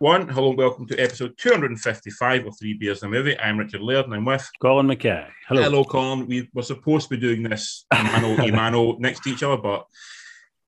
one. 0.00 0.26
Hello 0.26 0.48
and 0.48 0.56
welcome 0.56 0.86
to 0.86 0.96
episode 0.98 1.34
255 1.36 2.46
of 2.46 2.58
Three 2.58 2.72
Beers 2.72 3.02
and 3.02 3.14
a 3.14 3.18
Movie. 3.18 3.38
I'm 3.38 3.58
Richard 3.58 3.82
Laird 3.82 4.06
and 4.06 4.14
I'm 4.14 4.24
with 4.24 4.50
Colin 4.58 4.86
McKay. 4.86 5.28
Hello. 5.46 5.62
Hello, 5.62 5.84
Colin. 5.84 6.26
We 6.26 6.48
were 6.54 6.62
supposed 6.62 7.10
to 7.10 7.16
be 7.16 7.20
doing 7.20 7.42
this 7.42 7.84
mano 7.92 8.28
a 8.42 8.50
mano 8.50 8.96
next 8.96 9.22
to 9.24 9.30
each 9.30 9.42
other, 9.42 9.58
but 9.58 9.84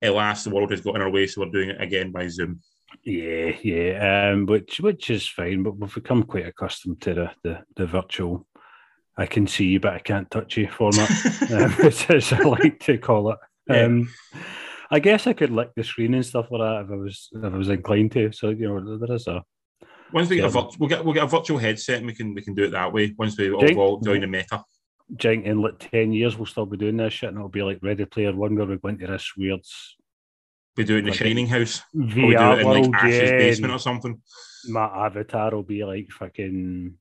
alas, 0.03 0.45
the 0.45 0.51
world 0.51 0.71
has 0.71 0.83
got 0.83 0.97
in 0.97 1.01
our 1.01 1.09
way, 1.09 1.27
so 1.27 1.41
we're 1.41 1.51
doing 1.51 1.71
it 1.71 1.81
again 1.81 2.13
by 2.13 2.29
Zoom. 2.29 2.61
Yeah, 3.05 3.53
yeah, 3.63 4.33
um, 4.33 4.45
which 4.45 4.81
which 4.81 5.09
is 5.09 5.27
fine, 5.27 5.63
but 5.63 5.79
we've 5.79 5.95
become 5.95 6.25
quite 6.25 6.47
accustomed 6.47 7.01
to 7.01 7.15
the 7.15 7.31
the, 7.43 7.65
the 7.75 7.87
virtual. 7.87 8.47
I 9.17 9.25
can 9.25 9.47
see 9.47 9.65
you, 9.65 9.81
but 9.81 9.95
I 9.95 10.01
can't 10.01 10.31
touch 10.31 10.59
you 10.59 10.69
format, 10.69 11.11
um, 11.51 11.75
as 12.11 12.35
I 12.35 12.41
like 12.41 12.81
to 12.81 12.99
call 12.99 13.33
it. 13.33 13.39
Um, 13.71 14.11
I 14.93 14.99
guess 15.01 15.27
I 15.27 15.33
could 15.33 15.51
lick 15.51 15.71
the 15.75 15.83
screen 15.83 16.13
and 16.15 16.25
stuff 16.25 16.47
like 16.51 16.61
that 16.61 16.85
if 16.85 16.91
I 16.91 16.95
was 16.97 17.29
if 17.33 17.45
I 17.45 17.57
was 17.57 17.69
inclined 17.71 18.13
to. 18.13 18.31
So 18.33 18.51
you 18.51 18.69
know, 18.69 18.99
there 18.99 19.17
is 19.17 19.27
a. 19.27 19.43
Once 20.13 20.29
we 20.29 20.37
get 20.37 20.45
a 20.45 20.49
Yeah. 20.49 20.53
vir- 20.63 20.77
we'll 20.79 20.89
get 20.91 21.05
we'll 21.05 21.15
get 21.15 21.25
a 21.25 21.27
virtual 21.27 21.57
headset 21.59 21.99
and 21.99 22.07
we 22.07 22.15
can 22.15 22.35
we 22.35 22.43
can 22.43 22.55
do 22.55 22.65
it 22.65 22.71
that 22.73 22.93
way. 22.93 23.15
Once 23.19 23.37
we 23.39 23.51
all, 23.51 23.79
all 23.79 24.01
join 24.01 24.21
the 24.21 24.27
meta. 24.27 24.63
Jink 25.17 25.47
in 25.47 25.63
like 25.63 25.79
ten 25.79 26.13
years, 26.13 26.37
we'll 26.37 26.47
still 26.47 26.67
be 26.67 26.77
doing 26.77 26.99
this 26.99 27.15
shit, 27.15 27.29
and 27.31 27.39
it'll 27.39 27.49
be 27.49 27.63
like 27.63 27.79
Ready 27.83 28.05
Player 28.05 28.35
One, 28.37 28.55
where 28.55 28.67
we 28.67 28.77
go 28.77 28.91
to 28.93 29.07
this 29.07 29.33
weird 29.37 29.61
We 30.77 30.85
do 30.85 30.97
it 30.97 30.99
in 31.01 31.05
the 31.07 31.11
Like- 31.11 31.19
Shining 31.19 31.47
House. 31.49 31.81
Or 31.95 32.01
we 32.03 32.13
do 32.13 32.53
it 32.53 32.61
in 32.61 32.67
like 32.67 32.95
Ash's 33.03 33.31
basement 33.31 33.73
or 33.73 33.79
something. 33.79 34.21
my 34.69 34.85
avatar 35.07 35.51
will 35.55 35.63
be 35.63 35.85
like 35.85 36.09
fucking 36.11 36.95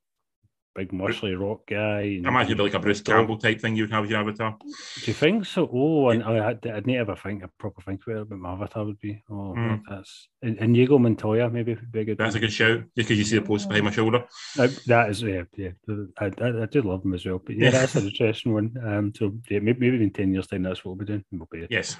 big 0.73 0.91
muscly 0.91 1.37
rock 1.39 1.67
guy. 1.67 2.01
and- 2.01 2.25
I 2.25 2.29
imagine 2.29 2.47
it'd 2.53 2.57
be 2.57 2.63
like 2.63 2.73
a 2.73 2.79
Bruce 2.79 3.01
Campbell 3.01 3.37
type 3.37 3.59
thing 3.59 3.75
you 3.75 3.83
would 3.83 3.91
have 3.91 4.05
as 4.05 4.09
your 4.09 4.19
avatar. 4.19 4.57
Do 4.61 5.01
you 5.05 5.13
think 5.13 5.45
so? 5.45 5.69
Oh, 5.71 6.09
and 6.09 6.23
I 6.23 6.45
had 6.45 6.65
I'd 6.65 6.87
need 6.87 6.93
to 6.93 6.99
have 6.99 7.09
a 7.09 7.15
think 7.15 7.43
a 7.43 7.49
proper 7.59 7.81
think 7.81 8.01
about 8.07 8.21
it, 8.21 8.29
but 8.29 8.37
my 8.37 8.53
avatar 8.53 8.85
would 8.85 8.99
be. 8.99 9.21
Oh, 9.29 9.53
Mm. 9.57 9.81
that's 9.89 10.29
and 10.41 10.57
Inigo 10.57 10.97
Montoya 10.97 11.49
maybe 11.49 11.73
would 11.73 11.91
be 11.91 11.99
a 12.01 12.05
good. 12.05 12.17
That's 12.17 12.35
a 12.35 12.39
good 12.39 12.53
shout, 12.53 12.79
just 12.95 13.09
because 13.09 13.17
you 13.17 13.25
see 13.25 13.35
the 13.37 13.41
post 13.45 13.67
behind 13.67 13.85
my 13.85 13.91
shoulder. 13.91 14.25
Uh, 14.57 14.69
that 14.87 15.09
is 15.09 15.21
yeah 15.21 15.43
yeah. 15.57 15.71
I, 16.17 16.25
I, 16.39 16.63
I 16.63 16.65
do 16.67 16.81
love 16.81 17.03
him 17.03 17.13
as 17.13 17.25
well, 17.25 17.41
but 17.45 17.55
yeah, 17.57 17.65
Yeah. 17.65 17.71
that's 17.71 17.95
an 17.95 18.07
interesting 18.07 18.53
one. 18.53 18.73
Um, 18.83 19.13
so 19.15 19.33
yeah, 19.49 19.59
maybe, 19.59 19.79
maybe 19.91 20.03
in 20.03 20.11
ten 20.11 20.33
years 20.33 20.47
time 20.47 20.63
that's 20.63 20.85
what 20.85 20.95
we'll 20.97 21.05
be 21.05 21.11
doing. 21.11 21.25
We'll 21.31 21.47
be 21.51 21.67
Yes. 21.69 21.97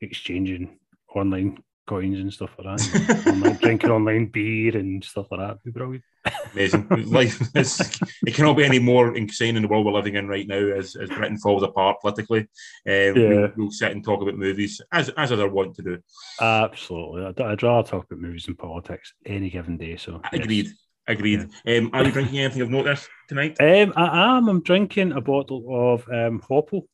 exchanging 0.00 0.78
online 1.14 1.58
coins 1.88 2.18
and 2.18 2.32
stuff 2.32 2.50
like 2.58 2.76
that, 2.78 3.26
online, 3.26 3.56
drinking 3.56 3.90
online 3.90 4.26
beer 4.26 4.76
and 4.76 5.02
stuff 5.02 5.26
like 5.30 5.40
that. 5.40 5.50
It'd 5.52 5.64
be 5.64 5.70
brilliant. 5.72 6.04
Amazing. 6.52 6.86
Life 7.10 7.40
is, 7.56 7.98
it 8.26 8.34
cannot 8.34 8.56
be 8.56 8.64
any 8.64 8.78
more 8.78 9.16
insane 9.16 9.56
in 9.56 9.62
the 9.62 9.68
world 9.68 9.86
we're 9.86 9.92
living 9.92 10.16
in 10.16 10.28
right 10.28 10.46
now 10.46 10.58
as, 10.58 10.94
as 10.94 11.08
Britain 11.08 11.38
falls 11.38 11.62
apart 11.62 11.96
politically. 12.00 12.40
Um, 12.40 12.46
Yeah. 12.86 13.12
we'll, 13.14 13.52
we'll 13.56 13.70
sit 13.70 13.92
and 13.92 14.04
talk 14.04 14.22
about 14.22 14.36
movies 14.36 14.80
as 14.92 15.08
as 15.10 15.32
other 15.32 15.48
want 15.48 15.74
to 15.76 15.82
do. 15.82 15.98
Absolutely, 16.40 17.24
I'd, 17.24 17.40
I'd 17.40 17.62
rather 17.62 17.88
talk 17.88 18.04
about 18.04 18.20
movies 18.20 18.46
and 18.48 18.58
politics 18.58 19.14
any 19.26 19.50
given 19.50 19.76
day. 19.78 19.96
So 19.96 20.20
yes. 20.32 20.42
Agreed. 20.44 20.68
Agreed. 21.06 21.48
Um, 21.66 21.90
are 21.94 22.04
you 22.04 22.12
drinking 22.12 22.38
anything 22.38 22.60
of 22.62 22.68
note 22.68 23.08
tonight? 23.28 23.56
Um, 23.60 23.94
I 23.96 24.36
am. 24.36 24.46
I'm 24.48 24.62
drinking 24.62 25.12
a 25.12 25.22
bottle 25.22 25.64
of 25.94 26.06
um, 26.12 26.40
Hopple, 26.46 26.86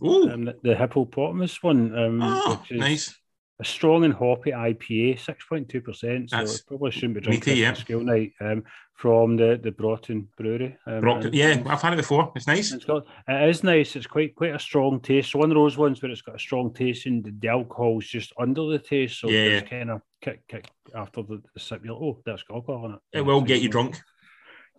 Oh, 0.00 0.30
um, 0.30 0.44
the, 0.44 0.54
the 0.62 0.76
hippopotamus 0.76 1.60
one, 1.60 1.98
um, 1.98 2.20
oh 2.22 2.60
which 2.60 2.70
is 2.70 2.78
nice. 2.78 3.14
A 3.60 3.64
strong 3.64 4.04
and 4.04 4.14
hoppy 4.14 4.50
IPA, 4.52 5.20
six 5.20 5.44
point 5.44 5.68
two 5.68 5.80
percent. 5.80 6.30
So 6.30 6.36
That's 6.38 6.62
probably 6.62 6.90
shouldn't 6.90 7.14
be 7.14 7.20
drinking 7.20 7.54
too, 7.54 7.60
yeah. 7.60 7.74
school 7.74 8.00
night. 8.02 8.32
Um, 8.40 8.64
from 8.94 9.34
the 9.36 9.58
the 9.62 9.70
Broughton 9.70 10.28
Brewery. 10.36 10.76
Um, 10.86 11.00
Brockton. 11.00 11.32
Yeah, 11.32 11.62
I've 11.66 11.80
had 11.80 11.94
it 11.94 11.96
before. 11.96 12.32
It's 12.36 12.46
nice. 12.46 12.70
It's 12.70 12.84
got 12.84 13.06
it 13.28 13.48
is 13.48 13.64
nice. 13.64 13.96
It's 13.96 14.06
quite 14.06 14.34
quite 14.34 14.54
a 14.54 14.58
strong 14.58 15.00
taste. 15.00 15.32
So 15.32 15.38
one 15.38 15.50
of 15.50 15.54
those 15.54 15.78
ones 15.78 16.02
where 16.02 16.10
it's 16.10 16.20
got 16.20 16.36
a 16.36 16.38
strong 16.38 16.72
taste 16.74 17.06
and 17.06 17.24
the, 17.24 17.34
the 17.38 17.48
alcohol's 17.48 18.06
just 18.06 18.32
under 18.38 18.66
the 18.66 18.78
taste, 18.78 19.20
so 19.20 19.30
Yeah. 19.30 19.38
it's 19.58 19.70
kind 19.70 19.90
of 19.90 20.02
kick 20.20 20.46
kick 20.48 20.68
after 20.94 21.22
the, 21.22 21.40
the 21.54 21.60
sip. 21.60 21.82
You're 21.82 21.94
like, 21.94 22.02
oh, 22.02 22.18
that's 22.26 22.42
got 22.42 22.56
alcohol 22.56 22.86
in 22.86 22.92
it. 22.92 23.00
It 23.12 23.22
will 23.22 23.40
get 23.40 23.62
you 23.62 23.70
drunk. 23.70 23.98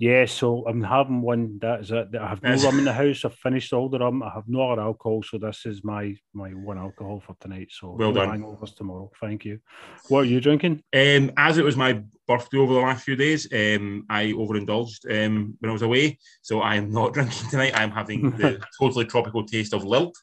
Yeah, 0.01 0.25
so 0.25 0.65
I'm 0.67 0.81
having 0.81 1.21
one. 1.21 1.59
That 1.61 1.81
is 1.81 1.91
it. 1.91 2.07
I 2.19 2.29
have 2.29 2.41
no 2.41 2.55
rum 2.55 2.79
in 2.79 2.85
the 2.85 2.91
house. 2.91 3.23
I've 3.23 3.35
finished 3.35 3.71
all 3.71 3.87
the 3.87 3.99
rum. 3.99 4.23
I 4.23 4.31
have 4.33 4.47
no 4.47 4.71
other 4.71 4.81
alcohol, 4.81 5.21
so 5.21 5.37
this 5.37 5.63
is 5.67 5.83
my 5.83 6.15
my 6.33 6.49
one 6.49 6.79
alcohol 6.79 7.21
for 7.23 7.35
tonight. 7.39 7.67
So 7.69 7.91
Well 7.91 8.11
done. 8.11 8.41
Hangovers 8.41 8.75
tomorrow. 8.75 9.11
Thank 9.21 9.45
you. 9.45 9.59
What 10.07 10.21
are 10.21 10.25
you 10.25 10.41
drinking? 10.41 10.81
Um, 10.91 11.31
as 11.37 11.59
it 11.59 11.63
was 11.63 11.77
my 11.77 12.01
birthday 12.27 12.57
over 12.57 12.73
the 12.73 12.79
last 12.79 13.05
few 13.05 13.15
days, 13.15 13.47
um, 13.53 14.07
I 14.09 14.31
overindulged 14.31 15.05
um, 15.05 15.55
when 15.59 15.69
I 15.69 15.73
was 15.73 15.83
away. 15.83 16.17
So 16.41 16.61
I 16.61 16.77
am 16.77 16.91
not 16.91 17.13
drinking 17.13 17.49
tonight. 17.51 17.73
I'm 17.75 17.91
having 17.91 18.31
the 18.31 18.59
totally 18.79 19.05
tropical 19.05 19.45
taste 19.45 19.71
of 19.75 19.83
Lilt. 19.83 20.17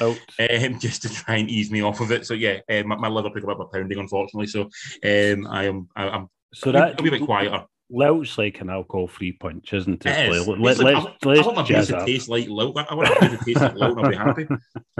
Out. 0.00 0.18
um, 0.40 0.78
just 0.86 1.02
to 1.02 1.10
try 1.12 1.36
and 1.36 1.50
ease 1.50 1.70
me 1.70 1.82
off 1.82 2.00
of 2.00 2.10
it. 2.10 2.24
So 2.24 2.32
yeah, 2.32 2.60
um, 2.70 2.88
my, 2.88 2.96
my 2.96 3.08
liver 3.08 3.28
took 3.28 3.44
a 3.44 3.50
a 3.50 3.68
pounding, 3.68 3.98
unfortunately. 3.98 4.46
So 4.46 4.62
um, 4.62 5.46
I 5.46 5.64
am 5.64 5.88
I, 5.94 6.08
I'm 6.08 6.28
So 6.54 6.70
a 6.70 6.72
that 6.72 7.02
wee 7.02 7.10
bit 7.10 7.20
quieter. 7.20 7.66
Lilt's 7.94 8.36
like 8.36 8.60
an 8.60 8.70
alcohol-free 8.70 9.32
punch, 9.32 9.72
isn't 9.72 10.04
it? 10.04 10.10
It 10.10 10.32
is. 10.32 10.46
Let, 10.48 10.58
let, 10.60 10.78
like, 10.78 10.94
let's 10.94 11.06
I, 11.24 11.28
let's 11.28 11.40
I 11.40 11.44
want 11.46 11.56
my 11.56 11.62
beers 11.68 11.86
to 11.88 11.96
up. 11.98 12.06
taste 12.06 12.28
like 12.28 12.48
Lilt. 12.48 12.76
I 12.76 12.94
want 12.94 13.08
my 13.20 13.28
beer 13.28 13.38
to 13.38 13.44
taste 13.44 13.60
like 13.60 13.74
Lilt, 13.74 13.96
and 13.98 14.04
I'll 14.06 14.10
be 14.10 14.16
happy. 14.16 14.46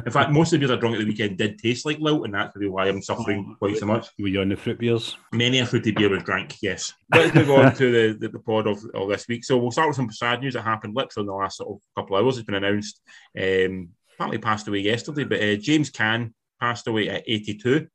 In 0.07 0.13
fact, 0.13 0.31
most 0.31 0.53
of 0.53 0.61
the 0.61 0.67
beers 0.67 0.71
I 0.77 0.81
drank 0.81 0.95
at 0.95 1.01
the 1.01 1.07
weekend 1.07 1.37
did 1.39 1.59
taste 1.59 1.85
like 1.85 1.99
Lilt, 1.99 2.25
and 2.25 2.35
that's 2.35 2.55
maybe 2.57 2.69
why 2.69 2.87
I'm 2.89 3.03
suffering 3.03 3.57
quite 3.59 3.77
so 3.77 3.87
much. 3.87 4.09
Were 4.19 4.29
you 4.29 4.41
on 4.41 4.49
the 4.49 4.57
fruit 4.57 4.79
beers? 4.79 5.17
Many 5.33 5.59
a 5.59 5.67
fruity 5.67 5.91
beer 5.91 6.09
was 6.09 6.23
drank, 6.23 6.55
yes. 6.63 6.93
Let's 7.15 7.35
move 7.35 7.51
on 7.51 7.75
to 7.77 8.13
the, 8.13 8.19
the, 8.19 8.29
the 8.29 8.39
pod 8.39 8.67
of, 8.67 8.79
of 8.95 9.09
this 9.09 9.27
week. 9.29 9.45
So 9.45 9.59
we'll 9.59 9.71
start 9.73 9.89
with 9.89 9.97
some 9.97 10.11
sad 10.13 10.41
news 10.41 10.55
that 10.55 10.63
happened 10.63 10.95
literally 10.95 11.25
in 11.25 11.27
the 11.29 11.35
last 11.35 11.59
sort 11.59 11.71
of 11.71 11.81
couple 11.97 12.17
of 12.17 12.25
hours. 12.25 12.39
It's 12.39 12.47
been 12.47 12.55
announced. 12.63 13.01
Um, 13.39 13.89
apparently 14.15 14.39
passed 14.39 14.69
away 14.69 14.79
yesterday, 14.79 15.25
but 15.25 15.43
uh, 15.43 15.57
James 15.57 15.91
Caan 15.91 16.33
passed 16.61 16.87
away 16.87 17.09
at 17.09 17.25
82. 17.27 17.89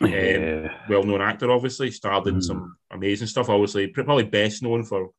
Yeah. 0.00 0.72
Well-known 0.88 1.20
actor, 1.22 1.50
obviously, 1.50 1.90
starred 1.90 2.26
in 2.26 2.36
Mm. 2.36 2.42
some 2.42 2.76
amazing 2.94 3.26
stuff. 3.26 3.48
Obviously, 3.48 3.88
probably 3.88 4.24
best 4.24 4.62
known 4.62 4.84
for 4.84 5.10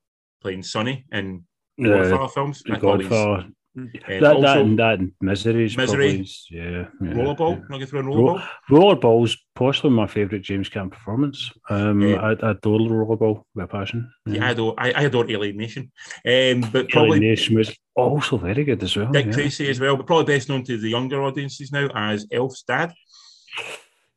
playing 0.41 0.63
Sonny 0.63 1.05
in 1.11 1.43
Uh, 1.79 1.87
Godfather 1.87 2.27
films. 2.29 2.63
the 2.63 2.73
I 2.73 2.79
thought 2.79 2.99
he's- 3.01 3.09
Godfather. 3.09 3.49
and 3.77 3.91
That, 4.23 4.35
also 4.35 4.41
that, 4.47 4.57
and 4.59 4.79
that 4.79 4.99
and 4.99 5.11
Misery 5.19 5.63
Misery. 5.63 5.75
probably 5.85 6.27
yeah, 6.49 6.69
yeah. 7.01 7.13
Rollerball. 7.13 7.57
yeah. 7.57 7.63
Not 7.69 7.79
get 7.79 7.89
through 7.89 7.99
a 7.99 8.03
Roll- 8.03 8.39
rollerball. 8.39 8.47
Rollerball's 8.69 9.37
possibly 9.53 9.89
my 9.91 10.07
favourite 10.07 10.43
James 10.43 10.69
Caan 10.69 10.89
performance. 10.89 11.51
Um, 11.69 11.99
Yeah. 11.99 12.15
I, 12.21 12.31
I 12.47 12.51
adore 12.51 12.79
Rollerball 12.79 13.43
with 13.53 13.65
a 13.65 13.67
passion. 13.67 14.09
Yeah, 14.25 14.47
I 14.47 14.51
adore, 14.51 14.75
I, 14.77 14.91
I 14.93 15.01
adore 15.01 15.29
Alien 15.29 15.57
Nation. 15.57 15.91
Um, 16.25 16.61
but 16.71 16.87
probably 16.87 17.17
Alien 17.17 17.31
Nation 17.31 17.55
was 17.57 17.75
also 17.97 18.37
very 18.37 18.63
good 18.63 18.81
as 18.81 18.95
well. 18.95 19.11
Dick 19.11 19.25
yeah. 19.25 19.31
Tracy 19.33 19.69
as 19.69 19.81
well, 19.81 19.97
but 19.97 20.07
probably 20.07 20.33
best 20.33 20.47
known 20.47 20.63
to 20.63 20.77
the 20.77 20.89
younger 20.91 21.21
audiences 21.21 21.73
now 21.73 21.89
as 21.93 22.25
Elf's 22.31 22.63
dad. 22.63 22.93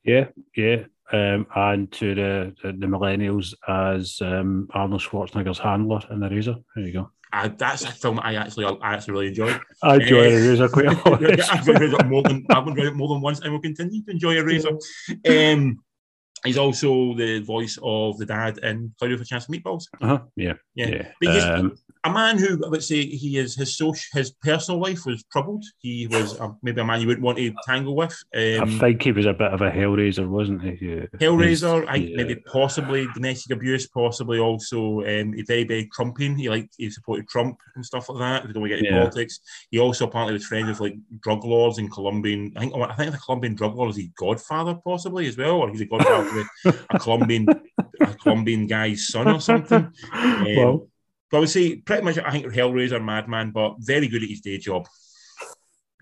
Yeah, 0.05 0.27
yeah. 0.57 0.85
Um, 1.11 1.47
and 1.57 1.91
to 1.93 2.15
the, 2.15 2.55
the, 2.63 2.87
millennials 2.87 3.55
as 3.67 4.21
um, 4.21 4.69
Arnold 4.75 5.01
Schwarzenegger's 5.01 5.59
handler 5.59 6.01
in 6.11 6.21
The 6.21 6.27
Eraser. 6.27 6.57
There 6.77 6.85
you 6.85 6.93
go. 6.93 7.11
Uh, 7.33 7.49
that's 7.57 7.85
a 7.85 7.93
film 7.93 8.21
I 8.23 8.35
actually 8.35 8.67
I 8.67 8.95
actually 8.95 9.13
really 9.13 9.29
enjoyed. 9.29 9.59
I 9.83 9.95
enjoy 9.95 10.31
The 10.31 10.37
Eraser 10.37 10.69
quite 10.69 10.87
a 11.07 11.09
lot. 11.09 11.23
I've 11.51 11.69
enjoyed 11.69 11.95
it 11.95 12.07
more 12.07 12.23
than 12.23 12.45
I've 12.51 12.79
it 12.79 12.95
more 12.95 13.09
than 13.09 13.23
once, 13.23 13.41
and 13.41 13.53
will 13.53 13.61
continue 13.61 14.03
to 14.05 14.11
enjoy 14.11 14.37
Eraser. 14.37 14.77
Um, 15.27 15.79
he's 16.45 16.59
also 16.59 17.15
the 17.15 17.41
voice 17.41 17.79
of 17.83 18.19
the 18.19 18.27
dad 18.27 18.59
in 18.59 18.93
Cloudy 18.99 19.15
with 19.15 19.23
a 19.23 19.25
Chance 19.25 19.49
of 19.49 19.55
Meatballs. 19.55 19.85
Uh-huh. 20.01 20.21
Yeah, 20.37 20.55
Yeah, 20.75 20.89
yeah. 20.89 21.09
But 21.21 21.35
he's 21.35 21.45
Um, 21.45 21.77
a 22.11 22.13
man 22.13 22.39
who 22.39 22.57
let's 22.57 22.87
say 22.89 23.05
he 23.07 23.39
is 23.39 23.55
his 23.55 23.77
social 23.77 24.05
his 24.19 24.31
personal 24.43 24.81
life 24.81 25.05
was 25.07 25.25
troubled. 25.33 25.65
He 25.79 26.07
was 26.09 26.39
uh, 26.41 26.49
maybe 26.63 26.81
a 26.81 26.85
man 26.85 27.01
you 27.01 27.07
wouldn't 27.07 27.25
want 27.25 27.39
to 27.39 27.53
tangle 27.67 27.95
with. 27.97 28.17
I 28.35 28.57
Um, 28.59 28.79
think 28.79 29.03
he 29.03 29.13
was 29.13 29.27
a 29.27 29.33
bit 29.33 29.53
of 29.53 29.61
a 29.63 29.71
hellraiser, 29.71 30.27
wasn't 30.29 30.63
he? 30.63 30.79
Yeah. 30.81 31.07
Hellraiser, 31.19 31.85
I, 31.89 32.11
maybe 32.15 32.37
possibly 32.53 33.07
domestic 33.15 33.57
abuse, 33.57 33.87
possibly 33.89 34.39
also 34.39 35.01
um, 35.03 35.33
he's 35.33 35.47
very, 35.47 35.65
very 35.65 35.89
Trumpian. 35.97 36.37
He 36.39 36.49
liked 36.49 36.75
he 36.79 36.91
supported 36.91 37.29
Trump 37.29 37.59
and 37.77 37.85
stuff 37.85 38.09
like 38.09 38.19
that. 38.19 38.43
If 38.43 38.49
you 38.49 38.55
don't 38.55 38.63
want 38.63 38.71
to 38.73 38.77
get 38.77 38.85
into 38.85 38.93
Yeah. 38.95 39.01
politics, 39.05 39.41
he 39.71 39.79
also 39.79 40.07
apparently 40.07 40.35
was 40.35 40.47
friends 40.47 40.69
with 40.69 40.81
like 40.81 40.97
drug 41.21 41.45
lords 41.45 41.79
and 41.79 41.91
Colombian. 41.93 42.53
I 42.57 42.61
think 42.61 42.75
I 42.75 42.95
think 42.95 43.13
the 43.13 43.19
Colombian 43.19 43.55
drug 43.55 43.77
lord 43.77 43.91
is 43.91 43.97
his 43.97 44.09
godfather, 44.17 44.75
possibly 44.85 45.27
as 45.27 45.37
well, 45.37 45.57
or 45.59 45.71
he's 45.71 45.81
a 45.81 45.87
godfather 45.87 46.45
to 46.65 46.75
a 46.91 46.99
Colombian 46.99 47.47
a 48.01 48.15
Colombian 48.15 48.67
guy's 48.67 49.09
son 49.09 49.29
or 49.29 49.41
something. 49.41 49.91
Um, 50.13 50.45
well, 50.57 50.88
but 51.31 51.37
I 51.39 51.41
would 51.41 51.51
say 51.51 51.77
pretty 51.77 52.03
much 52.03 52.19
I 52.19 52.31
think 52.31 52.47
Hellraiser, 52.47 53.03
Madman, 53.05 53.51
but 53.51 53.77
very 53.79 54.09
good 54.09 54.23
at 54.23 54.29
his 54.29 54.41
day 54.41 54.59
job. 54.59 54.87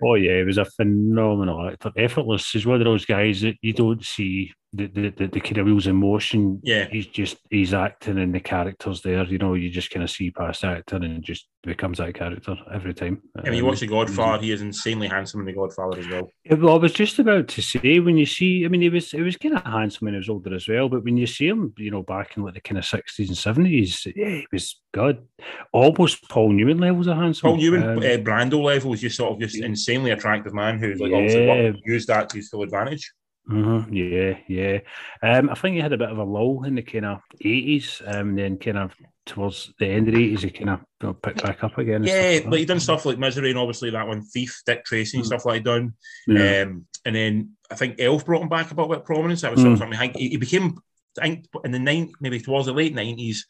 oh 0.02 0.14
yeah, 0.14 0.38
he 0.38 0.44
was 0.44 0.58
a 0.58 0.64
phenomenal 0.64 1.68
actor. 1.68 1.92
Effortless. 1.96 2.50
He's 2.50 2.66
one 2.66 2.80
of 2.80 2.84
those 2.84 3.04
guys 3.04 3.40
that 3.40 3.56
you 3.62 3.72
don't 3.72 4.04
see 4.04 4.52
the 4.72 4.86
the, 4.88 5.10
the, 5.10 5.26
the 5.28 5.40
kind 5.40 5.58
of 5.58 5.66
wheels 5.66 5.86
in 5.86 5.96
motion. 5.96 6.60
Yeah. 6.62 6.86
He's 6.90 7.06
just 7.06 7.38
he's 7.50 7.72
acting 7.72 8.18
and 8.18 8.34
the 8.34 8.40
characters 8.40 9.00
there. 9.02 9.24
You 9.24 9.38
know, 9.38 9.54
you 9.54 9.70
just 9.70 9.90
kind 9.90 10.04
of 10.04 10.10
see 10.10 10.30
past 10.30 10.64
acting 10.64 11.04
and 11.04 11.22
just 11.22 11.48
becomes 11.62 11.98
that 11.98 12.14
character 12.14 12.56
every 12.72 12.94
time. 12.94 13.22
I 13.36 13.44
mean, 13.44 13.54
you 13.54 13.60
Um, 13.64 13.68
watch 13.68 13.80
The 13.80 13.86
Godfather; 13.86 14.42
he 14.42 14.52
is 14.52 14.62
insanely 14.62 15.08
handsome 15.08 15.40
in 15.40 15.46
The 15.46 15.52
Godfather 15.52 15.98
as 15.98 16.08
well. 16.08 16.30
Yeah, 16.44 16.54
Well, 16.54 16.74
I 16.74 16.78
was 16.78 16.92
just 16.92 17.18
about 17.18 17.48
to 17.48 17.62
say 17.62 17.98
when 18.00 18.16
you 18.16 18.26
see, 18.26 18.64
I 18.64 18.68
mean, 18.68 18.82
he 18.82 18.88
was 18.88 19.10
he 19.10 19.22
was 19.22 19.36
kind 19.36 19.56
of 19.56 19.64
handsome 19.64 20.04
when 20.06 20.14
he 20.14 20.18
was 20.18 20.28
older 20.28 20.54
as 20.54 20.68
well, 20.68 20.88
but 20.88 21.04
when 21.04 21.16
you 21.16 21.26
see 21.26 21.48
him, 21.48 21.72
you 21.78 21.90
know, 21.90 22.02
back 22.02 22.36
in 22.36 22.42
like 22.44 22.54
the 22.54 22.60
kind 22.60 22.78
of 22.78 22.84
sixties 22.84 23.28
and 23.28 23.38
seventies, 23.38 24.06
yeah, 24.14 24.28
he 24.28 24.46
was 24.52 24.80
good, 24.92 25.26
almost 25.72 26.28
Paul 26.28 26.52
Newman 26.52 26.78
levels 26.78 27.06
of 27.06 27.16
handsome. 27.16 27.50
Paul 27.50 27.56
Newman, 27.56 27.82
Um, 27.82 27.98
uh, 27.98 28.18
Brando 28.18 28.62
level 28.62 28.90
was 28.90 29.00
just 29.00 29.16
sort 29.16 29.32
of 29.32 29.40
just 29.40 29.56
insanely 29.56 30.10
attractive 30.10 30.52
man 30.54 30.78
who's 30.78 31.00
like 31.00 31.10
Yeah. 31.10 31.16
obviously 31.18 31.82
used 31.84 32.08
that 32.08 32.28
to 32.30 32.36
his 32.36 32.48
full 32.48 32.62
advantage. 32.62 33.12
Mm-hmm. 33.50 33.92
Yeah, 33.94 34.38
yeah. 34.48 34.78
Um, 35.22 35.50
I 35.50 35.54
think 35.54 35.74
he 35.74 35.80
had 35.80 35.92
a 35.92 35.98
bit 35.98 36.10
of 36.10 36.18
a 36.18 36.24
lull 36.24 36.64
in 36.64 36.74
the 36.74 36.82
kind 36.82 37.04
of 37.06 37.20
eighties, 37.40 38.02
um, 38.04 38.34
then 38.34 38.58
kind 38.58 38.76
of 38.76 38.92
towards 39.24 39.72
the 39.78 39.86
end 39.86 40.08
of 40.08 40.14
the 40.14 40.24
eighties, 40.24 40.42
he 40.42 40.50
kind 40.50 40.70
of 40.70 40.80
you 41.00 41.08
know, 41.08 41.14
picked 41.14 41.42
back 41.44 41.62
up 41.62 41.78
again. 41.78 42.02
Yeah, 42.02 42.40
like, 42.46 42.58
he 42.58 42.64
done 42.64 42.80
stuff 42.80 43.06
like 43.06 43.18
Misery 43.18 43.50
and 43.50 43.58
obviously 43.58 43.90
that 43.90 44.08
one, 44.08 44.22
Thief, 44.22 44.62
Dick 44.66 44.84
Tracy, 44.84 45.18
and 45.18 45.24
mm. 45.24 45.28
stuff 45.28 45.44
like 45.44 45.62
that 45.62 45.70
done. 45.70 45.94
Yeah. 46.26 46.62
Um, 46.62 46.86
and 47.04 47.14
then 47.14 47.52
I 47.70 47.76
think 47.76 48.00
Elf 48.00 48.26
brought 48.26 48.42
him 48.42 48.48
back 48.48 48.72
about 48.72 48.88
with 48.88 49.04
prominence. 49.04 49.42
That 49.42 49.52
was 49.52 49.60
mm. 49.60 49.78
something. 49.78 49.94
I 49.94 49.98
think 49.98 50.16
he, 50.16 50.30
he 50.30 50.36
became, 50.38 50.80
I 51.20 51.28
think, 51.28 51.46
in 51.64 51.70
the 51.70 51.78
nine, 51.78 52.12
maybe 52.20 52.40
towards 52.40 52.66
the 52.66 52.72
late 52.72 52.94
nineties, 52.94 53.46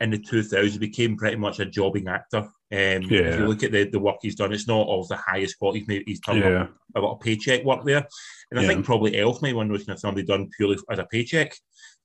in 0.00 0.10
the 0.10 0.18
2000s 0.18 0.78
became 0.78 1.16
pretty 1.16 1.36
much 1.36 1.60
a 1.60 1.66
jobbing 1.66 2.08
actor. 2.08 2.38
Um, 2.38 2.50
yeah. 2.70 3.20
If 3.20 3.40
you 3.40 3.46
look 3.46 3.62
at 3.62 3.72
the, 3.72 3.84
the 3.84 3.98
work 3.98 4.16
he's 4.22 4.34
done, 4.34 4.52
it's 4.52 4.68
not 4.68 4.88
of 4.88 5.08
the 5.08 5.16
highest 5.16 5.58
quality. 5.58 5.80
He's, 5.80 5.88
made, 5.88 6.02
he's 6.06 6.20
done 6.20 6.38
yeah. 6.38 6.66
a, 6.94 7.00
lot 7.00 7.14
of 7.14 7.20
paycheck 7.20 7.64
work 7.64 7.84
there. 7.84 8.06
And 8.50 8.60
I 8.60 8.62
yeah. 8.62 8.68
think 8.68 8.84
probably 8.84 9.18
Elf 9.18 9.42
may 9.42 9.52
one 9.52 9.70
was 9.70 9.86
somebody 9.96 10.26
done 10.26 10.50
purely 10.56 10.76
as 10.90 10.98
a 10.98 11.04
paycheck, 11.04 11.54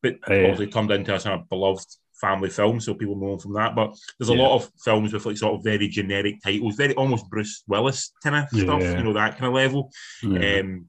but 0.01 0.15
yeah. 0.27 0.37
obviously 0.37 0.67
turned 0.67 0.91
into 0.91 1.13
a 1.13 1.19
sort 1.19 1.39
of 1.39 1.49
beloved 1.49 1.85
family 2.19 2.49
film, 2.49 2.79
so 2.79 2.93
people 2.93 3.17
know 3.17 3.33
him 3.33 3.39
from 3.39 3.53
that. 3.53 3.75
But 3.75 3.93
there's 4.17 4.29
a 4.29 4.33
lot 4.33 4.55
of 4.55 4.71
films 4.83 5.13
with 5.13 5.25
like 5.25 5.37
sort 5.37 5.55
of 5.55 5.63
very 5.63 5.87
generic 5.89 6.41
titles, 6.41 6.75
very 6.75 6.95
almost 6.95 7.29
Bruce 7.29 7.63
Willis 7.67 8.11
kind 8.23 8.35
of 8.37 8.47
stuff, 8.47 8.81
you 8.81 9.03
know, 9.03 9.13
that 9.13 9.37
kind 9.37 9.47
of 9.47 9.53
level. 9.53 9.91
Um, 10.23 10.87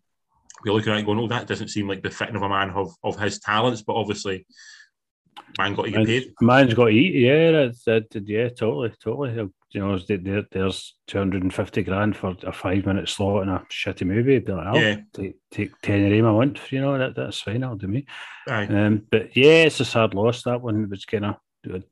we're 0.65 0.73
looking 0.73 0.93
at 0.93 1.01
it 1.01 1.07
going, 1.07 1.19
oh, 1.19 1.29
that 1.29 1.47
doesn't 1.47 1.69
seem 1.69 1.89
like 1.89 2.03
the 2.03 2.11
fitting 2.11 2.37
of 2.37 2.43
a 2.43 2.49
man 2.49 2.71
of, 2.71 2.95
of 3.03 3.19
his 3.19 3.39
talents, 3.41 3.83
but 3.83 3.95
obviously 3.95 4.47
man 5.59 5.75
got 5.75 5.85
to 5.85 5.91
get 5.91 6.07
paid. 6.07 6.33
Man's 6.41 6.75
got 6.75 6.87
to 6.87 6.91
eat. 6.91 7.15
Yeah, 7.15 7.53
that's 7.53 7.85
that. 7.85 8.07
Yeah, 8.13 8.49
totally, 8.49 8.93
totally. 9.03 9.51
You 9.71 9.81
know, 9.81 9.99
there's 9.99 10.95
two 11.07 11.19
hundred 11.19 11.43
and 11.43 11.53
fifty 11.53 11.83
grand 11.83 12.17
for 12.17 12.37
a 12.45 12.53
five 12.53 12.87
minute 12.87 13.09
slot 13.09 13.43
in 13.43 13.49
a 13.49 13.67
shitty 13.71 14.07
movie. 14.07 14.39
Be 14.39 14.53
like, 14.53 14.67
I'll 14.67 14.81
yeah. 14.81 14.97
take, 15.13 15.37
take 15.51 15.81
ten 15.83 16.05
of 16.05 16.11
them 16.11 16.27
a 16.27 16.33
month. 16.33 16.73
You 16.73 16.81
know, 16.81 16.97
that 16.97 17.17
that's 17.17 17.41
fine. 17.41 17.65
I'll 17.65 17.77
do 17.77 17.89
me. 17.89 18.07
Aye. 18.49 18.67
Um, 18.67 19.07
but 19.11 19.37
yeah, 19.37 19.65
it's 19.65 19.81
a 19.81 19.85
sad 19.85 20.15
loss. 20.15 20.43
That 20.45 20.63
one 20.63 20.89
was 20.89 21.05
kind 21.05 21.27
of. 21.27 21.37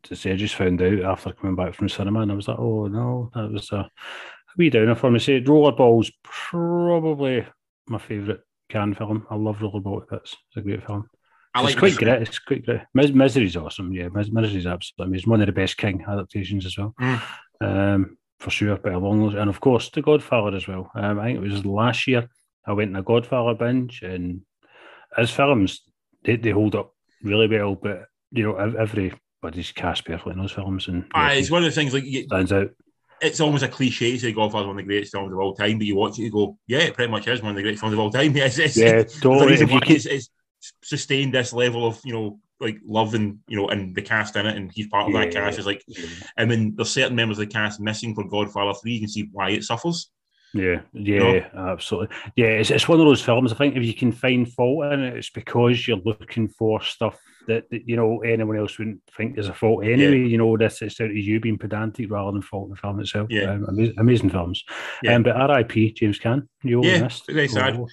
To 0.03 0.15
say, 0.15 0.33
I 0.33 0.37
just 0.37 0.55
found 0.55 0.83
out 0.83 1.01
after 1.01 1.33
coming 1.33 1.57
back 1.57 1.75
from 1.75 1.89
cinema, 1.89 2.21
and 2.21 2.31
I 2.31 2.35
was 2.35 2.47
like, 2.47 2.59
"Oh 2.59 2.89
no, 2.89 3.31
that 3.35 3.51
was 3.51 3.73
a, 3.73 3.89
wee 4.59 4.69
downer 4.69 4.95
for 4.95 5.11
me." 5.11 5.19
Say, 5.19 5.41
Rollerball's 5.41 6.13
probably 6.23 7.47
my 7.89 7.97
favourite 7.97 8.41
Caan 8.71 8.95
film. 8.95 9.27
I 9.31 9.37
love 9.37 9.61
Rollerball. 9.61 10.03
That's 10.11 10.37
it's 10.49 10.57
a 10.59 10.61
great 10.61 10.87
film. 10.87 11.09
I 11.55 11.61
like 11.61 11.73
it's 11.73 11.79
quite 11.79 11.97
great. 11.97 12.23
It's 12.23 12.39
quite 12.39 12.65
great. 12.65 12.81
Mis- 12.95 13.13
Misery's 13.13 13.57
awesome. 13.57 13.93
Yeah, 13.93 14.09
Mis- 14.09 14.33
Misery's 14.33 14.67
absolutely. 14.67 15.19
It's 15.19 15.27
one 15.27 15.41
of 15.41 15.47
the 15.47 15.53
best 15.53 15.77
King 15.77 16.05
adaptations 16.09 16.65
as 16.65 16.79
well, 16.79 16.95
mm. 17.01 17.23
um, 17.61 18.17
for 18.39 18.51
sure. 18.51 18.77
But 18.79 18.95
along 18.95 19.21
those, 19.21 19.35
and 19.35 19.51
of 19.51 19.61
course, 19.61 19.91
The 19.91 20.01
Godfather 20.01 20.57
as 20.57 20.67
well. 20.67 20.91
Um, 20.95 21.21
I 21.21 21.27
think 21.27 21.39
it 21.39 21.43
was 21.43 21.65
last 21.67 22.07
year 22.07 22.29
I 22.67 22.73
went 22.73 22.91
in 22.91 22.97
a 22.97 23.03
Godfather 23.03 23.55
binge, 23.55 24.03
and 24.03 24.43
as 25.17 25.31
films, 25.31 25.83
they, 26.25 26.37
they 26.37 26.51
hold 26.51 26.75
up 26.75 26.95
really 27.23 27.49
well. 27.49 27.75
But 27.75 28.07
you 28.31 28.45
know, 28.45 28.57
everybody's 28.57 29.73
cast 29.73 30.07
perfectly 30.07 30.33
in 30.33 30.39
those 30.39 30.53
films, 30.53 30.89
and 30.89 31.05
yeah, 31.15 31.33
it's 31.33 31.51
one 31.51 31.65
of 31.65 31.71
the 31.71 31.75
things 31.75 31.93
like 31.93 32.05
you, 32.05 32.25
stands 32.25 32.53
out. 32.53 32.71
It's 33.21 33.41
almost 33.41 33.63
a 33.63 33.69
cliche 33.69 34.13
to 34.13 34.19
say 34.19 34.33
Godfather's 34.33 34.67
one 34.67 34.79
of 34.79 34.85
the 34.85 34.89
greatest 34.89 35.13
films 35.13 35.33
of 35.33 35.39
all 35.39 35.55
time, 35.55 35.79
but 35.79 35.87
you 35.87 35.97
watch 35.97 36.19
it, 36.19 36.23
you 36.23 36.31
go, 36.33 36.59
yeah, 36.67 36.81
it 36.81 36.95
pretty 36.95 37.11
much 37.11 37.29
is 37.29 37.41
one 37.41 37.51
of 37.51 37.57
the 37.57 37.63
greatest 37.63 37.81
films 37.81 37.93
of 37.93 38.01
all 38.01 38.11
time. 38.11 38.35
Yes, 38.37 38.59
it's, 38.59 38.77
yeah, 38.77 39.05
totally. 39.05 39.55
It's, 39.55 40.07
it's, 40.07 40.29
sustained 40.83 41.35
this 41.35 41.53
level 41.53 41.87
of 41.87 42.01
you 42.05 42.13
know 42.13 42.39
like 42.61 42.79
love 42.87 43.15
and 43.15 43.39
you 43.49 43.57
know 43.57 43.69
and 43.69 43.95
the 43.95 44.03
cast 44.03 44.37
in 44.37 44.47
it 44.47 44.57
and 44.57 44.71
he's 44.73 44.87
part 44.87 45.09
of 45.09 45.13
yeah, 45.13 45.25
that 45.25 45.33
cast 45.33 45.59
is 45.59 45.67
like 45.67 45.83
yeah. 45.89 46.07
I 46.39 46.45
mean 46.45 46.75
there's 46.77 46.91
certain 46.91 47.17
members 47.17 47.39
of 47.39 47.47
the 47.49 47.53
cast 47.53 47.81
missing 47.81 48.15
for 48.15 48.25
Godfather 48.25 48.73
3 48.81 48.93
you 48.93 49.01
can 49.01 49.09
see 49.09 49.29
why 49.33 49.51
it 49.51 49.65
suffers 49.65 50.11
yeah 50.55 50.83
yeah 50.93 51.49
absolutely 51.57 52.15
yeah 52.37 52.47
it's, 52.47 52.71
it's 52.71 52.87
one 52.87 53.01
of 53.01 53.07
those 53.07 53.23
films 53.23 53.53
I 53.53 53.57
think 53.57 53.75
if 53.75 53.85
you 53.85 53.95
can 53.95 54.13
find 54.13 54.51
fault 54.51 54.93
in 54.93 55.01
it 55.01 55.17
it's 55.17 55.31
because 55.31 55.89
you're 55.89 56.01
looking 56.05 56.49
for 56.49 56.83
stuff 56.83 57.19
that, 57.49 57.69
that 57.71 57.89
you 57.89 57.97
know 57.97 58.21
anyone 58.21 58.57
else 58.57 58.79
wouldn't 58.79 59.01
think 59.17 59.39
is 59.39 59.49
a 59.49 59.55
fault 59.55 59.85
anyway 59.85 60.19
yeah. 60.19 60.27
you 60.27 60.39
know 60.39 60.57
this 60.57 60.83
it's 60.83 61.01
out 61.01 61.11
of 61.11 61.17
you 61.17 61.41
being 61.41 61.59
pedantic 61.59 62.11
rather 62.11 62.33
than 62.33 62.43
fault 62.43 62.67
in 62.67 62.71
the 62.71 62.77
film 62.77 63.01
itself 63.01 63.29
yeah 63.31 63.51
um, 63.51 63.65
amazing, 63.69 63.95
amazing 63.99 64.31
films 64.31 64.63
yeah. 65.03 65.15
Um, 65.15 65.23
but 65.23 65.37
RIP 65.51 65.97
James 65.97 66.21
Caan 66.21 66.47
you 66.63 66.85
yeah 66.85 67.03
missed. 67.03 67.27
very 67.27 67.49
sad 67.49 67.77
oh. 67.77 67.89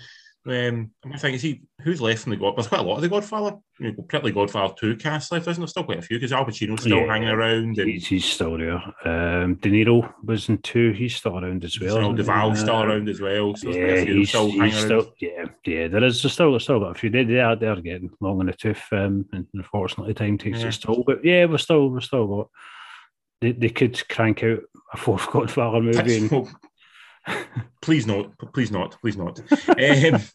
Um, 0.46 0.92
I'm 1.04 1.12
thinking, 1.12 1.34
is 1.34 1.42
he 1.42 1.62
who's 1.82 2.02
left 2.02 2.24
from 2.24 2.32
the 2.32 2.38
God? 2.38 2.56
There's 2.56 2.68
quite 2.68 2.80
a 2.80 2.84
lot 2.84 2.96
of 2.96 3.02
the 3.02 3.10
Godfather. 3.10 3.58
You 3.78 3.92
know, 3.92 4.32
Godfather 4.32 4.74
two 4.80 4.96
cast 4.96 5.32
left, 5.32 5.48
isn't 5.48 5.62
there? 5.62 5.68
Still 5.68 5.84
quite 5.84 6.00
a 6.00 6.02
few 6.02 6.18
because 6.18 6.32
Al 6.32 6.46
Pacino's 6.46 6.82
still 6.82 7.00
yeah, 7.00 7.08
hanging 7.08 7.28
around. 7.28 7.78
And... 7.78 7.90
He's, 7.90 8.08
he's 8.08 8.26
still 8.26 8.58
there. 8.58 8.82
Um, 9.04 9.56
De 9.56 9.70
Niro 9.70 10.14
was 10.24 10.48
in 10.48 10.60
two. 10.60 10.92
He's 10.92 11.16
still 11.16 11.38
around 11.38 11.66
as 11.66 11.80
well. 11.80 11.98
Still, 11.98 12.14
Duvall's 12.14 12.60
uh, 12.60 12.64
still 12.64 12.84
around 12.84 13.10
as 13.10 13.20
well. 13.20 13.54
So 13.56 13.70
yeah, 13.70 14.02
he's, 14.02 14.30
still, 14.30 14.50
he's 14.50 14.78
still 14.78 15.14
yeah, 15.20 15.46
yeah. 15.66 15.88
There 15.90 16.04
is 16.06 16.24
there's 16.24 16.34
still 16.34 16.52
there's 16.52 16.64
still 16.64 16.80
got 16.80 16.96
a 16.96 17.00
few. 17.00 17.10
They, 17.10 17.26
they 17.26 17.40
are 17.42 17.58
they're 17.58 17.76
getting 17.82 18.10
long 18.22 18.40
in 18.40 18.48
the 18.48 18.54
tooth. 18.54 18.84
Um, 18.94 19.26
and 19.34 19.46
unfortunately, 19.54 20.14
time 20.14 20.38
takes 20.38 20.62
yeah. 20.62 20.68
its 20.68 20.78
toll. 20.78 21.04
But 21.06 21.24
yeah, 21.26 21.46
we're 21.46 21.58
still 21.58 21.90
we're 21.90 22.00
still 22.00 22.28
got. 22.28 22.50
They, 23.42 23.52
they 23.52 23.70
could 23.70 24.08
crank 24.08 24.44
out 24.44 24.60
a 24.94 24.98
fourth 24.98 25.28
Godfather 25.32 25.82
movie. 25.82 26.30
Please 27.82 28.06
not. 28.06 28.38
Please 28.54 28.72
not. 28.72 28.98
Please 29.02 29.18
not. 29.18 29.42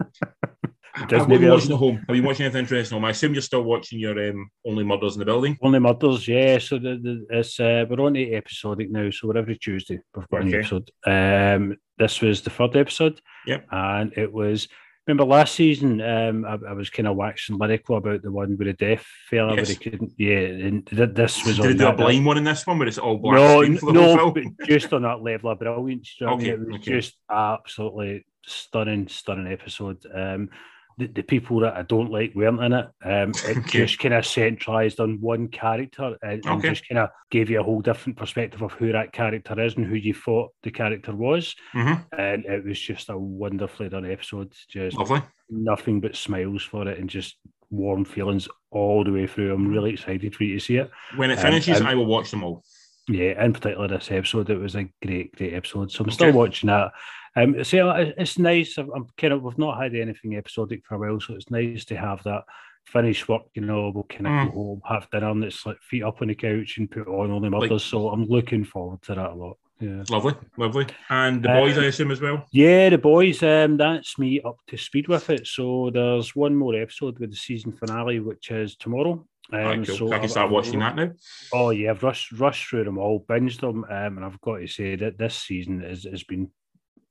Um, 0.96 1.08
have 1.08 1.28
you 1.28 1.38
been 1.40 1.50
watching 1.50 1.72
at 1.72 1.78
home? 1.78 2.04
Have 2.06 2.16
you 2.16 2.22
watching 2.22 2.44
anything 2.44 2.60
interesting? 2.60 2.94
Home? 2.94 3.04
I 3.04 3.10
assume 3.10 3.32
you're 3.32 3.42
still 3.42 3.64
watching 3.64 3.98
your 3.98 4.30
um, 4.30 4.48
Only 4.64 4.84
Murders 4.84 5.14
in 5.14 5.18
the 5.18 5.24
Building. 5.24 5.58
Only 5.60 5.80
Murders, 5.80 6.28
yeah. 6.28 6.58
So 6.58 6.78
the, 6.78 7.00
the, 7.02 7.26
it's 7.30 7.58
uh, 7.58 7.84
we're 7.90 8.00
on 8.00 8.14
eight 8.14 8.32
episodic 8.32 8.92
now. 8.92 9.10
So 9.10 9.26
we're 9.26 9.38
every 9.38 9.58
Tuesday 9.58 9.98
we've 10.14 10.28
got 10.28 10.42
okay. 10.42 10.50
an 10.50 10.54
episode. 10.54 10.90
Um, 11.04 11.76
this 11.98 12.20
was 12.20 12.42
the 12.42 12.50
third 12.50 12.76
episode. 12.76 13.20
Yep. 13.46 13.66
And 13.72 14.12
it 14.16 14.32
was 14.32 14.68
remember 15.06 15.24
last 15.24 15.54
season, 15.54 16.00
um, 16.00 16.44
I, 16.44 16.58
I, 16.70 16.72
was 16.72 16.90
kind 16.90 17.06
of 17.06 17.16
waxing 17.16 17.58
lyrical 17.58 17.96
about 17.96 18.22
the 18.22 18.30
one 18.30 18.56
with 18.56 18.66
the 18.66 18.72
deaf 18.72 19.06
fella, 19.28 19.54
yes. 19.54 19.60
but 19.60 19.68
he 19.68 19.90
couldn't. 19.90 20.12
Yeah, 20.16 20.38
and 20.38 20.86
this 20.86 21.44
was. 21.44 21.56
Did 21.56 21.72
on 21.72 21.76
do 21.76 21.86
a 21.88 21.92
blind 21.92 22.24
one 22.24 22.38
in 22.38 22.44
this 22.44 22.66
one, 22.66 22.78
but 22.78 22.88
it's 22.88 22.98
all 22.98 23.18
black 23.18 23.36
no, 23.36 23.60
no, 23.92 24.30
but 24.30 24.44
just 24.66 24.92
on 24.92 25.02
that 25.02 25.22
level 25.22 25.50
of 25.50 25.58
brilliance. 25.58 26.14
Okay, 26.20 26.50
it 26.50 26.58
was 26.58 26.76
okay. 26.76 26.92
just 26.92 27.16
absolutely 27.30 28.26
stunning, 28.46 29.08
stunning 29.08 29.52
episode. 29.52 30.04
Um, 30.12 30.50
the, 30.98 31.06
the 31.06 31.22
people 31.22 31.60
that 31.60 31.74
I 31.74 31.82
don't 31.82 32.10
like 32.10 32.34
weren't 32.34 32.62
in 32.62 32.72
it. 32.72 32.86
Um, 33.04 33.30
it 33.48 33.58
okay. 33.58 33.86
just 33.86 33.98
kind 33.98 34.14
of 34.14 34.26
centralised 34.26 35.00
on 35.00 35.20
one 35.20 35.48
character 35.48 36.16
and, 36.22 36.44
and 36.44 36.62
just 36.62 36.88
kind 36.88 36.98
of 36.98 37.10
gave 37.30 37.50
you 37.50 37.60
a 37.60 37.62
whole 37.62 37.80
different 37.80 38.18
perspective 38.18 38.62
of 38.62 38.72
who 38.72 38.92
that 38.92 39.12
character 39.12 39.60
is 39.60 39.76
and 39.76 39.86
who 39.86 39.96
you 39.96 40.14
thought 40.14 40.52
the 40.62 40.70
character 40.70 41.14
was. 41.14 41.54
Mm-hmm. 41.74 42.02
And 42.18 42.44
it 42.44 42.64
was 42.64 42.78
just 42.78 43.08
a 43.08 43.18
wonderfully 43.18 43.88
done 43.88 44.10
episode. 44.10 44.52
Just 44.68 44.96
Lovely. 44.96 45.22
nothing 45.50 46.00
but 46.00 46.16
smiles 46.16 46.62
for 46.62 46.88
it 46.88 46.98
and 46.98 47.10
just 47.10 47.36
warm 47.70 48.04
feelings 48.04 48.48
all 48.70 49.04
the 49.04 49.12
way 49.12 49.26
through. 49.26 49.54
I'm 49.54 49.68
really 49.68 49.94
excited 49.94 50.34
for 50.34 50.44
you 50.44 50.58
to 50.58 50.64
see 50.64 50.76
it. 50.76 50.90
When 51.16 51.30
it 51.30 51.38
finishes, 51.38 51.80
um, 51.80 51.86
I 51.86 51.94
will 51.94 52.06
watch 52.06 52.30
them 52.30 52.44
all. 52.44 52.64
Yeah, 53.08 53.44
in 53.44 53.52
particular 53.52 53.86
this 53.86 54.10
episode, 54.10 54.48
it 54.48 54.58
was 54.58 54.76
a 54.76 54.88
great, 55.02 55.34
great 55.36 55.52
episode. 55.52 55.92
So 55.92 56.04
I'm 56.04 56.10
still 56.10 56.32
watching 56.32 56.68
that. 56.68 56.92
Um, 57.36 57.64
so 57.64 57.90
it's 57.90 58.38
nice. 58.38 58.78
I'm 58.78 59.06
kind 59.16 59.32
of 59.32 59.42
we've 59.42 59.58
not 59.58 59.82
had 59.82 59.94
anything 59.94 60.36
episodic 60.36 60.82
for 60.86 60.94
a 60.94 60.98
while, 60.98 61.20
so 61.20 61.34
it's 61.34 61.50
nice 61.50 61.84
to 61.86 61.96
have 61.96 62.22
that 62.24 62.44
finish 62.86 63.26
work. 63.28 63.42
You 63.54 63.62
know, 63.62 63.90
we'll 63.94 64.04
kind 64.04 64.26
of 64.26 64.32
mm. 64.32 64.46
go 64.46 64.52
home, 64.52 64.82
have 64.86 65.10
dinner, 65.10 65.30
and 65.30 65.44
it's 65.44 65.66
like 65.66 65.80
feet 65.82 66.04
up 66.04 66.22
on 66.22 66.28
the 66.28 66.34
couch 66.34 66.78
and 66.78 66.90
put 66.90 67.08
on 67.08 67.30
Only 67.30 67.50
Murders. 67.50 67.70
Like, 67.70 67.80
so 67.80 68.08
I'm 68.10 68.24
looking 68.24 68.64
forward 68.64 69.02
to 69.02 69.14
that 69.14 69.30
a 69.30 69.34
lot. 69.34 69.58
Yeah, 69.80 70.04
lovely, 70.08 70.34
lovely. 70.56 70.86
And 71.10 71.42
the 71.42 71.48
boys, 71.48 71.76
uh, 71.76 71.80
I 71.80 71.84
assume, 71.86 72.12
as 72.12 72.20
well. 72.20 72.46
Yeah, 72.52 72.90
the 72.90 72.98
boys. 72.98 73.42
Um, 73.42 73.76
that's 73.76 74.18
me 74.18 74.40
up 74.40 74.56
to 74.68 74.76
speed 74.76 75.08
with 75.08 75.28
it. 75.30 75.46
So 75.46 75.90
there's 75.92 76.36
one 76.36 76.54
more 76.54 76.76
episode 76.76 77.18
with 77.18 77.30
the 77.30 77.36
season 77.36 77.72
finale, 77.72 78.20
which 78.20 78.50
is 78.52 78.76
tomorrow. 78.76 79.26
Um, 79.52 79.60
right, 79.60 79.86
cool. 79.86 79.96
so 79.96 80.12
I 80.12 80.20
can 80.20 80.28
start 80.28 80.50
watching 80.50 80.78
that 80.78 80.96
now. 80.96 81.10
Oh 81.52 81.70
yeah, 81.70 81.90
I've 81.90 82.02
rushed 82.02 82.32
rushed 82.32 82.68
through 82.68 82.84
them 82.84 82.98
all, 82.98 83.26
binged 83.28 83.60
them, 83.60 83.84
um, 83.84 84.16
and 84.16 84.24
I've 84.24 84.40
got 84.40 84.58
to 84.58 84.66
say 84.66 84.96
that 84.96 85.18
this 85.18 85.36
season 85.36 85.82
has, 85.82 86.04
has 86.04 86.22
been 86.22 86.50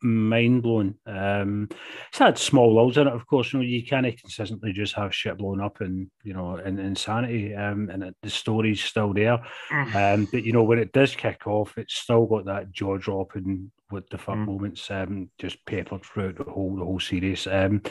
mind 0.03 0.63
blowing. 0.63 0.95
Um, 1.05 1.69
it's 2.09 2.19
had 2.19 2.37
small 2.37 2.75
lulls 2.75 2.97
in 2.97 3.07
it, 3.07 3.13
of 3.13 3.25
course. 3.25 3.53
You 3.53 3.59
know, 3.59 3.65
you 3.65 3.83
can't 3.83 4.05
consistently 4.17 4.73
just 4.73 4.95
have 4.95 5.15
shit 5.15 5.37
blown 5.37 5.61
up 5.61 5.81
and 5.81 6.09
you 6.23 6.33
know, 6.33 6.57
in, 6.57 6.79
insanity. 6.79 7.55
Um, 7.55 7.89
and 7.89 8.03
it, 8.03 8.15
the 8.21 8.29
story's 8.29 8.83
still 8.83 9.13
there. 9.13 9.39
Mm. 9.71 10.15
Um, 10.15 10.27
but 10.31 10.43
you 10.43 10.53
know, 10.53 10.63
when 10.63 10.79
it 10.79 10.91
does 10.91 11.15
kick 11.15 11.47
off, 11.47 11.77
it's 11.77 11.95
still 11.95 12.25
got 12.25 12.45
that 12.45 12.71
jaw 12.71 12.97
dropping 12.97 13.71
with 13.91 14.09
the 14.09 14.17
fuck 14.17 14.35
mm. 14.35 14.45
moments 14.45 14.89
um, 14.91 15.29
just 15.37 15.65
peppered 15.65 16.03
throughout 16.03 16.37
the 16.37 16.43
whole 16.43 16.75
the 16.75 16.83
whole 16.83 16.99
series. 16.99 17.47
Um, 17.47 17.81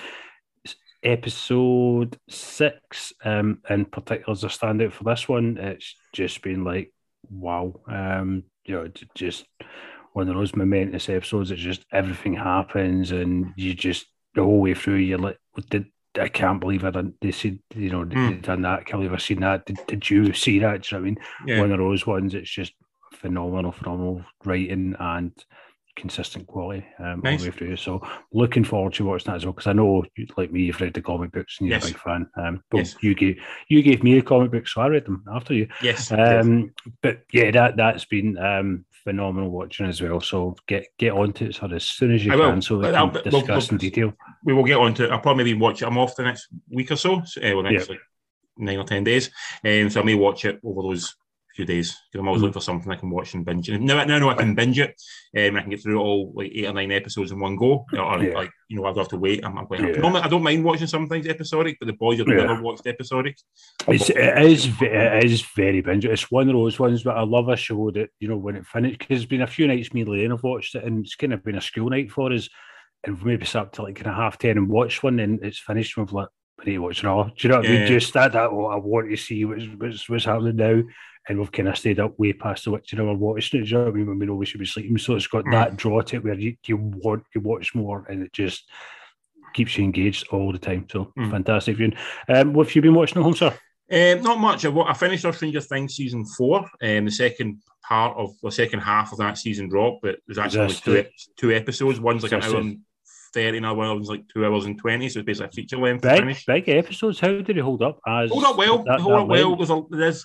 episode 1.03 2.19
six, 2.29 3.13
um, 3.25 3.61
in 3.69 3.85
particular, 3.85 4.33
is 4.33 4.45
a 4.45 4.49
standout 4.49 4.93
for 4.93 5.05
this 5.05 5.29
one. 5.29 5.57
It's 5.59 5.97
just 6.13 6.43
been 6.43 6.65
like, 6.65 6.93
wow. 7.31 7.81
Um, 7.89 8.45
you 8.65 8.75
know, 8.75 8.91
just 9.15 9.45
one 10.13 10.29
of 10.29 10.35
those 10.35 10.55
momentous 10.57 11.09
episodes. 11.09 11.51
It's 11.51 11.63
just 11.63 11.85
everything 11.93 12.35
happens, 12.35 13.11
and 13.11 13.53
you 13.57 13.75
just 13.75 14.07
the 14.35 14.43
whole 14.43 14.61
way 14.61 14.75
through 14.75 14.97
you're 14.97 15.19
like, 15.19 15.39
did 15.71 15.87
I 16.19 16.29
can't 16.29 16.61
believe 16.61 16.85
I 16.85 16.91
didn't. 16.91 17.15
They 17.21 17.33
said, 17.33 17.59
you 17.75 17.91
know, 17.91 18.05
they, 18.05 18.15
mm. 18.15 18.43
done 18.43 18.63
that. 18.63 18.81
I 18.81 18.83
can't 18.83 19.01
believe 19.01 19.15
I 19.15 19.19
seen 19.19 19.41
that. 19.41 19.65
Did, 19.65 19.79
did 19.87 20.11
you 20.11 20.35
see 20.35 20.59
that? 20.59 20.83
Do 20.83 20.95
you 20.97 21.01
know 21.01 21.03
I 21.03 21.05
mean? 21.07 21.19
Yeah. 21.47 21.61
One 21.61 21.73
of 21.73 21.79
those 21.79 22.07
ones. 22.07 22.35
It's 22.35 22.51
just 22.51 22.75
phenomenal, 23.13 23.73
phenomenal 23.73 24.25
writing 24.45 24.95
and 24.99 25.33
consistent 25.97 26.47
quality 26.47 26.85
um, 26.99 27.21
Nice. 27.23 27.33
all 27.33 27.45
the 27.45 27.51
way 27.51 27.57
through. 27.57 27.77
So 27.77 28.07
looking 28.33 28.65
forward 28.65 28.95
to 28.95 29.05
watching 29.05 29.31
that 29.31 29.37
as 29.37 29.45
well 29.45 29.53
because 29.53 29.67
I 29.67 29.73
know, 29.73 30.05
you- 30.17 30.27
like 30.37 30.53
me, 30.53 30.63
you've 30.63 30.81
read 30.81 30.95
the 30.95 31.03
comic 31.03 31.33
books 31.33 31.57
and 31.61 31.69
you're 31.69 31.77
Yes. 31.77 31.85
a 31.85 31.93
big 31.93 32.01
fan. 32.01 32.27
Um, 32.37 32.63
but 32.71 32.79
Yes. 32.79 32.97
you 33.01 33.15
gave 33.15 33.43
you 33.69 33.83
gave 33.83 34.03
me 34.03 34.19
a 34.19 34.23
comic 34.23 34.51
book, 34.51 34.69
so 34.69 34.83
I 34.83 34.89
read 34.89 35.05
them 35.07 35.25
after 35.33 35.55
you. 35.55 35.69
Yes. 35.83 36.11
Um, 36.13 36.73
but 37.03 37.21
yeah, 37.33 37.51
that 37.51 37.77
that's 37.77 38.05
been 38.05 38.39
um, 38.39 38.85
phenomenal 39.05 39.51
watching 39.51 39.87
as 39.87 40.01
well. 40.01 40.21
So 40.21 40.55
get 40.67 40.87
get 40.99 41.13
onto 41.13 41.47
it 41.47 41.55
sort 41.55 41.73
of 41.73 41.77
as 41.77 41.85
soon 41.85 42.13
as 42.15 42.25
you 42.25 42.33
I 42.33 42.37
will. 42.37 42.51
can, 42.51 42.63
so 42.63 42.79
we 42.79 42.87
I'll- 42.87 43.11
can 43.11 43.23
we'll- 43.33 43.41
discuss 43.41 43.71
we'll- 43.71 43.75
in 43.75 43.79
detail. 43.79 44.13
we 44.45 44.53
will 44.55 44.65
get 44.65 44.79
on 44.79 44.95
to 44.95 45.05
it. 45.05 45.11
I'll 45.11 45.21
probably 45.21 45.45
maybe 45.45 45.59
watch 45.59 45.83
it. 45.83 45.87
I'm 45.87 45.99
off 45.99 46.17
the 46.17 46.23
next 46.25 46.49
week 46.71 46.91
or 46.91 46.97
so, 46.97 47.23
so 47.25 47.41
uh, 47.41 47.55
well, 47.55 47.63
next 47.63 47.89
like 47.89 48.01
nine 48.59 48.79
or 48.79 48.85
ten 48.85 49.05
days. 49.05 49.31
Um, 49.65 49.91
so 49.91 50.01
I 50.01 50.05
may 50.05 50.15
watch 50.15 50.45
it 50.45 50.61
over 50.65 50.83
those 50.83 51.15
few 51.55 51.65
days 51.65 51.97
because 52.11 52.21
I'm 52.21 52.29
always 52.29 52.41
Mhm. 52.41 52.45
looking 52.45 52.53
for 52.55 52.61
something 52.61 52.91
I 52.91 52.97
can 52.97 53.11
watch 53.11 53.35
and 53.35 53.45
binge. 53.45 53.69
And 53.69 53.85
now, 53.85 54.03
now 54.05 54.17
I 54.17 54.19
know 54.19 54.31
I 54.31 54.35
can 54.35 54.55
binge 54.55 54.79
it, 54.79 54.95
um, 55.37 55.57
I 55.57 55.61
can 55.61 55.71
get 55.71 55.83
through 55.83 56.01
all 56.01 56.33
like 56.35 56.51
eight 56.55 56.67
or 56.67 56.73
nine 56.73 56.91
episodes 56.93 57.31
in 57.31 57.41
one 57.41 57.57
go. 57.57 57.85
Or 57.93 58.23
Yeah. 58.23 58.35
like 58.35 58.51
you 58.69 58.77
know, 58.77 58.85
I 58.85 58.89
don't 58.89 58.99
have 58.99 59.09
to 59.09 59.19
wait. 59.19 59.45
I'm, 59.45 59.59
I'm 59.59 59.67
quite 59.67 59.81
happy. 59.81 59.93
Yeah. 59.93 60.01
Normally, 60.01 60.23
I 60.23 60.29
don't 60.29 60.43
mind 60.43 60.65
watching 60.65 60.87
some 60.87 61.07
things 61.07 61.27
episodic, 61.27 61.77
but 61.79 61.87
the 61.87 61.93
boys 61.93 62.19
have 62.19 62.29
Yeah. 62.29 62.37
never 62.47 62.63
watched 62.63 62.87
episodic. 62.87 63.37
It's, 63.87 64.09
it 64.09 64.17
is 64.43 64.71
it 64.81 65.25
is 65.25 65.43
very 65.55 65.83
binge. 65.83 66.07
It's 66.07 66.31
one 66.31 66.49
of 66.49 66.55
those 66.55 66.79
ones 66.81 67.03
that 67.05 67.17
I 67.17 67.23
love 67.23 67.49
a 67.49 67.57
show 67.57 67.91
that 67.91 68.09
you 68.19 68.29
know 68.29 68.39
when 68.39 68.57
it 68.57 68.67
finished 68.67 68.99
because 69.01 69.19
it's 69.21 69.29
been 69.29 69.43
a 69.43 69.47
few 69.47 69.67
nights 69.67 69.93
me 69.93 70.01
and 70.03 70.11
Lane 70.11 70.31
have 70.31 70.43
watched 70.43 70.75
it 70.75 70.85
and 70.85 71.05
it's 71.05 71.17
kind 71.17 71.33
of 71.35 71.45
been 71.45 71.57
a 71.57 71.61
school 71.61 71.91
night 71.91 72.11
for 72.11 72.33
us 72.33 72.49
and 73.05 73.21
we 73.21 73.33
maybe 73.33 73.45
sat 73.45 73.63
up 73.63 73.73
to 73.73 73.83
like 73.83 73.97
kind 73.97 74.07
of 74.07 74.15
half 74.15 74.39
ten 74.39 74.57
and 74.57 74.69
watched 74.69 75.03
one 75.03 75.19
and 75.21 75.45
it's 75.45 75.59
finished 75.59 75.97
and 75.99 76.07
we've 76.07 76.13
like 76.15 76.29
we 76.65 76.65
need 76.73 76.77
to 76.77 76.83
watch. 76.83 77.01
Do 77.03 77.09
you 77.09 77.49
know 77.49 77.57
what 77.59 77.67
I 77.67 77.69
mean? 77.69 77.87
Just 77.89 78.13
that 78.15 78.33
that 78.33 78.51
oh, 78.51 78.67
I 78.67 78.77
want 78.77 79.11
to 79.11 79.17
see 79.17 79.45
what's, 79.45 79.65
what's 79.77 80.09
what's 80.09 80.25
happening 80.25 80.57
now 80.57 80.83
and 81.29 81.39
we've 81.39 81.53
kind 81.53 81.69
of 81.69 81.79
stayed 81.79 82.01
up 82.01 82.19
way 82.19 82.33
past 82.33 82.65
the 82.65 82.71
witching 82.71 82.99
hour 83.01 83.15
watching 83.15 83.63
it. 83.63 83.69
You 83.71 83.79
know 83.79 83.85
what 83.85 83.93
I 83.93 83.97
mean? 83.97 84.07
When 84.09 84.19
we 84.19 84.27
know 84.27 84.35
we 84.35 84.47
should 84.47 84.61
be 84.61 84.67
sleeping, 84.67 84.99
so 84.99 85.15
it's 85.15 85.27
got 85.27 85.45
Mm. 85.45 85.53
that 85.53 85.77
draw 85.77 86.01
to 86.03 86.17
it 86.17 86.25
where 86.25 86.35
you, 86.35 86.57
you 86.67 86.77
want 86.77 87.25
to 87.33 87.39
watch 87.41 87.75
more 87.75 88.05
and 88.09 88.23
it 88.23 88.33
just 88.33 88.65
keeps 89.55 89.77
you 89.77 89.85
engaged 89.85 90.29
all 90.29 90.51
the 90.53 90.59
time. 90.59 90.87
So 90.91 91.13
Mm. 91.19 91.31
fantastic 91.31 91.77
viewing. 91.77 91.95
Um, 92.29 92.53
what 92.55 92.67
have 92.67 92.75
you 92.77 92.83
been 92.83 92.95
watching 92.95 93.19
at 93.19 93.25
home, 93.25 93.35
sir? 93.37 93.55
Um, 93.91 94.23
not 94.23 94.39
much. 94.39 94.65
I, 94.65 94.71
I 94.71 94.95
finished 94.95 95.25
off 95.25 95.37
Stranger 95.37 95.61
Things 95.61 95.95
season 95.95 96.25
four. 96.25 96.61
Um, 96.83 97.05
the 97.05 97.11
second 97.11 97.59
part 97.87 98.17
of 98.17 98.31
the 98.43 98.51
second 98.51 98.81
half 98.81 99.13
of 99.13 99.19
that 99.19 99.37
season 99.37 99.69
dropped, 99.69 100.03
but 100.03 100.19
there's 100.27 100.39
actually 100.39 100.61
only 100.61 100.75
two, 100.75 100.97
ep- 100.97 101.11
two 101.37 101.53
episodes. 101.53 102.01
One's 102.01 102.23
like 102.23 102.33
an 102.33 102.43
hour 102.43 102.57
and 102.61 102.79
thirty, 103.35 103.59
and 103.59 103.67
another 103.67 103.77
one's 103.79 104.09
like 104.09 104.23
two 104.33 104.47
hours 104.47 104.65
and 104.65 104.79
twenty. 104.79 105.09
So 105.11 105.19
it's 105.19 105.27
basically 105.27 105.49
a 105.49 105.53
feature 105.53 105.77
length. 105.79 106.03
Big, 106.03 106.19
finish. 106.21 106.45
big 106.47 106.69
episodes. 106.71 107.21
How 107.21 107.29
did 107.33 107.51
it 107.51 107.59
hold 107.59 107.83
up? 107.83 107.99
As 108.07 108.31
Hold 108.31 108.45
up 108.45 108.57
well. 108.57 108.83
that- 108.85 109.01
hold 109.01 109.13
that 109.15 109.19
up 109.23 109.29
well. 109.29 109.57
There's 109.57 109.71
a, 109.71 109.83
there's 109.91 110.25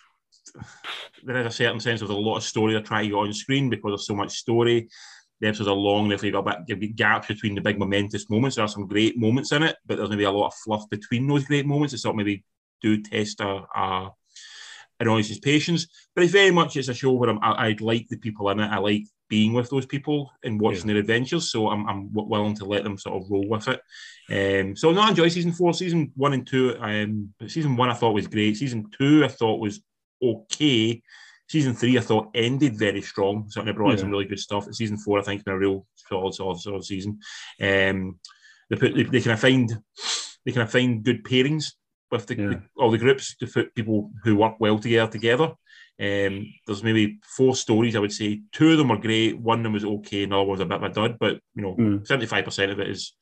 there 1.24 1.38
is 1.38 1.48
a 1.48 1.52
certain 1.52 1.80
sense 1.80 2.02
of 2.02 2.08
there's 2.08 2.18
a 2.18 2.22
lot 2.22 2.38
of 2.38 2.44
story 2.44 2.74
they're 2.74 2.82
trying 2.82 3.04
to 3.04 3.10
get 3.10 3.16
on 3.16 3.34
screen 3.34 3.70
because 3.70 3.92
there's 3.92 4.08
so 4.08 4.16
much 4.16 4.38
story. 4.38 4.88
The 5.40 5.48
episodes 5.48 5.70
are 5.70 5.76
long, 5.76 6.10
therefore 6.10 6.26
you've 6.26 6.44
got, 6.44 6.72
a 6.72 6.76
bit, 6.76 6.96
gaps 6.96 7.28
between 7.28 7.54
the 7.54 7.62
big 7.62 7.78
momentous 7.78 8.30
moments. 8.30 8.56
There 8.56 8.66
are 8.66 8.70
some 8.70 8.88
great 8.88 9.20
moments 9.20 9.52
in 9.52 9.62
it, 9.64 9.76
but 9.86 9.98
there's 9.98 10.10
maybe 10.10 10.24
a 10.24 10.32
lot 10.32 10.48
of 10.48 10.56
fluff 10.56 10.90
between 10.90 11.28
those 11.28 11.46
great 11.46 11.66
moments. 11.66 11.94
It's 11.94 12.06
of 12.06 12.16
maybe 12.16 12.44
do 12.82 13.02
test 13.02 13.40
a, 13.42 13.64
a 13.76 14.10
an 15.00 15.08
audience's 15.08 15.40
patience. 15.40 15.88
But 16.16 16.24
it's 16.24 16.34
very 16.34 16.52
much 16.52 16.76
it's 16.76 16.88
a 16.88 16.94
show 16.94 17.12
where 17.12 17.30
I'm, 17.30 17.40
I, 17.42 17.52
I 17.52 17.76
like 17.80 18.08
the 18.10 18.18
people 18.18 18.50
in 18.50 18.60
it. 18.60 18.68
I 18.68 18.78
like 18.78 19.04
being 19.30 19.54
with 19.54 19.70
those 19.70 19.86
people 19.86 20.32
and 20.44 20.60
watching 20.60 20.88
their 20.88 20.98
adventures. 20.98 21.52
So 21.52 21.70
I'm, 21.70 21.88
I'm 21.88 22.10
willing 22.12 22.56
to 22.56 22.66
let 22.66 22.84
them 22.84 22.98
sort 22.98 23.22
of 23.22 23.30
roll 23.30 23.48
with 23.48 23.68
it. 23.68 23.82
Um, 24.30 24.76
so 24.76 24.92
no, 24.92 25.02
I 25.02 25.10
enjoy 25.10 25.28
season 25.30 25.52
four, 25.52 25.74
season 25.74 26.12
one 26.16 26.34
and 26.34 26.48
two. 26.48 26.76
Um, 26.80 27.34
season 27.48 27.76
one 27.76 27.90
I 27.90 27.94
thought 27.94 28.14
was 28.14 28.28
great. 28.28 28.58
Season 28.58 28.90
two 28.98 29.24
I 29.24 29.28
thought 29.28 29.60
was 29.60 29.82
okay. 30.22 31.02
Season 31.50 31.74
three 31.74 31.98
I 31.98 32.02
thought 32.02 32.30
ended 32.34 32.78
very 32.78 33.02
strong. 33.02 33.46
Certainly 33.50 33.74
brought 33.74 33.92
in 33.92 33.98
Yeah. 33.98 34.02
some 34.02 34.12
really 34.12 34.26
good 34.26 34.40
stuff. 34.40 34.68
Season 34.74 34.98
four 34.98 35.20
I 35.20 35.22
think 35.24 35.46
been 35.46 35.54
a 35.54 35.58
real 35.58 35.86
solid, 35.96 36.34
solid, 36.34 36.60
solid 36.60 36.84
season. 36.84 37.20
Um, 37.62 38.20
they 38.70 38.76
put 38.76 38.94
they, 38.96 39.04
they 39.04 39.22
kind 39.22 39.32
of 39.34 39.40
find 39.40 39.70
they 40.46 40.52
kind 40.52 40.64
of 40.64 40.72
find 40.72 41.04
good 41.04 41.24
pairings 41.24 41.74
with 42.12 42.26
the, 42.26 42.36
Yeah. 42.36 42.48
the- 42.50 42.62
all 42.78 42.92
the 42.92 42.98
groups 42.98 43.36
to 43.38 43.48
put 43.48 43.74
people 43.76 44.12
who 44.24 44.36
work 44.36 44.56
well 44.60 44.78
together 44.80 45.10
together. 45.12 45.54
Um, 46.00 46.54
there's 46.66 46.84
maybe 46.84 47.20
four 47.26 47.56
stories 47.56 47.96
I 47.96 48.00
would 48.00 48.12
say. 48.12 48.42
Two 48.52 48.72
of 48.72 48.78
them 48.78 48.92
are 48.92 48.98
great. 48.98 49.40
One 49.40 49.60
of 49.60 49.64
them 49.64 49.74
was 49.74 49.86
okay. 49.86 50.24
Another 50.24 50.42
one 50.44 50.52
was 50.52 50.60
a 50.60 50.66
bit 50.66 50.78
of 50.78 50.84
a 50.84 50.90
dud. 50.90 51.18
But 51.20 51.40
you 51.56 51.62
know, 51.62 51.76
Mm. 51.76 52.06
seventy 52.06 52.28
five 52.28 52.44
percent 52.46 52.72
of 52.72 52.80
it 52.80 52.90
is 52.90 53.14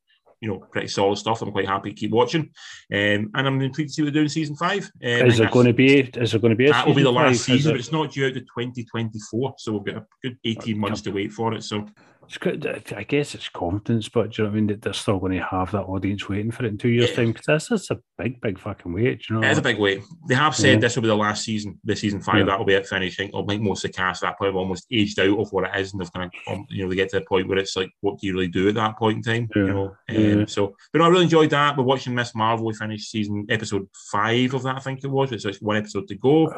you 0.45 0.51
know 0.51 0.59
pretty 0.71 0.87
solid 0.87 1.17
stuff. 1.17 1.41
I'm 1.41 1.51
quite 1.51 1.67
happy 1.67 1.89
to 1.89 1.95
keep 1.95 2.11
watching. 2.11 2.51
Um, 2.93 3.31
and 3.33 3.47
I'm 3.47 3.59
intrigued 3.61 3.89
to 3.89 3.93
see 3.93 4.01
what 4.03 4.13
they 4.13 4.19
do 4.19 4.21
in 4.21 4.29
season 4.29 4.55
five. 4.55 4.83
Um, 5.03 5.27
Is 5.27 5.39
there 5.39 5.49
going 5.49 5.65
to 5.65 5.73
be? 5.73 6.01
Is 6.01 6.31
there 6.31 6.39
going 6.39 6.51
to 6.51 6.55
be? 6.55 6.67
A 6.67 6.71
that 6.71 6.85
will 6.85 6.93
be 6.93 7.01
the 7.01 7.11
last 7.11 7.37
five? 7.37 7.57
Season, 7.57 7.73
but 7.73 7.79
it's 7.79 7.91
not 7.91 8.11
due 8.11 8.27
out 8.27 8.35
to 8.35 8.41
2024. 8.41 9.55
So 9.57 9.73
we've 9.73 9.93
got 9.93 10.03
a 10.03 10.05
good 10.21 10.37
18 10.45 10.77
months 10.77 11.01
to 11.01 11.11
wait 11.11 11.31
for 11.31 11.53
it. 11.53 11.63
So 11.63 11.87
It's 12.27 12.37
good. 12.37 12.65
I 12.95 13.03
guess 13.03 13.35
it's 13.35 13.49
confidence, 13.49 14.09
but 14.09 14.31
do 14.31 14.41
you 14.41 14.43
know 14.43 14.49
what 14.51 14.55
I 14.55 14.59
mean? 14.59 14.67
That 14.67 14.81
they're 14.81 14.93
still 14.93 15.19
going 15.19 15.33
to 15.33 15.43
have 15.43 15.71
that 15.71 15.83
audience 15.83 16.27
waiting 16.27 16.51
for 16.51 16.65
it 16.65 16.69
in 16.69 16.77
two 16.77 16.89
years' 16.89 17.11
Yeah. 17.11 17.15
time 17.17 17.27
because 17.31 17.45
that's, 17.45 17.67
that's 17.69 17.91
a 17.91 17.99
big, 18.17 18.41
big 18.41 18.57
fucking 18.59 18.91
wait. 18.93 19.29
You 19.29 19.35
know, 19.35 19.47
it 19.47 19.51
is 19.51 19.57
a 19.57 19.61
big 19.61 19.77
wait. 19.79 20.01
They 20.27 20.35
have 20.35 20.55
said 20.55 20.73
Yeah. 20.73 20.79
this 20.79 20.95
will 20.95 21.03
be 21.03 21.07
the 21.09 21.15
last 21.15 21.43
season, 21.43 21.79
the 21.83 21.95
season 21.95 22.21
five. 22.21 22.39
Yeah. 22.39 22.45
That'll 22.45 22.65
be 22.65 22.73
it 22.73 22.87
finishing. 22.87 23.29
I 23.35 23.43
think 23.45 23.61
most 23.61 23.85
of 23.85 23.91
the 23.91 23.95
cast 23.97 24.23
at 24.23 24.27
that 24.29 24.37
point 24.39 24.49
have 24.49 24.55
almost 24.55 24.87
aged 24.91 25.19
out 25.19 25.39
of 25.39 25.51
what 25.51 25.65
it 25.65 25.79
is, 25.79 25.93
and 25.93 26.01
they've 26.01 26.11
kind 26.13 26.31
of, 26.47 26.53
um, 26.53 26.65
you 26.69 26.83
know, 26.83 26.89
they 26.89 26.95
get 26.95 27.09
to 27.09 27.19
the 27.19 27.25
point 27.25 27.47
where 27.47 27.57
it's 27.59 27.75
like, 27.75 27.91
what 28.01 28.19
do 28.19 28.27
you 28.27 28.33
really 28.33 28.47
do 28.47 28.67
at 28.69 28.75
that 28.75 28.97
point 28.97 29.17
in 29.17 29.21
time? 29.23 29.49
You 29.55 29.67
know, 29.67 29.95
um, 30.09 30.47
so. 30.47 30.75
But 30.91 30.99
no, 30.99 31.05
I 31.05 31.09
really 31.09 31.23
enjoyed 31.25 31.51
that. 31.51 31.77
We're 31.77 31.83
watching 31.83 32.15
Miss 32.15 32.33
Marvel. 32.35 32.65
We 32.65 32.73
finished 32.73 33.11
season 33.11 33.45
episode 33.49 33.87
five 34.11 34.53
of 34.53 34.63
that. 34.63 34.77
I 34.77 34.79
think 34.79 35.03
it 35.03 35.07
was. 35.11 35.31
It's 35.31 35.61
one 35.61 35.77
episode 35.77 36.07
to 36.07 36.15
go. 36.15 36.53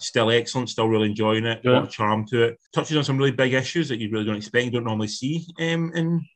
Still 0.00 0.30
excellent. 0.30 0.70
Still 0.70 0.88
really 0.88 1.10
enjoying 1.10 1.44
it. 1.44 1.64
A 1.64 1.70
lot 1.70 1.84
of 1.84 1.90
charm 1.90 2.26
to 2.28 2.42
it. 2.44 2.58
Touches 2.74 2.96
on 2.96 3.04
some 3.04 3.18
really 3.18 3.32
big 3.32 3.52
issues 3.52 3.88
that 3.88 3.98
you 3.98 4.10
really 4.10 4.24
don't 4.24 4.36
expect. 4.36 4.64
You 4.64 4.70
don't 4.70 4.84
normally 4.84 5.08
see 5.08 5.46
um, 5.58 5.92
in 5.94 6.26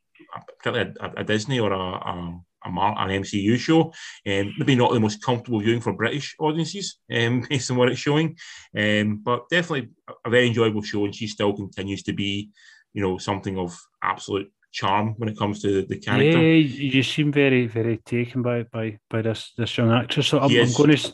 particularly 0.57 0.93
a, 0.99 1.21
a 1.21 1.23
Disney 1.23 1.59
or 1.59 1.71
a, 1.71 1.79
a, 1.79 2.39
a 2.65 2.69
an 2.69 3.23
MCU 3.23 3.57
show. 3.57 3.93
Um, 4.27 4.53
maybe 4.57 4.75
not 4.75 4.93
the 4.93 4.99
most 4.99 5.23
comfortable 5.23 5.59
viewing 5.59 5.81
for 5.81 5.93
British 5.93 6.35
audiences, 6.39 6.97
um, 7.11 7.45
based 7.49 7.71
on 7.71 7.77
what 7.77 7.89
it's 7.89 7.99
showing. 7.99 8.37
Um, 8.77 9.21
but 9.23 9.49
definitely 9.49 9.89
a, 10.07 10.13
a 10.25 10.29
very 10.29 10.47
enjoyable 10.47 10.81
show, 10.81 11.05
and 11.05 11.15
she 11.15 11.27
still 11.27 11.53
continues 11.53 12.03
to 12.03 12.13
be, 12.13 12.49
you 12.93 13.01
know, 13.01 13.17
something 13.17 13.57
of 13.57 13.77
absolute 14.01 14.51
charm 14.71 15.13
when 15.17 15.29
it 15.29 15.37
comes 15.37 15.61
to 15.61 15.83
the 15.83 15.97
character. 15.97 16.41
Yeah, 16.41 16.55
you 16.55 17.03
seem 17.03 17.31
very, 17.31 17.67
very 17.67 17.97
taken 17.97 18.41
by 18.41 18.63
by 18.63 18.99
by 19.09 19.21
this 19.21 19.53
this 19.57 19.77
young 19.77 19.91
actress. 19.91 20.27
So 20.27 20.39
I'm, 20.39 20.51
I'm 20.51 20.73
going 20.73 20.95
to 20.95 21.13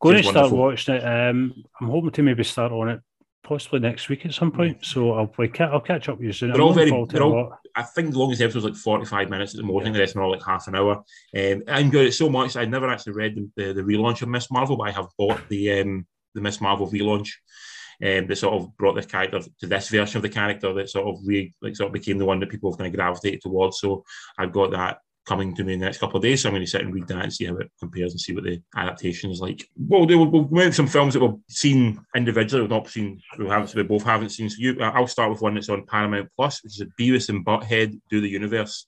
going 0.00 0.16
to 0.16 0.22
start 0.30 0.50
watching 0.58 0.94
it. 0.96 1.04
Um, 1.04 1.54
I'm 1.80 1.88
hoping 1.88 2.10
to 2.10 2.22
maybe 2.22 2.44
start 2.44 2.72
on 2.72 2.88
it 2.88 3.00
possibly 3.42 3.80
next 3.80 4.08
week 4.08 4.24
at 4.26 4.34
some 4.34 4.52
point. 4.52 4.84
So 4.84 5.12
I'll 5.12 5.26
ca- 5.26 5.70
I'll 5.72 5.80
catch 5.80 6.08
up 6.08 6.18
with 6.18 6.26
you 6.26 6.32
soon. 6.32 6.52
They're 6.52 6.60
I'm 6.60 6.66
all 6.68 6.72
very- 6.74 6.90
they're 6.90 7.22
all- 7.22 7.52
I 7.76 7.82
think 7.84 8.12
the 8.12 8.18
longest 8.18 8.42
episode 8.42 8.56
was 8.64 8.64
like 8.64 8.74
45 8.76 9.30
minutes 9.30 9.54
at 9.54 9.58
the 9.58 9.62
morning. 9.62 9.82
I 9.82 9.84
think 9.86 9.94
the 9.94 10.00
rest 10.00 10.16
are 10.16 10.22
all 10.22 10.32
like 10.32 10.44
half 10.44 10.66
an 10.68 10.74
hour. 10.74 11.04
Um, 11.36 11.62
I 11.68 11.80
enjoyed 11.80 12.06
it 12.08 12.12
so 12.12 12.28
much. 12.28 12.56
I'd 12.56 12.70
never 12.70 12.88
actually 12.88 13.12
read 13.12 13.36
the, 13.36 13.50
the, 13.56 13.72
the 13.74 13.82
relaunch 13.82 14.22
of 14.22 14.28
Miss 14.28 14.50
Marvel, 14.50 14.76
but 14.76 14.88
I 14.88 14.90
have 14.92 15.06
bought 15.16 15.48
the 15.48 15.80
um, 15.80 16.06
the 16.34 16.40
Miss 16.40 16.60
Marvel 16.60 16.88
relaunch. 16.88 17.28
Um, 18.02 18.26
that 18.28 18.36
sort 18.36 18.54
of 18.54 18.74
brought 18.78 18.94
this 18.94 19.04
character 19.06 19.40
to 19.60 19.66
this 19.66 19.88
version 19.90 20.16
of 20.16 20.22
the 20.22 20.28
character 20.30 20.72
that 20.72 20.88
sort 20.88 21.06
of 21.06 21.20
re, 21.24 21.52
like 21.60 21.76
sort 21.76 21.88
of 21.88 21.92
became 21.92 22.16
the 22.16 22.24
one 22.24 22.40
that 22.40 22.48
people 22.48 22.70
have 22.72 22.78
kind 22.78 22.88
of 22.88 22.96
gravitated 22.96 23.42
towards. 23.42 23.78
So 23.78 24.04
I've 24.38 24.52
got 24.52 24.70
that 24.70 24.98
coming 25.26 25.54
to 25.54 25.64
me 25.64 25.74
in 25.74 25.80
the 25.80 25.84
next 25.84 25.98
couple 25.98 26.16
of 26.16 26.22
days. 26.22 26.42
So 26.42 26.48
I'm 26.48 26.54
going 26.54 26.64
to 26.64 26.70
sit 26.70 26.82
and 26.82 26.92
read 26.92 27.06
that 27.08 27.22
and 27.22 27.32
see 27.32 27.46
how 27.46 27.56
it 27.56 27.70
compares 27.78 28.12
and 28.12 28.20
see 28.20 28.34
what 28.34 28.44
the 28.44 28.60
adaptation 28.76 29.30
is 29.30 29.40
like. 29.40 29.68
Well, 29.76 30.06
they 30.06 30.14
will, 30.14 30.44
go 30.44 30.70
some 30.70 30.86
films 30.86 31.14
that 31.14 31.20
we've 31.20 31.38
seen 31.48 32.00
individually, 32.16 32.62
we've 32.62 32.70
not 32.70 32.88
seen, 32.88 33.20
we 33.38 33.46
haven't, 33.48 33.74
we 33.74 33.82
both 33.82 34.04
haven't 34.04 34.30
seen. 34.30 34.50
So 34.50 34.56
you, 34.58 34.80
I'll 34.80 35.06
start 35.06 35.30
with 35.30 35.42
one 35.42 35.54
that's 35.54 35.68
on 35.68 35.86
Paramount 35.86 36.28
Plus, 36.36 36.62
which 36.64 36.74
is 36.74 36.80
a 36.80 37.02
Beavis 37.02 37.28
and 37.28 37.44
Butthead 37.44 37.98
Do 38.08 38.20
the 38.20 38.28
Universe. 38.28 38.86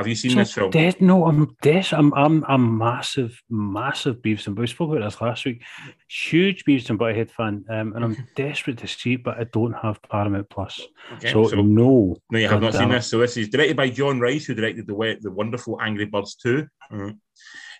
Have 0.00 0.08
you 0.08 0.14
seen 0.14 0.30
So 0.30 0.36
this 0.38 0.54
film? 0.54 0.70
Dead, 0.70 0.98
no, 1.02 1.26
I'm 1.26 1.54
des- 1.60 1.92
I'm 1.94 2.12
I'm 2.14 2.42
I'm 2.48 2.78
massive, 2.78 3.38
massive 3.50 4.16
Beavis 4.22 4.46
and 4.46 4.56
Butthead. 4.56 4.60
We 4.60 4.66
spoke 4.68 4.90
about 4.96 5.04
this 5.04 5.20
last 5.20 5.44
week. 5.44 5.62
Huge 6.08 6.64
Beavis 6.64 6.88
and 6.88 6.98
Butthead 6.98 7.30
fan, 7.30 7.64
um, 7.68 7.92
and 7.94 8.02
I'm 8.04 8.16
desperate 8.34 8.78
to 8.78 8.86
see 8.88 9.14
it, 9.14 9.22
but 9.24 9.38
I 9.38 9.44
don't 9.52 9.74
have 9.74 10.00
Paramount 10.10 10.48
Plus. 10.48 10.80
Okay, 11.16 11.32
so, 11.32 11.48
so- 11.48 11.56
no, 11.60 12.16
No, 12.30 12.38
you 12.38 12.48
have 12.48 12.62
not 12.62 12.72
seen 12.74 12.88
this. 12.88 13.08
So 13.08 13.18
this 13.18 13.36
is 13.36 13.50
directed 13.50 13.76
by 13.76 13.90
John 13.90 14.18
Rice, 14.20 14.46
who 14.46 14.54
directed 14.54 14.86
the 14.86 15.18
the 15.20 15.30
wonderful 15.30 15.78
Angry 15.82 16.06
Birds 16.06 16.34
2. 16.36 16.66
Mhm. 16.92 17.18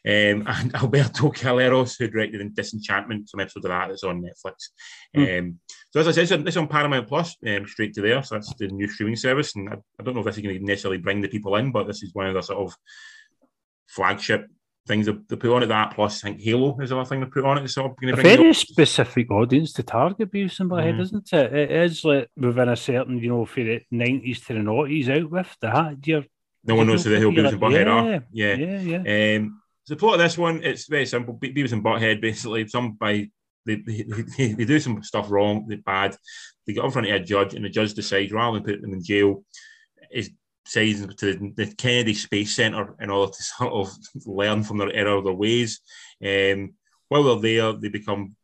Um, 0.06 0.44
and 0.46 0.74
Alberto 0.74 1.30
Calleros, 1.30 1.98
who 1.98 2.08
directed 2.08 2.54
Disenchantment, 2.54 3.28
some 3.28 3.40
episodes 3.40 3.66
of 3.66 3.70
that 3.70 3.88
that's 3.88 4.04
on 4.04 4.22
Netflix. 4.22 4.70
Hmm. 5.14 5.38
Um, 5.38 5.58
so 5.90 6.00
as 6.00 6.08
I 6.08 6.12
said, 6.12 6.22
it's 6.22 6.32
on, 6.32 6.48
it's 6.48 6.56
on 6.56 6.68
Paramount 6.68 7.08
Plus, 7.08 7.36
um, 7.46 7.66
straight 7.66 7.94
to 7.94 8.02
there. 8.02 8.22
So 8.22 8.36
that's 8.36 8.54
the 8.54 8.68
new 8.68 8.88
streaming 8.88 9.16
service. 9.16 9.54
And 9.56 9.68
I, 9.68 9.74
I 9.98 10.02
don't 10.02 10.14
know 10.14 10.20
if 10.20 10.26
this 10.26 10.36
is 10.36 10.42
going 10.42 10.58
to 10.58 10.64
necessarily 10.64 10.98
bring 10.98 11.20
the 11.20 11.28
people 11.28 11.56
in, 11.56 11.72
but 11.72 11.86
this 11.86 12.02
is 12.02 12.14
one 12.14 12.26
of 12.26 12.34
the 12.34 12.42
sort 12.42 12.66
of 12.66 12.76
flagship 13.88 14.46
things 14.86 15.06
that 15.06 15.28
they 15.28 15.36
put 15.36 15.54
on 15.54 15.62
it. 15.62 15.66
That 15.66 15.94
plus, 15.94 16.24
I 16.24 16.28
think 16.28 16.40
Halo 16.40 16.78
is 16.80 16.90
another 16.90 17.08
thing 17.08 17.20
they 17.20 17.26
put 17.26 17.44
on 17.44 17.58
it. 17.58 17.74
Going 17.74 17.94
a 18.12 18.16
very 18.16 18.54
specific 18.54 19.30
audience 19.30 19.72
to 19.74 19.82
target 19.82 20.32
and 20.32 20.50
Butthead, 20.50 20.96
Mhm. 20.96 21.00
isn't 21.00 21.32
it? 21.32 21.52
It 21.52 21.70
is 21.70 22.04
like 22.04 22.28
within 22.36 22.68
a 22.68 22.76
certain, 22.76 23.18
you 23.18 23.28
know, 23.28 23.44
for 23.44 23.62
the 23.62 23.80
nineties 23.90 24.40
to 24.46 24.54
the 24.54 24.60
noughties 24.60 25.08
out 25.08 25.30
with 25.30 25.56
that. 25.60 26.06
You're, 26.06 26.24
no 26.64 26.74
one 26.74 26.86
knows 26.86 27.04
who 27.04 27.10
the 27.10 27.20
hell 27.20 27.30
Beavis 27.30 27.52
and 27.52 27.60
Butthead 27.60 27.86
yeah, 27.86 27.92
are. 27.92 28.24
Yeah. 28.32 28.54
yeah, 28.54 29.02
yeah. 29.02 29.36
Um, 29.36 29.42
so 29.52 29.59
the 29.90 29.96
plot 29.96 30.14
of 30.14 30.20
this 30.20 30.38
one, 30.38 30.62
it's 30.62 30.86
very 30.86 31.04
simple. 31.04 31.34
Be- 31.34 31.52
Beavis 31.52 31.72
and 31.72 31.84
Butthead, 31.84 32.20
basically, 32.20 32.66
some 32.68 32.92
by 32.92 33.28
they, 33.66 33.76
they, 33.76 34.52
they, 34.54 34.64
do 34.64 34.80
some 34.80 35.02
stuff 35.02 35.30
wrong, 35.30 35.66
they're 35.68 35.78
bad. 35.78 36.16
They 36.66 36.72
get 36.72 36.84
in 36.84 36.90
front 36.90 37.08
of 37.08 37.14
a 37.14 37.24
judge, 37.24 37.54
and 37.54 37.64
the 37.64 37.68
judge 37.68 37.92
decides 37.94 38.32
rather 38.32 38.56
than 38.56 38.64
putting 38.64 38.82
them 38.82 38.94
in 38.94 39.04
jail, 39.04 39.44
his 40.10 40.30
size 40.64 41.04
to 41.04 41.52
the 41.56 41.74
Kennedy 41.76 42.14
Space 42.14 42.54
Center 42.54 42.94
in 43.00 43.10
order 43.10 43.32
to 43.32 43.42
sort 43.42 43.72
of 43.72 43.90
learn 44.24 44.62
from 44.62 44.78
their 44.78 44.94
error 44.94 45.16
of 45.16 45.24
their 45.24 45.34
ways. 45.34 45.80
Um, 46.24 46.74
while 47.08 47.24
they're 47.24 47.56
there, 47.60 47.72
they 47.72 47.88
become 47.88 48.36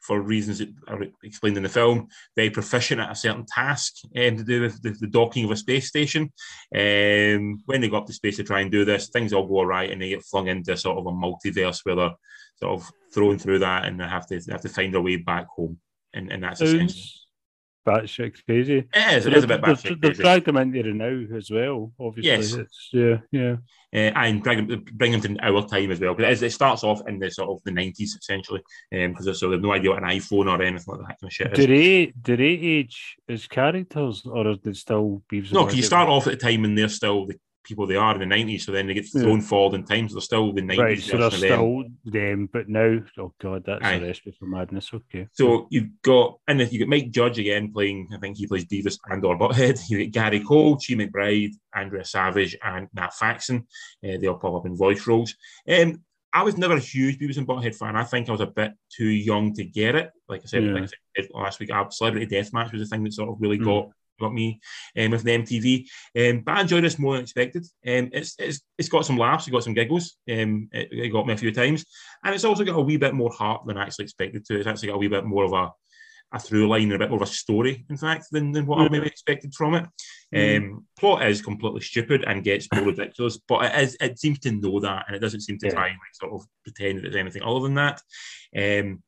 for 0.00 0.20
reasons 0.20 0.58
that 0.58 0.68
are 0.88 1.02
explained 1.22 1.56
in 1.56 1.62
the 1.62 1.68
film, 1.68 2.08
very 2.36 2.50
proficient 2.50 3.00
at 3.00 3.10
a 3.10 3.14
certain 3.14 3.44
task 3.46 3.94
um, 4.16 4.36
to 4.36 4.44
do 4.44 4.62
with 4.62 4.80
the, 4.82 4.90
the, 5.00 5.06
docking 5.06 5.44
of 5.44 5.50
a 5.50 5.56
space 5.56 5.88
station. 5.88 6.32
Um, 6.74 7.62
when 7.66 7.80
they 7.80 7.88
go 7.88 7.98
up 7.98 8.06
to 8.06 8.12
space 8.12 8.36
to 8.36 8.44
try 8.44 8.60
and 8.60 8.70
do 8.70 8.84
this, 8.84 9.08
things 9.08 9.32
all 9.32 9.46
go 9.46 9.62
right 9.62 9.90
and 9.90 10.00
they 10.00 10.10
get 10.10 10.24
flung 10.24 10.48
into 10.48 10.76
sort 10.76 10.98
of 10.98 11.06
a 11.06 11.10
multiverse 11.10 11.84
where 11.84 11.96
they're 11.96 12.14
sort 12.56 12.80
of 12.80 12.90
thrown 13.12 13.38
through 13.38 13.60
that 13.60 13.84
and 13.84 14.00
they 14.00 14.04
have 14.04 14.26
to 14.28 14.40
they 14.40 14.52
have 14.52 14.62
to 14.62 14.68
find 14.68 14.94
their 14.94 15.02
way 15.02 15.16
back 15.16 15.46
home. 15.48 15.78
And, 16.14 16.32
and 16.32 16.42
that's 16.42 16.60
essentially 16.60 17.02
batshit 17.88 18.44
crazy. 18.44 18.78
It 18.92 19.12
is, 19.16 19.26
it 19.26 19.34
is 19.34 19.44
a 19.44 19.46
bit 19.46 19.62
batshit 19.62 19.88
They've, 19.88 20.00
they've 20.00 20.16
dragged 20.16 20.46
them 20.46 20.56
into 20.56 20.82
the 20.82 20.92
now 20.92 21.36
as 21.36 21.50
well, 21.50 21.92
obviously. 21.98 22.30
Yes. 22.30 22.52
It's, 22.54 22.88
yeah, 22.92 23.18
yeah. 23.30 23.56
Uh, 23.94 24.12
and 24.16 24.42
bring 24.42 24.66
them, 24.66 24.84
bring 24.92 25.12
them 25.12 25.20
to 25.22 25.36
our 25.42 25.66
time 25.66 25.90
as 25.90 26.00
well. 26.00 26.14
Because 26.14 26.42
it 26.42 26.52
starts 26.52 26.84
off 26.84 27.00
in 27.08 27.18
the 27.18 27.30
sort 27.30 27.48
of 27.48 27.62
the 27.64 27.70
90s, 27.70 28.18
essentially. 28.18 28.62
Because 28.90 29.28
um, 29.28 29.34
so 29.34 29.50
they've 29.50 29.60
no 29.60 29.72
idea 29.72 29.90
what 29.90 30.02
an 30.02 30.08
iPhone 30.10 30.46
or 30.46 30.62
anything 30.62 30.84
like 30.86 31.00
that 31.00 31.20
kind 31.20 31.24
of 31.24 31.32
shit 31.32 31.52
is. 31.52 31.58
Do 31.58 31.66
they, 31.66 32.06
do 32.20 32.36
they 32.36 32.44
age 32.44 33.16
as 33.28 33.46
characters 33.46 34.22
or 34.26 34.46
are 34.46 34.56
they 34.56 34.74
still 34.74 35.22
Beavis 35.32 35.52
No, 35.52 35.64
because 35.64 35.76
you 35.76 35.82
start 35.82 36.08
off 36.08 36.26
at 36.26 36.38
the 36.38 36.46
time 36.46 36.64
and 36.64 36.76
they're 36.76 36.88
still 36.88 37.26
the 37.26 37.38
people 37.68 37.86
they 37.86 37.96
are 37.96 38.20
in 38.20 38.28
the 38.28 38.34
90s. 38.34 38.62
So 38.62 38.72
then 38.72 38.86
they 38.86 38.94
get 38.94 39.10
thrown 39.10 39.40
yeah. 39.40 39.46
forward 39.46 39.76
in 39.76 39.84
time. 39.84 40.08
So 40.08 40.14
they're 40.14 40.22
still 40.22 40.52
the 40.52 40.62
90s. 40.62 40.78
Right, 40.78 41.00
so 41.00 41.16
they're 41.18 41.30
still 41.30 41.82
them. 41.82 41.98
them. 42.04 42.48
But 42.52 42.68
now, 42.68 43.00
oh 43.18 43.34
God, 43.40 43.64
that's 43.66 43.84
Aye. 43.84 43.94
a 43.94 44.00
recipe 44.02 44.34
for 44.38 44.46
madness. 44.46 44.90
Okay. 44.92 45.28
So 45.32 45.68
you've 45.70 45.90
got, 46.02 46.38
and 46.48 46.60
if 46.60 46.72
you 46.72 46.80
got 46.80 46.88
Mike 46.88 47.10
Judge 47.10 47.38
again 47.38 47.72
playing, 47.72 48.08
I 48.12 48.18
think 48.18 48.36
he 48.36 48.46
plays 48.46 48.64
Beavis 48.64 48.98
and 49.06 49.24
or 49.24 49.38
Butthead. 49.38 49.78
You 49.88 49.98
get 49.98 50.12
Gary 50.12 50.40
Cole, 50.40 50.76
Chi 50.76 50.94
McBride, 50.94 51.52
Andrea 51.74 52.04
Savage, 52.04 52.56
and 52.62 52.88
Nat 52.92 53.14
Faxon. 53.14 53.66
Uh, 54.04 54.18
they 54.20 54.26
all 54.26 54.38
pop 54.38 54.54
up 54.54 54.66
in 54.66 54.76
voice 54.76 55.06
roles. 55.06 55.34
Um, 55.68 56.02
I 56.32 56.42
was 56.42 56.58
never 56.58 56.74
a 56.74 56.80
huge 56.80 57.18
Beavis 57.18 57.38
and 57.38 57.46
Butthead 57.46 57.74
fan. 57.74 57.96
I 57.96 58.04
think 58.04 58.28
I 58.28 58.32
was 58.32 58.40
a 58.40 58.46
bit 58.46 58.72
too 58.94 59.08
young 59.08 59.54
to 59.54 59.64
get 59.64 59.94
it. 59.94 60.10
Like 60.28 60.42
I 60.42 60.46
said, 60.46 60.64
yeah. 60.64 60.72
like 60.72 60.82
I 60.84 60.86
said 61.16 61.30
last 61.32 61.58
week, 61.58 61.72
our 61.72 61.90
Celebrity 61.90 62.26
Deathmatch 62.26 62.72
was 62.72 62.82
the 62.82 62.86
thing 62.86 63.02
that 63.04 63.14
sort 63.14 63.30
of 63.30 63.36
really 63.40 63.58
mm. 63.58 63.64
got 63.64 63.90
got 64.18 64.34
me 64.34 64.60
um, 64.98 65.10
with 65.10 65.22
the 65.22 65.38
MTV. 65.38 65.86
Um, 66.18 66.42
but 66.44 66.56
I 66.56 66.60
enjoyed 66.62 66.84
this 66.84 66.98
more 66.98 67.14
than 67.14 67.22
expected. 67.22 67.64
Um, 67.86 68.10
it's, 68.12 68.34
it's 68.38 68.60
it's 68.78 68.88
got 68.88 69.06
some 69.06 69.16
laughs, 69.16 69.46
it 69.46 69.52
got 69.52 69.64
some 69.64 69.74
giggles. 69.74 70.16
Um, 70.30 70.68
it, 70.72 70.88
it, 70.90 71.12
got 71.12 71.26
me 71.26 71.34
a 71.34 71.38
few 71.38 71.52
times, 71.52 71.84
and 72.24 72.34
it's 72.34 72.44
also 72.44 72.64
got 72.64 72.76
a 72.76 72.82
wee 72.82 72.96
bit 72.96 73.14
more 73.14 73.32
heart 73.32 73.66
than 73.66 73.76
I 73.76 73.82
actually 73.82 74.04
expected 74.04 74.44
to. 74.46 74.58
It's 74.58 74.66
actually 74.66 74.88
got 74.88 74.94
a 74.94 74.98
wee 74.98 75.08
bit 75.08 75.24
more 75.24 75.44
of 75.44 75.52
a 75.52 75.70
a 76.32 76.38
through 76.38 76.68
line 76.68 76.84
and 76.84 76.94
a 76.94 76.98
bit 76.98 77.10
more 77.10 77.22
of 77.22 77.28
a 77.28 77.32
story, 77.32 77.86
in 77.88 77.96
fact, 77.96 78.26
than, 78.30 78.52
than 78.52 78.66
what 78.66 78.80
I 78.80 78.88
maybe 78.88 79.06
expected 79.06 79.54
from 79.54 79.74
it. 79.74 79.86
Mm. 80.34 80.56
Um, 80.58 80.86
plot 80.98 81.26
is 81.26 81.40
completely 81.40 81.80
stupid 81.80 82.24
and 82.26 82.44
gets 82.44 82.68
more 82.74 82.84
ridiculous, 82.84 83.38
but 83.48 83.64
it 83.64 83.82
is 83.82 83.96
it 84.00 84.18
seems 84.18 84.38
to 84.40 84.52
know 84.52 84.78
that, 84.80 85.04
and 85.06 85.16
it 85.16 85.20
doesn't 85.20 85.40
seem 85.40 85.58
to 85.58 85.66
yeah. 85.66 85.72
try 85.72 85.86
and 85.88 85.96
like, 85.96 86.14
sort 86.14 86.34
of 86.34 86.46
pretend 86.64 86.98
that 86.98 87.06
it's 87.06 87.16
anything 87.16 87.42
other 87.42 87.60
than 87.60 87.74
that. 87.74 88.02
Um, 88.54 89.02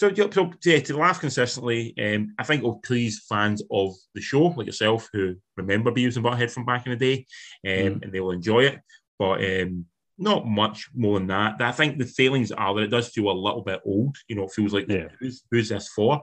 so, 0.00 0.30
so 0.30 0.50
yeah, 0.64 0.80
to 0.80 0.96
laugh 0.96 1.20
consistently, 1.20 1.94
um, 1.98 2.34
I 2.38 2.44
think 2.44 2.62
will 2.62 2.78
please 2.78 3.26
fans 3.28 3.62
of 3.70 3.94
the 4.14 4.22
show 4.22 4.46
like 4.46 4.64
yourself 4.64 5.10
who 5.12 5.36
remember 5.58 5.92
Beavis 5.92 6.16
and 6.16 6.24
Butthead 6.24 6.50
from 6.50 6.64
back 6.64 6.86
in 6.86 6.92
the 6.92 6.96
day, 6.96 7.26
um, 7.66 7.94
mm. 7.94 8.02
and 8.02 8.10
they 8.10 8.20
will 8.20 8.30
enjoy 8.30 8.60
it. 8.60 8.80
But 9.18 9.44
um, 9.44 9.84
not 10.16 10.46
much 10.46 10.88
more 10.94 11.18
than 11.18 11.28
that. 11.28 11.60
I 11.60 11.72
think 11.72 11.98
the 11.98 12.06
feelings 12.06 12.50
are 12.50 12.74
that 12.74 12.84
it 12.84 12.90
does 12.90 13.10
feel 13.10 13.30
a 13.30 13.32
little 13.32 13.60
bit 13.60 13.82
old. 13.84 14.16
You 14.26 14.36
know, 14.36 14.44
it 14.44 14.52
feels 14.52 14.72
like 14.72 14.86
yeah. 14.88 15.08
who's, 15.18 15.42
who's 15.50 15.68
this 15.68 15.88
for? 15.88 16.22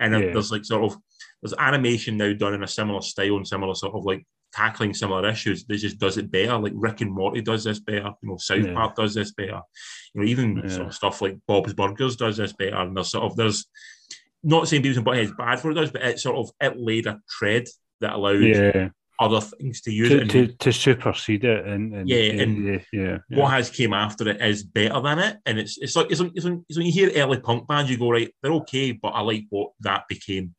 And 0.00 0.14
yeah. 0.14 0.32
there's 0.32 0.50
like 0.50 0.64
sort 0.64 0.90
of 0.90 0.98
there's 1.42 1.54
animation 1.58 2.16
now 2.16 2.32
done 2.32 2.54
in 2.54 2.62
a 2.62 2.68
similar 2.68 3.02
style 3.02 3.36
and 3.36 3.46
similar 3.46 3.74
sort 3.74 3.94
of 3.94 4.06
like 4.06 4.26
tackling 4.52 4.94
similar 4.94 5.28
issues 5.28 5.64
that 5.64 5.76
just 5.76 5.98
does 5.98 6.18
it 6.18 6.30
better. 6.30 6.58
Like 6.58 6.72
Rick 6.74 7.00
and 7.00 7.12
Morty 7.12 7.40
does 7.40 7.64
this 7.64 7.80
better. 7.80 8.12
You 8.22 8.28
know, 8.28 8.36
South 8.38 8.64
yeah. 8.64 8.74
Park 8.74 8.96
does 8.96 9.14
this 9.14 9.32
better. 9.32 9.60
You 10.14 10.20
know, 10.20 10.26
even 10.26 10.56
yeah. 10.56 10.68
sort 10.68 10.88
of 10.88 10.94
stuff 10.94 11.22
like 11.22 11.38
Bob's 11.46 11.74
Burgers 11.74 12.16
does 12.16 12.36
this 12.36 12.52
better. 12.52 12.76
And 12.76 12.96
there's 12.96 13.10
sort 13.10 13.24
of 13.24 13.36
there's 13.36 13.66
not 14.42 14.68
saying 14.68 14.82
Beavis 14.82 14.96
and 14.96 15.06
Butthead 15.06 15.24
is 15.24 15.32
bad 15.36 15.60
for 15.60 15.70
it 15.70 15.74
does, 15.74 15.90
but 15.90 16.02
it 16.02 16.18
sort 16.18 16.36
of 16.36 16.50
it 16.60 16.78
laid 16.78 17.06
a 17.06 17.20
tread 17.28 17.66
that 18.00 18.14
allowed 18.14 18.40
yeah. 18.40 18.88
other 19.20 19.40
things 19.40 19.80
to 19.82 19.92
use 19.92 20.08
to, 20.08 20.20
it 20.22 20.30
to, 20.30 20.46
to 20.46 20.72
supersede 20.72 21.44
it. 21.44 21.66
And, 21.66 21.94
and 21.94 22.08
yeah, 22.08 22.42
and 22.42 22.84
yeah, 22.92 23.18
what 23.30 23.50
has 23.50 23.68
came 23.70 23.92
after 23.92 24.28
it 24.28 24.40
is 24.40 24.62
better 24.62 25.00
than 25.00 25.18
it. 25.18 25.38
And 25.44 25.58
it's 25.58 25.78
it's 25.78 25.96
like 25.96 26.10
it's 26.10 26.20
like, 26.20 26.32
it's 26.34 26.44
like, 26.44 26.58
it's 26.68 26.78
when 26.78 26.86
you 26.86 26.92
hear 26.92 27.10
early 27.16 27.40
punk 27.40 27.66
bands, 27.66 27.90
you 27.90 27.98
go 27.98 28.10
right, 28.10 28.32
they're 28.42 28.52
okay, 28.52 28.92
but 28.92 29.08
I 29.08 29.20
like 29.20 29.44
what 29.50 29.70
that 29.80 30.04
became. 30.08 30.54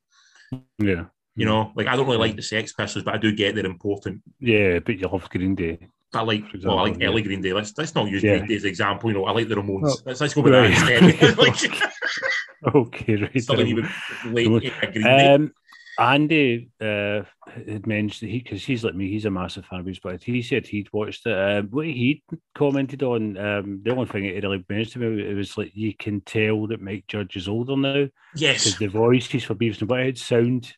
Yeah. 0.78 1.04
You 1.40 1.46
know, 1.46 1.72
like 1.74 1.86
I 1.86 1.96
don't 1.96 2.06
really 2.06 2.18
like 2.18 2.36
the 2.36 2.42
Sex 2.42 2.72
Pistols, 2.72 3.04
but 3.04 3.14
I 3.14 3.18
do 3.18 3.32
get 3.32 3.54
they're 3.54 3.64
important. 3.64 4.22
Yeah, 4.40 4.78
but 4.78 4.98
you 4.98 5.08
love 5.08 5.28
Green 5.30 5.54
Day. 5.54 5.78
I 6.12 6.22
like, 6.22 6.42
example, 6.52 6.76
well, 6.76 6.78
I 6.80 6.88
like 6.90 7.00
yeah. 7.00 7.06
early 7.06 7.22
Green 7.22 7.40
Day. 7.40 7.52
Let's 7.52 7.72
let's 7.78 7.94
not 7.94 8.08
use 8.08 8.22
yeah. 8.22 8.36
Green 8.36 8.48
Day 8.48 8.56
as 8.56 8.64
an 8.64 8.68
example. 8.68 9.10
You 9.10 9.18
know, 9.18 9.24
I 9.24 9.32
like 9.32 9.48
the 9.48 9.54
Ramones. 9.54 9.80
Oh, 9.84 9.96
let's, 10.04 10.20
let's 10.20 10.34
go 10.34 10.42
with 10.42 10.52
right. 10.52 10.70
that 10.70 11.02
instead. 11.02 11.38
like, 12.64 12.74
okay, 12.74 13.16
right. 13.16 13.42
Still 13.42 13.60
even 13.62 13.88
late 14.26 14.72
Green 14.92 15.02
Day. 15.02 15.34
Um, 15.34 15.52
Andy 15.98 16.70
uh, 16.80 17.22
had 17.46 17.86
mentioned 17.86 18.30
he 18.30 18.38
because 18.38 18.64
he's 18.64 18.82
like 18.82 18.94
me, 18.94 19.08
he's 19.10 19.26
a 19.26 19.30
massive 19.30 19.66
fan 19.66 19.80
of 19.80 19.86
his, 19.86 19.98
but 19.98 20.22
he 20.22 20.42
said 20.42 20.66
he'd 20.66 20.92
watched 20.92 21.26
it. 21.26 21.32
Um, 21.32 21.68
what 21.68 21.86
he 21.86 22.22
commented 22.54 23.02
on, 23.02 23.36
um, 23.36 23.80
the 23.82 23.90
only 23.90 24.06
thing 24.06 24.24
it 24.24 24.42
really 24.42 24.64
mentioned 24.68 25.02
to 25.02 25.10
me, 25.10 25.30
it 25.30 25.34
was 25.34 25.58
like 25.58 25.72
you 25.74 25.94
can 25.94 26.22
tell 26.22 26.66
that 26.68 26.80
Mike 26.80 27.04
Judge 27.06 27.36
is 27.36 27.48
older 27.48 27.76
now. 27.76 28.08
Yes, 28.34 28.64
because 28.64 28.78
the 28.78 28.86
voices 28.86 29.44
for 29.44 29.54
Beavis 29.54 29.80
and 29.80 29.90
Butthead 29.90 30.18
sound 30.18 30.74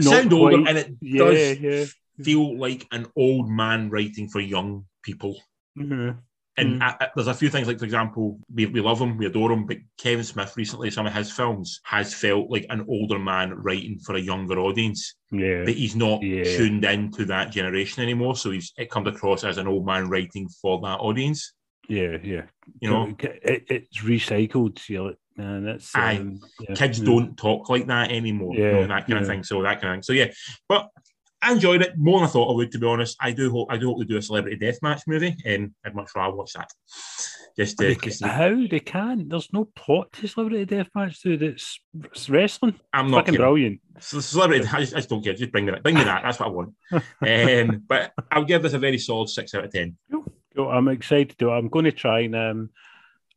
sound 0.00 0.30
quite, 0.30 0.54
older, 0.54 0.68
and 0.68 0.78
it 0.78 0.94
yeah, 1.00 1.18
does 1.18 1.60
yeah. 1.60 1.84
feel 2.24 2.58
like 2.58 2.86
an 2.92 3.06
old 3.16 3.48
man 3.48 3.90
writing 3.90 4.28
for 4.28 4.40
young 4.40 4.86
people. 5.02 5.36
Mm-hmm. 5.78 6.18
And 6.58 6.80
mm. 6.80 6.82
I, 6.82 7.04
I, 7.04 7.08
there's 7.14 7.28
a 7.28 7.34
few 7.34 7.48
things, 7.48 7.66
like 7.66 7.78
for 7.78 7.86
example, 7.86 8.38
we, 8.52 8.66
we 8.66 8.80
love 8.82 9.00
him, 9.00 9.16
we 9.16 9.24
adore 9.24 9.52
him, 9.52 9.66
but 9.66 9.78
Kevin 9.96 10.24
Smith 10.24 10.54
recently, 10.56 10.90
some 10.90 11.06
of 11.06 11.14
his 11.14 11.32
films 11.32 11.80
has 11.84 12.12
felt 12.12 12.50
like 12.50 12.66
an 12.68 12.84
older 12.88 13.18
man 13.18 13.54
writing 13.54 13.98
for 13.98 14.16
a 14.16 14.20
younger 14.20 14.58
audience. 14.58 15.14
Yeah, 15.30 15.62
but 15.64 15.74
he's 15.74 15.96
not 15.96 16.22
yeah. 16.22 16.44
tuned 16.44 16.84
into 16.84 17.24
that 17.26 17.52
generation 17.52 18.02
anymore, 18.02 18.36
so 18.36 18.50
he's 18.50 18.72
it 18.76 18.90
comes 18.90 19.08
across 19.08 19.44
as 19.44 19.56
an 19.56 19.66
old 19.66 19.86
man 19.86 20.10
writing 20.10 20.46
for 20.60 20.78
that 20.82 21.00
audience. 21.00 21.54
Yeah, 21.88 22.16
yeah. 22.22 22.42
You 22.80 22.90
know, 22.90 23.14
it, 23.20 23.64
it's 23.68 23.98
recycled. 23.98 24.88
You 24.88 24.98
know, 24.98 25.14
man, 25.36 25.64
that's 25.64 25.94
um, 25.94 26.40
yeah. 26.60 26.74
kids 26.74 27.00
yeah. 27.00 27.06
don't 27.06 27.36
talk 27.36 27.68
like 27.68 27.86
that 27.86 28.10
anymore. 28.10 28.54
Yeah, 28.54 28.64
you 28.64 28.72
know, 28.72 28.86
that 28.88 29.06
kind 29.06 29.20
of 29.20 29.26
thing. 29.26 29.42
So 29.42 29.62
that 29.62 29.80
kind 29.80 29.92
of 29.92 29.94
thing. 29.96 30.02
So 30.02 30.12
yeah, 30.12 30.32
but 30.68 30.88
I 31.42 31.52
enjoyed 31.52 31.82
it 31.82 31.98
more 31.98 32.20
than 32.20 32.28
I 32.28 32.30
thought 32.30 32.52
I 32.52 32.56
would. 32.56 32.70
To 32.72 32.78
be 32.78 32.86
honest, 32.86 33.16
I 33.20 33.32
do 33.32 33.50
hope 33.50 33.68
I 33.70 33.76
do 33.76 33.88
hope 33.88 33.98
they 33.98 34.04
do 34.04 34.16
a 34.16 34.22
celebrity 34.22 34.56
death 34.56 34.78
match 34.80 35.02
movie, 35.06 35.36
and 35.44 35.64
um, 35.64 35.74
I'd 35.84 35.94
much 35.94 36.10
rather 36.14 36.36
watch 36.36 36.52
that. 36.52 36.70
Just, 37.56 37.80
uh, 37.82 37.84
they, 37.84 38.26
how 38.26 38.66
they 38.70 38.80
can? 38.80 39.28
There's 39.28 39.52
no 39.52 39.66
plot 39.76 40.10
to 40.14 40.26
celebrity 40.26 40.64
deathmatch, 40.64 41.20
dude. 41.20 41.42
It's, 41.42 41.80
it's 42.02 42.30
wrestling. 42.30 42.80
I'm 42.94 43.10
not 43.10 43.26
fucking 43.26 43.38
brilliant. 43.38 43.80
So 44.00 44.20
celebrity, 44.20 44.66
I 44.72 44.80
just, 44.80 44.94
I 44.94 44.98
just, 44.98 45.10
don't 45.10 45.22
care. 45.22 45.34
Just 45.34 45.52
bring 45.52 45.66
me 45.66 45.72
that. 45.72 45.82
Bring 45.82 45.96
me 45.96 46.04
that. 46.04 46.22
That's 46.22 46.40
what 46.40 46.48
I 46.48 46.50
want. 46.50 46.74
um, 46.92 47.82
but 47.86 48.12
I'll 48.30 48.44
give 48.44 48.62
this 48.62 48.72
a 48.72 48.78
very 48.78 48.96
solid 48.96 49.28
six 49.28 49.54
out 49.54 49.64
of 49.64 49.70
ten. 49.70 49.98
Cool. 50.10 50.24
Cool. 50.54 50.68
I'm 50.68 50.88
excited 50.88 51.38
to. 51.38 51.50
I'm 51.50 51.68
going 51.68 51.84
to 51.86 51.92
try 51.92 52.20
and 52.20 52.36
um, 52.36 52.70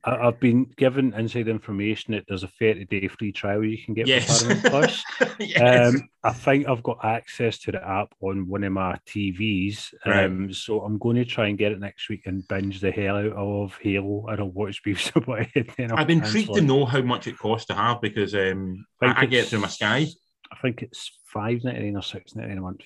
I've 0.07 0.39
been 0.39 0.65
given 0.77 1.13
inside 1.15 1.47
information 1.47 2.13
that 2.13 2.25
there's 2.27 2.43
a 2.43 2.47
30 2.47 2.85
day 2.85 3.07
free 3.07 3.31
trial 3.31 3.65
you 3.65 3.77
can 3.83 3.95
get 3.95 4.05
yes. 4.05 4.43
for 4.43 4.49
Paramount 4.49 4.69
Plus. 4.69 5.03
yes. 5.39 5.95
um, 5.95 6.09
I 6.23 6.31
think 6.31 6.67
I've 6.67 6.83
got 6.83 7.03
access 7.03 7.57
to 7.59 7.71
the 7.71 7.83
app 7.83 8.13
on 8.21 8.47
one 8.47 8.63
of 8.63 8.71
my 8.71 8.99
TVs. 9.07 9.93
Right. 10.05 10.25
Um, 10.25 10.53
so 10.53 10.81
I'm 10.81 10.99
going 10.99 11.15
to 11.15 11.25
try 11.25 11.47
and 11.47 11.57
get 11.57 11.71
it 11.71 11.79
next 11.79 12.07
week 12.07 12.27
and 12.27 12.47
binge 12.47 12.81
the 12.81 12.91
hell 12.91 13.17
out 13.17 13.33
of 13.33 13.77
Halo. 13.81 14.27
I 14.29 14.35
don't 14.35 14.53
watch 14.53 14.83
Beavis 14.85 15.15
about 15.15 15.47
it. 15.55 15.91
I've 15.91 16.07
been 16.07 16.23
intrigued 16.23 16.53
to 16.53 16.61
know 16.61 16.85
how 16.85 17.01
much 17.01 17.25
it 17.25 17.39
costs 17.39 17.67
to 17.67 17.73
have 17.73 17.99
because 17.99 18.35
um, 18.35 18.85
I, 19.01 19.07
I, 19.07 19.19
I 19.21 19.25
get 19.25 19.45
it 19.45 19.47
through 19.47 19.59
my 19.59 19.69
Sky. 19.69 20.05
I 20.51 20.55
think 20.61 20.83
it's 20.83 21.11
five 21.25 21.63
ninety 21.63 21.85
nine 21.85 21.97
or 21.97 22.03
six 22.03 22.35
ninety 22.35 22.49
nine 22.49 22.59
a 22.59 22.61
month. 22.61 22.81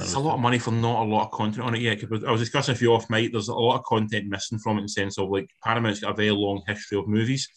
It's 0.00 0.14
a 0.14 0.20
lot 0.20 0.34
of 0.34 0.40
money 0.40 0.58
for 0.58 0.70
not 0.70 1.02
a 1.02 1.08
lot 1.08 1.24
of 1.24 1.30
content 1.32 1.66
on 1.66 1.74
it 1.74 1.82
yet. 1.82 2.00
Because 2.00 2.24
I 2.24 2.30
was 2.30 2.40
discussing 2.40 2.74
a 2.74 2.78
few 2.78 2.92
off 2.94 3.10
mic. 3.10 3.32
There's 3.32 3.48
a 3.48 3.54
lot 3.54 3.78
of 3.78 3.84
content 3.84 4.28
missing 4.28 4.58
from 4.58 4.76
it 4.76 4.80
in 4.80 4.84
the 4.84 4.90
sense 4.90 5.18
of 5.18 5.28
like 5.28 5.48
Paramount's 5.64 6.00
got 6.00 6.12
a 6.12 6.14
very 6.14 6.30
long 6.30 6.62
history 6.66 6.98
of 6.98 7.08
movies. 7.08 7.48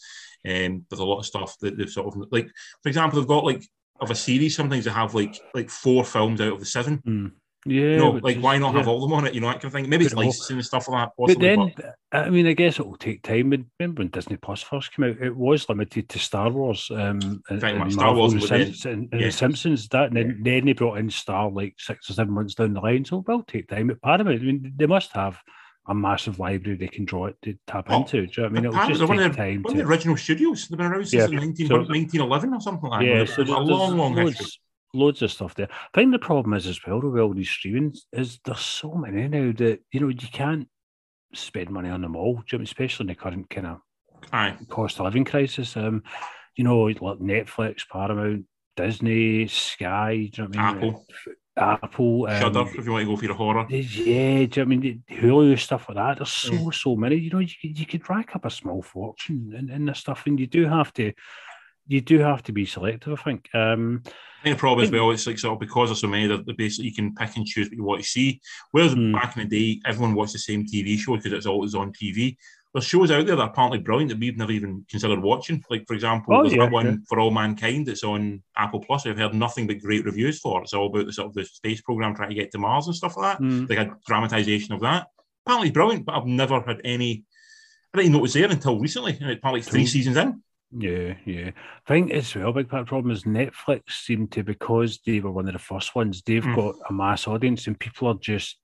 and 0.43 0.73
um, 0.73 0.85
there's 0.89 0.99
a 0.99 1.05
lot 1.05 1.19
of 1.19 1.25
stuff 1.25 1.55
that 1.61 1.77
they've 1.77 1.89
sort 1.89 2.07
of 2.07 2.27
like, 2.31 2.47
for 2.81 2.89
example, 2.89 3.19
they've 3.19 3.27
got 3.27 3.45
like 3.45 3.63
of 3.99 4.11
a 4.11 4.15
series. 4.15 4.55
Sometimes 4.55 4.85
they 4.85 4.91
have 4.91 5.13
like 5.15 5.39
like 5.53 5.69
four 5.69 6.03
films 6.03 6.41
out 6.41 6.53
of 6.53 6.59
the 6.59 6.65
seven. 6.65 7.01
Mm. 7.07 7.31
Yeah, 7.67 7.97
no, 7.97 8.11
like 8.11 8.37
why 8.37 8.59
not 8.59 8.73
yeah. 8.73 8.79
have 8.79 8.87
all 8.87 9.03
of 9.03 9.09
them 9.09 9.17
on 9.17 9.25
it? 9.25 9.33
You 9.33 9.41
know, 9.41 9.47
that 9.47 9.55
kind 9.55 9.65
of 9.65 9.73
thing. 9.73 9.89
Maybe 9.89 10.05
it's 10.05 10.13
licensing 10.13 10.57
and 10.57 10.65
stuff 10.65 10.87
like 10.87 11.07
that. 11.07 11.17
Possibly, 11.17 11.35
but 11.35 11.41
then, 11.41 11.73
but... 12.11 12.25
I 12.25 12.29
mean, 12.29 12.45
I 12.45 12.53
guess 12.53 12.77
it 12.79 12.85
will 12.85 12.95
take 12.95 13.23
time. 13.23 13.65
Remember 13.79 14.01
when 14.01 14.09
Disney 14.09 14.37
Plus 14.37 14.61
first 14.61 14.93
came 14.93 15.05
out? 15.05 15.17
It 15.19 15.35
was 15.35 15.67
limited 15.67 16.07
to 16.09 16.19
Star 16.19 16.51
Wars, 16.51 16.91
um, 16.91 17.41
and, 17.49 17.63
and 17.63 17.91
Star 17.91 18.13
Wars 18.13 18.33
and, 18.33 18.43
Sim- 18.43 18.91
and, 18.91 19.09
and 19.13 19.21
yes. 19.21 19.37
Simpsons. 19.37 19.87
That, 19.87 20.07
and 20.07 20.17
then, 20.17 20.39
then 20.43 20.65
they 20.65 20.73
brought 20.73 20.99
in 20.99 21.09
Star 21.09 21.49
like 21.49 21.73
six 21.79 22.07
or 22.07 22.13
seven 22.13 22.35
months 22.35 22.53
down 22.53 22.73
the 22.73 22.81
line. 22.81 23.03
So 23.03 23.19
it 23.19 23.27
will 23.27 23.41
take 23.41 23.67
time. 23.67 23.87
But 23.87 24.01
Paramount, 24.01 24.41
I 24.41 24.43
mean, 24.43 24.73
they 24.75 24.85
must 24.85 25.11
have 25.13 25.39
a 25.87 25.95
massive 25.95 26.37
library 26.37 26.77
they 26.77 26.87
can 26.87 27.05
draw 27.05 27.27
it 27.27 27.35
to 27.41 27.57
tap 27.65 27.87
oh, 27.89 28.01
into. 28.01 28.27
Do 28.27 28.41
you 28.41 28.43
know 28.43 28.43
what 28.43 28.45
I 28.45 28.53
mean? 28.53 28.65
It'll 28.65 28.87
just 28.87 28.99
take 28.99 29.09
one 29.09 29.19
of 29.19 29.31
the, 29.31 29.37
time. 29.37 29.63
One 29.63 29.73
to... 29.73 29.81
of 29.81 29.87
the 29.87 29.91
original 29.91 30.17
studios. 30.17 30.67
They've 30.67 30.77
been 30.77 30.85
around 30.87 31.07
since 31.07 31.31
yeah. 31.31 31.39
19, 31.39 31.67
so, 31.67 31.75
1911 31.77 32.53
or 32.53 32.61
something 32.61 32.89
like 32.91 32.99
that. 33.01 33.07
Yeah, 33.07 33.25
so 33.25 33.41
a 33.41 33.57
long, 33.59 33.97
long 33.97 34.15
history 34.15 34.45
loads 34.95 35.21
of 35.21 35.31
stuff 35.31 35.55
there. 35.55 35.69
I 35.71 35.99
think 35.99 36.11
the 36.11 36.19
problem 36.19 36.53
is 36.53 36.67
as 36.67 36.79
well 36.85 37.01
with 37.01 37.19
all 37.21 37.33
these 37.33 37.49
streaming 37.49 37.93
is 38.13 38.39
there's 38.45 38.59
so 38.59 38.93
many 38.93 39.27
now 39.27 39.51
that 39.57 39.79
you 39.91 39.99
know 39.99 40.07
you 40.09 40.27
can't 40.31 40.67
spend 41.33 41.69
money 41.69 41.89
on 41.89 42.01
them 42.01 42.15
all, 42.15 42.41
especially 42.51 43.03
in 43.03 43.07
the 43.07 43.15
current 43.15 43.49
kind 43.49 43.67
of 43.67 43.77
Aye. 44.31 44.55
cost 44.69 44.99
of 44.99 45.05
living 45.05 45.25
crisis. 45.25 45.75
Um, 45.77 46.03
you 46.55 46.63
know, 46.63 46.83
like 46.83 46.99
Netflix, 47.19 47.87
Paramount, 47.91 48.45
Disney, 48.77 49.47
Sky, 49.47 50.29
do 50.33 50.43
you 50.43 50.47
know 50.47 50.49
what 50.49 50.57
I 50.57 50.73
mean? 50.73 50.93
Apple. 50.93 51.05
Apple, 51.57 52.27
um, 52.27 52.39
Shudder, 52.39 52.65
if 52.77 52.85
you 52.85 52.91
want 52.91 53.03
to 53.03 53.11
go 53.11 53.15
for 53.15 53.27
the 53.27 53.33
horror. 53.33 53.65
yeah, 53.69 53.77
do 53.85 53.89
you 53.89 54.47
know 54.47 54.47
what 54.47 54.59
I 54.59 54.65
mean 54.65 55.03
Hulu 55.09 55.57
stuff 55.59 55.87
like 55.87 55.95
that? 55.95 56.17
There's 56.17 56.29
so 56.31 56.51
Mm. 56.51 56.73
so 56.73 56.95
many. 56.97 57.15
You 57.15 57.29
know, 57.29 57.39
you 57.39 57.53
could 57.61 57.79
you 57.79 57.85
could 57.85 58.09
rack 58.09 58.35
up 58.35 58.43
a 58.45 58.49
small 58.49 58.81
fortune 58.81 59.53
in, 59.57 59.69
in 59.69 59.85
this 59.85 59.99
stuff, 59.99 60.23
and 60.27 60.37
you 60.39 60.47
do 60.47 60.65
have 60.67 60.91
to, 60.95 61.13
you 61.87 62.01
do 62.01 62.19
have 62.19 62.43
to 62.43 62.51
be 62.51 62.65
selective. 62.65 63.19
I 63.19 63.23
think. 63.23 63.49
Um, 63.53 64.01
I 64.05 64.43
think 64.43 64.57
the 64.57 64.59
problem 64.59 64.83
as 64.85 64.91
well 64.91 65.09
is 65.11 65.25
like 65.25 65.39
sort 65.39 65.53
of 65.53 65.59
because 65.59 65.89
there's 65.89 66.01
so 66.01 66.07
many 66.07 66.27
that 66.27 66.45
basically 66.57 66.89
you 66.89 66.93
can 66.95 67.15
pick 67.15 67.35
and 67.35 67.45
choose 67.47 67.67
what 67.67 67.77
you 67.77 67.83
want 67.83 68.01
to 68.01 68.07
see. 68.07 68.41
Whereas 68.71 68.93
Hmm. 68.93 69.13
back 69.13 69.35
in 69.37 69.47
the 69.49 69.73
day, 69.75 69.81
everyone 69.85 70.13
watched 70.13 70.33
the 70.33 70.39
same 70.39 70.65
TV 70.65 70.97
show 70.97 71.15
because 71.15 71.33
it's 71.33 71.45
always 71.47 71.73
on 71.75 71.91
TV. 71.93 72.37
There's 72.73 72.85
shows 72.85 73.09
out 73.09 73.25
there 73.25 73.37
that 73.37 73.41
are 73.41 73.49
apparently 73.49 73.79
brilliant 73.79 74.09
that 74.09 74.19
we've 74.19 74.37
never 74.37 74.51
even 74.51 74.85
considered 74.89 75.21
watching. 75.21 75.63
Like 75.69 75.85
for 75.87 75.93
example, 75.93 76.35
Oh, 76.35 76.41
there's 76.43 76.53
yeah, 76.55 76.65
that 76.65 76.71
one 76.73 76.85
yeah. 76.85 76.95
for 77.07 77.19
All 77.19 77.31
Mankind 77.31 77.85
that's 77.87 78.03
on 78.03 78.43
Apple 78.57 78.81
Plus. 78.81 79.05
I've 79.07 79.17
heard 79.17 79.33
nothing 79.33 79.65
but 79.65 79.79
great 79.79 80.03
reviews 80.05 80.39
for. 80.41 80.61
It's 80.61 80.73
all 80.73 80.87
about 80.87 81.05
the 81.05 81.13
sort 81.13 81.27
of 81.29 81.33
the 81.33 81.45
space 81.45 81.81
program 81.81 82.13
trying 82.13 82.29
to 82.29 82.35
get 82.35 82.51
to 82.51 82.57
Mars 82.57 82.87
and 82.87 82.95
stuff 82.95 83.15
like 83.17 83.37
that. 83.37 83.43
mm, 83.43 83.69
Like 83.69 83.79
a 83.79 83.95
dramatization 84.05 84.73
of 84.75 84.81
that. 84.81 85.07
Apparently 85.45 85.71
brilliant, 85.71 86.05
but 86.05 86.15
I've 86.15 86.25
never 86.25 86.59
had 86.61 86.81
any. 86.83 87.23
I 87.93 87.97
didn't 87.99 88.07
even 88.07 88.11
know 88.11 88.19
it 88.19 88.21
was 88.23 88.33
there 88.33 88.51
until 88.51 88.77
recently. 88.79 89.13
And 89.21 89.29
it's 89.31 89.37
apparently 89.39 89.61
three 89.61 89.85
seasons 89.85 90.17
in. 90.17 90.43
Yeah, 90.71 91.15
yeah. 91.25 91.51
I 91.87 91.93
think 91.93 92.11
as 92.11 92.35
well. 92.35 92.51
Big 92.53 92.69
part 92.69 92.81
of 92.81 92.85
the 92.87 92.89
problem 92.89 93.11
is 93.11 93.23
Netflix 93.23 93.91
seem 93.91 94.27
to 94.29 94.43
because 94.43 94.99
they 95.05 95.19
were 95.19 95.31
one 95.31 95.47
of 95.47 95.53
the 95.53 95.59
first 95.59 95.95
ones. 95.95 96.21
They've 96.21 96.43
Mm. 96.43 96.55
got 96.55 96.75
a 96.89 96.93
mass 96.93 97.27
audience, 97.27 97.67
and 97.67 97.79
people 97.79 98.07
are 98.07 98.15
just. 98.19 98.57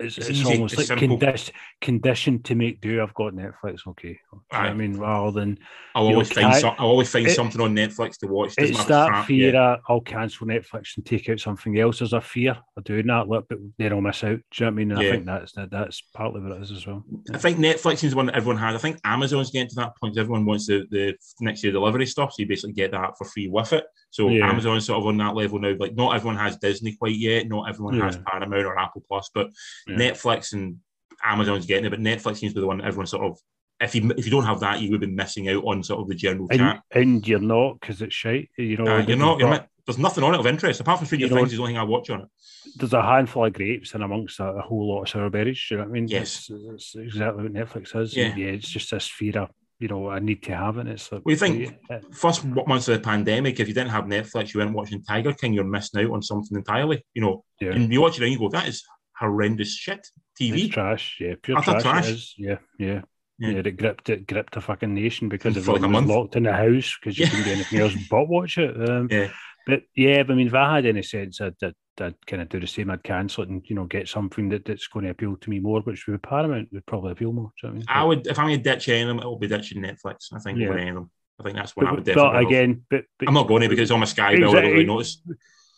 It's, 0.00 0.18
It's 0.18 0.28
it's, 0.28 0.44
almost 0.44 0.74
it's 0.78 0.90
like 0.90 0.98
simple. 0.98 1.18
condi- 1.18 1.50
conditioned 1.80 2.44
to 2.46 2.54
make 2.54 2.80
do. 2.80 3.02
I've 3.02 3.14
got 3.14 3.32
Netflix, 3.34 3.86
okay. 3.88 4.02
Do 4.02 4.08
you 4.08 4.18
know 4.32 4.40
what 4.48 4.60
I 4.60 4.74
mean, 4.74 4.96
rather 4.96 5.30
than 5.40 5.58
I'll 5.94 6.04
You 6.04 6.08
know, 6.10 6.14
always 6.16 6.32
find 6.32 6.54
some, 6.56 6.74
I'll 6.78 6.86
always 6.88 7.10
find 7.10 7.26
it- 7.26 7.34
something 7.34 7.60
on 7.60 7.74
Netflix 7.74 8.18
to 8.18 8.26
watch. 8.26 8.56
Doesn't 8.56 8.74
it's 8.76 8.84
that 8.86 9.08
crap, 9.08 9.26
fear 9.26 9.52
yeah. 9.52 9.76
I'll 9.88 10.00
cancel 10.00 10.46
Netflix 10.46 10.96
and 10.96 11.06
take 11.06 11.28
out 11.28 11.40
something 11.40 11.78
else. 11.78 11.98
There's 12.00 12.12
a 12.12 12.20
fear 12.20 12.56
of 12.76 12.84
doing 12.84 13.06
that, 13.08 13.28
look, 13.28 13.46
but 13.48 13.58
then 13.78 13.92
I'll 13.92 14.00
miss 14.00 14.24
out. 14.24 14.38
Do 14.50 14.64
you 14.64 14.66
know 14.66 14.66
what 14.66 14.72
I 14.72 14.76
mean? 14.76 14.90
And 14.92 15.00
Yeah. 15.02 15.08
I 15.08 15.10
think 15.12 15.26
that's 15.26 15.52
that, 15.52 15.70
that's 15.70 16.02
partly 16.14 16.40
what 16.40 16.52
it 16.56 16.62
is 16.62 16.70
as 16.72 16.86
well. 16.86 17.04
I 17.32 17.38
think 17.38 17.58
Netflix 17.58 18.04
is 18.04 18.10
the 18.10 18.16
one 18.16 18.26
that 18.26 18.34
everyone 18.36 18.58
has. 18.60 18.74
I 18.74 18.78
think 18.78 18.98
Amazon's 19.04 19.50
getting 19.50 19.68
to 19.68 19.74
that 19.76 19.96
point. 20.00 20.18
Everyone 20.18 20.44
wants 20.44 20.66
the, 20.66 20.86
the 20.90 21.14
next 21.40 21.62
year 21.62 21.72
delivery 21.72 22.06
stuff, 22.06 22.30
so 22.32 22.36
you 22.38 22.46
basically 22.46 22.74
get 22.74 22.90
that 22.92 23.16
for 23.18 23.24
free 23.24 23.48
with 23.48 23.72
it. 23.72 23.84
So 24.14 24.28
Yeah. 24.28 24.48
Amazon's 24.48 24.86
sort 24.86 25.00
of 25.00 25.06
on 25.08 25.16
that 25.16 25.34
level 25.34 25.58
now. 25.58 25.74
Like 25.76 25.96
not 25.96 26.14
everyone 26.14 26.36
has 26.36 26.56
Disney 26.56 26.94
quite 26.94 27.16
yet. 27.16 27.48
Not 27.48 27.68
everyone 27.68 27.98
has 27.98 28.16
Paramount 28.16 28.64
or 28.64 28.78
Apple 28.78 29.02
Plus, 29.08 29.28
but 29.34 29.48
Yeah. 29.88 29.96
Netflix 29.96 30.52
and 30.52 30.76
Amazon's 31.24 31.66
getting 31.66 31.86
it. 31.86 31.90
But 31.90 31.98
Netflix 31.98 32.36
seems 32.36 32.52
to 32.52 32.58
be 32.58 32.60
the 32.60 32.68
one 32.68 32.78
that 32.78 32.86
everyone 32.86 33.08
sort 33.08 33.24
of. 33.24 33.38
If 33.80 33.92
you 33.96 34.12
if 34.16 34.24
you 34.24 34.30
don't 34.30 34.44
have 34.44 34.60
that, 34.60 34.80
you 34.80 34.92
would 34.92 35.00
be 35.00 35.08
missing 35.08 35.48
out 35.48 35.64
on 35.64 35.82
sort 35.82 36.00
of 36.00 36.06
the 36.06 36.14
general 36.14 36.46
And, 36.52 36.60
chat. 36.60 36.82
and 36.92 37.26
you're 37.26 37.40
not 37.40 37.80
because 37.80 38.00
it's 38.02 38.14
shite. 38.14 38.50
You 38.56 38.76
know, 38.76 38.98
Uh, 38.98 39.04
you're 39.04 39.16
not. 39.16 39.40
You're 39.40 39.50
not 39.50 39.66
there's 39.84 39.98
nothing 39.98 40.22
on 40.24 40.32
it 40.34 40.38
of 40.40 40.46
interest 40.46 40.80
apart 40.80 40.98
from 41.00 41.06
Stranger 41.06 41.26
You 41.26 41.30
know- 41.30 41.36
Things. 41.38 41.50
Is 41.52 41.56
the 41.58 41.62
only 41.62 41.72
thing 41.74 41.80
I 41.80 41.82
watch 41.82 42.08
on 42.08 42.20
it. 42.22 42.28
there's 42.76 42.92
a 42.94 43.02
handful 43.02 43.44
of 43.46 43.52
grapes 43.52 43.94
and 43.94 44.02
amongst 44.04 44.38
a, 44.38 44.44
a 44.46 44.62
whole 44.62 44.88
lot 44.94 45.02
of 45.02 45.08
sour 45.08 45.28
berries. 45.28 45.62
Do 45.68 45.74
you 45.74 45.78
know 45.78 45.84
what 45.86 45.90
I 45.90 45.92
mean? 45.92 46.06
Yes. 46.08 46.48
It's, 46.50 46.94
it's 46.94 46.94
exactly 46.94 47.42
what 47.42 47.52
Netflix 47.52 48.00
is. 48.00 48.16
Yeah. 48.16 48.34
Yeah, 48.36 48.46
it's 48.46 48.68
just 48.70 48.92
this 48.92 49.08
fear 49.08 49.36
of, 49.40 49.50
you 49.80 49.88
know, 49.88 50.08
I 50.08 50.18
need 50.20 50.42
to 50.44 50.56
have 50.56 50.78
it. 50.78 50.86
It's 50.86 51.10
like, 51.10 51.22
you 51.26 51.36
think? 51.36 51.74
yeah, 51.90 51.98
First 52.12 52.44
months 52.44 52.88
of 52.88 52.94
the 52.94 53.00
pandemic, 53.00 53.58
if 53.60 53.68
you 53.68 53.74
didn't 53.74 53.90
have 53.90 54.04
Netflix, 54.04 54.54
you 54.54 54.60
weren't 54.60 54.74
watching 54.74 55.02
Tiger 55.02 55.32
King. 55.32 55.52
You're 55.52 55.64
missing 55.64 56.04
out 56.04 56.12
on 56.12 56.22
something 56.22 56.56
entirely. 56.56 57.04
You 57.14 57.22
know, 57.22 57.44
yeah. 57.60 57.72
and 57.72 57.92
you 57.92 58.00
watch 58.00 58.18
it 58.18 58.22
and 58.24 58.32
you 58.32 58.38
go, 58.38 58.48
"That 58.48 58.68
is 58.68 58.84
horrendous 59.18 59.74
shit." 59.74 60.06
TV. 60.40 60.64
It's 60.66 60.74
trash, 60.74 61.18
yeah, 61.20 61.34
pure 61.42 61.58
Utter 61.58 61.72
trash. 61.72 61.82
trash. 61.82 62.08
It 62.08 62.12
is. 62.14 62.34
Yeah, 62.38 62.58
yeah, 62.78 63.00
Yeah. 63.38 63.50
yeah. 63.50 63.58
It 63.64 63.76
gripped 63.76 64.08
it 64.10 64.26
gripped 64.26 64.56
a 64.56 64.60
fucking 64.60 64.94
nation 64.94 65.28
because 65.28 65.54
For 65.54 65.72
like 65.72 65.82
everyone 65.82 65.92
was 65.92 66.02
month. 66.08 66.08
locked 66.18 66.36
in 66.36 66.42
the 66.44 66.52
house 66.52 66.96
because 67.00 67.18
you 67.18 67.24
Yeah. 67.24 67.30
couldn't 67.30 67.44
do 67.44 67.52
anything 67.52 67.78
else 67.80 67.94
but 68.10 68.28
watch 68.28 68.58
it. 68.58 68.90
Um, 68.90 69.08
Yeah. 69.10 69.30
But 69.66 69.82
yeah, 69.96 70.22
I 70.28 70.32
mean, 70.34 70.46
if 70.48 70.54
I 70.54 70.74
had 70.74 70.86
any 70.86 71.02
sense, 71.02 71.40
I'd, 71.40 71.54
I'd, 71.62 71.72
I'd 72.00 72.26
kind 72.26 72.42
of 72.42 72.48
do 72.48 72.60
the 72.60 72.66
same. 72.66 72.90
I'd 72.90 73.02
cancel 73.02 73.44
it 73.44 73.50
and 73.50 73.62
you 73.66 73.76
know 73.76 73.84
get 73.84 74.08
something 74.08 74.48
that, 74.50 74.64
that's 74.64 74.86
going 74.88 75.04
to 75.04 75.10
appeal 75.10 75.36
to 75.36 75.50
me 75.50 75.60
more, 75.60 75.80
which 75.80 76.06
would 76.06 76.22
Paramount 76.22 76.68
would 76.72 76.86
probably 76.86 77.12
appeal 77.12 77.32
more. 77.32 77.50
Know 77.62 77.70
what 77.70 77.84
I 77.88 78.00
I 78.00 78.04
would, 78.04 78.26
if 78.26 78.38
I'm 78.38 78.46
going 78.46 78.62
to 78.62 78.70
ditch 78.70 78.88
any 78.88 79.02
of 79.02 79.08
them, 79.08 79.18
it'll 79.18 79.38
be 79.38 79.46
ditching 79.48 79.82
Netflix. 79.82 80.32
I 80.32 80.38
think 80.38 80.58
Yeah. 80.58 80.72
any 80.72 80.88
of 80.88 80.94
them. 80.96 81.10
I 81.40 81.42
think 81.42 81.56
that's 81.56 81.74
what 81.74 81.86
I 81.86 81.90
would 81.92 82.04
but 82.04 82.14
definitely. 82.14 82.42
go. 82.42 82.48
again, 82.48 82.82
but, 82.90 83.04
but 83.18 83.28
I'm 83.28 83.34
not 83.34 83.48
going 83.48 83.62
to 83.62 83.68
because 83.68 83.84
it's 83.84 83.90
on 83.90 84.00
my 84.00 84.06
Sky 84.06 84.36
bill. 84.36 84.50
I 84.56 84.60
don't 84.62 84.72
really 84.72 84.84
notice. 84.84 85.20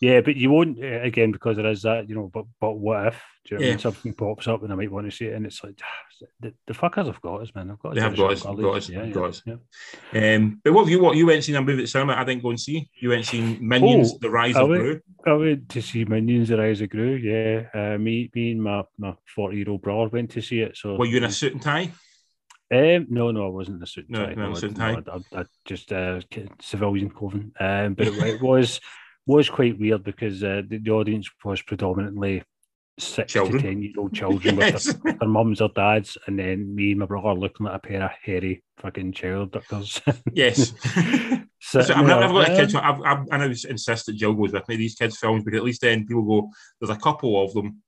Yeah, 0.01 0.21
but 0.21 0.37
you 0.37 0.51
won't 0.51 0.79
uh, 0.83 1.01
again 1.03 1.33
because 1.33 1.57
there 1.57 1.67
is 1.71 1.83
that, 1.83 2.09
you 2.09 2.15
know. 2.15 2.31
But 2.33 2.45
but 2.61 2.73
what 2.73 3.07
if? 3.09 3.23
Do 3.47 3.55
you 3.55 3.59
know 3.59 3.65
I 3.65 3.67
Yeah. 3.67 3.73
mean? 3.73 3.79
Something 3.79 4.13
pops 4.13 4.47
up 4.47 4.63
and 4.63 4.71
I 4.73 4.77
might 4.77 4.91
want 4.93 5.11
to 5.11 5.17
see 5.17 5.25
it, 5.27 5.35
and 5.35 5.47
it's 5.47 5.65
like 5.65 5.81
the, 6.41 6.53
the 6.67 6.75
fuckers 6.75 7.07
have 7.07 7.21
got 7.23 7.41
us, 7.41 7.55
man. 7.55 7.71
I've 7.71 7.79
got 7.79 7.95
They 7.95 8.03
have 8.03 8.15
got 8.17 8.33
us, 8.33 8.43
got 8.43 8.59
us, 8.59 8.89
Yeah, 8.91 9.07
got 9.07 9.21
yeah, 9.23 9.27
us. 9.29 9.43
yeah. 10.13 10.35
Um, 10.35 10.61
but 10.63 10.75
what 10.75 10.83
have 10.83 10.91
you 10.91 11.01
what 11.01 11.17
you 11.17 11.25
went 11.27 11.45
seen 11.45 11.55
a 11.57 11.63
movie 11.63 11.83
at 11.85 11.89
cinema? 11.89 12.13
I 12.15 12.25
didn't 12.25 12.43
go 12.43 12.51
and 12.51 12.61
see. 12.61 12.91
You 13.01 13.09
went 13.09 13.25
seen 13.25 13.59
Minions: 13.67 14.13
Oh, 14.15 14.19
The 14.21 14.31
Rise 14.31 14.57
I 14.57 14.63
of 14.63 14.69
went- 14.69 14.83
Gru. 14.83 15.01
I 15.27 15.33
went 15.33 15.69
to 15.71 15.81
see 15.81 16.05
Minions: 16.05 16.49
The 16.51 16.59
Rise 16.59 16.83
of 16.83 16.91
Gru. 16.91 17.15
Yeah, 17.15 17.69
uh, 17.73 17.97
me, 17.99 18.31
me, 18.35 18.51
and 18.53 18.63
my 18.63 18.83
my 18.99 19.15
forty 19.35 19.57
year 19.59 19.71
old 19.71 19.81
brother 19.81 20.11
went 20.11 20.31
to 20.33 20.43
see 20.43 20.61
it. 20.61 20.77
So 20.77 20.97
Were 20.97 21.07
you 21.07 21.17
in 21.17 21.25
a 21.25 21.31
suit 21.31 21.55
and 21.55 21.63
tie? 21.63 21.91
Um, 22.71 23.07
no, 23.09 23.31
no, 23.31 23.47
I 23.47 23.49
wasn't 23.49 23.77
in 23.79 23.83
a 23.83 23.87
suit 23.87 24.09
and 24.09 24.19
No, 24.19 24.27
tie. 24.27 24.35
no, 24.35 24.49
No, 24.49 24.51
I- 24.51 24.55
suit 24.61 24.71
and 24.71 24.79
no, 24.79 25.01
tie. 25.01 25.11
I, 25.11 25.39
I, 25.39 25.41
I 25.41 25.45
just 25.65 25.91
uh, 25.93 26.21
civilian 26.61 27.09
clothing. 27.09 27.53
Um, 27.59 27.95
but 27.95 28.09
it, 28.09 28.15
it 28.19 28.43
was 28.43 28.81
was 29.27 29.51
quite 29.51 29.79
weird 29.79 30.05
because 30.05 30.43
uh, 30.43 30.62
the, 30.69 30.79
the 30.79 30.91
audience 30.91 31.29
was 31.45 31.62
predominantly 31.62 32.43
six 32.99 33.33
Children. 33.33 33.62
to 33.62 33.69
ten 33.69 33.83
year 33.83 33.93
old 33.99 34.15
children 34.15 34.57
with 34.57 35.03
their, 35.03 35.12
their 35.15 35.29
mums 35.29 35.61
or 35.61 35.69
dads, 35.75 36.17
and 36.27 36.39
then 36.39 36.75
me 36.75 36.93
and 36.93 37.01
my 37.01 37.07
brother 37.07 37.35
looking 37.35 37.67
at 37.67 37.75
a 37.75 37.79
pair 37.79 38.05
of 38.05 38.11
hairy 38.23 38.62
fucking 38.79 39.12
child 39.12 39.55
abductors. 39.55 40.01
yes. 40.33 40.73
So, 41.59 41.83
So 41.83 41.95
I've 41.95 42.07
never, 42.07 42.25
I've 42.25 42.31
got 42.31 42.51
a 42.51 42.57
kid. 42.57 42.71
So 42.71 42.79
I've, 42.79 43.01
I've, 43.03 43.27
I 43.31 43.37
know 43.39 43.47
insist 43.47 44.07
that 44.07 44.17
Jill 44.17 44.35
goes 44.35 44.53
with 44.53 44.69
me 44.69 44.77
these 44.77 44.95
kids 44.95 45.19
films 45.19 45.43
but 45.45 45.55
at 45.55 45.65
least 45.65 45.81
then 45.81 46.07
people 46.07 46.23
go. 46.23 46.51
There's 46.81 46.97
a 46.97 47.01
couple 47.01 47.43
of 47.43 47.53
them. 47.55 47.83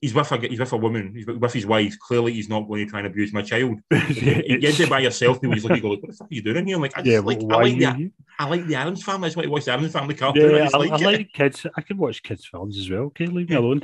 He's 0.00 0.14
with 0.14 0.32
a 0.32 0.38
he's 0.38 0.58
with 0.58 0.72
a 0.72 0.76
woman. 0.78 1.12
He's 1.14 1.26
with 1.26 1.52
his 1.52 1.66
wife. 1.66 1.98
Clearly, 1.98 2.32
he's 2.32 2.48
not 2.48 2.66
going 2.66 2.86
to 2.86 2.90
try 2.90 3.00
and 3.00 3.06
abuse 3.06 3.34
my 3.34 3.42
child. 3.42 3.80
yeah, 3.90 4.08
You 4.46 4.58
get 4.58 4.80
it 4.80 4.88
by 4.88 5.00
yourself. 5.00 5.40
People, 5.40 5.54
he's 5.54 5.64
like, 5.64 5.82
"What 5.84 6.00
the 6.00 6.12
fuck 6.12 6.26
are 6.30 6.34
you 6.34 6.42
doing 6.42 6.66
here?" 6.66 6.76
I'm 6.76 6.82
like, 6.82 6.96
I, 6.96 7.02
yeah, 7.02 7.18
like, 7.20 7.38
I 7.38 7.56
like 7.56 7.78
the 7.78 8.10
I 8.38 8.48
like 8.48 8.66
the 8.66 8.76
Addams 8.76 9.02
Family. 9.02 9.26
I 9.26 9.28
just 9.28 9.36
want 9.36 9.44
to 9.46 9.50
watch 9.50 9.64
the 9.66 9.72
Addams 9.72 9.92
Family 9.92 10.14
cartoon. 10.14 10.54
I 10.54 10.58
Yeah, 10.58 10.64
just 10.64 10.74
I, 10.74 10.78
like, 10.78 10.90
I 10.92 10.96
like 10.96 11.32
kids. 11.32 11.66
I 11.76 11.82
can 11.82 11.98
watch 11.98 12.22
kids 12.22 12.46
films 12.46 12.78
as 12.78 12.88
well. 12.88 13.02
Okay, 13.12 13.26
leave 13.26 13.50
me 13.50 13.56
Yeah. 13.56 13.60
alone. 13.60 13.82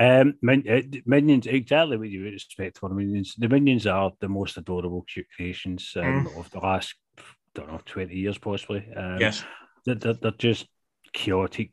Um, 0.00 0.34
uh, 0.48 0.80
Minions, 1.04 1.46
exactly 1.46 1.96
what 1.98 2.08
you 2.08 2.22
would 2.24 2.32
expect 2.34 2.78
for 2.78 2.88
Minions. 2.88 3.34
The 3.36 3.48
Minions 3.48 3.86
are 3.86 4.12
the 4.20 4.28
most 4.28 4.56
adorable, 4.56 5.04
cute 5.12 5.26
creations 5.36 5.92
um, 5.96 6.28
of 6.36 6.48
the 6.50 6.60
last, 6.60 6.94
I 7.18 7.22
don't 7.54 7.68
know, 7.70 7.80
twenty 7.84 8.14
years 8.16 8.38
possibly. 8.38 8.86
Um, 8.96 9.18
Yes. 9.20 9.44
they're, 9.84 9.96
they're 9.96 10.30
just 10.38 10.66
chaotic, 11.12 11.72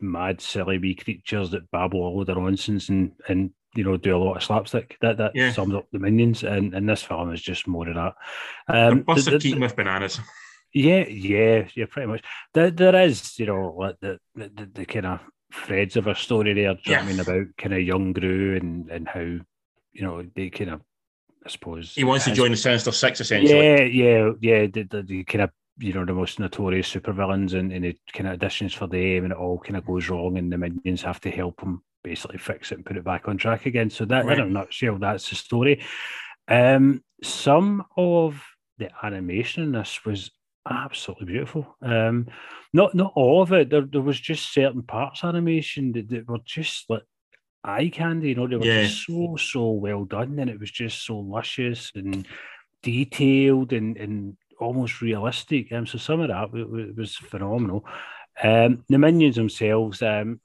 mad, 0.00 0.40
silly 0.40 0.78
wee 0.78 0.94
creatures 0.94 1.50
that 1.50 1.70
babble 1.70 2.00
all 2.00 2.24
their 2.24 2.36
nonsense 2.36 2.88
and 2.88 3.12
and 3.28 3.50
you 3.74 3.84
know 3.84 3.96
do 3.96 4.16
a 4.16 4.18
lot 4.18 4.36
of 4.36 4.42
slapstick. 4.42 4.96
That 5.00 5.18
that 5.18 5.32
Yeah. 5.34 5.52
sums 5.52 5.74
up 5.74 5.86
the 5.92 5.98
Minions, 5.98 6.42
and 6.44 6.74
and 6.74 6.88
this 6.88 7.02
film 7.02 7.32
is 7.32 7.42
just 7.42 7.66
more 7.66 7.88
of 7.88 7.94
that. 7.94 8.14
Um, 8.68 9.04
the- 9.06 9.30
the- 9.32 9.38
Keaton 9.38 9.60
with 9.60 9.76
bananas. 9.76 10.20
yeah, 10.72 11.06
yeah, 11.08 11.68
yeah, 11.74 11.86
pretty 11.88 12.08
much. 12.08 12.22
There, 12.54 12.70
there 12.70 12.94
is, 13.02 13.38
you 13.38 13.46
know, 13.46 13.74
like 13.78 13.96
the 14.00 14.18
the, 14.34 14.48
the, 14.54 14.66
the 14.74 14.84
kind 14.86 15.06
of 15.06 15.20
threads 15.52 15.96
of 15.96 16.06
a 16.06 16.14
story 16.14 16.52
there. 16.54 16.74
Do 16.74 16.90
you 16.90 16.96
I 16.96 17.04
mean 17.04 17.20
about 17.20 17.46
kind 17.56 17.74
of 17.74 17.80
young 17.82 18.12
Gru 18.12 18.56
and 18.56 18.90
and 18.90 19.08
how 19.08 19.20
you 19.20 20.02
know 20.02 20.22
they 20.34 20.50
kind 20.50 20.70
of, 20.70 20.80
I 21.44 21.48
suppose, 21.48 21.94
He 21.94 22.04
wants 22.04 22.24
to 22.26 22.32
join 22.34 22.50
the 22.50 22.56
Sinister 22.56 22.92
Six, 22.92 23.20
essentially. 23.20 23.58
Yeah, 23.58 23.80
yeah, 23.82 24.30
yeah. 24.40 24.66
The, 24.66 24.82
the, 24.84 25.02
the 25.02 25.24
kind 25.24 25.42
of 25.42 25.50
you 25.78 25.92
know 25.92 26.04
the 26.04 26.12
most 26.12 26.38
notorious 26.38 26.92
supervillains 26.92 27.54
and, 27.58 27.72
and 27.72 27.84
the 27.84 27.96
kind 28.12 28.28
of 28.28 28.34
additions 28.34 28.74
for 28.74 28.86
them, 28.86 29.24
and 29.24 29.32
it 29.32 29.38
all 29.38 29.58
kind 29.58 29.76
of 29.76 29.86
goes 29.86 30.08
wrong, 30.08 30.38
and 30.38 30.52
the 30.52 30.58
minions 30.58 31.02
have 31.02 31.20
to 31.22 31.30
help 31.30 31.60
him 31.60 31.82
basically 32.04 32.38
fix 32.38 32.70
it 32.72 32.76
and 32.76 32.86
put 32.86 32.96
it 32.96 33.04
back 33.04 33.28
on 33.28 33.36
track 33.36 33.66
again. 33.66 33.90
So 33.90 34.04
that 34.06 34.26
Right. 34.26 34.38
in 34.38 34.40
a 34.40 34.46
nutshell, 34.46 34.98
that's 34.98 35.28
the 35.28 35.36
story. 35.36 35.82
Um, 36.48 37.02
some 37.22 37.84
of 37.96 38.42
the 38.78 38.90
animation 39.02 39.62
in 39.64 39.72
this 39.72 40.04
was 40.04 40.30
absolutely 40.68 41.26
beautiful. 41.26 41.76
Um, 41.82 42.26
not 42.72 42.94
not 42.94 43.12
all 43.16 43.42
of 43.42 43.52
it. 43.52 43.70
There, 43.70 43.82
there 43.82 44.02
was 44.02 44.20
just 44.20 44.52
certain 44.52 44.82
parts 44.82 45.24
animation 45.24 45.92
that, 45.92 46.08
that 46.10 46.28
were 46.28 46.38
just 46.44 46.88
like 46.88 47.02
eye 47.64 47.90
candy. 47.92 48.30
You 48.30 48.34
know, 48.36 48.46
they 48.48 48.56
were 48.56 48.66
Yeah. 48.66 48.66
just 48.66 49.04
so 49.06 49.36
so 49.36 49.70
well 49.70 50.04
done, 50.04 50.38
and 50.38 50.50
it 50.50 50.60
was 50.60 50.70
just 50.70 51.04
so 51.04 51.18
luscious 51.18 51.90
and 51.94 52.26
detailed 52.82 53.72
and 53.72 53.96
and 53.96 54.36
almost 54.60 55.00
realistic. 55.00 55.72
Um, 55.72 55.86
so 55.86 55.98
some 55.98 56.20
of 56.20 56.28
that 56.28 56.52
wa- 56.52 56.92
was 56.96 57.16
phenomenal. 57.16 57.84
Um, 58.42 58.84
the 58.88 58.98
minions 58.98 59.36
themselves, 59.36 60.02
um, 60.02 60.40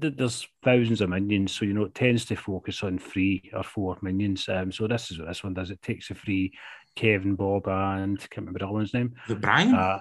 th- 0.00 0.14
there's 0.16 0.46
thousands 0.62 1.00
of 1.00 1.10
minions, 1.10 1.52
so 1.52 1.64
you 1.64 1.74
know 1.74 1.84
it 1.84 1.94
tends 1.94 2.24
to 2.26 2.36
focus 2.36 2.82
on 2.82 2.98
three 2.98 3.50
or 3.52 3.62
four 3.62 3.96
minions. 4.02 4.48
Um, 4.48 4.70
so 4.72 4.86
this 4.86 5.10
is 5.10 5.18
what 5.18 5.28
this 5.28 5.44
one 5.44 5.54
does. 5.54 5.70
It 5.70 5.82
takes 5.82 6.08
the 6.08 6.14
three 6.14 6.52
Kevin, 6.94 7.36
Bob, 7.36 7.68
and 7.68 8.18
can't 8.18 8.38
remember 8.38 8.58
the 8.58 8.66
other 8.66 8.74
one's 8.74 8.94
name. 8.94 9.14
The 9.28 9.36
Brian. 9.36 9.74
Uh, 9.74 10.00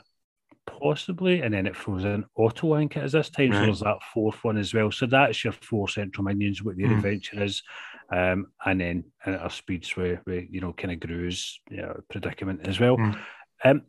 possibly, 0.65 1.41
and 1.41 1.53
then 1.53 1.65
it 1.65 1.75
throws 1.75 2.03
in 2.03 2.25
Autolink 2.37 2.97
at 2.97 3.11
this 3.11 3.29
time. 3.29 3.51
Right. 3.51 3.59
So 3.59 3.65
there's 3.65 3.79
that 3.79 3.99
fourth 4.13 4.43
one 4.43 4.57
as 4.57 4.73
well. 4.73 4.91
So 4.91 5.05
that's 5.05 5.43
your 5.43 5.53
four 5.53 5.89
central 5.89 6.25
minions, 6.25 6.61
what 6.61 6.77
their 6.77 6.87
mm. 6.87 6.97
adventure 6.97 7.43
is. 7.43 7.63
Um, 8.09 8.47
and 8.65 8.79
then 8.79 9.03
at 9.25 9.39
our 9.39 9.49
speeds 9.49 9.95
where, 9.97 10.21
you 10.27 10.61
know 10.61 10.73
kind 10.73 10.93
of 10.93 10.99
Gru's 10.99 11.59
you 11.69 11.77
know, 11.77 11.99
predicament 12.09 12.67
as 12.67 12.79
well. 12.79 12.97
Mm. 12.97 13.19
Um, 13.63 13.83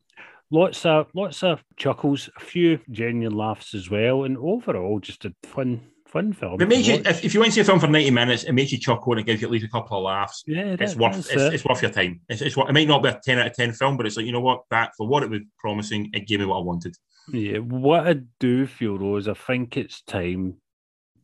lots 0.51 0.85
of 0.87 1.09
lots 1.15 1.43
of 1.43 1.63
chuckles, 1.77 2.29
a 2.37 2.41
few 2.41 2.81
genuine 2.91 3.37
laughs 3.37 3.75
as 3.75 3.91
well, 3.91 4.25
and 4.25 4.37
overall 4.39 4.99
just 5.01 5.25
a 5.25 5.35
fun 5.45 5.81
fun 6.07 6.33
film. 6.33 6.61
It 6.61 6.69
makes 6.69 6.89
you 6.89 6.95
if, 7.05 7.25
if, 7.25 7.35
you 7.35 7.41
want 7.41 7.53
to 7.53 7.55
see 7.55 7.61
a 7.61 7.65
film 7.65 7.81
for 7.81 7.87
ninety 7.87 8.11
minutes, 8.11 8.45
it 8.45 8.53
makes 8.53 8.73
you 8.73 8.79
chuckle 8.79 9.13
and 9.13 9.21
it 9.21 9.27
gives 9.27 9.41
you 9.41 9.49
at 9.49 9.53
least 9.53 9.67
a 9.67 9.69
couple 9.69 9.99
of 9.99 10.05
laughs. 10.05 10.43
Yeah, 10.47 10.77
it's 10.79 10.97
worth 10.97 11.19
it's, 11.19 11.31
it. 11.31 11.55
it's, 11.55 11.65
worth 11.65 11.83
your 11.83 11.91
time. 11.91 12.21
It's, 12.29 12.41
it's 12.41 12.57
it 12.57 12.73
might 12.73 12.89
not 12.89 13.03
be 13.03 13.11
a 13.11 13.21
ten 13.23 13.39
out 13.39 13.47
of 13.47 13.55
ten 13.55 13.73
film, 13.73 13.97
but 13.97 14.07
it's 14.07 14.17
like 14.17 14.27
you 14.27 14.33
know 14.33 14.41
what 14.41 14.63
that 14.71 14.93
for 14.97 15.07
what 15.07 15.23
it 15.23 15.31
was 15.31 15.41
promising, 15.59 16.11
it 16.13 16.27
gave 16.27 16.41
me 16.41 16.47
what 16.47 16.59
I 16.59 16.63
wanted. 16.63 16.97
Yeah, 17.33 17.59
what 17.59 18.07
I 18.07 18.17
do 18.41 18.67
feel 18.67 18.99
though 18.99 19.17
is 19.17 19.29
I 19.29 19.35
think 19.35 19.77
it's 19.77 20.03
time 20.03 20.57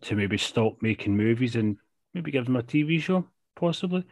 to 0.03 0.15
maybe 0.15 0.37
stop 0.37 0.83
making 0.83 1.17
movies 1.17 1.57
and 1.57 1.77
maybe 2.13 2.31
give 2.31 2.45
them 2.45 2.57
a 2.57 2.63
TV 2.63 3.01
show, 3.01 3.27
possibly. 3.57 4.05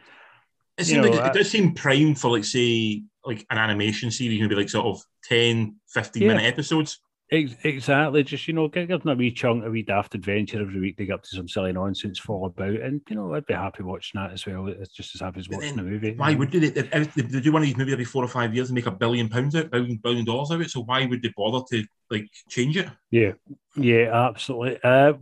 It 0.77 0.85
seems 0.85 1.07
like 1.07 1.19
I, 1.19 1.27
it 1.27 1.33
does 1.33 1.49
seem 1.49 1.73
prime 1.73 2.15
for 2.15 2.31
like 2.31 2.45
say 2.45 3.03
like 3.25 3.45
an 3.49 3.57
animation 3.57 4.11
series, 4.11 4.41
maybe 4.41 4.55
like 4.55 4.69
sort 4.69 4.87
of 4.87 5.01
10, 5.25 5.75
15 5.89 6.21
yeah. 6.21 6.27
minute 6.27 6.45
episodes. 6.45 6.99
Exactly. 7.33 8.23
Just, 8.23 8.47
you 8.47 8.53
know, 8.53 8.67
give 8.67 8.87
them 8.87 9.07
a 9.07 9.15
wee 9.15 9.31
chunk, 9.31 9.65
a 9.65 9.69
wee 9.69 9.81
daft 9.81 10.13
adventure 10.13 10.61
every 10.61 10.79
week. 10.79 10.97
They 10.97 11.07
get 11.07 11.15
up 11.15 11.23
to 11.23 11.35
some 11.35 11.47
silly 11.47 11.71
nonsense, 11.71 12.19
fall 12.19 12.45
about. 12.45 12.75
And, 12.79 13.01
you 13.09 13.15
know, 13.15 13.33
I'd 13.33 13.47
be 13.47 13.55
happy 13.55 13.81
watching 13.81 14.21
that 14.21 14.33
as 14.33 14.45
well. 14.45 14.67
It's 14.67 14.93
just 14.93 15.15
as 15.15 15.21
happy 15.21 15.39
as 15.39 15.49
watching 15.49 15.79
a 15.79 15.83
movie. 15.83 16.13
Why 16.15 16.35
would 16.35 16.51
they, 16.51 16.67
if 16.67 17.13
they 17.15 17.39
do 17.39 17.51
one 17.51 17.63
of 17.63 17.65
these 17.65 17.75
movies 17.75 17.93
every 17.93 18.05
four 18.05 18.23
or 18.23 18.27
five 18.27 18.53
years 18.53 18.69
and 18.69 18.75
make 18.75 18.85
a 18.85 18.91
billion 18.91 19.29
pounds 19.29 19.55
out, 19.55 19.71
billion, 19.71 19.97
billion 19.97 20.25
dollars 20.25 20.51
out? 20.51 20.55
of 20.55 20.61
it? 20.61 20.69
So 20.69 20.83
why 20.83 21.07
would 21.07 21.23
they 21.23 21.33
bother 21.35 21.65
to, 21.71 21.83
like, 22.11 22.29
change 22.49 22.77
it? 22.77 22.87
Yeah. 23.09 23.31
Yeah, 23.75 24.27
absolutely. 24.27 24.79
Uh, 24.83 25.13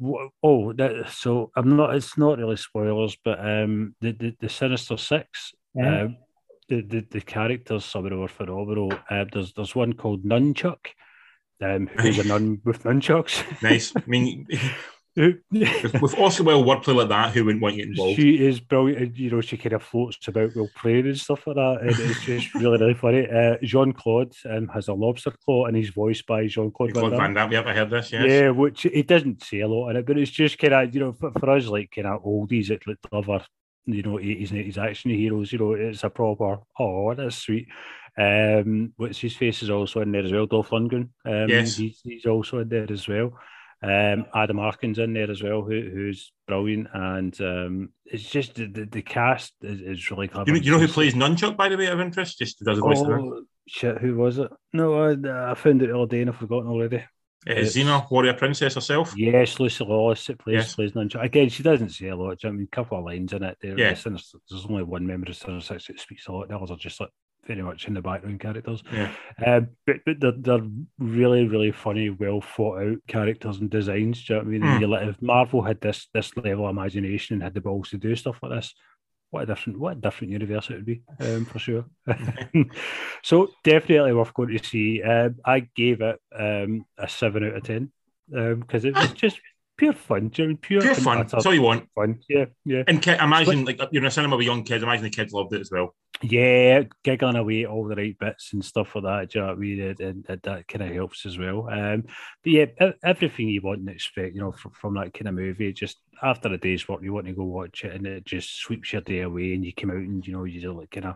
oh, 0.43 0.73
that, 0.73 1.09
so 1.11 1.51
I'm 1.55 1.77
not, 1.77 1.95
it's 1.95 2.17
not 2.17 2.39
really 2.39 2.57
spoilers, 2.57 3.17
but 3.23 3.39
um, 3.39 3.95
the, 4.01 4.11
the, 4.11 4.35
the 4.37 4.49
Sinister 4.49 4.97
Six, 4.97 5.53
yeah. 5.73 6.01
Um, 6.01 6.17
the, 6.67 6.81
the, 6.81 7.07
the 7.09 7.21
characters, 7.21 7.85
some 7.85 8.05
of 8.05 8.11
them 8.11 8.21
are 8.21 8.27
phenomenal. 8.27 8.93
Uh, 9.09 9.23
there's, 9.31 9.53
there's 9.53 9.75
one 9.75 9.93
called 9.93 10.25
Nunchuck 10.25 10.87
um, 11.61 11.87
who's 11.99 12.19
a 12.19 12.23
nun 12.23 12.61
with 12.63 12.83
nunchucks. 12.83 13.43
nice. 13.61 13.93
I 13.95 14.03
mean, 14.07 14.47
with, 15.15 16.01
with 16.01 16.17
also 16.17 16.43
well 16.43 16.63
wordplay 16.63 16.95
like 16.95 17.09
that, 17.09 17.33
who 17.33 17.43
wouldn't 17.43 17.61
want 17.61 17.75
you 17.75 17.83
involved? 17.83 18.15
She 18.15 18.45
is 18.45 18.59
brilliant. 18.59 19.17
You 19.17 19.31
know, 19.31 19.41
she 19.41 19.57
kind 19.57 19.73
of 19.73 19.83
floats 19.83 20.25
about 20.27 20.55
while 20.55 20.69
playing 20.75 21.07
and 21.07 21.19
stuff 21.19 21.45
like 21.45 21.57
that. 21.57 21.79
And 21.81 21.89
it's 21.89 22.21
just 22.21 22.53
really, 22.55 22.77
really 22.77 22.93
funny. 22.93 23.27
Uh, 23.41 23.55
Jean 23.63 23.91
Clawed 23.93 24.33
um, 24.49 24.67
has 24.67 24.87
a 24.87 24.93
lobster 24.93 25.33
claw, 25.45 25.65
and 25.65 25.75
he's 25.75 25.89
voiced 25.89 26.25
by 26.27 26.47
Jean 26.47 26.69
Claude 26.69 26.93
Van. 26.93 27.09
Van 27.09 27.33
Damme. 27.33 27.51
Yep, 27.51 27.65
I 27.65 27.73
heard 27.73 27.89
this. 27.89 28.11
Yes. 28.11 28.25
Yeah, 28.27 28.49
which 28.49 28.81
he 28.81 29.03
doesn't 29.03 29.43
say 29.43 29.61
a 29.61 29.67
lot 29.67 29.89
in 29.89 29.95
it, 29.95 30.05
but 30.05 30.17
it's 30.17 30.31
just 30.31 30.57
kind 30.57 30.73
of 30.73 30.93
you 30.93 30.99
know 30.99 31.13
for, 31.13 31.31
for 31.31 31.49
us 31.49 31.67
like 31.67 31.91
kind 31.95 32.07
of 32.07 32.23
oldies 32.23 32.67
that 32.67 32.81
love 33.11 33.29
our 33.29 33.45
you 33.85 34.03
know 34.03 34.17
80s 34.17 34.51
and 34.51 34.59
80s 34.59 34.77
action 34.77 35.11
heroes. 35.11 35.51
You 35.51 35.59
know, 35.59 35.73
it's 35.73 36.03
a 36.03 36.09
proper 36.09 36.59
oh 36.79 37.13
that's 37.15 37.37
sweet. 37.37 37.67
Um, 38.17 38.93
what's 38.97 39.19
his 39.19 39.35
face 39.35 39.63
is 39.63 39.69
also 39.69 40.01
in 40.01 40.11
there 40.11 40.23
as 40.23 40.31
well. 40.31 40.45
Dolph 40.45 40.69
Lundgren. 40.69 41.09
Um, 41.25 41.49
yes, 41.49 41.77
he's, 41.77 42.01
he's 42.03 42.25
also 42.25 42.59
in 42.59 42.69
there 42.69 42.91
as 42.91 43.07
well. 43.07 43.33
Um, 43.83 44.27
Adam 44.35 44.59
Arkin's 44.59 44.99
in 44.99 45.13
there 45.13 45.31
as 45.31 45.41
well, 45.41 45.63
who, 45.63 45.81
who's 45.81 46.31
brilliant, 46.47 46.87
and 46.93 47.41
um, 47.41 47.89
it's 48.05 48.29
just 48.29 48.53
the, 48.53 48.67
the, 48.67 48.85
the 48.85 49.01
cast 49.01 49.53
is, 49.63 49.81
is, 49.81 50.11
really 50.11 50.27
clever. 50.27 50.51
You 50.51 50.53
know, 50.53 50.63
you 50.63 50.71
know 50.71 50.79
who 50.79 50.87
plays 50.87 51.15
Nunchuck, 51.15 51.57
by 51.57 51.67
the 51.67 51.77
way, 51.77 51.87
of 51.87 51.99
interest? 51.99 52.37
Just 52.37 52.59
does 52.59 52.77
the 52.77 52.81
voice. 52.83 52.99
Oh, 52.99 53.41
shit, 53.67 53.97
who 53.97 54.15
was 54.17 54.37
it? 54.37 54.51
No, 54.71 55.01
I, 55.01 55.51
I 55.51 55.55
found 55.55 55.81
it 55.81 55.87
the 55.87 55.97
other 55.97 56.05
day 56.05 56.21
and 56.21 56.29
I've 56.29 56.37
forgotten 56.37 56.69
already. 56.69 57.03
Uh, 57.47 57.53
Xena, 57.53 58.09
Warrior 58.11 58.35
Princess 58.35 58.75
herself. 58.75 59.15
Yes, 59.17 59.59
Lucy 59.59 59.83
Lawless 59.83 60.27
plays 60.27 60.55
yes. 60.57 60.75
plays 60.75 60.91
Nunchuck. 60.91 61.23
Again, 61.23 61.49
she 61.49 61.63
doesn't 61.63 61.89
say 61.89 62.09
a 62.09 62.15
lot. 62.15 62.37
I 62.45 62.51
mean, 62.51 62.67
a 62.71 62.75
couple 62.75 62.99
of 62.99 63.05
lines 63.05 63.33
in 63.33 63.41
it. 63.41 63.57
There, 63.59 63.79
yeah. 63.79 63.95
There's 63.95 64.65
only 64.69 64.83
one 64.83 65.07
member 65.07 65.31
of 65.31 65.35
Sinister 65.35 65.79
Six 65.79 65.87
that 65.87 65.99
speaks 65.99 66.27
a 66.27 66.33
lot. 66.33 66.49
The 66.49 66.55
others 66.55 66.69
are 66.69 66.77
just 66.77 66.99
like 66.99 67.09
very 67.45 67.61
much 67.61 67.87
in 67.87 67.93
the 67.93 68.01
background 68.01 68.39
characters. 68.39 68.83
Yeah. 68.91 69.11
Uh, 69.45 69.61
but 69.85 69.97
but 70.05 70.19
they're, 70.19 70.33
they're 70.37 70.67
really, 70.99 71.47
really 71.47 71.71
funny, 71.71 72.09
well 72.09 72.41
thought 72.41 72.81
out 72.81 72.97
characters 73.07 73.57
and 73.57 73.69
designs. 73.69 74.23
Do 74.23 74.33
you 74.33 74.39
know 74.39 74.45
what 74.45 74.47
I 74.47 74.51
mean? 74.51 74.61
Mm. 74.61 74.89
Like, 74.89 75.07
if 75.07 75.21
Marvel 75.21 75.61
had 75.61 75.81
this 75.81 76.07
this 76.13 76.35
level 76.37 76.65
of 76.65 76.71
imagination 76.71 77.35
and 77.35 77.43
had 77.43 77.53
the 77.53 77.61
balls 77.61 77.89
to 77.89 77.97
do 77.97 78.15
stuff 78.15 78.37
like 78.41 78.51
this, 78.51 78.73
what 79.31 79.43
a 79.43 79.45
different 79.47 79.79
what 79.79 79.97
a 79.97 80.01
different 80.01 80.31
universe 80.31 80.69
it 80.69 80.75
would 80.75 80.85
be 80.85 81.01
um, 81.19 81.45
for 81.45 81.59
sure. 81.59 81.85
so 83.23 83.49
definitely 83.63 84.13
worth 84.13 84.33
going 84.33 84.57
to 84.57 84.63
see. 84.63 85.01
Um, 85.01 85.37
I 85.43 85.61
gave 85.75 86.01
it 86.01 86.19
um, 86.37 86.85
a 86.97 87.07
seven 87.09 87.45
out 87.45 87.55
of 87.55 87.63
ten 87.63 87.91
because 88.29 88.85
um, 88.85 88.89
it 88.89 88.95
was 88.95 89.11
just 89.15 89.39
pure 89.81 89.93
fun, 89.93 90.29
pure, 90.29 90.55
pure 90.57 90.93
fun. 90.93 91.25
That's 91.25 91.43
all 91.43 91.55
you 91.55 91.63
want. 91.63 91.89
Fun, 91.95 92.19
yeah, 92.29 92.45
yeah. 92.65 92.83
And 92.87 93.05
imagine 93.07 93.65
like 93.65 93.79
you're 93.91 94.03
in 94.03 94.07
a 94.07 94.11
cinema 94.11 94.37
with 94.37 94.45
young 94.45 94.63
kids. 94.63 94.83
Imagine 94.83 95.05
the 95.05 95.09
kids 95.09 95.33
loved 95.33 95.53
it 95.53 95.61
as 95.61 95.71
well. 95.71 95.95
Yeah, 96.21 96.83
giggling 97.03 97.35
away 97.35 97.65
all 97.65 97.87
the 97.87 97.95
right 97.95 98.15
bits 98.19 98.53
and 98.53 98.63
stuff 98.63 98.93
like 98.93 99.05
that. 99.05 99.29
Do 99.31 99.39
you 99.39 99.45
know 99.45 99.47
what 99.49 99.57
I 99.57 99.59
mean? 99.59 99.81
And, 99.81 99.99
and, 99.99 100.25
and 100.29 100.41
that 100.43 100.67
kind 100.67 100.83
of 100.83 100.93
helps 100.93 101.25
as 101.25 101.39
well. 101.39 101.67
Um, 101.67 102.03
but 102.43 102.51
yeah, 102.51 102.65
everything 103.03 103.49
you 103.49 103.61
want 103.61 103.79
and 103.79 103.89
expect, 103.89 104.35
you 104.35 104.41
know, 104.41 104.51
from, 104.51 104.71
from 104.73 104.93
that 104.95 105.15
kind 105.15 105.29
of 105.29 105.33
movie. 105.33 105.73
Just 105.73 105.97
after 106.21 106.49
a 106.49 106.59
day's 106.59 106.87
work, 106.87 107.01
you 107.01 107.11
want 107.11 107.25
to 107.25 107.33
go 107.33 107.43
watch 107.43 107.83
it, 107.83 107.95
and 107.95 108.05
it 108.05 108.23
just 108.23 108.55
sweeps 108.59 108.93
your 108.93 109.01
day 109.01 109.21
away, 109.21 109.55
and 109.55 109.65
you 109.65 109.73
come 109.73 109.89
out 109.89 109.97
and 109.97 110.25
you 110.27 110.33
know 110.33 110.43
you 110.43 110.61
just 110.61 110.75
like 110.75 110.91
kind 110.91 111.07
of 111.07 111.15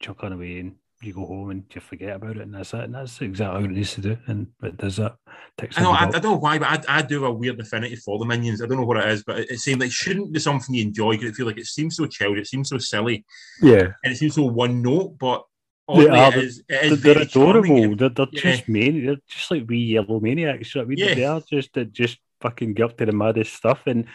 chuckling 0.00 0.32
away 0.32 0.60
and 0.60 0.76
you 1.06 1.14
go 1.14 1.24
home 1.24 1.50
and 1.50 1.64
you 1.74 1.80
forget 1.80 2.16
about 2.16 2.36
it, 2.36 2.42
and 2.42 2.54
that's 2.54 2.74
it. 2.74 2.80
And 2.80 2.94
that's 2.94 3.20
exactly 3.20 3.62
what 3.62 3.70
it 3.70 3.74
needs 3.74 3.94
to 3.94 4.00
do. 4.00 4.18
And 4.26 4.48
it 4.62 4.76
does 4.76 4.96
that. 4.96 5.16
I 5.76 5.82
know. 5.82 5.92
I, 5.92 6.04
I, 6.04 6.10
don't 6.10 6.22
know 6.22 6.36
why, 6.36 6.58
but 6.58 6.88
I, 6.88 6.98
I 6.98 7.02
do 7.02 7.22
have 7.22 7.30
a 7.30 7.34
weird 7.34 7.58
affinity 7.60 7.96
for 7.96 8.18
the 8.18 8.24
minions. 8.24 8.60
I 8.60 8.66
don't 8.66 8.78
know 8.78 8.84
what 8.84 8.98
it 8.98 9.08
is, 9.08 9.24
but 9.24 9.38
it, 9.38 9.50
it 9.52 9.58
seems 9.60 9.80
like 9.80 9.88
it 9.88 9.92
shouldn't 9.92 10.32
be 10.32 10.40
something 10.40 10.74
you 10.74 10.82
enjoy 10.82 11.12
because 11.12 11.30
it 11.30 11.34
feels 11.34 11.46
like 11.46 11.58
it 11.58 11.66
seems 11.66 11.96
so 11.96 12.06
childish, 12.06 12.42
it 12.42 12.48
seems 12.48 12.68
so 12.68 12.78
silly. 12.78 13.24
Yeah. 13.62 13.92
And 14.04 14.12
it 14.12 14.16
seems 14.16 14.34
so 14.34 14.42
one 14.42 14.82
note, 14.82 15.16
but 15.18 15.44
they 15.94 16.08
are, 16.08 16.32
it 16.32 16.44
is, 16.44 16.62
it 16.68 16.92
is 16.92 17.02
they're 17.02 17.22
adorable. 17.22 17.96
They're, 17.96 18.08
they're 18.08 18.26
yeah. 18.32 18.40
just 18.40 18.68
mani- 18.68 19.06
They're 19.06 19.16
just 19.28 19.50
like 19.50 19.68
wee 19.68 19.78
yellow 19.78 20.18
maniacs. 20.18 20.74
You 20.74 20.80
know 20.80 20.84
I 20.84 20.88
mean? 20.88 20.98
Yeah. 20.98 21.14
They 21.14 21.24
are 21.24 21.40
just 21.48 21.70
just 21.92 22.18
fucking 22.40 22.74
get 22.74 22.84
up 22.84 22.96
to 22.98 23.06
the 23.06 23.12
maddest 23.12 23.54
stuff. 23.54 23.82
And 23.86 24.06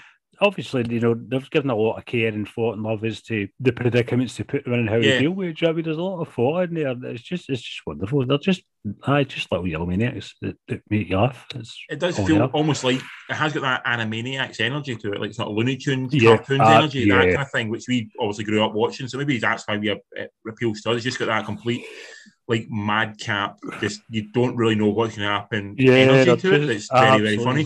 obviously, 0.41 0.83
you 0.89 0.99
know, 0.99 1.13
they've 1.13 1.49
given 1.51 1.69
a 1.69 1.75
lot 1.75 1.97
of 1.97 2.05
care 2.05 2.29
and 2.29 2.49
thought 2.49 2.73
and 2.73 2.83
love 2.83 3.05
as 3.05 3.21
to 3.21 3.47
the 3.59 3.71
predicaments 3.71 4.35
to 4.35 4.43
put 4.43 4.63
them 4.63 4.73
in 4.73 4.79
and 4.81 4.89
how 4.89 4.95
yeah. 4.95 5.11
they 5.13 5.19
deal 5.19 5.31
with 5.31 5.49
it. 5.49 5.63
I 5.63 5.71
mean, 5.71 5.85
there's 5.85 5.97
a 5.97 6.01
lot 6.01 6.21
of 6.21 6.33
thought 6.33 6.69
in 6.69 6.73
there. 6.73 6.95
It's 7.03 7.21
just, 7.21 7.49
it's 7.49 7.61
just 7.61 7.81
wonderful. 7.85 8.25
They're 8.25 8.37
just, 8.39 8.63
I 9.03 9.23
just 9.23 9.51
little 9.51 9.67
yellow 9.67 9.85
maniacs 9.85 10.33
that, 10.41 10.57
that 10.67 10.81
make 10.89 11.09
you 11.09 11.17
laugh. 11.17 11.45
It's 11.53 11.77
it 11.89 11.99
does 11.99 12.17
feel 12.17 12.39
there. 12.39 12.47
almost 12.47 12.83
like 12.83 12.99
it 13.29 13.35
has 13.35 13.53
got 13.53 13.61
that 13.61 13.85
Animaniacs 13.85 14.59
energy 14.59 14.95
to 14.95 15.13
it, 15.13 15.21
like 15.21 15.33
sort 15.33 15.49
of 15.49 15.55
Looney 15.55 15.77
Tunes, 15.77 16.13
yeah, 16.13 16.37
cartoons 16.37 16.61
uh, 16.61 16.69
energy, 16.69 17.01
yeah. 17.01 17.17
that 17.17 17.25
kind 17.25 17.41
of 17.41 17.51
thing, 17.51 17.69
which 17.69 17.85
we 17.87 18.09
obviously 18.19 18.43
grew 18.43 18.65
up 18.65 18.73
watching. 18.73 19.07
So 19.07 19.19
maybe 19.19 19.37
that's 19.37 19.67
why 19.67 19.77
we 19.77 19.87
have, 19.87 19.99
it 20.13 20.31
appeals 20.47 20.81
to 20.81 20.91
us. 20.91 20.95
It's 20.97 21.03
just 21.03 21.19
got 21.19 21.27
that 21.27 21.45
complete 21.45 21.85
like 22.47 22.67
madcap, 22.69 23.59
just 23.79 24.01
you 24.09 24.29
don't 24.31 24.57
really 24.57 24.75
know 24.75 24.89
what's 24.89 25.15
going 25.15 25.27
to 25.27 25.33
happen. 25.33 25.75
Yeah, 25.77 25.93
energy 25.93 26.41
to 26.41 26.53
it. 26.55 26.69
It's 26.69 26.89
very, 26.91 27.21
very 27.21 27.37
funny 27.37 27.65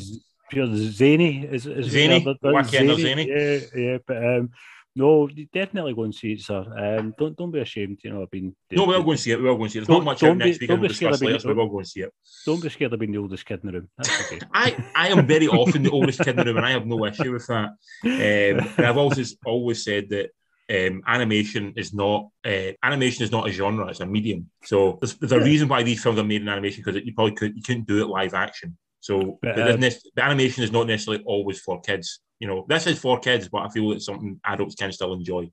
pure 0.49 0.67
zany. 0.75 1.45
Is, 1.45 1.65
is 1.65 1.91
zany, 1.91 2.23
zany. 2.63 3.01
zany. 3.01 3.27
Yeah, 3.27 3.59
yeah, 3.75 3.97
but 4.05 4.17
um, 4.17 4.49
no, 4.97 5.27
definitely 5.53 5.93
go 5.93 6.03
and 6.03 6.15
see 6.15 6.33
it, 6.33 6.41
sir. 6.41 6.63
Um, 6.77 7.13
don't 7.17 7.35
don't 7.35 7.51
be 7.51 7.59
ashamed. 7.59 7.99
You 8.01 8.11
know, 8.11 8.21
I've 8.21 8.31
been. 8.31 8.55
No, 8.71 8.85
we'll 8.85 9.03
go 9.03 9.11
and 9.11 9.19
see 9.19 9.31
it. 9.31 9.41
We'll 9.41 9.57
go 9.57 9.63
and 9.63 9.71
see 9.71 9.79
it. 9.79 9.81
There's 9.81 9.97
not 9.97 10.05
much 10.05 10.23
out 10.23 10.37
next 10.37 10.61
week. 10.61 10.69
We'll 10.69 10.87
discuss 10.87 11.21
later, 11.21 11.53
we'll 11.53 11.67
go 11.67 11.79
and 11.79 11.87
see 11.87 12.01
it. 12.01 12.13
Don't 12.45 12.61
be 12.61 12.69
scared 12.69 12.93
of 12.93 12.99
being 12.99 13.11
the 13.11 13.17
oldest 13.17 13.45
kid 13.45 13.59
in 13.61 13.67
the 13.67 13.73
room. 13.73 13.89
That's 13.97 14.31
okay. 14.31 14.39
I, 14.53 14.85
I 14.95 15.07
am 15.09 15.27
very 15.27 15.49
often 15.49 15.83
the 15.83 15.91
oldest 15.91 16.19
kid 16.19 16.29
in 16.29 16.37
the 16.37 16.45
room, 16.45 16.57
and 16.57 16.65
I 16.65 16.71
have 16.71 16.85
no 16.85 17.05
issue 17.05 17.33
with 17.33 17.45
that. 17.47 17.71
Um, 18.05 18.69
and 18.77 18.85
I've 18.85 18.97
always 18.97 19.35
always 19.45 19.83
said 19.83 20.09
that 20.09 20.29
um, 20.69 21.03
animation 21.07 21.73
is 21.75 21.93
not 21.93 22.29
uh, 22.45 22.71
animation 22.81 23.25
is 23.25 23.31
not 23.33 23.49
a 23.49 23.51
genre; 23.51 23.87
it's 23.87 23.99
a 23.99 24.05
medium. 24.05 24.49
So 24.63 24.97
there's, 25.01 25.15
there's 25.15 25.33
a 25.33 25.41
reason 25.41 25.67
why 25.67 25.83
these 25.83 26.01
films 26.01 26.19
are 26.19 26.23
made 26.23 26.41
in 26.41 26.47
animation 26.47 26.83
because 26.85 27.01
you 27.03 27.13
probably 27.13 27.35
could 27.35 27.53
you 27.57 27.63
couldn't 27.63 27.85
do 27.85 28.01
it 28.01 28.07
live 28.07 28.33
action. 28.33 28.77
So 29.05 29.37
but, 29.39 29.59
uh, 29.59 29.75
the, 29.75 30.01
the, 30.15 30.23
animation 30.23 30.63
is 30.63 30.71
not 30.71 30.87
necessarily 30.87 31.23
always 31.25 31.59
for 31.59 31.79
kids. 31.79 32.21
You 32.39 32.47
know, 32.47 32.65
this 32.67 32.87
is 32.87 32.97
for 32.97 33.19
kids, 33.19 33.47
but 33.47 33.59
I 33.59 33.69
feel 33.69 33.91
it's 33.91 34.07
something 34.07 34.39
adults 34.43 34.73
can 34.73 34.91
still 34.91 35.13
enjoy. 35.13 35.51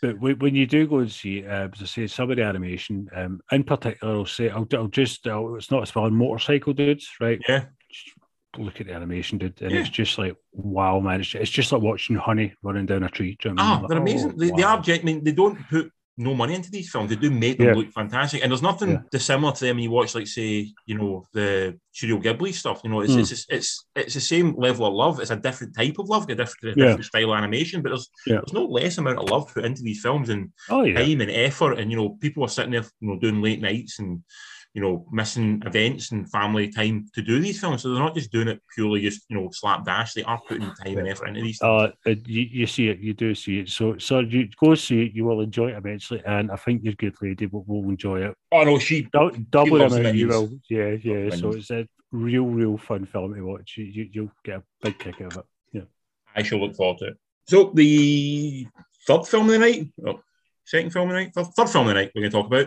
But 0.00 0.18
when 0.18 0.54
you 0.54 0.66
do 0.66 0.86
go 0.86 1.00
and 1.00 1.12
see, 1.12 1.46
uh, 1.46 1.68
as 1.74 1.82
I 1.82 1.84
say, 1.84 2.06
some 2.06 2.30
of 2.30 2.38
the 2.38 2.42
animation, 2.42 3.06
um, 3.14 3.42
in 3.52 3.64
particular, 3.64 4.14
I'll 4.14 4.24
say, 4.24 4.48
I'll, 4.48 4.66
I'll 4.72 4.88
just, 4.88 5.26
I'll, 5.26 5.56
it's 5.56 5.70
not 5.70 5.82
as 5.82 5.90
far 5.90 6.08
motorcycle 6.08 6.72
dudes, 6.72 7.06
right? 7.20 7.38
Yeah. 7.46 7.66
Just 7.90 8.16
look 8.56 8.80
at 8.80 8.86
the 8.86 8.94
animation, 8.94 9.36
dude, 9.36 9.60
and 9.60 9.72
yeah. 9.72 9.80
it's 9.80 9.90
just 9.90 10.16
like, 10.16 10.34
wow, 10.52 10.98
man, 10.98 11.20
it's, 11.20 11.34
it's 11.34 11.50
just 11.50 11.72
like 11.72 11.82
watching 11.82 12.16
honey 12.16 12.54
running 12.62 12.86
down 12.86 13.02
a 13.02 13.10
tree. 13.10 13.36
You 13.44 13.52
know 13.52 13.56
ah, 13.58 13.72
I 13.72 13.74
mean? 13.74 13.84
oh, 13.84 13.88
they're 13.88 13.98
amazing. 13.98 14.30
Oh, 14.30 14.38
they, 14.38 14.50
wow. 14.52 14.56
they 14.56 14.92
are, 14.92 14.98
I 14.98 15.02
mean, 15.02 15.22
they 15.22 15.32
don't 15.32 15.58
put 15.68 15.92
no 16.18 16.34
money 16.34 16.54
into 16.54 16.70
these 16.70 16.90
films. 16.90 17.10
They 17.10 17.16
do 17.16 17.30
make 17.30 17.58
them 17.58 17.68
yeah. 17.68 17.74
look 17.74 17.92
fantastic, 17.92 18.42
and 18.42 18.50
there's 18.50 18.62
nothing 18.62 18.90
yeah. 18.90 19.00
dissimilar 19.10 19.52
to 19.52 19.64
them 19.64 19.76
when 19.76 19.84
you 19.84 19.90
watch, 19.90 20.14
like, 20.14 20.26
say, 20.26 20.72
you 20.86 20.96
know, 20.96 21.24
the 21.32 21.78
Studio 21.92 22.18
Ghibli 22.18 22.54
stuff. 22.54 22.80
You 22.84 22.90
know, 22.90 23.00
it's 23.00 23.12
mm. 23.12 23.20
it's, 23.20 23.46
it's 23.48 23.86
it's 23.94 24.14
the 24.14 24.20
same 24.20 24.54
level 24.56 24.86
of 24.86 24.94
love. 24.94 25.20
It's 25.20 25.30
a 25.30 25.36
different 25.36 25.76
type 25.76 25.98
of 25.98 26.08
love, 26.08 26.28
a 26.28 26.34
different, 26.34 26.76
different 26.76 27.04
style 27.04 27.32
of 27.32 27.38
animation, 27.38 27.82
but 27.82 27.90
there's 27.90 28.08
there's 28.26 28.52
no 28.52 28.64
less 28.64 28.98
amount 28.98 29.18
of 29.18 29.30
love 29.30 29.52
put 29.52 29.64
into 29.64 29.82
these 29.82 30.00
films 30.00 30.30
and 30.30 30.52
oh, 30.70 30.84
time 30.90 31.20
and 31.20 31.30
effort. 31.30 31.78
And 31.78 31.90
you 31.90 31.96
know, 31.96 32.10
people 32.20 32.44
are 32.44 32.48
sitting 32.48 32.72
there, 32.72 32.84
you 33.00 33.08
know, 33.08 33.18
doing 33.18 33.42
late 33.42 33.60
nights 33.60 33.98
and 33.98 34.22
you 34.76 34.82
know, 34.82 35.06
missing 35.10 35.62
events 35.64 36.12
and 36.12 36.30
family 36.30 36.68
time 36.68 37.06
to 37.14 37.22
do 37.22 37.40
these 37.40 37.58
films. 37.58 37.80
So 37.80 37.88
they're 37.88 37.98
not 37.98 38.14
just 38.14 38.30
doing 38.30 38.48
it 38.48 38.60
purely 38.74 39.00
just, 39.00 39.24
you 39.30 39.36
know, 39.40 39.48
slapdash. 39.50 40.12
They 40.12 40.22
are 40.24 40.38
putting 40.46 40.70
time 40.74 40.98
and 40.98 41.08
effort 41.08 41.28
into 41.28 41.40
these. 41.40 41.62
Uh, 41.62 41.92
you, 42.04 42.42
you 42.42 42.66
see 42.66 42.88
it, 42.88 42.98
you 42.98 43.14
do 43.14 43.34
see 43.34 43.60
it. 43.60 43.70
So, 43.70 43.96
so 43.96 44.20
you 44.20 44.50
go 44.60 44.74
see 44.74 45.06
it, 45.06 45.14
you 45.14 45.24
will 45.24 45.40
enjoy 45.40 45.70
it 45.70 45.78
eventually, 45.78 46.22
and 46.26 46.50
I 46.50 46.56
think 46.56 46.84
your 46.84 46.92
good 46.92 47.14
lady 47.22 47.46
will, 47.46 47.64
will 47.66 47.88
enjoy 47.88 48.26
it. 48.26 48.34
Oh 48.52 48.64
no, 48.64 48.78
she 48.78 49.08
double 49.10 49.78
she 49.78 49.96
amount. 49.96 50.14
You 50.14 50.28
will, 50.28 50.50
yeah, 50.68 50.96
yeah. 51.02 51.30
So 51.30 51.52
it's 51.52 51.70
a 51.70 51.88
real, 52.12 52.44
real 52.44 52.76
fun 52.76 53.06
film 53.06 53.34
to 53.34 53.40
watch. 53.40 53.78
You, 53.78 53.84
you 53.84 54.08
you'll 54.12 54.32
get 54.44 54.58
a 54.58 54.62
big 54.82 54.98
kick 54.98 55.22
out 55.22 55.38
of 55.38 55.38
it. 55.38 55.44
Yeah, 55.72 55.82
I 56.34 56.42
shall 56.42 56.60
look 56.60 56.76
forward 56.76 56.98
to 56.98 57.06
it. 57.06 57.16
So 57.48 57.70
the 57.72 58.66
third 59.06 59.26
film 59.26 59.46
of 59.46 59.52
the 59.52 59.58
night, 59.58 59.88
oh, 60.06 60.20
second 60.66 60.90
film 60.90 61.08
of 61.08 61.14
the 61.14 61.22
night, 61.22 61.32
third, 61.34 61.46
third 61.56 61.68
film 61.68 61.88
of 61.88 61.94
the 61.94 62.00
night 62.00 62.12
we're 62.14 62.22
going 62.22 62.32
to 62.32 62.36
talk 62.36 62.46
about. 62.46 62.66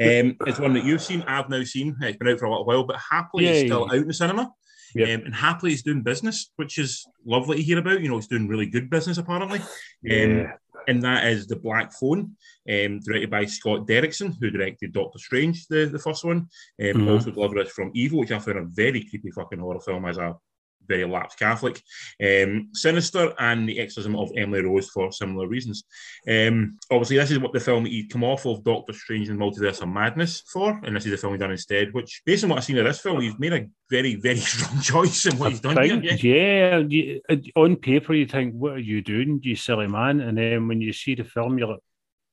Um, 0.00 0.36
it's 0.46 0.60
one 0.60 0.74
that 0.74 0.84
you've 0.84 1.02
seen, 1.02 1.24
I've 1.26 1.48
now 1.48 1.64
seen. 1.64 1.96
It's 2.00 2.18
been 2.18 2.28
out 2.28 2.38
for 2.38 2.46
a 2.46 2.50
little 2.50 2.64
while, 2.64 2.84
but 2.84 3.00
Happily 3.10 3.44
yeah, 3.44 3.50
is 3.52 3.66
still 3.66 3.84
out 3.84 3.94
in 3.94 4.06
the 4.06 4.14
cinema. 4.14 4.52
Yep. 4.94 5.08
Um, 5.08 5.26
and 5.26 5.34
Happily 5.34 5.72
is 5.72 5.82
doing 5.82 6.02
business, 6.02 6.50
which 6.56 6.78
is 6.78 7.06
lovely 7.26 7.56
to 7.56 7.62
hear 7.62 7.78
about. 7.78 8.00
You 8.00 8.08
know, 8.08 8.18
it's 8.18 8.26
doing 8.26 8.48
really 8.48 8.66
good 8.66 8.88
business 8.88 9.18
apparently. 9.18 9.60
Yeah. 10.02 10.24
Um, 10.24 10.52
and 10.86 11.02
that 11.02 11.26
is 11.26 11.46
The 11.46 11.56
Black 11.56 11.92
Phone, 11.92 12.34
um, 12.70 13.00
directed 13.00 13.30
by 13.30 13.44
Scott 13.44 13.86
Derrickson, 13.86 14.34
who 14.40 14.50
directed 14.50 14.94
Doctor 14.94 15.18
Strange, 15.18 15.66
the, 15.68 15.84
the 15.84 15.98
first 15.98 16.24
one. 16.24 16.36
Um, 16.38 16.48
mm-hmm. 16.78 17.08
Also 17.08 17.30
delivered 17.30 17.66
us 17.66 17.72
from 17.72 17.90
Evil, 17.94 18.20
which 18.20 18.32
I 18.32 18.38
found 18.38 18.58
a 18.58 18.64
very 18.64 19.04
creepy 19.04 19.30
fucking 19.30 19.58
horror 19.58 19.80
film 19.80 20.06
as 20.06 20.16
a 20.16 20.34
very 20.88 21.04
lapsed 21.04 21.38
Catholic. 21.38 21.80
Um, 22.22 22.70
Sinister 22.72 23.32
and 23.38 23.68
The 23.68 23.78
Exorcism 23.78 24.16
of 24.16 24.30
Emily 24.36 24.62
Rose 24.62 24.88
for 24.88 25.12
similar 25.12 25.46
reasons. 25.46 25.84
Um, 26.28 26.78
obviously, 26.90 27.16
this 27.16 27.30
is 27.30 27.38
what 27.38 27.52
the 27.52 27.60
film 27.60 27.84
he'd 27.84 28.10
come 28.10 28.24
off 28.24 28.46
of 28.46 28.64
Doctor 28.64 28.92
Strange 28.92 29.28
and 29.28 29.38
Multiverse 29.38 29.82
of 29.82 29.88
Madness 29.88 30.42
for, 30.52 30.80
and 30.84 30.96
this 30.96 31.04
is 31.04 31.12
the 31.12 31.16
film 31.16 31.34
he's 31.34 31.40
done 31.40 31.50
instead, 31.50 31.92
which, 31.92 32.22
based 32.24 32.44
on 32.44 32.50
what 32.50 32.58
I've 32.58 32.64
seen 32.64 32.78
of 32.78 32.84
this 32.84 33.00
film, 33.00 33.20
he's 33.20 33.38
made 33.38 33.52
a 33.52 33.66
very, 33.90 34.16
very 34.16 34.36
strong 34.38 34.80
choice 34.80 35.26
in 35.26 35.38
what 35.38 35.48
I 35.48 35.50
he's 35.50 35.60
done 35.60 35.76
think, 35.76 36.04
here. 36.04 36.82
Yeah, 36.88 37.18
yeah, 37.28 37.36
on 37.56 37.76
paper, 37.76 38.14
you 38.14 38.26
think, 38.26 38.54
what 38.54 38.72
are 38.72 38.78
you 38.78 39.02
doing, 39.02 39.40
you 39.42 39.56
silly 39.56 39.86
man? 39.86 40.20
And 40.20 40.36
then 40.36 40.68
when 40.68 40.80
you 40.80 40.92
see 40.92 41.14
the 41.14 41.24
film, 41.24 41.58
you're 41.58 41.68
like, 41.68 41.80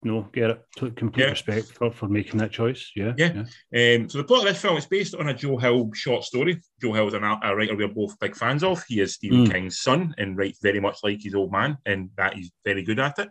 no, 0.05 0.21
get 0.31 0.51
it. 0.51 0.61
Complete 0.95 1.23
yeah. 1.23 1.31
respect 1.31 1.71
for, 1.71 1.91
for 1.91 2.07
making 2.07 2.37
that 2.37 2.51
choice. 2.51 2.91
Yeah. 2.95 3.13
Yeah. 3.17 3.43
yeah. 3.71 3.95
Um, 3.95 4.07
so 4.07 4.19
the 4.19 4.23
plot 4.23 4.41
of 4.41 4.53
this 4.53 4.61
film 4.61 4.77
is 4.77 4.85
based 4.85 5.15
on 5.15 5.29
a 5.29 5.33
Joe 5.33 5.57
Hill 5.57 5.89
short 5.95 6.23
story. 6.23 6.61
Joe 6.79 6.93
Hill 6.93 7.07
is 7.07 7.15
an, 7.15 7.23
a 7.23 7.55
writer 7.55 7.75
we're 7.75 7.87
both 7.87 8.19
big 8.19 8.35
fans 8.35 8.63
of. 8.63 8.83
He 8.87 9.01
is 9.01 9.15
Stephen 9.15 9.47
mm. 9.47 9.51
King's 9.51 9.79
son 9.79 10.13
and 10.19 10.37
writes 10.37 10.59
very 10.61 10.79
much 10.79 10.99
like 11.03 11.23
his 11.23 11.33
old 11.33 11.51
man, 11.51 11.79
and 11.87 12.11
that 12.17 12.35
he's 12.35 12.51
very 12.63 12.83
good 12.83 12.99
at 12.99 13.17
it. 13.17 13.29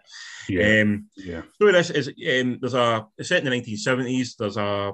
Yeah. 0.48 0.82
Um, 0.82 1.06
yeah. 1.16 1.42
So 1.62 1.70
this 1.70 1.90
is 1.90 2.08
um, 2.08 2.58
there's 2.60 2.74
a 2.74 3.06
it's 3.18 3.28
set 3.28 3.44
in 3.44 3.50
the 3.50 3.56
1970s. 3.56 4.36
There's 4.36 4.56
a 4.56 4.92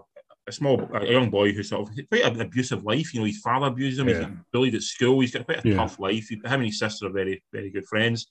a 0.50 0.52
small, 0.52 0.88
a 0.94 1.06
young 1.06 1.30
boy 1.30 1.52
who's 1.52 1.70
sort 1.70 1.88
of 1.88 2.08
quite 2.08 2.24
an 2.24 2.40
abusive 2.40 2.84
life. 2.84 3.14
You 3.14 3.20
know, 3.20 3.26
his 3.26 3.38
father 3.38 3.66
abuses 3.66 4.00
him. 4.00 4.08
Yeah. 4.08 4.18
He's 4.18 4.28
bullied 4.52 4.74
at 4.74 4.82
school. 4.82 5.20
He's 5.20 5.32
got 5.32 5.46
quite 5.46 5.64
a 5.64 5.68
yeah. 5.68 5.76
tough 5.76 5.98
life. 5.98 6.30
Him 6.30 6.42
and 6.44 6.64
his 6.64 6.78
sister 6.78 7.06
are 7.06 7.12
very, 7.12 7.42
very 7.52 7.70
good 7.70 7.86
friends. 7.86 8.26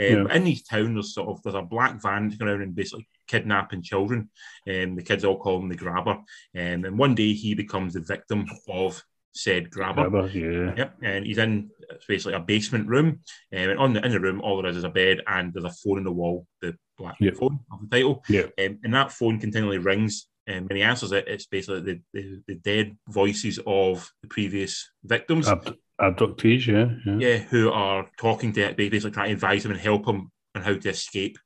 Um, 0.00 0.06
yeah. 0.06 0.34
In 0.34 0.46
his 0.46 0.62
town, 0.62 0.94
there's 0.94 1.14
sort 1.14 1.28
of 1.28 1.42
there's 1.42 1.54
a 1.54 1.62
black 1.62 2.00
van 2.00 2.30
going 2.30 2.50
around 2.50 2.62
and 2.62 2.74
basically 2.74 3.08
kidnapping 3.28 3.82
children. 3.82 4.30
Um, 4.68 4.96
the 4.96 5.02
kids 5.02 5.24
all 5.24 5.38
call 5.38 5.60
him 5.60 5.68
the 5.68 5.76
grabber. 5.76 6.12
Um, 6.12 6.24
and 6.54 6.98
one 6.98 7.14
day 7.14 7.32
he 7.32 7.54
becomes 7.54 7.94
the 7.94 8.00
victim 8.00 8.46
of 8.68 9.02
said 9.32 9.70
grabber. 9.70 10.08
grabber 10.08 10.28
yeah. 10.28 10.74
Yep. 10.76 10.94
And 11.02 11.26
he's 11.26 11.38
in 11.38 11.70
basically 12.08 12.34
a 12.34 12.40
basement 12.40 12.88
room. 12.88 13.20
Um, 13.52 13.70
and 13.70 13.78
on 13.78 13.92
the 13.92 14.04
in 14.04 14.12
the 14.12 14.20
room, 14.20 14.40
all 14.40 14.62
there 14.62 14.70
is 14.70 14.76
is 14.76 14.84
a 14.84 14.88
bed 14.88 15.20
and 15.26 15.52
there's 15.52 15.64
a 15.64 15.70
phone 15.70 15.98
in 15.98 16.04
the 16.04 16.12
wall, 16.12 16.46
the 16.60 16.76
black 16.98 17.16
yep. 17.20 17.34
phone 17.36 17.58
of 17.72 17.80
the 17.80 17.88
title. 17.88 18.24
Yeah. 18.28 18.46
Um, 18.58 18.78
and 18.84 18.94
that 18.94 19.12
phone 19.12 19.40
continually 19.40 19.78
rings 19.78 20.28
um, 20.48 20.66
when 20.66 20.76
he 20.76 20.82
answers 20.82 21.12
it, 21.12 21.26
it's 21.26 21.46
basically 21.46 21.80
the, 21.80 22.00
the, 22.12 22.42
the, 22.46 22.54
dead 22.56 22.96
voices 23.08 23.58
of 23.66 24.10
the 24.22 24.28
previous 24.28 24.90
victims. 25.02 25.48
Ab- 25.48 25.76
abductees, 26.00 26.66
yeah, 26.66 26.94
yeah, 27.06 27.18
yeah. 27.18 27.38
who 27.38 27.70
are 27.70 28.10
talking 28.18 28.52
to 28.52 28.60
it, 28.60 28.76
basically 28.76 29.10
trying 29.10 29.28
to 29.28 29.34
advise 29.34 29.64
him 29.64 29.70
and 29.70 29.80
help 29.80 30.06
him 30.06 30.30
on 30.54 30.62
how 30.62 30.74
to 30.74 30.88
escape 30.88 31.38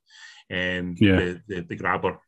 um, 0.51 0.97
yeah. 0.99 1.17
the, 1.17 1.41
the, 1.47 1.61
the 1.61 1.77
grabber. 1.77 2.19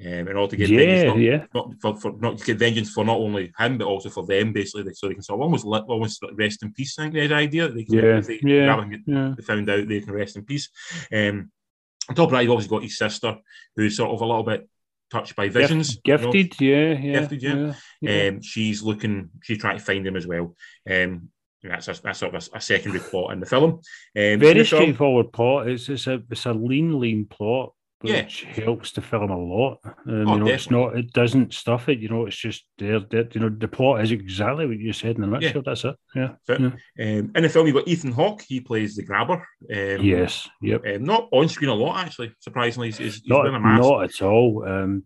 Um, 0.00 0.26
and 0.26 0.36
all 0.36 0.48
to 0.48 0.56
get 0.56 0.68
yeah, 0.68 0.78
vengeance, 0.78 1.08
not, 1.08 1.18
yeah. 1.18 1.44
not 1.54 1.74
for, 1.80 1.96
for 1.96 2.12
not 2.18 2.38
to 2.38 2.44
get 2.44 2.58
vengeance 2.58 2.90
for 2.90 3.04
not 3.04 3.18
only 3.18 3.52
him 3.56 3.78
but 3.78 3.86
also 3.86 4.08
for 4.08 4.26
them, 4.26 4.52
basically, 4.52 4.92
so 4.94 5.06
they 5.06 5.14
can 5.14 5.22
sort 5.22 5.38
of 5.38 5.42
almost 5.42 5.64
let, 5.64 5.84
almost 5.84 6.24
rest 6.32 6.62
in 6.62 6.72
peace. 6.72 6.98
I 6.98 7.02
think 7.02 7.14
the 7.14 7.34
idea 7.34 7.68
they 7.68 7.84
can, 7.84 7.94
yeah, 7.94 8.20
they, 8.20 8.40
yeah, 8.42 8.84
yeah. 9.06 9.34
They 9.36 9.42
found 9.44 9.70
out 9.70 9.86
they 9.86 10.00
can 10.00 10.12
rest 10.12 10.36
in 10.36 10.44
peace. 10.44 10.70
Um, 11.12 11.52
on 12.08 12.16
top 12.16 12.26
of 12.26 12.30
that, 12.32 12.42
you've 12.42 12.50
obviously 12.50 12.74
got 12.74 12.82
his 12.82 12.98
sister, 12.98 13.36
who's 13.76 13.96
sort 13.96 14.10
of 14.10 14.20
a 14.22 14.26
little 14.26 14.42
bit 14.42 14.68
touched 15.12 15.36
by 15.36 15.48
visions. 15.48 15.96
Gifted, 15.96 16.60
you 16.60 16.74
know? 16.74 16.82
yeah, 16.82 16.98
yeah, 16.98 17.20
gifted, 17.20 17.42
yeah. 17.42 17.74
yeah. 18.00 18.28
Um, 18.28 18.42
she's 18.42 18.82
looking, 18.82 19.30
she's 19.42 19.58
trying 19.58 19.78
to 19.78 19.84
find 19.84 20.06
him 20.06 20.16
as 20.16 20.26
well. 20.26 20.56
Um, 20.90 21.28
that's 21.62 21.86
a, 21.86 22.02
that's 22.02 22.18
sort 22.18 22.34
of 22.34 22.48
a, 22.52 22.56
a 22.56 22.60
secondary 22.60 23.00
plot 23.00 23.32
in 23.32 23.40
the 23.40 23.46
film. 23.46 23.70
Um, 23.70 23.80
Very 24.40 24.64
straightforward 24.64 25.26
film, 25.26 25.32
plot. 25.32 25.68
It's 25.68 25.88
it's 25.88 26.06
a 26.08 26.20
it's 26.28 26.46
a 26.46 26.52
lean, 26.52 26.98
lean 26.98 27.26
plot 27.26 27.72
which 28.02 28.44
yeah. 28.44 28.64
helps 28.64 28.92
the 28.92 29.00
film 29.00 29.30
a 29.30 29.38
lot. 29.38 29.78
Um, 29.84 29.94
oh, 30.06 30.10
you 30.10 30.24
know, 30.24 30.46
definitely. 30.46 30.52
it's 30.52 30.70
not, 30.70 30.96
it 30.96 31.12
doesn't 31.12 31.54
stuff 31.54 31.88
it. 31.88 31.98
You 31.98 32.08
know, 32.08 32.26
it's 32.26 32.36
just 32.36 32.64
there. 32.78 33.00
there 33.00 33.28
you 33.32 33.40
know, 33.40 33.48
the 33.48 33.68
plot 33.68 34.02
is 34.02 34.12
exactly 34.12 34.66
what 34.66 34.78
you 34.78 34.92
said 34.92 35.16
in 35.16 35.22
the 35.22 35.26
nutshell. 35.26 35.52
Yeah. 35.56 35.62
That's 35.64 35.84
it. 35.84 35.96
Yeah. 36.14 36.32
So, 36.46 36.56
yeah. 36.58 36.68
Um, 37.18 37.32
in 37.34 37.42
the 37.42 37.48
film, 37.48 37.66
you've 37.66 37.76
got 37.76 37.88
Ethan 37.88 38.12
Hawke. 38.12 38.42
He 38.42 38.60
plays 38.60 38.96
the 38.96 39.04
grabber. 39.04 39.46
Um, 39.72 40.02
yes. 40.02 40.48
Yep. 40.60 40.82
Um, 40.86 41.04
not 41.04 41.28
on 41.32 41.48
screen 41.48 41.70
a 41.70 41.74
lot, 41.74 42.04
actually. 42.04 42.32
Surprisingly, 42.40 42.88
he's, 42.88 42.98
he's 42.98 43.22
not, 43.26 43.44
not 43.50 44.04
at 44.04 44.22
all. 44.22 44.64
Um, 44.66 45.04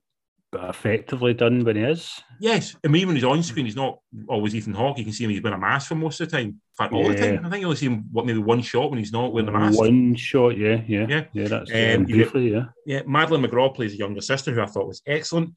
but 0.52 0.70
effectively 0.70 1.35
done 1.35 1.64
when 1.64 1.76
he 1.76 1.82
is. 1.82 2.22
Yes, 2.40 2.76
I 2.85 2.88
mean 2.88 3.06
when 3.06 3.16
he's 3.16 3.24
on 3.24 3.42
screen, 3.42 3.66
he's 3.66 3.76
not 3.76 3.98
always 4.29 4.55
Ethan 4.55 4.74
Hawke. 4.74 4.98
You 4.98 5.05
can 5.05 5.12
see 5.12 5.24
him; 5.24 5.31
he's 5.31 5.42
wearing 5.42 5.57
a 5.57 5.61
mask 5.61 5.88
for 5.88 5.94
most 5.94 6.20
of 6.20 6.29
the 6.29 6.37
time. 6.37 6.46
In 6.46 6.61
fact, 6.76 6.92
all 6.92 7.05
yeah. 7.05 7.12
the 7.12 7.37
time. 7.37 7.46
I 7.46 7.50
think 7.50 7.61
you 7.61 7.66
only 7.66 7.76
see 7.76 7.87
him 7.87 8.05
what 8.12 8.26
maybe 8.26 8.38
one 8.38 8.62
shot 8.62 8.90
when 8.90 8.98
he's 8.98 9.12
not 9.12 9.33
wearing 9.33 9.46
the 9.46 9.52
mask. 9.52 9.79
One 9.79 10.14
shot, 10.14 10.57
yeah, 10.59 10.83
yeah, 10.87 11.07
yeah. 11.09 11.24
Yeah, 11.33 11.48
that's 11.48 11.70
um, 11.72 12.05
briefly, 12.05 12.52
yeah. 12.52 12.66
Yeah, 12.85 13.02
Madeleine 13.07 13.42
McGraw 13.42 13.74
plays 13.74 13.94
a 13.94 13.96
younger 13.96 14.20
sister 14.20 14.52
who 14.52 14.62
I 14.62 14.66
thought 14.66 14.87
was 14.87 15.02
excellent. 15.07 15.48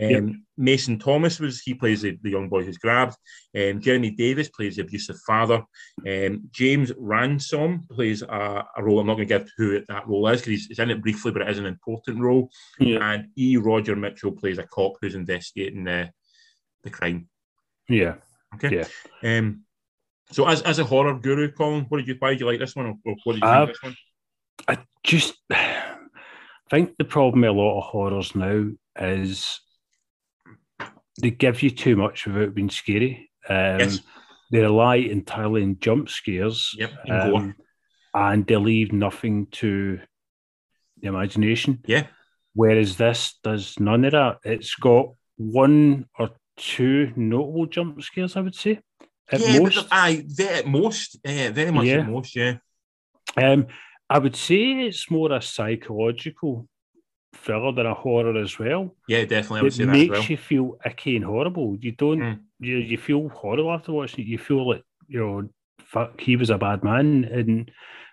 Um, 0.00 0.10
yep. 0.10 0.24
Mason 0.56 0.98
Thomas 0.98 1.40
was 1.40 1.60
he 1.60 1.74
plays 1.74 2.02
the, 2.02 2.18
the 2.22 2.30
young 2.30 2.48
boy 2.48 2.64
who's 2.64 2.78
grabbed. 2.78 3.16
Um, 3.56 3.80
Jeremy 3.80 4.10
Davies 4.10 4.50
plays 4.50 4.76
the 4.76 4.82
abusive 4.82 5.18
father. 5.26 5.62
Um, 6.06 6.48
James 6.50 6.92
Ransone 6.96 7.84
plays 7.90 8.22
a, 8.22 8.64
a, 8.76 8.82
role. 8.82 9.00
I'm 9.00 9.06
not 9.06 9.14
going 9.14 9.28
to 9.28 9.38
give 9.38 9.50
who 9.56 9.82
that 9.88 10.06
role 10.06 10.28
is 10.28 10.40
because 10.40 10.50
he's, 10.50 10.66
he's, 10.66 10.78
in 10.78 10.90
it 10.90 11.02
briefly, 11.02 11.32
but 11.32 11.42
it 11.42 11.50
is 11.50 11.58
an 11.58 11.66
important 11.66 12.20
role. 12.20 12.50
And 12.80 13.28
E. 13.36 13.56
Roger 13.56 13.96
Mitchell 13.96 14.32
plays 14.32 14.58
a 14.58 14.64
cop 14.64 14.94
who's 15.00 15.14
investigating 15.14 15.84
the 15.84 16.10
the 16.86 16.90
crime. 16.90 17.28
Yeah. 17.88 18.14
Okay. 18.54 18.84
Yeah. 19.22 19.38
Um. 19.38 19.62
So 20.32 20.46
as 20.46 20.62
as 20.62 20.78
a 20.78 20.84
horror 20.84 21.14
guru, 21.14 21.52
Colin, 21.52 21.86
what 21.88 21.98
did 21.98 22.08
you 22.08 22.16
why 22.18 22.30
did 22.30 22.40
you 22.40 22.46
like 22.46 22.58
this 22.58 22.74
one, 22.74 22.86
or 23.04 23.16
what 23.24 23.34
did 23.34 23.42
you 23.42 23.48
uh, 23.48 23.66
think 23.66 23.68
this 23.68 23.82
one? 23.82 23.96
I 24.68 24.78
just 25.04 25.34
think 26.70 26.96
the 26.96 27.04
problem 27.04 27.42
with 27.42 27.50
a 27.50 27.52
lot 27.52 27.78
of 27.78 27.84
horrors 27.84 28.34
now 28.34 28.66
is 28.98 29.60
they 31.20 31.30
give 31.30 31.62
you 31.62 31.70
too 31.70 31.96
much 31.96 32.26
without 32.26 32.54
being 32.54 32.70
scary. 32.70 33.30
Um, 33.48 33.80
yes. 33.80 34.00
They 34.50 34.60
rely 34.60 34.96
entirely 34.96 35.62
on 35.62 35.78
jump 35.80 36.08
scares. 36.08 36.72
Yep. 36.76 36.92
Um, 37.10 37.54
and 38.14 38.46
they 38.46 38.56
leave 38.56 38.92
nothing 38.92 39.46
to 39.52 40.00
the 41.00 41.08
imagination. 41.08 41.82
Yeah. 41.86 42.06
Whereas 42.54 42.96
this 42.96 43.38
does 43.42 43.78
none 43.78 44.04
of 44.04 44.12
that. 44.12 44.38
It's 44.44 44.74
got 44.74 45.10
one 45.36 46.06
or 46.18 46.30
two 46.56 47.12
notable 47.16 47.66
jump 47.66 48.02
scares, 48.02 48.36
I 48.36 48.40
would 48.40 48.54
say. 48.54 48.80
At 49.30 49.40
yeah, 49.40 49.58
most. 49.58 49.74
But, 49.74 49.88
aye, 49.90 50.24
at 50.40 50.66
most, 50.66 51.18
yeah, 51.24 51.50
very 51.50 51.70
much 51.70 51.86
yeah. 51.86 51.98
at 51.98 52.08
most, 52.08 52.36
yeah. 52.36 52.56
Um, 53.36 53.66
I 54.08 54.18
would 54.18 54.36
say 54.36 54.82
it's 54.82 55.10
more 55.10 55.32
a 55.32 55.42
psychological 55.42 56.68
thriller 57.34 57.72
than 57.72 57.86
a 57.86 57.94
horror 57.94 58.36
as 58.38 58.58
well. 58.58 58.94
Yeah, 59.08 59.24
definitely. 59.24 59.60
I 59.60 59.62
would 59.62 59.72
it 59.72 59.76
say 59.76 59.84
makes 59.84 60.10
well. 60.10 60.22
you 60.22 60.36
feel 60.36 60.78
icky 60.84 61.16
and 61.16 61.24
horrible. 61.24 61.76
You 61.80 61.92
don't. 61.92 62.20
Mm. 62.20 62.40
You 62.60 62.76
you 62.76 62.98
feel 62.98 63.28
horrible 63.28 63.72
after 63.72 63.92
watching 63.92 64.24
it. 64.24 64.28
You 64.28 64.38
feel 64.38 64.68
like 64.68 64.82
you 65.08 65.20
know, 65.20 65.48
fuck, 65.80 66.20
he 66.20 66.36
was 66.36 66.50
a 66.50 66.58
bad 66.58 66.84
man, 66.84 67.24
and 67.24 67.70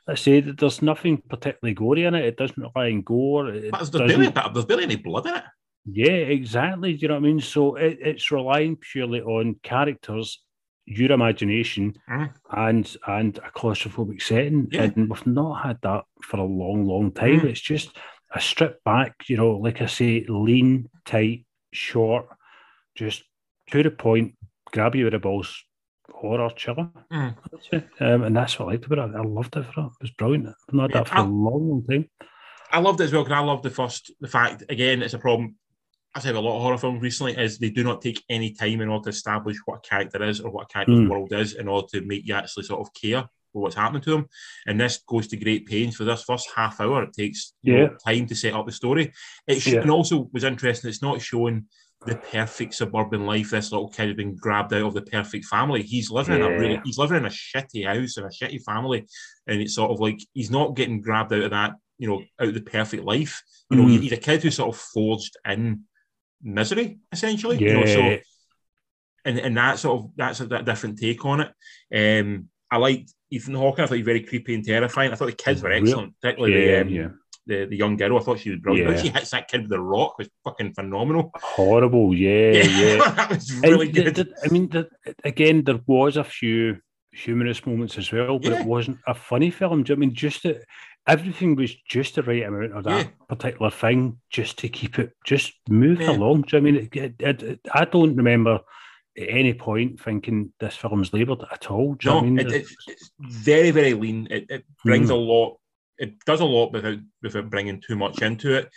I 0.07 0.15
say 0.15 0.41
that 0.41 0.57
there's 0.57 0.81
nothing 0.81 1.21
particularly 1.29 1.73
gory 1.73 2.03
in 2.03 2.15
it. 2.15 2.25
It 2.25 2.37
doesn't 2.37 2.61
rely 2.61 2.91
on 2.91 3.01
gore. 3.03 3.51
But 3.71 3.71
there's 3.71 3.89
barely, 3.89 4.29
there's 4.29 4.65
barely 4.65 4.83
any 4.83 4.95
blood 4.97 5.27
in 5.27 5.35
it. 5.35 5.43
Yeah, 5.85 6.11
exactly. 6.11 6.93
Do 6.93 6.99
you 7.01 7.07
know 7.09 7.15
what 7.15 7.23
I 7.23 7.27
mean? 7.27 7.41
So 7.41 7.75
it, 7.75 7.97
it's 8.01 8.31
relying 8.31 8.77
purely 8.77 9.21
on 9.21 9.55
characters, 9.63 10.39
your 10.85 11.11
imagination, 11.11 11.95
mm. 12.09 12.33
and 12.51 12.97
and 13.07 13.37
a 13.39 13.51
claustrophobic 13.51 14.21
setting. 14.21 14.69
Yeah. 14.71 14.83
And 14.83 15.09
we've 15.09 15.27
not 15.27 15.65
had 15.65 15.79
that 15.81 16.05
for 16.21 16.39
a 16.39 16.45
long, 16.45 16.85
long 16.85 17.11
time. 17.11 17.41
Mm. 17.41 17.45
It's 17.45 17.61
just 17.61 17.97
a 18.33 18.39
strip 18.39 18.83
back, 18.83 19.25
you 19.27 19.37
know, 19.37 19.51
like 19.51 19.81
I 19.81 19.85
say, 19.85 20.25
lean, 20.27 20.89
tight, 21.05 21.45
short, 21.71 22.27
just 22.95 23.23
to 23.71 23.83
the 23.83 23.91
point, 23.91 24.35
grab 24.71 24.95
you 24.95 25.05
with 25.05 25.13
the 25.13 25.19
balls, 25.19 25.63
horror 26.11 26.49
chiller. 26.55 26.89
Mm. 27.11 27.35
Um, 27.99 28.23
and 28.23 28.35
that's 28.35 28.59
what 28.59 28.67
I 28.67 28.71
liked 28.71 28.85
about 28.85 29.09
it. 29.09 29.15
I 29.15 29.21
loved 29.21 29.55
it 29.55 29.65
for 29.65 29.81
it. 29.81 29.85
It 29.85 30.01
was 30.01 30.11
brilliant. 30.11 30.47
I've 30.47 30.73
not 30.73 30.91
had 30.91 30.91
yeah, 30.91 31.03
that 31.03 31.09
for 31.09 31.17
I, 31.17 31.21
a 31.21 31.23
long, 31.23 31.69
long 31.69 31.85
time. 31.89 32.09
I 32.71 32.79
loved 32.79 32.99
it 32.99 33.05
as 33.05 33.13
well 33.13 33.23
because 33.23 33.37
I 33.37 33.39
loved 33.39 33.63
the 33.63 33.69
first, 33.69 34.11
the 34.19 34.27
fact, 34.27 34.63
again, 34.69 35.01
it's 35.01 35.13
a 35.13 35.19
problem 35.19 35.55
as 36.15 36.25
I 36.25 36.27
have 36.27 36.35
a 36.35 36.39
lot 36.39 36.57
of 36.57 36.61
horror 36.61 36.77
films 36.77 37.01
recently, 37.01 37.33
is 37.37 37.57
they 37.57 37.69
do 37.69 37.83
not 37.83 38.01
take 38.01 38.23
any 38.29 38.53
time 38.53 38.81
in 38.81 38.89
order 38.89 39.03
to 39.05 39.09
establish 39.09 39.57
what 39.65 39.77
a 39.77 39.87
character 39.89 40.23
is 40.23 40.39
or 40.41 40.51
what 40.51 40.65
a 40.69 40.73
character's 40.73 40.99
Mm. 40.99 41.09
world 41.09 41.33
is 41.33 41.53
in 41.55 41.67
order 41.67 41.87
to 41.93 42.01
make 42.01 42.25
you 42.27 42.33
actually 42.35 42.63
sort 42.63 42.81
of 42.81 42.93
care 42.93 43.23
for 43.51 43.61
what's 43.61 43.75
happening 43.75 44.01
to 44.03 44.11
them. 44.11 44.25
And 44.67 44.79
this 44.79 44.99
goes 45.07 45.27
to 45.29 45.37
great 45.37 45.65
pains 45.65 45.95
for 45.95 46.03
this 46.05 46.23
first 46.23 46.49
half 46.55 46.79
hour. 46.81 47.03
It 47.03 47.13
takes 47.13 47.53
you 47.61 47.77
know, 47.77 47.95
time 48.05 48.25
to 48.27 48.35
set 48.35 48.53
up 48.53 48.65
the 48.65 48.71
story. 48.71 49.11
It 49.47 49.59
sh- 49.61 49.67
Yeah. 49.73 49.81
and 49.81 49.91
also 49.91 50.29
was 50.33 50.43
interesting. 50.43 50.89
It's 50.89 51.01
not 51.01 51.21
showing 51.21 51.67
the 52.05 52.15
perfect 52.15 52.73
suburban 52.75 53.25
life. 53.25 53.51
This 53.51 53.71
little 53.71 53.87
kid 53.89 54.07
has 54.07 54.15
been 54.17 54.35
grabbed 54.35 54.73
out 54.73 54.83
of 54.87 54.93
the 54.93 55.01
perfect 55.03 55.45
family. 55.45 55.83
He's 55.83 56.11
living 56.11 56.35
in 56.35 56.41
a 56.41 56.49
really, 56.49 56.81
he's 56.83 56.97
living 56.97 57.17
in 57.17 57.25
a 57.25 57.29
shitty 57.29 57.85
house 57.85 58.17
and 58.17 58.25
a 58.25 58.29
shitty 58.29 58.61
family, 58.63 59.05
and 59.47 59.61
it's 59.61 59.75
sort 59.75 59.89
of 59.91 59.99
like 59.99 60.19
he's 60.33 60.51
not 60.51 60.75
getting 60.75 60.99
grabbed 61.01 61.31
out 61.31 61.43
of 61.43 61.51
that, 61.51 61.73
you 61.97 62.07
know, 62.09 62.21
out 62.41 62.49
of 62.49 62.53
the 62.55 62.61
perfect 62.61 63.03
life. 63.05 63.41
You 63.71 63.77
know, 63.77 63.85
Mm. 63.85 63.91
he- 63.91 63.97
he's 63.99 64.11
a 64.11 64.17
kid 64.17 64.43
who's 64.43 64.55
sort 64.55 64.75
of 64.75 64.81
forged 64.81 65.37
in 65.47 65.83
misery, 66.43 66.99
essentially. 67.11 67.57
You 67.59 67.73
know, 67.73 67.85
so 67.85 67.99
Yeah. 67.99 68.17
and 69.25 69.39
and 69.39 69.57
that 69.57 69.79
sort 69.79 69.99
of 69.99 70.11
that's 70.15 70.39
a, 70.41 70.45
that 70.47 70.65
different 70.65 70.99
take 70.99 71.23
on 71.25 71.41
it. 71.41 72.19
Um, 72.21 72.49
I 72.69 72.77
liked 72.77 73.13
Ethan 73.31 73.55
Hawke. 73.55 73.79
I 73.79 73.85
thought 73.85 73.93
he 73.95 74.01
was 74.01 74.05
very 74.05 74.21
creepy 74.23 74.55
and 74.55 74.65
terrifying. 74.65 75.11
I 75.11 75.15
thought 75.15 75.27
the 75.27 75.33
kids 75.33 75.61
were 75.61 75.71
excellent, 75.71 76.13
particularly 76.21 76.65
yeah, 76.65 76.71
the, 76.75 76.81
um, 76.81 76.89
yeah. 76.89 77.07
the 77.45 77.65
the 77.65 77.77
young 77.77 77.95
girl. 77.97 78.17
I 78.17 78.21
thought 78.21 78.39
she 78.39 78.49
was 78.49 78.59
brilliant. 78.59 78.95
Yeah. 78.97 79.01
she 79.01 79.09
hits 79.09 79.31
that 79.31 79.47
kid 79.47 79.61
with 79.61 79.69
the 79.69 79.79
rock 79.79 80.17
was 80.17 80.29
fucking 80.43 80.73
phenomenal. 80.73 81.31
Horrible. 81.35 82.13
Yeah, 82.15 82.51
yeah. 82.63 82.97
that 83.15 83.29
was 83.29 83.53
really 83.59 83.87
And 83.87 83.95
good. 83.95 84.15
the- 84.15 84.33
I 84.43 84.47
mean, 84.49 84.71
again, 85.23 85.63
there 85.63 85.79
was 85.87 86.17
a 86.17 86.23
few 86.23 86.77
humorous 87.11 87.63
moments 87.65 87.97
as 87.99 88.11
well, 88.11 88.39
but 88.39 88.51
Yeah. 88.51 88.61
it 88.61 88.65
wasn't 88.65 88.97
a 89.07 89.13
funny 89.13 89.51
film. 89.51 89.83
Do 89.83 89.93
you 89.93 89.95
know 89.95 89.99
what 89.99 90.05
I 90.05 90.07
mean 90.07 90.15
just 90.15 90.41
that 90.43 90.63
everything 91.07 91.55
was 91.55 91.75
just 91.87 92.15
the 92.15 92.23
right 92.23 92.43
amount 92.43 92.73
of 92.73 92.83
that 92.85 93.05
Yeah. 93.05 93.11
particular 93.27 93.71
thing, 93.71 94.19
just 94.29 94.57
to 94.59 94.69
keep 94.69 94.99
it, 94.99 95.11
just 95.25 95.53
move 95.69 96.01
Yeah. 96.01 96.11
along. 96.11 96.43
Do 96.43 96.55
you 96.57 96.61
know 96.61 96.67
I 96.67 96.71
mean? 96.71 96.89
It, 96.93 97.13
it, 97.21 97.43
it- 97.43 97.59
I 97.73 97.85
don't 97.85 98.15
remember 98.15 98.59
at 99.17 99.29
any 99.29 99.53
point 99.53 100.01
thinking 100.01 100.53
this 100.59 100.75
film's 100.75 101.13
laboured 101.13 101.43
at 101.51 101.69
all. 101.69 101.95
Do 101.95 102.07
you 102.07 102.13
know 102.15 102.19
No, 102.21 102.25
I 102.25 102.29
mean? 102.29 102.39
it, 102.39 102.51
it's, 102.53 102.75
it's 102.87 103.11
very 103.19 103.71
very 103.71 103.93
lean. 103.93 104.27
It, 104.31 104.65
brings 104.83 105.09
a 105.09 105.15
lot. 105.15 105.57
It 105.99 106.17
does 106.25 106.39
a 106.41 106.45
lot 106.45 106.71
without 106.73 106.97
without 107.21 107.49
bringing 107.49 107.79
too 107.79 107.95
much 107.95 108.21
into 108.21 108.55
it. 108.55 108.65
Um, 108.65 108.71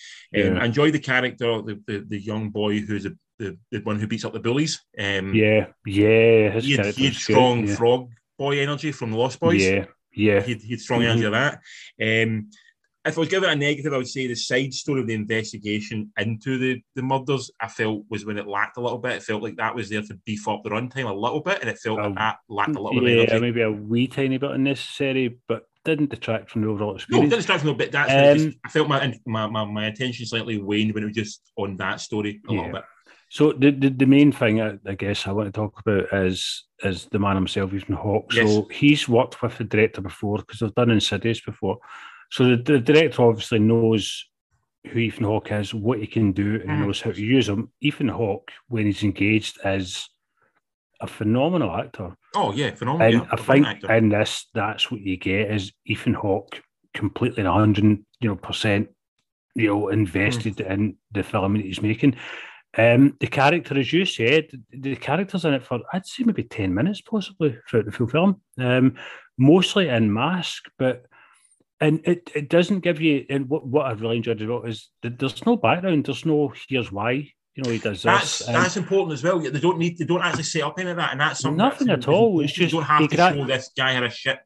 Yeah. 0.57 0.59
I 0.61 0.66
enjoy 0.66 0.91
the 0.91 0.99
character, 0.99 1.62
the, 1.62 1.81
the 1.87 2.05
the 2.09 2.20
young 2.20 2.51
boy 2.51 2.81
who's 2.81 3.05
the, 3.05 3.16
the 3.39 3.57
the 3.70 3.79
one 3.81 3.99
who 3.99 4.07
beats 4.07 4.24
up 4.24 4.33
the 4.35 4.41
bullies. 4.41 4.85
Um, 4.99 5.33
yeah, 5.35 5.68
yeah. 5.87 6.51
His 6.51 6.64
he 6.64 6.77
had, 6.77 6.95
he 6.95 7.05
had 7.07 7.14
strong 7.14 7.66
frog 7.68 8.11
boy 8.39 8.59
energy 8.59 8.93
from 8.93 9.12
the 9.12 9.16
Lost 9.16 9.41
Boys. 9.41 9.64
Yeah, 9.64 9.87
yeah. 10.16 10.40
he'd, 10.42 10.62
he 10.62 10.70
had 10.70 10.80
strong 10.80 11.02
Mhm. 11.02 11.10
energy 11.10 11.30
that. 11.30 11.60
Um, 12.02 12.50
if 13.04 13.16
I 13.16 13.20
was 13.20 13.28
giving 13.28 13.48
a 13.48 13.54
negative, 13.54 13.92
I 13.92 13.98
would 13.98 14.08
say 14.08 14.26
the 14.26 14.34
side 14.34 14.74
story 14.74 15.00
of 15.00 15.06
the 15.06 15.14
investigation 15.14 16.10
into 16.18 16.58
the, 16.58 16.82
the 16.96 17.02
murders, 17.02 17.52
I 17.60 17.68
felt 17.68 18.04
was 18.10 18.24
when 18.24 18.36
it 18.36 18.48
lacked 18.48 18.78
a 18.78 18.80
little 18.80 18.98
bit. 18.98 19.12
It 19.12 19.22
felt 19.22 19.44
like 19.44 19.56
that 19.58 19.76
was 19.76 19.88
there 19.90 20.02
to 20.02 20.14
beef 20.24 20.48
up 20.48 20.64
the 20.64 20.70
runtime 20.70 21.08
a 21.08 21.14
little 21.14 21.40
bit, 21.40 21.60
and 21.60 21.70
it 21.70 21.78
felt 21.78 22.00
Oh, 22.00 22.06
like 22.06 22.16
that 22.16 22.38
lacked 22.48 22.74
a 22.74 22.82
little 22.82 23.00
bit 23.00 23.30
Yeah, 23.30 23.38
maybe 23.38 23.60
a 23.60 23.70
wee 23.70 24.08
tiny 24.08 24.38
bit 24.38 24.50
unnecessary, 24.50 25.38
but 25.46 25.68
didn't 25.84 26.10
detract 26.10 26.50
from 26.50 26.62
the 26.62 26.68
overall 26.68 26.88
No, 26.88 26.94
it 26.94 27.02
experience. 27.02 27.30
didn't 27.30 27.42
start 27.44 27.60
from 27.60 27.70
a 27.70 27.74
bit. 27.74 27.92
That's 27.92 28.12
Um, 28.12 28.44
just, 28.46 28.58
I 28.64 28.68
felt 28.70 28.88
my, 28.88 29.14
my 29.24 29.46
my 29.46 29.64
my 29.64 29.86
attention 29.86 30.26
slightly 30.26 30.58
waned 30.60 30.92
when 30.92 31.04
it 31.04 31.06
was 31.06 31.14
just 31.14 31.42
on 31.54 31.76
that 31.76 32.00
story 32.00 32.40
a 32.48 32.52
Yeah. 32.52 32.58
little 32.58 32.72
bit. 32.72 32.84
So 33.29 33.53
the, 33.53 33.70
the, 33.70 33.89
the 33.91 34.07
main 34.07 34.31
thing 34.33 34.61
I, 34.61 34.79
I 34.87 34.95
guess 34.95 35.27
I 35.27 35.33
want 35.33 35.53
to 35.53 35.53
talk 35.53 35.81
about 35.81 36.12
is 36.12 36.64
is 36.85 37.07
the 37.07 37.18
man 37.18 37.37
himself, 37.37 37.72
Ethan 37.72 37.97
Hawke. 37.97 38.33
Yes. 38.33 38.49
So 38.49 38.68
he's 38.70 39.09
worked 39.09 39.43
with 39.43 39.59
the 39.59 39.64
director 39.64 40.01
before 40.01 40.39
because 40.39 40.61
they've 40.61 40.74
done 40.74 40.91
Insidious 40.91 41.41
before. 41.41 41.79
So 42.31 42.51
the, 42.51 42.57
the 42.57 42.79
director 42.79 43.22
obviously 43.22 43.59
knows 43.59 44.24
who 44.87 44.99
Ethan 44.99 45.24
Hawke 45.24 45.51
is, 45.53 45.74
what 45.74 45.99
he 45.99 46.07
can 46.07 46.33
do, 46.33 46.57
and 46.61 46.70
Mm. 46.70 46.87
knows 46.87 47.01
how 47.01 47.11
to 47.12 47.20
use 47.20 47.49
him. 47.49 47.72
Ethan 47.81 48.09
Hawke, 48.09 48.53
when 48.68 48.87
he's 48.87 49.03
engaged, 49.03 49.59
is 49.64 50.09
a 51.01 51.07
phenomenal 51.07 51.74
actor. 51.74 52.16
Oh 52.35 52.53
yeah, 52.53 52.74
phenomenal. 52.74 53.07
And 53.07 53.14
yeah, 53.24 53.29
I 53.33 53.37
think 53.37 53.66
actor. 53.66 53.93
in 53.93 54.09
this, 54.11 54.47
that's 54.55 54.91
what 54.91 55.01
you 55.01 55.16
get 55.16 55.51
is 55.51 55.72
Ethan 55.85 56.14
Hawke 56.14 56.62
completely 56.95 57.45
a 57.45 57.53
hundred, 57.53 57.85
you 58.20 58.29
know, 58.29 58.37
percent, 58.37 58.89
you 59.55 59.68
know, 59.68 59.89
invested 59.89 60.61
in 60.61 60.97
the 61.12 61.22
film 61.22 61.55
that 61.55 61.64
he's 61.64 61.83
making. 61.83 62.16
Um, 62.79 63.16
the 63.20 63.27
character, 63.27 63.79
as 63.79 63.93
you 63.93 64.05
said, 64.05 64.51
the 64.70 64.97
character's 64.97 65.45
in 65.45 65.55
it 65.55 65.64
for 65.64 65.81
I'd 65.93 66.07
say 66.07 66.24
maybe 66.24 66.45
ten 66.45 66.74
minutes, 66.74 67.01
possibly 67.01 67.59
throughout 67.68 67.87
the 67.87 67.93
full 67.93 68.09
film. 68.09 68.43
Um, 68.59 68.97
mostly 69.39 69.89
in 69.89 70.12
mask, 70.12 70.64
but 70.79 71.07
and 71.81 72.01
it, 72.05 72.31
it 72.35 72.49
doesn't 72.49 72.81
give 72.81 73.01
you. 73.01 73.24
And 73.31 73.49
what 73.49 73.66
what 73.66 73.87
I 73.87 73.93
really 73.93 74.18
enjoyed 74.18 74.43
as 74.43 74.49
well 74.49 74.64
is 74.64 74.91
that 75.03 75.18
there's 75.18 75.45
no 75.47 75.57
background. 75.57 76.05
There's 76.05 76.27
no 76.27 76.53
here's 76.68 76.93
why 76.93 77.31
you 77.57 77.62
know 77.62 77.70
he 77.70 77.79
does 77.79 78.03
That's 78.03 78.41
this. 78.41 78.49
Um, 78.49 78.55
that's 78.55 78.77
important 78.77 79.14
as 79.14 79.24
well. 79.24 79.39
They 79.39 79.61
don't 79.61 79.79
need 79.79 79.97
they 79.99 80.05
don't 80.05 80.22
actually 80.22 80.45
set 80.45 80.62
up 80.62 80.79
any 80.79 80.91
of 80.91 80.97
that, 80.97 81.12
and 81.12 81.20
that's 81.20 81.41
something 81.41 81.57
Nothing 81.57 81.87
that's 81.89 82.07
at 82.07 82.12
all. 82.12 82.41
It's 82.41 82.53
just 82.53 82.72
you 82.72 82.79
don't 82.79 82.87
have 82.87 83.09
to 83.09 83.16
gra- 83.16 83.35
show 83.35 83.47
this 83.47 83.70
guy 83.77 83.93
had 83.93 84.05
a 84.05 84.11
shit, 84.11 84.39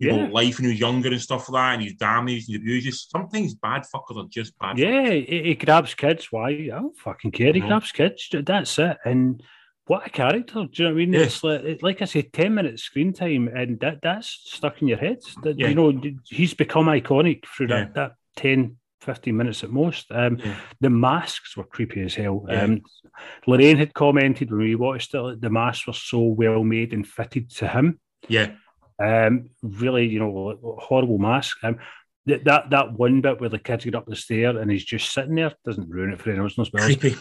Yeah. 0.00 0.16
know, 0.26 0.32
life 0.32 0.56
when 0.58 0.64
he 0.66 0.70
was 0.72 0.80
younger 0.80 1.10
and 1.10 1.20
stuff 1.20 1.48
like 1.50 1.60
that, 1.62 1.72
and 1.74 1.82
he's 1.82 1.94
damaged 1.94 2.48
and 2.48 2.56
abused. 2.58 3.10
Sometimes 3.10 3.54
bad 3.54 3.82
fuckers 3.94 4.16
are 4.24 4.28
just 4.28 4.58
bad. 4.58 4.78
Yeah, 4.78 5.10
he, 5.10 5.42
he 5.44 5.54
grabs 5.54 5.94
kids. 5.94 6.28
Why? 6.30 6.48
I 6.50 6.68
don't 6.68 6.96
fucking 6.98 7.32
care. 7.32 7.52
He 7.52 7.60
Mhm. 7.60 7.68
grabs 7.68 7.92
kids. 7.92 8.28
That's 8.32 8.78
it. 8.78 8.96
And 9.04 9.42
what 9.86 10.06
a 10.06 10.10
character. 10.10 10.64
Do 10.64 10.68
you 10.72 10.84
know 10.84 10.90
what 10.94 11.00
I 11.00 11.04
mean? 11.04 11.12
Yeah. 11.12 11.20
It's 11.20 11.44
like, 11.44 11.60
it- 11.64 11.82
like 11.82 12.00
I 12.00 12.06
say, 12.06 12.22
10 12.22 12.54
minutes 12.54 12.82
screen 12.82 13.12
time, 13.12 13.48
and 13.48 13.78
that 13.80 14.00
that's 14.02 14.28
stuck 14.44 14.80
in 14.80 14.88
your 14.88 14.98
head. 14.98 15.18
That, 15.42 15.58
Yeah. 15.58 15.68
You 15.68 15.74
know, 15.74 16.00
he's 16.28 16.54
become 16.54 16.86
iconic 16.86 17.44
through 17.46 17.66
that, 17.68 17.94
that 17.94 18.12
10, 18.36 18.76
15 19.02 19.36
minutes 19.36 19.64
at 19.64 19.70
most. 19.70 20.06
Um, 20.10 20.38
Yeah. 20.38 20.56
The 20.80 20.90
masks 20.90 21.56
were 21.56 21.64
creepy 21.64 22.02
as 22.02 22.14
hell. 22.14 22.46
Yeah. 22.48 22.62
Um, 22.62 22.82
Lorraine 23.46 23.76
had 23.78 23.92
commented 23.92 24.50
when 24.50 24.60
we 24.60 24.74
watched 24.76 25.14
it, 25.14 25.40
the 25.40 25.50
masks 25.50 25.86
were 25.86 25.92
so 25.92 26.20
well 26.22 26.64
made 26.64 26.92
and 26.94 27.06
fitted 27.06 27.50
to 27.56 27.68
him. 27.68 27.98
Yeah, 28.28 28.52
Um, 29.00 29.50
really, 29.62 30.06
you 30.06 30.18
know, 30.18 30.76
horrible 30.80 31.18
mask. 31.18 31.56
Um, 31.64 31.78
that, 32.26 32.44
that 32.44 32.70
that 32.70 32.92
one 32.92 33.20
bit 33.22 33.40
where 33.40 33.48
the 33.48 33.58
kids 33.58 33.84
get 33.84 33.94
up 33.94 34.06
the 34.06 34.14
stair 34.14 34.58
and 34.58 34.70
he's 34.70 34.84
just 34.84 35.12
sitting 35.12 35.36
there 35.36 35.54
doesn't 35.64 35.88
ruin 35.88 36.12
it 36.12 36.20
for 36.20 36.30
anyone 36.30 36.50
else. 36.58 36.68
Creepy, 36.68 37.16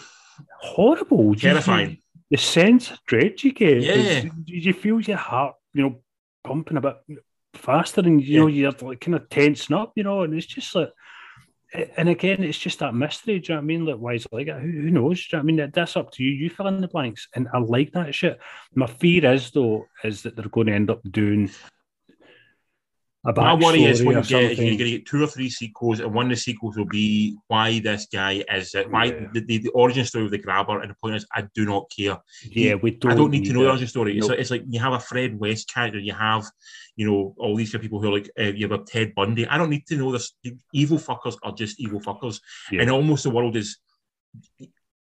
Horrible, 0.60 1.36
terrifying. 1.36 2.02
The 2.32 2.38
sense 2.38 2.92
of 2.92 3.00
dread 3.06 3.42
you 3.44 3.54
get. 3.54 3.82
Yeah. 3.82 3.94
is- 3.94 4.24
you 4.26 4.32
you 4.46 4.74
feel 4.74 5.00
your 5.00 5.18
heart, 5.18 5.56
you 5.74 5.84
know, 5.84 6.02
pumping 6.44 6.78
a 6.78 6.82
bit 6.82 6.98
faster, 7.54 8.02
and 8.02 8.22
you 8.24 8.40
know 8.40 8.48
you're 8.48 8.72
like 8.82 9.00
kind 9.02 9.16
of 9.16 9.30
tensing 9.30 9.76
up, 9.76 9.94
you 9.96 10.04
know, 10.04 10.24
and 10.24 10.34
it's 10.34 10.46
just 10.46 10.76
like. 10.76 10.90
And 11.98 12.10
again, 12.10 12.44
it's 12.44 12.58
just 12.58 12.80
that 12.80 12.96
mystery. 12.96 13.40
Do 13.40 13.54
you 13.54 13.56
know 13.56 13.60
what 13.60 13.64
I 13.64 13.68
mean? 13.68 13.86
Like, 13.86 13.98
why 13.98 14.14
is 14.14 14.26
it 14.26 14.34
like 14.34 14.48
that? 14.48 14.60
Who, 14.62 14.72
who 14.72 14.90
knows? 14.90 15.28
Do 15.28 15.38
you 15.38 15.38
know 15.38 15.40
what 15.40 15.44
I 15.44 15.46
mean? 15.46 15.56
That- 15.58 15.74
That's 15.74 15.96
up 15.96 16.12
to 16.14 16.24
you. 16.24 16.32
You 16.32 16.50
fill 16.50 16.68
in 16.68 16.82
the 16.82 16.88
blanks. 16.88 17.28
And 17.36 17.48
I 17.54 17.60
like 17.60 17.92
that 17.92 18.16
shit. 18.16 18.40
My 18.74 18.88
fear 18.88 19.32
is, 19.34 19.52
though, 19.52 19.86
is 20.04 20.24
that 20.24 20.36
they're 20.36 20.50
going 20.50 20.68
to 20.68 20.74
end 20.74 20.90
up 20.90 21.02
doing 21.12 21.52
My 23.24 23.54
worry 23.54 23.84
is 23.84 24.02
when 24.02 24.16
you 24.16 24.24
get, 24.24 24.58
you're 24.58 24.78
going 24.78 24.78
to 24.78 24.92
get 24.92 25.06
two 25.06 25.22
or 25.22 25.28
three 25.28 25.50
sequels, 25.50 26.00
and 26.00 26.14
one 26.14 26.28
of 26.28 26.30
the 26.30 26.38
sequels 26.38 26.78
will 26.78 26.86
be 26.86 27.36
why 27.48 27.80
this 27.80 28.08
guy 28.12 28.44
is 28.50 28.74
it, 28.74 28.90
why 28.90 29.06
Yeah. 29.06 29.28
the, 29.34 29.42
the, 29.42 29.58
the 29.58 29.70
origin 29.72 30.06
story 30.06 30.24
of 30.24 30.32
the 30.32 30.38
grabber. 30.38 30.80
And 30.80 30.90
the 30.90 30.96
point 30.96 31.16
is, 31.16 31.26
I 31.36 31.44
do 31.54 31.66
not 31.66 31.92
care. 31.96 32.18
Yeah, 32.44 32.76
we 32.76 32.92
don't. 32.92 33.12
I 33.12 33.16
don't 33.16 33.32
need 33.32 33.44
to 33.46 33.54
know 33.54 33.64
the 33.64 33.72
origin 33.72 33.88
story. 33.88 34.18
It's, 34.18 34.22
Nope. 34.22 34.30
like, 34.32 34.40
it's 34.40 34.52
like 34.52 34.64
you 34.70 34.80
have 34.80 34.94
a 34.94 35.00
Fred 35.02 35.38
West 35.38 35.70
character, 35.74 36.00
you 36.00 36.14
have, 36.14 36.46
you 36.96 37.06
know, 37.10 37.36
all 37.38 37.58
these 37.58 37.72
people 37.78 38.00
who 38.00 38.08
are 38.08 38.18
like, 38.20 38.32
uh, 38.40 38.44
you 38.44 38.70
have 38.70 38.80
a 38.80 38.84
Ted 38.86 39.14
Bundy. 39.16 39.46
I 39.48 39.58
don't 39.58 39.70
need 39.70 39.86
to 39.88 39.98
know 39.98 40.14
this. 40.14 40.34
Evil 40.74 40.98
fuckers 40.98 41.36
are 41.44 41.52
just 41.52 41.78
evil 41.82 42.00
fuckers. 42.00 42.40
Yeah. 42.72 42.84
And 42.84 42.90
almost 42.90 43.24
the 43.24 43.32
world 43.32 43.58
is, 43.58 43.80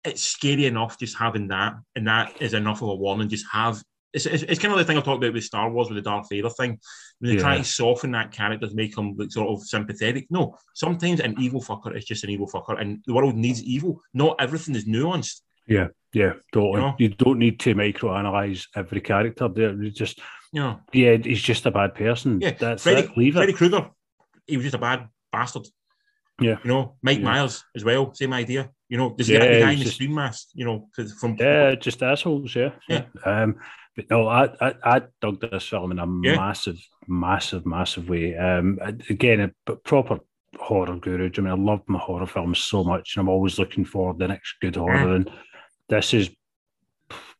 it's 0.03 0.23
scary 0.23 0.65
enough 0.65 0.99
just 0.99 1.17
having 1.17 1.47
that. 1.47 1.75
And 1.95 2.07
that 2.07 2.41
is 2.41 2.53
enough 2.53 2.81
of 2.81 2.89
a 2.89 2.95
warning. 2.95 3.29
Just 3.29 3.45
have, 3.49 3.81
it's, 4.13 4.25
it's, 4.25 4.43
it's 4.43 4.59
kind 4.59 4.71
of 4.71 4.77
the 4.79 4.85
thing 4.85 4.97
I 4.97 5.01
talked 5.01 5.23
about 5.23 5.33
with 5.33 5.43
Star 5.43 5.69
Wars 5.71 5.89
with 5.89 5.95
the 5.97 6.09
Darth 6.09 6.27
Vader 6.29 6.49
thing. 6.49 6.79
When 7.19 7.35
they 7.35 7.41
try 7.41 7.55
Yeah. 7.55 7.61
to 7.63 7.67
soften 7.67 8.11
that 8.11 8.31
character 8.31 8.67
to 8.67 8.75
make 8.75 8.97
him 8.97 9.15
like 9.17 9.31
sort 9.31 9.49
of 9.49 9.63
sympathetic. 9.65 10.27
No, 10.29 10.55
sometimes 10.73 11.19
an 11.19 11.35
evil 11.39 11.61
fucker 11.61 11.95
is 11.97 12.05
just 12.05 12.23
an 12.23 12.29
evil 12.29 12.47
fucker. 12.47 12.79
And 12.79 13.01
the 13.07 13.13
world 13.13 13.35
needs 13.35 13.63
evil. 13.63 14.01
Not 14.13 14.35
everything 14.39 14.75
is 14.75 14.85
nuanced. 14.85 15.41
Yeah, 15.67 15.87
totally. 16.53 16.73
You 16.81 16.87
know? 16.87 16.95
You 16.99 17.09
don't 17.09 17.39
need 17.39 17.59
to 17.61 17.73
microanalyze 17.73 18.67
every 18.75 19.01
character. 19.01 19.47
They're 19.47 19.73
just 19.89 20.19
You 20.51 20.61
know, 20.61 20.79
yeah, 20.91 21.17
he's 21.17 21.41
just 21.41 21.65
a 21.65 21.71
bad 21.71 21.95
person. 21.95 22.39
Yeah, 22.39 22.51
that's 22.51 22.83
Freddy, 22.83 23.07
it. 23.07 23.17
Leave 23.17 23.33
Freddy. 23.33 23.53
Krueger, 23.53 23.89
he 24.45 24.57
was 24.57 24.65
just 24.65 24.75
a 24.75 24.79
bad 24.79 25.07
bastard. 25.31 25.65
Yeah. 26.39 26.57
You 26.63 26.67
know, 26.69 26.97
Mike 27.01 27.19
Yeah. 27.19 27.25
Myers 27.25 27.63
as 27.75 27.83
well, 27.83 28.13
same 28.13 28.33
idea. 28.33 28.69
You 28.93 28.99
know, 28.99 29.15
Yeah, 29.17 29.39
guy, 29.39 29.47
the 29.47 29.59
guy 29.59 29.71
he's 29.71 29.73
in 29.73 29.79
the 29.79 29.83
just- 29.85 29.95
screen 29.95 30.13
mask, 30.13 30.49
you 30.53 30.65
know, 30.65 30.87
from 31.19 31.35
Yeah, 31.39 31.73
just 31.73 32.03
assholes. 32.03 32.55
Yeah, 32.55 32.73
Yeah. 32.87 33.05
Um, 33.25 33.55
but 33.95 34.07
no, 34.11 34.27
I, 34.27 34.43
I 34.61 34.73
I 34.83 35.01
dug 35.19 35.41
this 35.41 35.67
film 35.67 35.91
in 35.93 35.97
a 35.97 36.05
Yeah. 36.21 36.35
massive, 36.35 36.77
massive, 37.07 37.65
massive 37.65 38.07
way. 38.07 38.37
Um, 38.37 38.77
again, 39.09 39.51
a 39.65 39.75
proper 39.77 40.19
horror 40.59 40.97
guru. 40.99 41.31
I 41.35 41.41
mean, 41.41 41.51
I 41.51 41.55
love 41.55 41.81
my 41.87 41.97
horror 41.97 42.27
films 42.27 42.59
so 42.59 42.83
much, 42.83 43.15
and 43.15 43.21
I'm 43.21 43.29
always 43.29 43.57
looking 43.57 43.83
for 43.83 44.13
the 44.13 44.27
next 44.27 44.57
good 44.61 44.75
horror. 44.75 45.15
And 45.15 45.27
this 45.89 46.13
is 46.13 46.29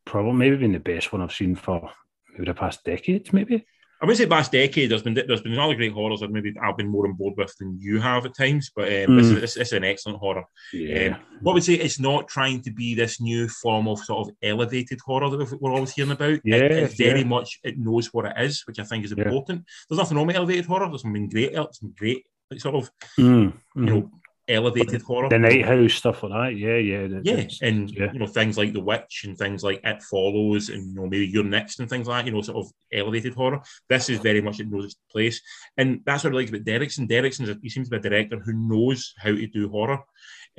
probably 0.06 0.34
maybe 0.34 0.56
been 0.58 0.72
the 0.74 0.80
best 0.80 1.14
one 1.14 1.22
I've 1.22 1.34
seen 1.34 1.56
for 1.56 1.88
maybe 2.32 2.46
the 2.46 2.56
past 2.56 2.84
decade, 2.84 3.32
maybe. 3.32 3.64
I 4.02 4.06
would 4.06 4.18
say 4.18 4.26
last 4.26 4.52
decade 4.52 4.92
there's 4.92 5.04
been 5.04 5.14
there's 5.14 5.42
been 5.42 5.58
other 5.58 5.76
great 5.76 5.94
horrors 5.94 6.20
that 6.20 6.32
maybe 6.32 6.54
I've 6.62 6.78
been 6.78 6.90
more 6.90 7.08
on 7.08 7.14
board 7.14 7.36
with 7.38 7.56
than 7.58 7.80
you 7.80 8.00
have 8.02 8.26
at 8.26 8.36
times, 8.36 8.70
but 8.76 8.88
um, 8.88 8.92
mm. 8.92 9.18
this, 9.18 9.28
is, 9.28 9.42
this, 9.42 9.54
this, 9.54 9.68
is 9.68 9.74
an 9.74 9.84
excellent 9.84 10.20
horror. 10.20 10.44
Yeah. 10.74 11.16
Um, 11.16 11.22
what 11.42 11.54
would 11.54 11.64
say 11.64 11.76
it's 11.76 12.00
not 12.00 12.28
trying 12.28 12.62
to 12.64 12.72
be 12.72 12.96
this 12.96 13.22
new 13.22 13.48
form 13.48 13.88
of 13.88 14.00
sort 14.00 14.28
of 14.28 14.36
elevated 14.44 15.00
horror 15.06 15.30
that 15.30 15.58
we're 15.62 15.72
always 15.72 15.94
hearing 15.94 16.12
about. 16.12 16.40
Yeah, 16.44 16.58
it, 16.58 16.72
it 16.72 16.98
very 16.98 17.22
yeah. 17.22 17.28
much 17.28 17.60
it 17.64 17.78
knows 17.78 18.14
what 18.14 18.26
it 18.26 18.34
is, 18.38 18.64
which 18.66 18.80
I 18.80 18.84
think 18.84 19.06
is 19.06 19.12
important. 19.14 19.60
Yeah. 19.60 19.74
There's 19.90 20.00
nothing 20.00 20.18
wrong 20.18 20.28
with 20.28 20.36
elevated 20.36 20.66
horror. 20.66 20.90
There's 20.90 21.02
some 21.02 21.30
great, 21.30 21.54
some 21.54 21.94
great 21.98 22.26
like, 22.52 22.60
sort 22.60 22.76
of 22.76 22.92
mm. 23.18 23.54
you 23.76 23.82
know 23.82 24.12
elevated 24.48 25.02
horror. 25.02 25.30
The 25.30 25.40
Night 25.40 25.66
House 25.66 25.94
stuff 25.94 26.24
like 26.24 26.32
that. 26.32 26.58
Yeah, 26.58 26.78
yeah, 26.78 27.20
yeah, 27.24 27.48
and 27.62 27.90
yeah. 27.90 28.12
you 28.12 28.20
know 28.20 28.28
things 28.28 28.58
like 28.58 28.74
The 28.74 28.82
Witch 28.82 29.24
and 29.26 29.38
things 29.38 29.64
like 29.64 29.82
It 29.84 30.04
Follows, 30.04 30.70
and 30.70 30.90
you 30.90 30.96
know 30.96 31.08
maybe 31.08 31.28
You're 31.28 31.44
Next 31.44 31.80
and 31.80 31.90
things 31.90 32.08
like 32.08 32.24
that. 32.24 32.30
You 32.30 32.36
know, 32.36 32.42
sort 32.42 32.66
of 32.66 32.72
elevated 32.92 33.34
horror. 33.34 33.62
This 33.90 34.10
is 34.10 34.20
very 34.20 34.42
much 34.42 34.60
it 34.60 34.70
knows 34.70 34.86
its 34.86 34.96
place, 35.12 35.42
and 35.78 36.02
that's 36.06 36.24
what 36.24 36.34
I 36.34 36.36
like 36.36 36.50
about 36.50 36.66
Derrickson. 36.66 37.10
Derrickson, 37.10 37.60
he 37.62 37.70
seems 37.70 37.90
to 37.90 38.00
be 38.00 38.08
a 38.08 38.10
director 38.10 38.40
who 38.40 38.54
knows 38.54 39.14
how 39.18 39.32
to 39.32 39.48
do 39.48 39.70
horror, 39.70 40.00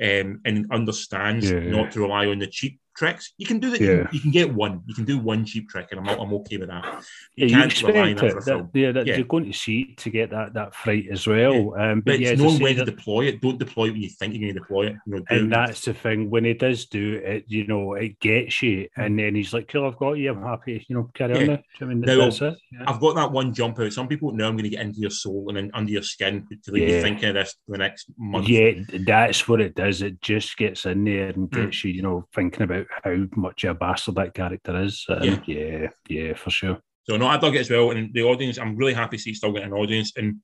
um, 0.01 0.41
and 0.45 0.67
understands 0.71 1.51
yeah, 1.51 1.59
not 1.59 1.91
to 1.91 2.01
rely 2.01 2.27
on 2.27 2.39
the 2.39 2.47
cheap 2.47 2.79
tricks. 2.95 3.33
You 3.37 3.45
can 3.45 3.59
do 3.59 3.69
that. 3.71 3.81
Yeah. 3.81 4.07
You, 4.11 4.19
can 4.19 4.31
get 4.31 4.53
one. 4.53 4.81
You 4.85 4.95
can 4.95 5.05
do 5.05 5.19
one 5.19 5.45
cheap 5.45 5.69
trick, 5.69 5.89
and 5.91 5.99
I'm, 5.99 6.19
I'm 6.19 6.33
okay 6.33 6.57
with 6.57 6.69
that. 6.69 7.03
You 7.35 7.47
yeah, 7.47 7.59
can't 7.59 7.81
you 7.81 7.87
rely 7.87 8.09
on 8.09 8.15
that 8.15 8.31
for 8.31 8.37
a 8.37 8.41
film. 8.41 8.69
That, 8.73 8.79
yeah, 8.79 8.91
that 8.91 9.07
yeah, 9.07 9.15
you're 9.17 9.25
going 9.25 9.45
to 9.45 9.53
see 9.53 9.81
it 9.81 9.97
to 9.99 10.09
get 10.09 10.31
that 10.31 10.53
that 10.53 10.73
fright 10.73 11.05
as 11.11 11.27
well. 11.27 11.73
Yeah. 11.77 11.91
Um, 11.91 12.01
but, 12.01 12.13
but 12.13 12.19
yeah, 12.19 12.29
it's 12.29 12.41
knowing 12.41 12.59
when 12.59 12.75
to 12.77 12.85
deploy 12.85 13.25
it. 13.25 13.41
Don't 13.41 13.59
deploy 13.59 13.87
it 13.87 13.91
when 13.91 14.01
you 14.01 14.09
think 14.09 14.33
you're 14.33 14.41
going 14.41 14.53
to 14.53 14.59
deploy 14.59 14.87
it. 14.87 14.95
You 15.05 15.15
know, 15.15 15.23
and 15.29 15.51
that's 15.51 15.81
the 15.85 15.93
thing. 15.93 16.29
When 16.29 16.45
he 16.45 16.53
does 16.53 16.85
do 16.85 17.21
it, 17.23 17.45
you 17.47 17.67
know, 17.67 17.93
it 17.93 18.19
gets 18.19 18.61
you, 18.61 18.87
and 18.95 19.19
then 19.19 19.35
he's 19.35 19.53
like, 19.53 19.67
"Cool, 19.67 19.85
I've 19.85 19.97
got 19.97 20.13
you. 20.13 20.31
I'm 20.31 20.43
happy. 20.43 20.85
You 20.87 20.95
know, 20.95 21.09
carry 21.13 21.37
on." 21.37 21.47
Now. 21.47 21.59
I 21.81 21.85
mean, 21.85 22.01
now, 22.01 22.17
that's 22.17 22.41
it. 22.41 22.55
I've 22.87 22.99
got 22.99 23.15
that 23.15 23.31
one 23.31 23.53
jump 23.53 23.79
out. 23.79 23.93
Some 23.93 24.07
people 24.07 24.31
know 24.31 24.47
I'm 24.47 24.55
going 24.55 24.63
to 24.63 24.69
get 24.69 24.81
into 24.81 24.99
your 24.99 25.09
soul 25.09 25.45
and 25.49 25.57
then 25.57 25.71
under 25.73 25.91
your 25.91 26.03
skin 26.03 26.47
to 26.63 26.71
leave 26.71 26.89
you 26.89 27.01
thinking 27.01 27.29
of 27.29 27.35
this 27.35 27.55
the 27.67 27.77
next 27.77 28.07
month. 28.17 28.47
Yeah, 28.47 28.71
that's 29.05 29.47
what 29.47 29.61
it 29.61 29.75
does. 29.75 30.01
It 30.01 30.21
just 30.21 30.57
gets 30.57 30.85
in 30.85 31.03
there 31.03 31.27
and 31.27 31.49
hmm. 31.49 31.63
gets 31.63 31.77
mm. 31.77 31.83
you, 31.85 31.91
you 31.91 32.01
know, 32.01 32.27
thinking 32.33 32.63
about 32.63 32.84
how 33.03 33.15
much 33.35 33.63
a 33.63 33.73
bastard 33.73 34.15
that 34.15 34.33
character 34.33 34.81
is. 34.83 35.05
Um, 35.09 35.23
yeah. 35.23 35.39
yeah, 35.45 35.87
yeah, 36.07 36.33
for 36.35 36.49
sure. 36.49 36.79
So 37.03 37.17
no, 37.17 37.27
I 37.27 37.37
dug 37.37 37.55
it 37.55 37.59
as 37.59 37.69
well, 37.69 37.91
and 37.91 38.13
the 38.13 38.23
audience. 38.23 38.57
I'm 38.57 38.75
really 38.75 38.93
happy 38.93 39.17
to 39.17 39.23
see 39.23 39.33
still 39.33 39.51
getting 39.51 39.71
an 39.71 39.77
audience, 39.77 40.13
and 40.17 40.37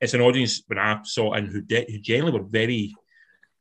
it's 0.00 0.14
an 0.14 0.20
audience 0.20 0.62
when 0.66 0.78
I 0.78 1.00
saw 1.04 1.34
in 1.34 1.46
who, 1.46 1.60
de- 1.60 1.86
who 1.88 1.98
generally 1.98 2.32
were 2.32 2.46
very. 2.46 2.94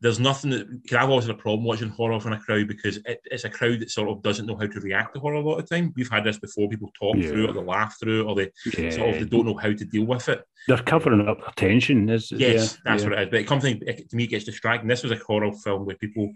There's 0.02 0.20
nothing 0.20 0.52
that 0.52 0.82
because 0.84 0.98
I've 0.98 1.10
always 1.10 1.26
had 1.26 1.36
a 1.36 1.40
problem 1.40 1.64
watching 1.64 1.90
horror 1.90 2.20
from 2.20 2.34
a 2.34 2.40
crowd 2.40 2.68
because 2.68 2.98
it, 3.06 3.22
it's 3.26 3.46
a 3.46 3.50
crowd 3.50 3.80
that 3.80 3.90
sort 3.90 4.10
of 4.10 4.22
doesn't 4.22 4.46
know 4.46 4.58
how 4.58 4.68
to 4.68 4.80
react 4.80 5.14
to 5.14 5.20
horror 5.20 5.36
a 5.36 5.42
lot 5.42 5.58
of 5.58 5.70
time. 5.70 5.94
We've 5.96 6.10
had 6.10 6.26
this 6.26 6.38
before. 6.38 6.68
People 6.68 6.92
talk 7.00 7.16
yeah. 7.16 7.30
through 7.30 7.46
it, 7.46 7.50
or 7.52 7.54
they 7.54 7.62
laugh 7.62 7.98
through 8.00 8.22
it, 8.22 8.26
or 8.26 8.36
they 8.36 8.52
yeah. 8.78 8.90
sort 8.90 9.10
of 9.10 9.20
they 9.20 9.26
don't 9.26 9.46
know 9.46 9.58
how 9.58 9.70
to 9.70 9.86
deal 9.86 10.06
with 10.06 10.28
it. 10.28 10.44
They're 10.68 10.78
covering 10.78 11.28
up 11.28 11.40
their 11.40 11.54
tension. 11.56 12.10
Is 12.10 12.32
yes, 12.32 12.74
yeah, 12.74 12.92
that's 12.92 13.04
what 13.04 13.14
it 13.14 13.20
is. 13.20 13.30
But 13.30 13.40
it 13.40 13.48
comes 13.48 13.64
to, 13.64 13.76
to 13.76 14.16
me, 14.16 14.26
it 14.26 14.32
gets 14.32 14.46
distracting. 14.46 14.88
This 14.88 15.04
was 15.04 15.12
a 15.12 15.24
horror 15.26 15.52
film 15.54 15.86
where 15.86 15.96
people 15.96 16.34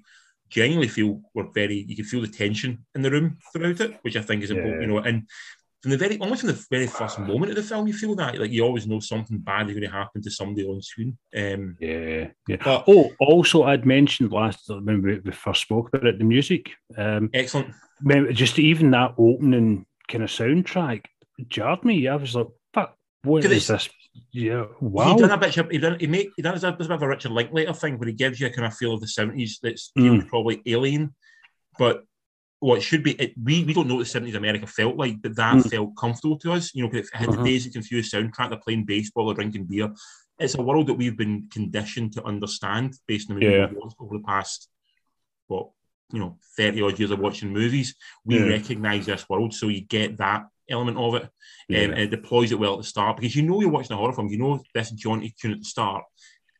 genuinely 0.49 0.87
feel 0.87 1.21
we're 1.33 1.51
very 1.53 1.85
you 1.87 1.95
can 1.95 2.05
feel 2.05 2.21
the 2.21 2.27
tension 2.27 2.85
in 2.95 3.01
the 3.01 3.11
room 3.11 3.37
throughout 3.51 3.79
it, 3.79 3.99
which 4.01 4.15
I 4.15 4.21
think 4.21 4.43
is 4.43 4.51
important, 4.51 4.81
you 4.81 4.87
know, 4.87 4.99
and 4.99 5.27
from 5.81 5.91
the 5.91 5.97
very 5.97 6.17
almost 6.19 6.41
from 6.41 6.49
the 6.49 6.65
very 6.69 6.87
first 6.87 7.19
moment 7.19 7.51
of 7.51 7.55
the 7.55 7.63
film, 7.63 7.87
you 7.87 7.93
feel 7.93 8.15
that 8.15 8.37
like 8.37 8.51
you 8.51 8.63
always 8.63 8.85
know 8.85 8.99
something 8.99 9.37
bad 9.37 9.69
is 9.69 9.73
going 9.73 9.89
to 9.89 9.97
happen 9.97 10.21
to 10.21 10.31
somebody 10.31 10.67
on 10.67 10.81
screen. 10.81 11.17
Um, 11.35 11.77
yeah, 11.79 12.27
yeah. 12.47 12.57
But, 12.63 12.83
oh, 12.87 13.11
also, 13.19 13.63
I'd 13.63 13.85
mentioned 13.85 14.31
last 14.31 14.69
when 14.69 15.01
we, 15.01 15.19
we 15.19 15.31
first 15.31 15.61
spoke 15.61 15.87
about 15.87 16.05
it, 16.05 16.17
the 16.17 16.25
music. 16.25 16.71
Um, 16.97 17.29
excellent. 17.33 17.73
Just 18.33 18.59
even 18.59 18.91
that 18.91 19.13
opening 19.17 19.85
kind 20.09 20.23
of 20.23 20.29
soundtrack 20.29 21.05
jarred 21.47 21.85
me. 21.85 22.07
I 22.07 22.15
was 22.15 22.35
like, 22.35 22.47
"Fuck, 22.73 22.97
what 23.23 23.45
is 23.45 23.67
this 23.67 23.89
yeah, 24.31 24.65
wow. 24.79 25.15
He 25.15 25.21
done 25.21 25.31
a 25.31 25.37
bit. 25.37 25.57
Of, 25.57 25.69
he 25.69 25.77
done. 25.77 25.99
He 25.99 26.07
made. 26.07 26.29
He 26.35 26.41
done 26.41 26.55
a, 26.55 26.71
bit 26.71 26.91
of 26.91 27.01
a 27.01 27.07
Richard 27.07 27.31
Linklater 27.31 27.73
thing 27.73 27.97
where 27.97 28.07
he 28.07 28.13
gives 28.13 28.39
you 28.39 28.47
a 28.47 28.49
kind 28.49 28.65
of 28.65 28.75
feel 28.75 28.93
of 28.93 29.01
the 29.01 29.07
seventies 29.07 29.59
that's 29.61 29.91
mm. 29.97 30.27
probably 30.27 30.61
alien, 30.65 31.15
but 31.77 32.03
what 32.59 32.81
should 32.81 33.03
be. 33.03 33.11
It, 33.13 33.33
we 33.41 33.63
we 33.63 33.73
don't 33.73 33.87
know 33.87 33.95
what 33.95 34.01
the 34.01 34.09
seventies 34.09 34.35
America 34.35 34.67
felt 34.67 34.97
like, 34.97 35.21
but 35.21 35.35
that 35.35 35.57
mm. 35.57 35.69
felt 35.69 35.97
comfortable 35.97 36.37
to 36.39 36.53
us. 36.53 36.73
You 36.73 36.83
know, 36.83 36.89
because 36.89 37.07
it 37.07 37.15
had 37.15 37.29
uh-huh. 37.29 37.43
the 37.43 37.69
Confused 37.71 38.13
soundtrack. 38.13 38.49
They're 38.49 38.59
playing 38.59 38.85
baseball 38.85 39.29
or 39.29 39.33
drinking 39.33 39.65
beer. 39.65 39.93
It's 40.37 40.55
a 40.55 40.61
world 40.61 40.87
that 40.87 40.93
we've 40.93 41.17
been 41.17 41.49
conditioned 41.51 42.13
to 42.13 42.23
understand 42.23 42.95
based 43.07 43.29
on 43.29 43.39
the 43.39 43.45
yeah. 43.45 43.67
over 43.99 44.17
the 44.17 44.23
past 44.25 44.69
what 45.47 45.69
you 46.11 46.19
know 46.19 46.37
thirty 46.57 46.81
odd 46.81 46.99
years 46.99 47.11
of 47.11 47.19
watching 47.19 47.51
movies. 47.51 47.95
We 48.25 48.39
yeah. 48.39 48.45
recognise 48.45 49.05
this 49.05 49.27
world, 49.29 49.53
so 49.53 49.67
you 49.67 49.81
get 49.81 50.17
that 50.17 50.43
element 50.69 50.97
of 50.97 51.15
it. 51.15 51.29
Yeah. 51.67 51.83
Um, 51.83 51.91
and 51.91 51.99
it 52.01 52.11
deploys 52.11 52.51
it 52.51 52.59
well 52.59 52.73
at 52.73 52.79
the 52.79 52.87
start 52.87 53.17
because 53.17 53.35
you 53.35 53.43
know 53.43 53.61
you're 53.61 53.69
watching 53.69 53.93
a 53.93 53.97
horror 53.97 54.13
film. 54.13 54.29
You 54.29 54.37
know 54.37 54.61
this 54.73 54.91
jaunty 54.91 55.35
tune 55.39 55.53
at 55.53 55.59
the 55.59 55.65
start 55.65 56.03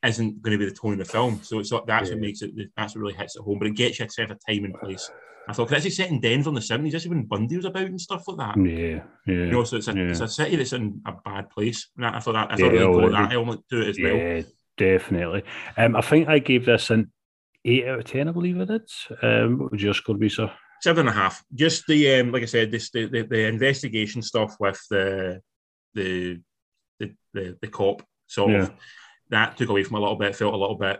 isn't 0.05 0.41
going 0.41 0.57
to 0.57 0.63
be 0.63 0.69
the 0.69 0.75
tone 0.75 0.93
of 0.93 0.99
the 0.99 1.05
film. 1.05 1.41
So 1.43 1.59
it's 1.59 1.71
that's 1.87 2.09
yeah. 2.09 2.15
what 2.15 2.21
makes 2.21 2.41
it. 2.41 2.51
That's 2.75 2.95
what 2.95 3.01
really 3.01 3.13
hits 3.13 3.35
it 3.35 3.41
home. 3.41 3.59
But 3.59 3.67
it 3.67 3.75
gets 3.75 3.99
you 3.99 4.05
a 4.05 4.09
set 4.09 4.31
of 4.31 4.39
time 4.47 4.65
and 4.65 4.73
place. 4.73 5.09
I 5.47 5.53
thought, 5.53 5.69
because 5.69 5.85
it's 5.85 5.97
set 5.97 6.11
in 6.11 6.21
Denver 6.21 6.49
in 6.49 6.55
the 6.55 6.61
seventies. 6.61 6.93
This 6.93 7.03
is 7.03 7.09
when 7.09 7.23
Bundy 7.23 7.55
was 7.55 7.65
about 7.65 7.85
and 7.85 7.99
stuff 7.99 8.27
like 8.27 8.37
that. 8.37 8.57
Yeah, 8.63 9.01
yeah. 9.25 9.45
You 9.45 9.51
know, 9.51 9.63
so 9.63 9.77
it's 9.77 9.87
a, 9.87 9.93
yeah. 9.93 10.03
it's 10.03 10.19
a 10.19 10.27
city 10.27 10.55
that's 10.55 10.73
in 10.73 11.01
a 11.05 11.13
bad 11.25 11.49
place. 11.49 11.89
And 11.97 12.05
I 12.05 12.19
thought 12.19 12.33
that 12.33 12.51
I 12.51 12.55
thought 12.55 12.73
yeah, 12.73 12.79
really 12.81 13.09
got 13.09 13.29
that 13.29 13.33
element 13.33 13.63
to 13.69 13.81
it 13.81 13.89
as 13.89 13.99
well. 13.99 14.15
Yeah, 14.15 14.41
definitely. 14.77 15.43
Um, 15.75 15.95
I 15.95 16.01
think 16.01 16.29
I 16.29 16.37
gave 16.37 16.65
this 16.65 16.91
an 16.91 17.11
eight 17.65 17.87
out 17.87 17.99
of 17.99 18.05
ten. 18.05 18.27
I 18.27 18.31
believe 18.31 18.57
it 18.57 18.69
is. 18.69 19.07
Um, 19.23 19.57
what 19.57 19.71
would 19.71 19.81
your 19.81 19.95
score 19.95 20.15
be, 20.15 20.29
sir? 20.29 20.51
Seven 20.81 21.07
and 21.07 21.15
a 21.15 21.19
half. 21.19 21.43
Just 21.53 21.85
the 21.87 22.15
um, 22.15 22.31
like 22.31 22.43
I 22.43 22.45
said, 22.45 22.71
this 22.71 22.89
the, 22.91 23.05
the, 23.05 23.21
the 23.23 23.47
investigation 23.47 24.21
stuff 24.21 24.55
with 24.59 24.81
the 24.89 25.41
the 25.93 26.39
the 26.99 27.13
the, 27.33 27.57
the 27.61 27.67
cop 27.67 28.03
sort 28.27 28.51
yeah. 28.51 28.63
of 28.63 28.71
that 29.29 29.57
took 29.57 29.69
away 29.69 29.83
from 29.83 29.97
a 29.97 29.99
little 29.99 30.15
bit. 30.15 30.35
Felt 30.35 30.53
a 30.53 30.57
little 30.57 30.75
bit. 30.75 30.99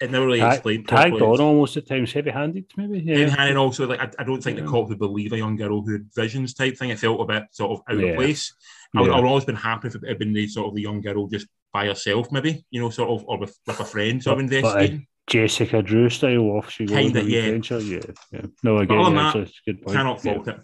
It 0.00 0.10
never 0.10 0.26
really 0.26 0.40
explained. 0.40 0.88
Tagged 0.88 1.22
on 1.22 1.40
almost 1.40 1.76
at 1.76 1.86
times, 1.86 2.12
heavy-handed, 2.12 2.64
maybe. 2.76 2.98
Yeah. 2.98 3.18
Heavy-handed, 3.18 3.56
also 3.56 3.86
like 3.86 4.00
I, 4.00 4.10
I 4.18 4.24
don't 4.24 4.42
think 4.42 4.58
yeah. 4.58 4.64
the 4.64 4.70
cop 4.70 4.88
would 4.88 4.98
believe 4.98 5.32
a 5.32 5.38
young 5.38 5.54
girl 5.54 5.80
who 5.80 5.92
had 5.92 6.08
visions 6.14 6.54
type 6.54 6.76
thing. 6.76 6.90
It 6.90 6.98
felt 6.98 7.20
a 7.20 7.24
bit 7.24 7.44
sort 7.52 7.70
of 7.70 7.82
out 7.88 8.00
yeah. 8.00 8.08
of 8.08 8.16
place. 8.16 8.52
I 8.96 9.00
would, 9.00 9.10
I 9.10 9.20
would 9.20 9.28
always 9.28 9.44
been 9.44 9.54
happy 9.54 9.88
if 9.88 9.94
it 9.94 10.06
had 10.06 10.18
been 10.18 10.32
the 10.32 10.48
sort 10.48 10.68
of 10.68 10.74
the 10.74 10.82
young 10.82 11.00
girl 11.00 11.28
just 11.28 11.46
by 11.72 11.86
herself, 11.86 12.30
maybe 12.32 12.66
you 12.70 12.80
know, 12.80 12.90
sort 12.90 13.10
of, 13.10 13.24
or 13.26 13.38
with, 13.38 13.56
with 13.66 13.80
a 13.80 13.84
friend, 13.84 14.22
sort 14.22 14.34
of 14.38 14.44
investigating. 14.44 15.06
Jessica 15.26 15.82
Drew 15.82 16.08
style 16.10 16.50
off. 16.50 16.70
She 16.70 16.86
kind 16.86 17.16
of 17.16 17.28
yeah. 17.28 17.58
yeah, 17.70 18.00
yeah. 18.32 18.40
No, 18.62 18.78
again, 18.78 18.98
yeah, 18.98 19.32
that, 19.34 19.50
good 19.66 19.82
point. 19.82 19.96
Cannot 19.96 20.22
fault 20.22 20.46
yeah. 20.46 20.54
it. 20.54 20.60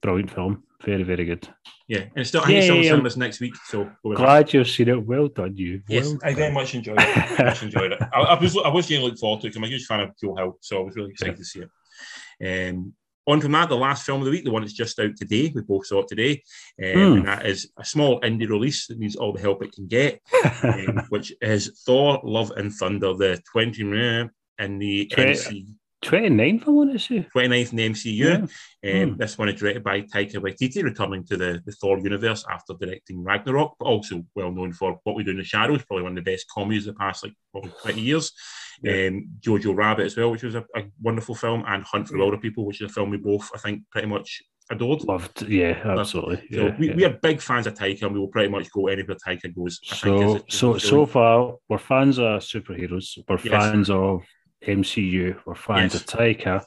Brilliant 0.00 0.30
film, 0.30 0.62
very 0.84 1.02
very 1.02 1.24
good. 1.24 1.48
Yeah, 1.88 2.00
and 2.00 2.10
it's 2.16 2.28
still 2.28 2.42
I 2.44 2.50
yeah, 2.50 2.60
still 2.62 2.76
yeah, 2.76 2.90
cinemas 2.90 3.16
next 3.16 3.40
week. 3.40 3.54
So 3.66 3.90
glad 4.04 4.52
you've 4.52 4.68
seen 4.68 4.88
it. 4.88 5.06
Well 5.06 5.28
done, 5.28 5.56
you. 5.56 5.82
Yes, 5.88 6.06
well 6.06 6.18
I 6.22 6.34
very 6.34 6.52
much 6.52 6.74
enjoyed 6.74 6.98
it. 7.00 7.38
much 7.44 7.62
enjoyed 7.62 7.92
it. 7.92 8.02
I, 8.12 8.20
I 8.20 8.40
was 8.40 8.56
I 8.56 8.68
was 8.68 8.88
going 8.88 9.00
to 9.00 9.06
look 9.06 9.18
forward 9.18 9.40
to 9.40 9.46
it 9.46 9.50
because 9.50 9.56
I'm 9.56 9.64
a 9.64 9.68
huge 9.68 9.86
fan 9.86 10.00
of 10.00 10.10
Joe 10.20 10.36
Hill, 10.36 10.58
so 10.60 10.80
I 10.80 10.84
was 10.84 10.96
really 10.96 11.10
excited 11.10 11.36
to 11.36 11.44
see 11.44 11.60
it. 11.60 11.70
Um, 12.70 12.94
on 13.28 13.40
from 13.40 13.52
that, 13.52 13.68
the 13.68 13.76
last 13.76 14.04
film 14.04 14.20
of 14.20 14.24
the 14.24 14.30
week, 14.30 14.44
the 14.44 14.50
one 14.50 14.62
that's 14.62 14.72
just 14.72 14.98
out 14.98 15.14
today, 15.16 15.52
we 15.54 15.60
both 15.60 15.86
saw 15.86 16.00
it 16.00 16.08
today, 16.08 16.42
um, 16.82 16.88
mm. 16.88 17.16
and 17.18 17.28
that 17.28 17.46
is 17.46 17.70
a 17.76 17.84
small 17.84 18.20
indie 18.22 18.48
release 18.48 18.86
that 18.86 18.98
needs 18.98 19.16
all 19.16 19.32
the 19.32 19.40
help 19.40 19.62
it 19.62 19.72
can 19.72 19.86
get, 19.86 20.20
um, 20.62 21.02
which 21.10 21.32
is 21.42 21.82
Thor: 21.84 22.20
Love 22.24 22.52
and 22.56 22.72
Thunder, 22.72 23.12
the 23.14 23.40
20 23.52 23.84
minute 23.84 24.30
in 24.58 24.78
the 24.78 25.06
20, 25.08 25.30
MC. 25.30 25.66
29th, 26.04 26.68
I 26.68 26.70
want 26.70 26.92
to 26.92 26.98
say. 26.98 27.26
29th 27.34 27.70
in 27.70 27.76
the 27.76 27.88
MCU. 27.90 28.16
Yeah. 28.16 28.34
Um, 28.34 28.50
mm. 28.82 29.18
This 29.18 29.36
one 29.36 29.48
is 29.48 29.58
directed 29.58 29.82
by 29.82 30.02
Taika 30.02 30.36
Waititi, 30.36 30.82
returning 30.82 31.24
to 31.24 31.36
the, 31.36 31.60
the 31.64 31.72
Thor 31.72 31.98
universe 31.98 32.44
after 32.48 32.74
directing 32.80 33.24
Ragnarok, 33.24 33.74
but 33.78 33.86
also 33.86 34.24
well 34.34 34.52
known 34.52 34.72
for 34.72 35.00
What 35.02 35.16
We 35.16 35.24
Do 35.24 35.32
in 35.32 35.38
the 35.38 35.44
Shadows, 35.44 35.82
probably 35.84 36.04
one 36.04 36.16
of 36.16 36.24
the 36.24 36.30
best 36.30 36.46
comedies 36.54 36.86
of 36.86 36.94
the 36.94 36.98
past 36.98 37.24
like 37.24 37.34
probably 37.52 37.72
20 37.82 38.00
years. 38.00 38.32
Yeah. 38.82 39.08
Um, 39.08 39.28
Jojo 39.40 39.76
Rabbit 39.76 40.06
as 40.06 40.16
well, 40.16 40.30
which 40.30 40.44
was 40.44 40.54
a, 40.54 40.64
a, 40.76 40.84
wonderful 41.02 41.34
film, 41.34 41.64
and 41.66 41.82
Hunt 41.82 42.08
for 42.08 42.16
the 42.16 42.22
Wilderpeople, 42.22 42.64
which 42.64 42.80
is 42.80 42.90
a 42.90 42.94
film 42.94 43.10
we 43.10 43.16
both, 43.16 43.50
I 43.52 43.58
think, 43.58 43.82
pretty 43.90 44.06
much 44.06 44.40
adored. 44.70 45.02
Loved, 45.02 45.42
yeah, 45.48 45.80
absolutely. 45.84 46.36
So 46.52 46.66
yeah, 46.66 46.76
we, 46.78 46.88
yeah. 46.88 46.94
we 46.94 47.04
are 47.04 47.10
big 47.10 47.40
fans 47.40 47.66
of 47.66 47.74
Taika, 47.74 48.02
and 48.02 48.12
we 48.12 48.20
will 48.20 48.28
pretty 48.28 48.50
much 48.50 48.70
go 48.70 48.86
anywhere 48.86 49.16
Taika 49.16 49.52
goes. 49.54 49.80
I 49.90 49.96
so, 49.96 50.44
so, 50.48 50.78
so 50.78 51.06
far, 51.06 51.56
we're 51.68 51.78
fans 51.78 52.18
of 52.18 52.40
superheroes. 52.42 53.18
We're 53.28 53.38
yes. 53.42 53.50
fans 53.50 53.90
of 53.90 54.22
MCU. 54.66 55.38
We're 55.44 55.54
fans 55.54 55.94
yes. 55.94 56.02
of 56.02 56.06
Taika. 56.06 56.64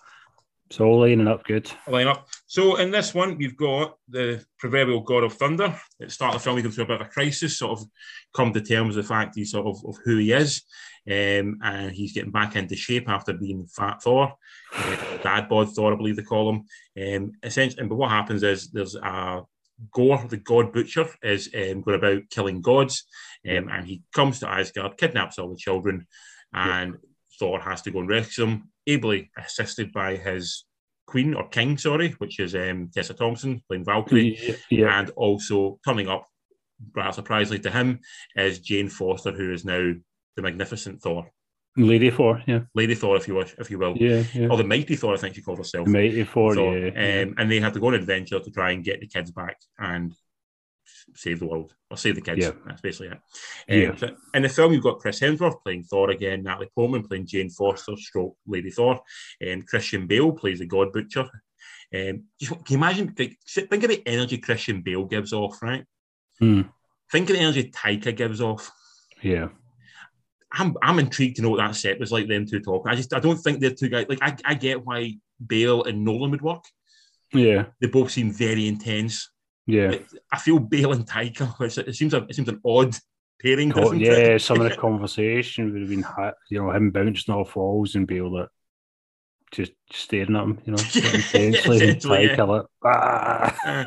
So 0.72 0.86
all 0.86 1.02
lining 1.02 1.28
up 1.28 1.44
good. 1.44 1.70
Line 1.88 2.08
up. 2.08 2.28
So 2.48 2.78
in 2.78 2.92
this 2.92 3.14
one, 3.14 3.38
we've 3.38 3.58
got 3.58 3.98
the 4.08 4.44
proverbial 4.58 5.02
God 5.02 5.26
of 5.26 5.34
Thunder. 5.34 5.66
At 5.66 5.80
the 6.00 6.10
start 6.10 6.34
of 6.34 6.42
the 6.42 6.44
film, 6.46 6.58
he 6.58 6.64
goes 6.64 6.76
through 6.76 6.86
a 6.86 6.88
bit 6.88 7.02
of 7.02 7.08
a 7.08 7.10
crisis, 7.10 7.58
sort 7.58 7.78
of 7.78 7.86
come 8.34 8.54
to 8.54 8.62
terms 8.62 8.96
with 8.96 9.06
the 9.06 9.14
fact 9.14 9.36
he's 9.36 9.52
sort 9.52 9.68
of, 9.68 9.84
of 9.86 9.98
who 10.06 10.18
he 10.18 10.32
is. 10.32 10.64
Um, 11.06 11.58
and 11.62 11.92
he's 11.92 12.14
getting 12.14 12.32
back 12.32 12.56
into 12.56 12.76
shape 12.76 13.10
after 13.10 13.34
being 13.34 13.66
fat 13.66 14.02
Thor, 14.02 14.34
uh, 14.74 15.18
dad 15.24 15.50
bod 15.50 15.74
Thor, 15.74 15.94
I 15.94 15.98
believe 15.98 16.16
they 16.16 16.24
call 16.24 16.50
him. 16.50 16.66
Um, 17.04 17.32
essentially, 17.44 17.88
but 17.88 17.96
what 17.96 18.12
happens 18.12 18.44
is 18.44 18.70
there's 18.70 18.96
a 18.96 19.42
Gore, 19.92 20.24
the 20.30 20.38
God 20.38 20.72
Butcher, 20.72 21.08
is 21.24 21.50
um, 21.56 21.82
going 21.82 21.98
about 21.98 22.30
killing 22.30 22.62
gods, 22.62 23.06
um, 23.50 23.68
and 23.70 23.88
he 23.88 24.04
comes 24.14 24.40
to 24.40 24.50
Asgard, 24.50 24.98
kidnaps 24.98 25.40
all 25.40 25.50
the 25.50 25.56
children, 25.56 26.06
and 26.54 26.98
Thor 27.42 27.60
has 27.60 27.82
to 27.82 27.92
go 27.92 28.00
and 28.00 28.08
rescue 28.10 28.46
them, 28.46 28.70
ably 28.86 29.32
assisted 29.36 29.92
by 29.92 30.16
his 30.16 30.66
Queen 31.08 31.34
or 31.34 31.50
King, 31.50 31.78
sorry, 31.78 32.10
which 32.20 32.40
is 32.40 32.54
um, 32.56 32.90
Tessa 32.94 33.16
Thompson 33.16 33.62
playing 33.68 33.84
Valkyrie, 33.84 34.38
Yeah, 34.40 34.56
yeah. 34.70 35.00
and 35.00 35.10
also 35.12 35.80
turning 35.84 36.08
up, 36.08 36.28
rather 36.96 37.12
surprisingly 37.14 37.60
to 37.64 37.72
him, 37.72 38.00
is 38.36 38.60
Jane 38.60 38.90
Foster, 38.90 39.32
who 39.32 39.52
is 39.52 39.66
now 39.66 39.94
the 40.36 40.42
magnificent 40.42 41.02
Thor, 41.02 41.32
Lady 41.76 42.12
Thor, 42.12 42.44
yeah, 42.48 42.62
Lady 42.76 42.96
Thor, 42.96 43.18
if 43.18 43.28
you 43.28 43.36
wish, 43.36 43.56
if 43.58 43.72
you 43.72 43.80
will, 43.80 43.98
yeah, 43.98 44.24
yeah. 44.34 44.48
or 44.50 44.58
the 44.58 44.64
Mighty 44.64 44.96
Thor, 44.96 45.14
I 45.16 45.18
think 45.18 45.36
she 45.36 45.42
called 45.42 45.58
herself. 45.58 45.88
Mighty 45.88 46.24
Four, 46.24 46.54
Thor. 46.56 46.78
yeah. 46.78 47.22
Um, 47.24 47.36
and 47.38 47.50
they 47.50 47.60
have 47.60 47.74
to 47.74 47.80
go 47.80 47.88
on 47.88 47.96
an 47.96 48.02
adventure 48.02 48.40
to 48.40 48.52
try 48.52 48.72
and 48.72 48.84
get 48.84 49.00
the 49.00 49.08
kids 49.08 49.32
back 49.32 49.58
and 49.80 50.14
save 51.16 51.40
the 51.40 51.46
world 51.48 51.74
or 51.90 51.98
save 51.98 52.16
the 52.16 52.22
kids. 52.22 52.46
Yeah. 52.46 52.52
That's 52.66 52.82
basically 52.82 53.08
it. 53.08 53.14
Um, 53.14 53.82
Yeah. 53.82 53.96
so 53.96 54.16
in 54.34 54.44
the 54.44 54.50
film, 54.50 54.74
you've 54.74 54.84
got 54.84 55.00
Chris 55.00 55.20
Hemsworth 55.20 55.62
playing 55.64 55.84
Thor 55.84 56.10
again, 56.12 56.44
Natalie 56.44 56.70
Portman 56.76 57.08
playing 57.08 57.28
Jane 57.28 57.50
Foster, 57.50 57.96
stroke 57.98 58.36
Lady 58.48 58.70
Thor, 58.72 59.02
and 59.40 59.68
Christian 59.68 60.08
Bale 60.08 60.32
plays 60.32 60.60
the 60.60 60.66
God 60.66 60.92
Butcher. 60.94 61.30
Um, 61.94 62.24
just, 62.40 62.52
can 62.52 62.64
you 62.70 62.78
imagine? 62.78 63.14
Like, 63.20 63.38
think 63.46 63.84
of 63.84 63.90
the 63.90 64.02
energy 64.08 64.38
Christian 64.38 64.82
Bale 64.82 65.06
gives 65.06 65.34
off, 65.34 65.62
right? 65.62 65.86
Hmm. 66.40 66.62
Think 67.12 67.30
of 67.30 67.36
the 67.36 67.42
energy 67.42 67.70
Taika 67.72 68.16
gives 68.16 68.40
off. 68.42 68.72
yeah. 69.22 69.50
I'm 70.54 70.76
I'm 70.82 71.00
intrigued 71.00 71.38
to 71.38 71.42
know 71.44 71.50
what 71.52 71.58
that 71.58 71.76
set 71.78 71.98
was 71.98 72.12
like. 72.12 72.28
Them 72.28 72.46
two 72.46 72.60
talking. 72.60 72.92
I 72.92 72.96
just 72.96 73.14
I 73.14 73.20
don't 73.22 73.38
think 73.38 73.62
they're 73.62 73.72
two 73.74 73.88
guys. 73.88 74.06
Like 74.10 74.20
I, 74.22 74.36
I 74.44 74.54
get 74.54 74.86
why 74.86 75.14
Bale 75.48 75.84
and 75.86 76.04
Nolan 76.04 76.32
would 76.32 76.42
work. 76.42 76.66
Yeah, 77.34 77.68
They 77.80 77.88
both 77.88 78.12
seem 78.12 78.34
very 78.34 78.68
intense. 78.68 79.31
Yeah. 79.66 79.96
I 80.32 80.38
feel 80.40 80.60
Bale 80.60 80.94
and 80.94 81.06
Taika. 81.08 81.54
It 81.88 81.96
seems 81.96 82.14
a, 82.14 82.24
it 82.30 82.36
seems 82.36 82.50
an 82.50 82.62
odd 82.66 82.96
pairing. 83.42 83.70
Doesn't 83.70 84.00
yeah, 84.00 84.12
it? 84.36 84.42
some 84.42 84.62
of 84.62 84.70
the 84.70 84.76
conversation 84.88 85.72
would 85.72 85.82
have 85.82 85.90
been, 85.90 86.06
you 86.50 86.62
know, 86.62 86.72
him 86.72 86.92
bouncing 86.92 87.34
off 87.34 87.56
walls 87.56 87.96
and 87.96 88.08
Bale 88.08 88.32
that 88.32 88.50
just 89.52 89.74
staring 89.92 90.36
at 90.36 90.44
him, 90.44 90.60
you 90.66 90.72
know, 90.72 90.78
Yeah, 90.94 91.14
intensely. 91.14 91.86
yeah. 91.88 91.94
Taika 91.96 92.48
like, 92.48 92.66
ah. 92.86 93.58
Uh, 93.66 93.86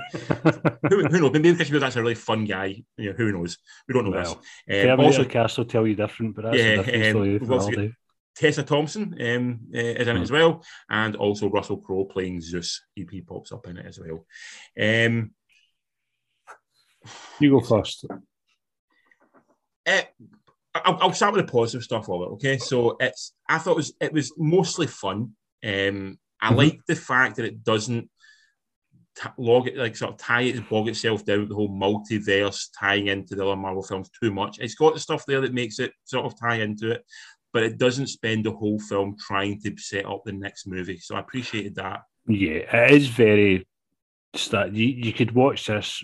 who, 0.90 1.04
who 1.06 1.20
knows? 1.20 1.32
Maybe 1.32 1.52
Bale 1.52 1.80
that's 1.80 1.96
a 1.96 2.02
really 2.02 2.14
fun 2.14 2.44
guy. 2.44 2.82
You 2.98 3.10
know, 3.10 3.16
who 3.16 3.32
knows? 3.32 3.56
We 3.88 3.94
don't 3.94 4.04
know 4.04 4.10
Well, 4.10 4.42
this. 4.66 4.90
Um, 4.90 5.00
also, 5.00 5.24
cast 5.24 5.56
will 5.56 5.64
tell 5.64 5.86
you 5.86 5.94
different, 5.94 6.36
but 6.36 6.44
that's 6.44 6.58
Yeah, 6.58 6.64
a 6.64 6.76
different 6.78 7.04
um, 7.04 7.10
story. 7.10 7.38
we've 7.38 7.50
also 7.50 7.66
for 7.66 7.70
all 7.70 7.76
got- 7.76 7.82
day. 7.88 7.92
Tessa 8.36 8.64
Thompson 8.64 9.14
um, 9.20 9.60
uh, 9.72 9.78
is 9.78 10.08
in 10.08 10.16
it 10.16 10.18
Hmm. 10.18 10.22
as 10.24 10.30
well, 10.32 10.64
and 10.90 11.14
also 11.14 11.48
Russell 11.48 11.76
Crowe 11.76 12.04
playing 12.04 12.40
Zeus. 12.40 12.82
He 12.96 13.20
pops 13.20 13.52
up 13.52 13.68
in 13.68 13.76
it 13.76 13.86
as 13.86 14.00
well. 14.00 14.26
Um, 14.76 15.30
You 17.40 17.50
go 17.50 17.60
first. 17.60 18.04
eh, 19.86 20.02
I'll, 20.74 20.98
I'll 21.00 21.12
start 21.12 21.34
with 21.34 21.46
the 21.46 21.52
positive 21.52 21.84
stuff 21.84 22.08
of 22.08 22.22
it. 22.22 22.32
Okay, 22.34 22.58
so 22.58 22.96
it's 23.00 23.32
I 23.48 23.58
thought 23.58 23.72
it 23.72 23.76
was 23.76 23.92
it 24.00 24.12
was 24.12 24.32
mostly 24.36 24.86
fun. 24.86 25.34
Um, 25.64 26.18
I 26.40 26.52
Mhm. 26.52 26.56
like 26.56 26.80
the 26.86 26.96
fact 26.96 27.36
that 27.36 27.44
it 27.46 27.62
doesn't 27.64 28.10
t- 29.16 29.28
log 29.38 29.68
it 29.68 29.76
like 29.76 29.96
sort 29.96 30.12
of 30.12 30.18
tie 30.18 30.42
it 30.42 30.68
bog 30.68 30.88
itself 30.88 31.24
down 31.24 31.40
with 31.40 31.48
the 31.48 31.54
whole 31.54 31.68
multiverse 31.70 32.68
tying 32.78 33.06
into 33.06 33.34
the 33.34 33.46
other 33.46 33.56
Marvel 33.56 33.82
films 33.82 34.10
too 34.20 34.32
much. 34.32 34.58
It's 34.58 34.74
got 34.74 34.94
the 34.94 35.00
stuff 35.00 35.24
there 35.26 35.40
that 35.42 35.54
makes 35.54 35.78
it 35.78 35.92
sort 36.04 36.26
of 36.26 36.38
tie 36.38 36.56
into 36.56 36.90
it, 36.90 37.04
but 37.52 37.62
it 37.62 37.78
doesn't 37.78 38.08
spend 38.08 38.44
the 38.44 38.52
whole 38.52 38.78
film 38.80 39.16
trying 39.18 39.60
to 39.62 39.76
set 39.78 40.06
up 40.06 40.22
the 40.24 40.32
next 40.32 40.66
movie. 40.66 40.98
So 40.98 41.14
I 41.14 41.20
appreciated 41.20 41.76
that. 41.76 42.00
Yeah, 42.26 42.76
it 42.84 42.90
is 42.92 43.08
very. 43.08 43.66
You, 44.52 44.70
you 44.72 45.12
could 45.12 45.30
watch 45.32 45.66
this 45.66 46.02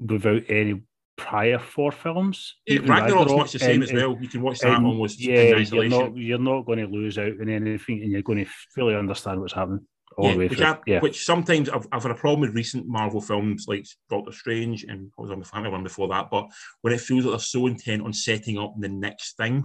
without 0.00 0.42
any 0.48 0.82
prior 1.16 1.58
Thor 1.58 1.92
films. 1.92 2.56
Yeah, 2.66 2.80
Ragnarok's 2.80 3.32
much 3.32 3.52
the 3.52 3.58
same 3.58 3.82
and- 3.82 3.84
as 3.84 3.92
well. 3.92 4.16
You 4.20 4.28
can 4.28 4.42
watch 4.42 4.58
that 4.60 4.74
and, 4.76 4.86
almost 4.86 5.20
yeah, 5.20 5.56
in 5.56 5.64
you're 5.66 5.88
not 5.88 6.16
you're 6.16 6.38
not 6.38 6.66
going 6.66 6.78
to 6.78 6.86
lose 6.86 7.18
out 7.18 7.28
in 7.40 7.48
anything, 7.48 8.02
and 8.02 8.12
you're 8.12 8.22
going 8.22 8.44
to 8.44 8.50
fully 8.74 8.94
understand 8.94 9.40
what's 9.40 9.54
happening 9.54 9.86
all 10.18 10.26
yeah, 10.26 10.32
the 10.32 10.38
way 10.38 10.46
which. 10.48 10.60
I, 10.60 10.78
yeah, 10.86 11.00
which 11.00 11.24
sometimes 11.24 11.68
I've, 11.68 11.86
I've 11.92 12.02
had 12.02 12.12
a 12.12 12.16
problem 12.16 12.40
with 12.40 12.54
recent 12.54 12.86
Marvel 12.86 13.20
films 13.20 13.64
like 13.68 13.86
Doctor 14.10 14.32
Strange 14.32 14.84
and 14.84 15.10
I 15.18 15.22
was 15.22 15.30
on 15.30 15.38
the 15.38 15.44
family 15.44 15.70
one 15.70 15.82
before 15.82 16.08
that. 16.08 16.28
But 16.30 16.46
when 16.82 16.92
it 16.94 17.00
feels 17.00 17.24
like 17.24 17.32
they're 17.32 17.38
so 17.40 17.66
intent 17.66 18.02
on 18.02 18.12
setting 18.12 18.58
up 18.58 18.74
the 18.78 18.88
next 18.88 19.36
thing 19.36 19.62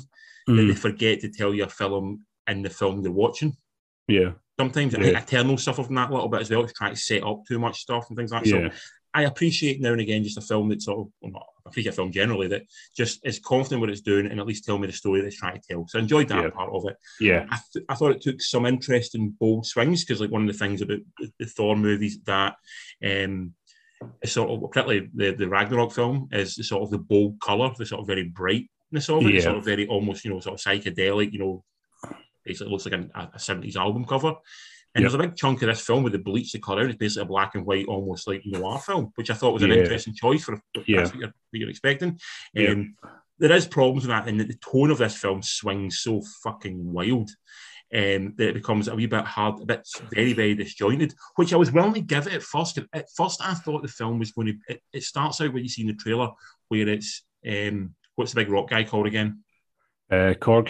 that 0.47 0.53
Mm, 0.53 0.67
they 0.69 0.73
forget 0.75 1.19
to 1.19 1.29
tell 1.29 1.53
you 1.53 1.65
a 1.65 1.69
film 1.69 2.25
in 2.49 2.63
the 2.63 2.69
film 2.69 3.03
they're 3.03 3.11
watching. 3.11 3.55
yeah, 4.07 4.31
Sometimes 4.59 4.95
I 4.95 4.99
think 4.99 5.13
Yeah. 5.13 5.21
Eternal 5.21 5.57
suffer 5.57 5.83
from 5.83 5.95
that 5.95 6.09
a 6.09 6.13
little 6.13 6.29
bit 6.29 6.41
as 6.41 6.49
well, 6.49 6.65
to 6.65 6.73
try 6.73 6.89
to 6.89 6.95
set 6.95 7.23
up 7.23 7.41
too 7.47 7.59
much 7.59 7.79
stuff 7.81 8.07
and 8.09 8.17
things 8.17 8.31
like 8.31 8.43
that. 8.45 8.49
yeah, 8.49 8.69
So 8.71 8.75
I 9.13 9.23
appreciate 9.23 9.81
now 9.81 9.91
and 9.91 10.01
again 10.01 10.23
just 10.23 10.37
a 10.37 10.41
film 10.41 10.69
that 10.69 10.81
sort 10.81 10.99
of, 10.99 11.11
well, 11.21 11.31
not 11.33 11.45
I 11.65 11.69
appreciate 11.69 11.91
a 11.91 11.95
film 11.95 12.11
generally 12.11 12.47
that 12.47 12.63
just 12.95 13.19
is 13.25 13.39
confident 13.39 13.81
what 13.81 13.89
it's 13.89 14.01
doing 14.01 14.25
and 14.25 14.39
at 14.39 14.47
least 14.47 14.63
tell 14.65 14.77
me 14.77 14.87
the 14.87 14.93
story 14.93 15.19
that 15.21 15.27
it's 15.27 15.37
trying 15.37 15.59
to 15.59 15.67
tell. 15.69 15.85
So 15.87 15.99
I 15.99 16.01
enjoyed 16.01 16.27
that 16.29 16.43
Yeah. 16.43 16.49
part 16.49 16.71
of 16.73 16.85
it. 16.87 16.97
yeah, 17.19 17.45
I, 17.51 17.59
th- 17.73 17.85
I 17.89 17.95
thought 17.95 18.11
it 18.13 18.21
took 18.21 18.41
some 18.41 18.65
interesting 18.65 19.35
bold 19.39 19.65
swings 19.65 20.03
because 20.03 20.21
like 20.21 20.31
one 20.31 20.41
of 20.43 20.47
the 20.47 20.57
things 20.57 20.81
about 20.81 20.99
the, 21.39 21.45
Thor 21.45 21.75
movies 21.75 22.19
that 22.25 22.55
um 23.05 23.53
sort 24.25 24.49
of 24.49 24.71
particularly 24.71 25.09
the, 25.13 25.31
the 25.31 25.47
Ragnarok 25.47 25.91
film 25.93 26.27
is 26.31 26.55
the 26.55 26.63
sort 26.63 26.83
of 26.83 26.89
the 26.89 26.97
bold 26.97 27.39
colour, 27.41 27.71
the 27.77 27.85
sort 27.85 28.01
of 28.01 28.07
very 28.07 28.23
brightness 28.23 29.09
of 29.09 29.25
it, 29.27 29.35
Yeah. 29.35 29.41
sort 29.41 29.57
of 29.57 29.65
very 29.65 29.87
almost, 29.87 30.23
you 30.25 30.31
know, 30.31 30.39
sort 30.39 30.59
of 30.59 30.65
psychedelic, 30.65 31.31
you 31.33 31.39
know, 31.39 31.63
basically 32.43 32.71
looks 32.71 32.85
like 32.85 32.95
an, 32.95 33.11
a 33.13 33.27
70s 33.37 33.75
album 33.75 34.05
cover. 34.05 34.33
And 34.93 35.01
Yeah. 35.03 35.09
there's 35.09 35.13
a 35.19 35.25
big 35.27 35.35
chunk 35.37 35.61
of 35.61 35.67
this 35.69 35.85
film 35.85 36.03
with 36.03 36.13
the 36.13 36.19
bleach 36.19 36.51
the 36.51 36.59
colour. 36.59 36.81
Out. 36.83 36.89
It's 36.89 36.97
basically 36.97 37.23
a 37.23 37.25
black 37.25 37.55
and 37.55 37.65
white, 37.65 37.85
almost 37.87 38.27
like 38.27 38.41
noir 38.45 38.79
film, 38.79 39.11
which 39.15 39.29
I 39.29 39.33
thought 39.35 39.53
was 39.53 39.63
an 39.63 39.69
Yeah. 39.71 39.77
interesting 39.77 40.13
choice 40.13 40.43
for 40.43 40.61
Yeah. 40.85 41.03
what 41.03 41.15
you're, 41.15 41.27
what 41.27 41.33
you're 41.59 41.69
expecting. 41.69 42.19
Um, 42.57 42.95
there 43.39 43.53
is 43.53 43.65
problems 43.67 44.03
with 44.03 44.09
that, 44.09 44.27
and 44.27 44.39
the 44.39 44.53
tone 44.55 44.91
of 44.91 44.97
this 44.97 45.15
film 45.15 45.41
swings 45.41 45.99
so 45.99 46.21
fucking 46.43 46.91
wild 46.91 47.31
um, 47.93 48.33
that 48.37 48.49
it 48.49 48.53
becomes 48.53 48.87
a 48.87 48.95
wee 48.95 49.05
bit 49.05 49.25
hard, 49.25 49.61
a 49.61 49.65
bit 49.65 49.87
very, 50.13 50.33
very 50.33 50.55
disjointed. 50.55 51.13
Which 51.35 51.51
I 51.53 51.57
was 51.57 51.71
willing 51.71 51.93
to 51.95 52.01
give 52.01 52.27
it 52.27 52.33
at 52.33 52.43
first. 52.43 52.77
At 52.93 53.07
first, 53.15 53.41
I 53.41 53.53
thought 53.53 53.81
the 53.81 53.87
film 53.87 54.19
was 54.19 54.31
going 54.31 54.47
to. 54.47 54.53
It, 54.69 54.81
it 54.93 55.03
starts 55.03 55.41
out 55.41 55.51
what 55.53 55.61
you 55.63 55.69
see 55.69 55.81
in 55.81 55.87
the 55.87 55.93
trailer, 55.95 56.29
where 56.69 56.87
it's 56.87 57.23
um, 57.47 57.95
what's 58.15 58.31
the 58.33 58.41
big 58.41 58.49
rock 58.51 58.69
guy 58.69 58.83
called 58.83 59.07
again? 59.07 59.43
uh, 60.09 60.33
Korg. 60.39 60.69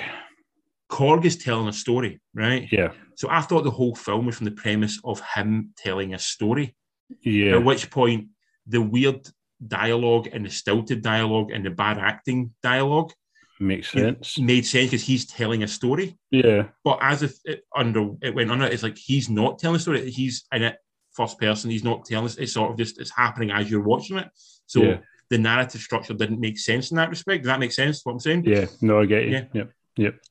Korg 0.92 1.24
is 1.26 1.38
telling 1.38 1.68
a 1.68 1.74
story, 1.74 2.20
right? 2.34 2.68
Yeah, 2.72 2.92
So 3.16 3.30
I 3.30 3.42
thought 3.42 3.64
the 3.64 3.72
whole 3.80 3.96
film 3.96 4.26
was 4.26 4.36
from 4.38 4.46
the 4.46 4.52
premise 4.64 5.00
of 5.04 5.22
him 5.36 5.74
telling 5.78 6.14
a 6.14 6.20
story. 6.20 6.76
yeah, 7.22 7.56
At 7.56 7.64
which 7.64 7.90
point, 7.90 8.28
the 8.68 8.82
weird 8.82 9.22
dialogue 9.66 10.28
and 10.34 10.46
the 10.46 10.50
stilted 10.50 11.02
dialogue 11.02 11.52
and 11.52 11.66
the 11.66 11.70
bad 11.70 11.98
acting 11.98 12.54
dialogue 12.62 13.12
makes 13.60 13.92
sense. 13.92 14.38
made 14.40 14.66
sense 14.66 14.90
because 14.92 15.04
he's 15.06 15.26
telling 15.26 15.64
a 15.64 15.68
story. 15.68 16.18
Yeah, 16.32 16.68
But 16.84 17.00
as 17.02 17.24
if 17.24 17.34
it 17.46 17.64
under 17.76 18.12
it 18.22 18.36
went 18.36 18.52
under, 18.52 18.66
it's 18.66 18.84
like 18.84 18.98
he's 18.98 19.30
not 19.30 19.60
telling 19.60 19.78
a 19.78 19.80
story. 19.80 20.10
He's 20.12 20.46
in 20.52 20.64
it 20.64 20.78
first 21.14 21.40
person. 21.40 21.70
He's 21.72 21.84
not 21.84 22.06
telling 22.06 22.26
us. 22.26 22.38
It's 22.38 22.54
sort 22.54 22.72
of 22.72 22.78
just 22.78 23.00
it's 23.00 23.12
happening 23.16 23.52
as 23.52 23.70
you're 23.70 23.82
watching 23.94 24.18
it. 24.18 24.28
So 24.66 24.82
Yeah. 24.84 24.98
the 25.30 25.38
narrative 25.38 25.82
structure 25.82 26.14
didn't 26.16 26.40
make 26.40 26.58
sense 26.58 26.92
in 26.92 26.98
that 26.98 27.10
respect. 27.10 27.44
Does 27.44 27.50
that 27.52 27.60
make 27.60 27.72
sense? 27.74 28.02
What 28.04 28.14
I'm 28.14 28.20
saying? 28.20 28.44
yeah. 28.46 28.66
No, 28.82 29.00
I 29.02 29.06
get 29.06 29.26
you. 29.26 29.32
Yeah. 29.32 29.46
Yep. 29.54 29.72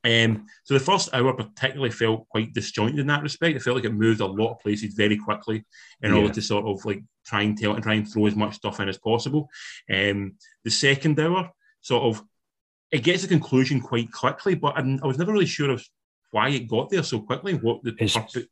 Um, 0.05 0.47
so 0.65 0.75
the 0.75 0.81
first 0.81 1.11
hour 1.13 1.33
particularly 1.35 1.91
felt 1.91 2.29
quite 2.29 2.53
disjointed 2.55 2.99
in 2.99 3.07
that 3.09 3.23
respect. 3.23 3.57
It 3.57 3.63
felt 3.63 3.77
like 3.77 3.85
it 3.85 3.93
moved 3.93 4.21
a 4.21 4.27
lot 4.27 4.53
of 4.53 4.61
places 4.61 4.95
very 4.95 5.17
quickly 5.19 5.65
in 6.03 6.13
order 6.13 6.33
to 6.33 6.43
sort 6.43 6.65
of 6.67 6.85
like 6.85 7.03
try 7.27 7.43
and 7.43 7.57
tell 7.57 7.75
and 7.75 7.83
try 7.83 7.95
and 7.95 8.09
throw 8.11 8.27
as 8.27 8.37
much 8.37 8.55
stuff 8.57 8.81
in 8.81 8.89
as 8.89 8.99
possible. 8.99 9.49
Um, 9.93 10.35
the 10.65 10.71
second 10.71 11.19
hour 11.21 11.51
sort 11.81 12.03
of 12.05 12.25
it 12.91 13.05
gets 13.05 13.23
a 13.25 13.29
conclusion 13.29 13.81
quite 13.81 14.11
quickly, 14.11 14.55
but 14.55 14.77
I, 14.77 14.99
I 15.03 15.07
was 15.07 15.19
never 15.19 15.33
really 15.33 15.47
sure 15.47 15.71
of 15.71 15.85
why 16.33 16.49
it 16.49 16.67
got 16.69 16.91
there 16.91 17.03
so 17.03 17.21
quickly. 17.21 17.55
What 17.55 17.83
the 17.83 17.91
It's- 17.91 18.15
purpose- 18.15 18.47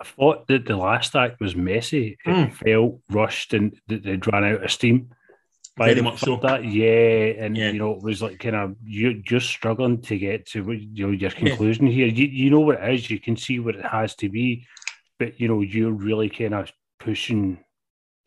I 0.00 0.04
thought 0.04 0.48
that 0.48 0.64
the 0.66 0.76
last 0.76 1.14
act 1.14 1.38
was 1.40 1.54
messy. 1.54 2.18
It 2.26 2.28
Mm. 2.28 2.52
felt 2.52 3.00
rushed 3.08 3.54
and 3.54 3.78
that 3.86 4.02
they'd 4.02 4.26
run 4.32 4.42
out 4.42 4.64
of 4.64 4.72
steam. 4.72 5.10
By 5.74 5.88
Very 5.88 6.02
much 6.02 6.20
so. 6.20 6.36
That, 6.36 6.64
yeah, 6.66 7.44
and 7.44 7.56
Yeah. 7.56 7.70
you 7.70 7.78
know 7.78 7.92
it 7.92 8.02
was 8.02 8.20
like 8.20 8.38
kind 8.38 8.54
of 8.56 8.76
you're 8.84 9.14
just 9.14 9.46
struggling 9.48 10.02
to 10.02 10.18
get 10.18 10.44
to 10.48 10.70
you 10.72 11.06
know 11.06 11.12
your 11.12 11.30
conclusion 11.30 11.86
here. 11.86 12.06
You 12.06 12.26
you 12.26 12.50
know 12.50 12.60
what 12.60 12.82
it 12.82 12.94
is. 12.94 13.10
You 13.10 13.18
can 13.18 13.36
see 13.36 13.58
what 13.58 13.76
it 13.76 13.86
has 13.86 14.14
to 14.16 14.28
be, 14.28 14.66
but 15.18 15.40
you 15.40 15.48
know 15.48 15.62
you're 15.62 15.92
really 15.92 16.28
kind 16.28 16.52
of 16.54 16.70
pushing 17.00 17.64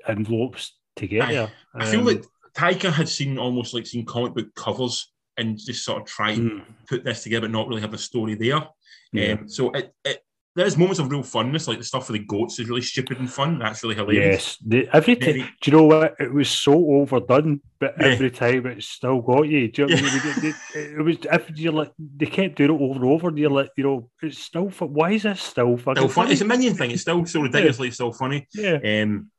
envelopes 0.07 0.75
to 0.97 1.07
get 1.07 1.29
there. 1.29 1.51
I 1.75 1.85
feel 1.85 1.99
Um, 1.99 2.05
like 2.07 2.23
Taika 2.55 2.91
had 2.91 3.07
seen 3.09 3.37
almost 3.37 3.73
like 3.73 3.85
seen 3.85 4.05
comic 4.05 4.33
book 4.33 4.53
covers 4.55 5.11
and 5.37 5.57
just 5.57 5.83
sort 5.83 6.01
of 6.01 6.07
tried 6.07 6.37
mm, 6.39 6.63
put 6.87 7.03
this 7.03 7.23
together, 7.23 7.47
but 7.47 7.51
not 7.51 7.67
really 7.67 7.81
have 7.81 7.93
a 7.93 7.97
story 7.97 8.35
there. 8.35 8.67
yeah. 9.11 9.33
Um, 9.33 9.49
so 9.49 9.71
it, 9.71 9.91
it 10.03 10.21
there's 10.55 10.77
moments 10.77 10.99
of 10.99 11.11
real 11.11 11.21
funness, 11.21 11.67
like 11.67 11.77
the 11.79 11.83
stuff 11.83 12.09
with 12.09 12.19
the 12.21 12.25
goats 12.25 12.59
is 12.59 12.69
really 12.69 12.81
stupid 12.81 13.19
and 13.19 13.29
fun. 13.31 13.59
That's 13.59 13.83
really 13.83 13.95
hilarious. 13.95 14.25
Yes, 14.25 14.57
the, 14.65 14.89
every 14.93 15.15
time. 15.17 15.33
Very- 15.33 15.41
Do 15.61 15.71
you 15.71 15.77
know 15.77 15.83
what? 15.83 16.15
It 16.19 16.33
was 16.33 16.49
so 16.49 16.73
overdone, 16.73 17.59
but 17.79 17.95
Yeah. 17.99 18.07
every 18.07 18.31
time 18.31 18.65
it 18.67 18.81
still 18.83 19.21
got 19.21 19.43
you. 19.49 19.67
Do 19.69 19.81
you 19.81 19.87
know 19.87 19.95
what 19.95 20.03
I 20.03 20.15
mean? 20.15 20.21
It, 20.25 20.55
it- 20.75 20.99
it 20.99 21.01
was 21.03 21.17
if 21.31 21.57
you're 21.59 21.73
like 21.73 21.91
they 22.17 22.25
kept 22.25 22.55
doing 22.55 22.71
it 22.71 22.81
over 22.81 22.95
and 22.95 23.03
over, 23.03 23.27
and 23.29 23.37
you're 23.37 23.49
like, 23.49 23.69
you 23.75 23.83
know, 23.83 24.09
it's 24.21 24.39
still. 24.39 24.69
Why 24.69 25.11
is 25.11 25.23
this 25.23 25.41
still 25.41 25.75
fucking 25.77 25.95
Still 26.01 26.07
fun. 26.07 26.23
funny? 26.25 26.31
It's 26.33 26.41
a 26.41 26.45
minion 26.45 26.73
thing. 26.75 26.91
It's 26.91 27.01
still 27.01 27.25
so 27.25 27.41
ridiculously 27.41 27.91
still 27.91 28.13
funny. 28.13 28.47
yeah, 28.53 28.77
Um, 29.01 29.29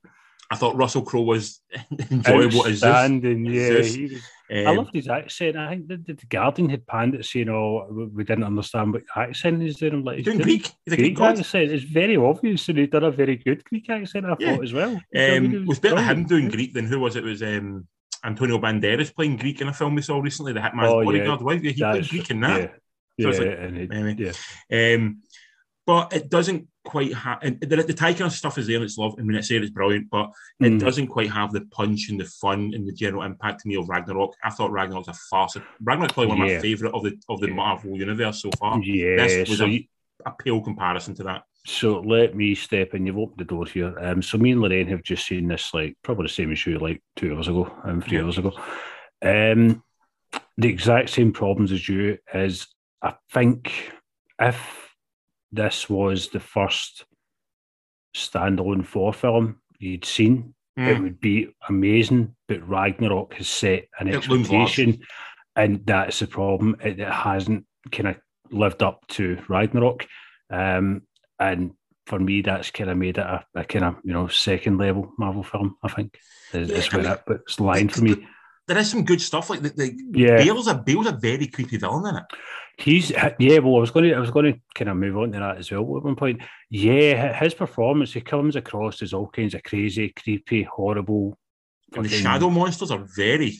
I 0.51 0.57
thought 0.57 0.77
Russell 0.77 1.03
Crowe 1.03 1.23
was 1.23 1.61
enjoyable 2.11 2.67
as 2.67 2.83
Outstanding, 2.85 3.47
yeah. 3.47 3.83
he 3.83 4.03
was- 4.05 4.23
I 4.49 4.71
loved 4.71 4.95
his 4.95 5.09
accent. 5.09 5.57
I 5.57 5.71
think 5.71 5.89
the, 5.89 5.97
the, 5.97 6.13
the 6.13 6.27
Guardian 6.27 6.69
had 6.69 6.87
panned 6.87 7.17
it 7.17 7.25
saying, 7.25 7.49
"Oh, 7.49 8.09
we- 8.15 8.23
didn't 8.23 8.45
understand 8.45 8.93
what 8.93 9.03
accent 9.17 9.61
he's 9.61 9.77
doing." 9.79 9.95
I'm 9.95 10.05
like, 10.05 10.19
He's 10.19 10.25
doing 10.27 10.39
Greek. 10.39 10.71
He's 10.85 10.95
a 10.95 10.97
Greek 10.97 11.17
Greek 11.17 11.29
accent. 11.29 11.73
It's 11.73 11.83
very 11.83 12.17
obvious, 12.17 12.69
and 12.69 12.79
he 12.79 12.87
done 12.87 13.03
a 13.03 13.11
very 13.11 13.35
good 13.35 13.65
Greek 13.65 13.91
accent. 13.91 14.25
I 14.25 14.37
Yeah. 14.39 14.55
thought 14.55 14.63
as 14.63 14.73
well. 14.73 14.93
You 15.13 15.21
I 15.21 15.41
mean, 15.41 15.57
Um, 15.57 15.63
it 15.63 15.67
was 15.67 15.81
better 15.81 16.01
him 16.01 16.27
doing 16.27 16.49
Greek 16.49 16.75
than 16.75 16.87
who 16.87 17.01
was 17.01 17.17
it? 17.17 17.25
It 17.25 17.29
was 17.29 17.43
um, 17.43 17.89
Antonio 18.25 18.59
Banderas 18.59 19.13
playing 19.13 19.39
Greek 19.39 19.61
in 19.61 19.67
a 19.67 19.73
film 19.73 19.97
we 19.97 20.03
saw 20.03 20.21
recently, 20.21 20.53
The 20.53 20.61
Hitman's 20.61 20.93
Oh, 20.93 21.01
yeah. 21.01 21.05
Bodyguard. 21.07 21.43
Why 21.43 21.55
he 21.55 21.61
played 21.61 21.79
That's- 21.79 22.09
Greek 22.09 22.31
in 22.31 22.39
that? 22.43 22.79
Yeah, 23.19 23.33
So 23.33 23.43
yeah, 23.43 23.51
like, 23.51 23.91
anyway. 23.93 24.33
yeah. 24.71 24.95
Um, 24.95 25.23
but 25.87 26.13
it 26.13 26.29
doesn't 26.31 26.69
quite 26.87 27.13
have 27.15 27.39
and 27.43 27.61
the, 27.61 27.67
the 27.77 27.93
Taika 27.93 28.31
stuff 28.31 28.57
is 28.59 28.67
there 28.67 28.77
and 28.77 28.85
it's 28.85 28.97
love. 28.97 29.15
I 29.19 29.23
mean, 29.23 29.37
it's 29.37 29.49
there, 29.49 29.61
it's 29.63 29.71
brilliant, 29.71 30.09
but 30.11 30.31
it 30.61 30.73
Mm. 30.73 30.79
doesn't 30.81 31.09
quite 31.09 31.31
have 31.31 31.53
the 31.53 31.63
punch 31.73 32.09
and 32.09 32.19
the 32.19 32.25
fun 32.25 32.73
and 32.75 32.87
the 32.89 32.93
general 32.93 33.23
impact 33.25 33.61
to 33.63 33.69
me 33.69 33.77
of 33.77 33.89
Ragnarok. 33.89 34.33
I 34.43 34.51
thought 34.51 34.71
Ragnarok 34.71 35.07
Ragnarok's 35.07 35.09
a 35.09 35.29
farce. 35.31 35.57
Ragnarok's 35.83 36.15
probably 36.15 36.29
one 36.29 36.41
of 36.43 36.49
Yeah. 36.49 36.55
my 36.57 36.61
favourite 36.63 36.95
of 36.95 37.03
the 37.03 37.19
of 37.29 37.41
the 37.41 37.49
Yeah. 37.49 37.55
Marvel 37.55 37.97
universe 37.97 38.41
so 38.41 38.51
far. 38.59 38.81
Yeah, 38.83 39.17
This 39.17 39.49
was 39.49 39.59
so 39.59 39.65
a- 39.67 39.69
you- 39.69 39.85
A 40.25 40.31
pale 40.33 40.63
comparison 40.63 41.15
to 41.17 41.23
that. 41.25 41.43
So 41.67 42.01
let 42.01 42.35
me 42.35 42.55
step 42.55 42.95
in. 42.95 43.05
You've 43.07 43.19
opened 43.19 43.39
the 43.39 43.45
door 43.45 43.67
here. 43.67 43.95
Um, 44.01 44.23
so 44.23 44.39
me 44.39 44.53
and 44.53 44.61
Lorraine 44.63 44.87
have 44.89 45.03
just 45.03 45.27
seen 45.27 45.47
this, 45.49 45.75
like 45.75 45.95
probably 46.03 46.25
the 46.25 46.33
same 46.33 46.51
as 46.53 46.65
you, 46.67 46.79
like 46.79 47.03
two 47.17 47.35
hours 47.35 47.49
ago, 47.49 47.71
um, 47.85 48.01
three 48.01 48.17
Yeah. 48.19 48.25
hours 48.25 48.39
ago. 48.39 48.53
Um, 49.23 49.83
the 50.57 50.69
exact 50.69 51.11
same 51.11 51.33
problems 51.33 51.71
as 51.73 51.87
you 51.89 52.19
is. 52.33 52.67
I 53.03 53.15
think 53.33 53.93
if 54.41 54.86
this 55.57 55.89
was 55.91 56.29
the 56.29 56.41
first 56.41 57.05
standalone 58.15 58.87
Thor 58.87 59.13
film 59.13 59.61
you'd 59.79 60.05
seen, 60.05 60.55
it 60.77 60.81
Mm. 60.99 61.03
would 61.03 61.21
be 61.21 61.49
amazing. 61.69 62.35
But 62.49 62.67
Ragnarok 62.69 63.35
has 63.35 63.49
set 63.49 63.89
an 63.99 64.09
It 64.09 64.17
expectation, 64.17 64.99
and 65.55 65.85
that's 65.87 66.19
the 66.21 66.27
problem. 66.27 66.77
It, 66.83 67.01
it 67.01 67.09
hasn't 67.13 67.65
kind 67.91 68.09
of 68.09 68.17
lived 68.51 68.83
up 68.83 69.07
to 69.09 69.39
Ragnarok, 69.49 70.07
um, 70.51 71.03
and 71.39 71.73
for 72.07 72.19
me, 72.19 72.41
that's 72.43 72.71
kind 72.71 72.91
of 72.91 72.97
made 72.99 73.19
it 73.19 73.27
a, 73.27 73.45
a 73.55 73.65
kind 73.65 73.85
of 73.85 73.97
you 74.05 74.13
know 74.13 74.29
second 74.29 74.79
level 74.79 75.13
Marvel 75.19 75.43
film. 75.43 75.77
I 75.83 75.89
think 75.89 76.19
is, 76.53 76.71
is 76.71 76.87
Yeah, 76.87 76.91
I 76.93 76.97
where 76.97 77.03
mean, 77.03 77.11
that 77.11 77.27
puts 77.27 77.61
line 77.61 77.89
for 77.89 78.03
me. 78.03 78.27
There 78.69 78.79
is 78.79 78.91
some 78.91 79.05
good 79.05 79.21
stuff 79.21 79.49
like 79.51 79.61
the, 79.63 79.71
the 79.71 79.95
Yeah, 80.13 80.37
Bale's 80.39 80.67
a 80.67 80.75
Bale's 80.75 81.07
a 81.07 81.13
very 81.13 81.47
creepy 81.47 81.77
villain 81.79 82.07
in 82.15 82.17
it. 82.23 82.25
He's 82.79 83.11
yeah. 83.11 83.59
Well, 83.59 83.77
I 83.77 83.81
was 83.81 83.91
going 83.91 84.11
to 84.11 84.15
I 84.15 84.21
was 84.21 84.31
going 84.31 84.53
to 84.53 84.61
kind 84.75 84.91
of 84.91 84.97
move 84.99 85.17
on 85.17 85.33
to 85.33 85.39
that 85.39 85.57
as 85.57 85.71
well 85.71 85.81
at 85.97 86.05
one 86.05 86.17
point. 86.17 86.43
Yeah, 86.69 87.33
his 87.39 87.55
performance 87.55 88.13
he 88.13 88.21
comes 88.21 88.55
across 88.55 89.01
as 89.01 89.15
all 89.15 89.29
kinds 89.29 89.55
of 89.55 89.63
crazy, 89.63 90.11
creepy, 90.11 90.63
horrible. 90.63 91.39
And 91.95 92.05
the 92.05 92.09
shadow 92.11 92.51
monsters 92.51 92.91
are 92.91 93.07
very 93.17 93.55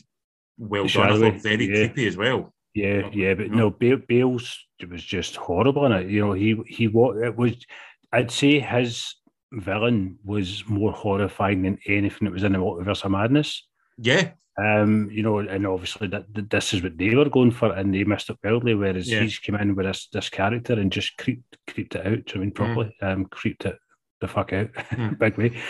well 0.57 0.83
done. 0.85 1.03
I 1.03 1.09
Shadowy, 1.09 1.31
thought 1.31 1.41
very 1.41 1.65
yeah. 1.65 1.87
creepy 1.87 2.07
as 2.07 2.17
well. 2.17 2.53
Yeah, 2.75 3.09
yeah, 3.11 3.33
but 3.33 3.49
No. 3.49 3.57
no, 3.57 3.69
Bale, 3.71 3.97
Bale's 4.07 4.55
was 4.87 5.03
just 5.03 5.35
horrible 5.35 5.87
in 5.87 5.93
it. 5.93 6.11
You 6.11 6.21
know, 6.21 6.33
he 6.33 6.55
he 6.67 6.87
what 6.87 7.17
it 7.17 7.35
was. 7.35 7.53
I'd 8.11 8.29
say 8.29 8.59
his 8.59 9.15
villain 9.51 10.19
was 10.23 10.63
more 10.67 10.91
horrifying 10.91 11.63
than 11.63 11.79
anything 11.87 12.25
that 12.25 12.33
was 12.33 12.43
in 12.43 12.51
the 12.51 12.59
Multiverse 12.59 13.03
of 13.03 13.11
Madness. 13.11 13.67
Yeah, 13.97 14.31
Um, 14.57 15.09
you 15.11 15.21
know, 15.21 15.37
and 15.37 15.67
obviously 15.67 16.07
that, 16.07 16.33
that 16.33 16.49
this 16.49 16.73
is 16.73 16.81
what 16.81 16.97
they 16.97 17.13
were 17.13 17.29
going 17.29 17.51
for, 17.51 17.71
and 17.73 17.93
they 17.93 18.03
missed 18.03 18.29
it 18.31 18.37
wildly. 18.43 18.73
Whereas 18.73 19.07
Yeah. 19.09 19.21
he's 19.21 19.37
come 19.37 19.55
in 19.55 19.75
with 19.75 19.85
this 19.85 20.07
this 20.11 20.29
character 20.29 20.73
and 20.73 20.91
just 20.91 21.15
creeped 21.17 21.57
creeped 21.67 21.95
it 21.95 22.05
out. 22.07 22.31
I 22.33 22.37
mean, 22.39 22.51
properly, 22.51 22.95
um, 23.01 23.25
creeped 23.25 23.65
it 23.65 23.77
the 24.19 24.27
fuck 24.27 24.53
out, 24.53 24.71
Mm. 24.73 25.19
big 25.19 25.37
way. 25.37 25.61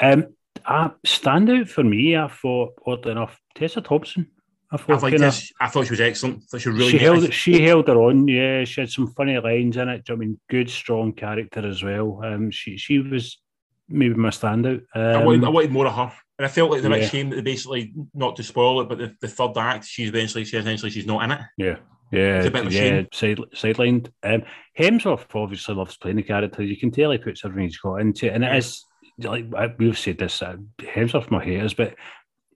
Um, 0.00 0.26
uh, 0.64 0.90
standout 1.04 1.68
for 1.68 1.82
me, 1.82 2.16
I 2.16 2.28
thought, 2.28 2.74
oddly 2.86 3.12
enough, 3.12 3.40
Tessa 3.56 3.80
Thompson. 3.80 4.28
I 4.70 4.76
I 4.76 4.78
thought 4.78 5.02
like 5.02 5.12
kinda-. 5.12 5.32
I 5.60 5.68
thought 5.68 5.86
she 5.86 5.92
was 5.92 6.00
excellent. 6.00 6.36
I 6.38 6.46
thought 6.50 6.60
she 6.60 6.68
really 6.70 6.90
she 6.90 6.98
held 6.98 7.32
she 7.32 7.62
held 7.62 7.88
her 7.88 7.96
on. 8.00 8.28
Yeah, 8.28 8.62
she 8.64 8.80
had 8.80 8.90
some 8.90 9.08
funny 9.08 9.36
lines 9.38 9.76
in 9.76 9.88
it. 9.88 10.08
I 10.08 10.14
mean, 10.14 10.38
good 10.48 10.70
strong 10.70 11.12
character 11.12 11.66
as 11.66 11.82
well. 11.82 12.20
Um, 12.24 12.50
she 12.52 12.76
she 12.76 13.00
was 13.00 13.40
maybe 13.88 14.14
my 14.14 14.30
standout. 14.30 14.82
I, 14.94 15.22
wanted, 15.24 15.44
I 15.44 15.48
Um, 15.48 15.54
wanted 15.54 15.72
more 15.72 15.86
of 15.86 15.94
her, 15.94 16.12
and 16.38 16.46
I 16.46 16.48
felt 16.48 16.70
like 16.70 16.82
bit 16.82 17.02
Yeah. 17.02 17.08
shame 17.08 17.30
that 17.30 17.36
they 17.36 17.42
basically 17.42 17.92
not 18.14 18.36
to 18.36 18.42
spoil 18.42 18.80
it, 18.80 18.88
but 18.88 18.98
the, 18.98 19.14
the 19.20 19.28
third 19.28 19.56
act, 19.56 19.84
she's 19.86 20.08
eventually 20.08 20.44
she 20.44 20.56
essentially 20.56 20.90
she's 20.90 21.06
not 21.06 21.22
in 21.24 21.30
it. 21.32 21.40
yeah, 21.56 21.76
yeah, 22.10 22.38
It's 22.38 22.46
a 22.46 22.50
bit 22.50 22.66
of 22.66 22.72
a 22.72 22.74
yeah. 22.74 22.80
shame. 22.80 23.08
Side, 23.12 23.38
sidelined. 23.54 24.10
Um, 24.22 24.42
Hemsworth 24.78 25.34
obviously 25.34 25.74
loves 25.74 25.96
playing 25.96 26.16
the 26.16 26.22
character. 26.22 26.62
You 26.62 26.76
can 26.76 26.90
tell 26.90 27.10
he 27.10 27.18
puts 27.18 27.44
everything 27.44 27.64
he's 27.68 27.78
got 27.78 27.96
into 27.96 28.26
it, 28.26 28.34
and 28.34 28.44
it 28.44 28.54
is 28.56 28.84
like 29.18 29.46
we've 29.78 29.98
said 29.98 30.18
this. 30.18 30.42
Uh, 30.42 30.56
Hemsworth 30.80 31.30
my 31.30 31.44
haters, 31.44 31.74
but. 31.74 31.94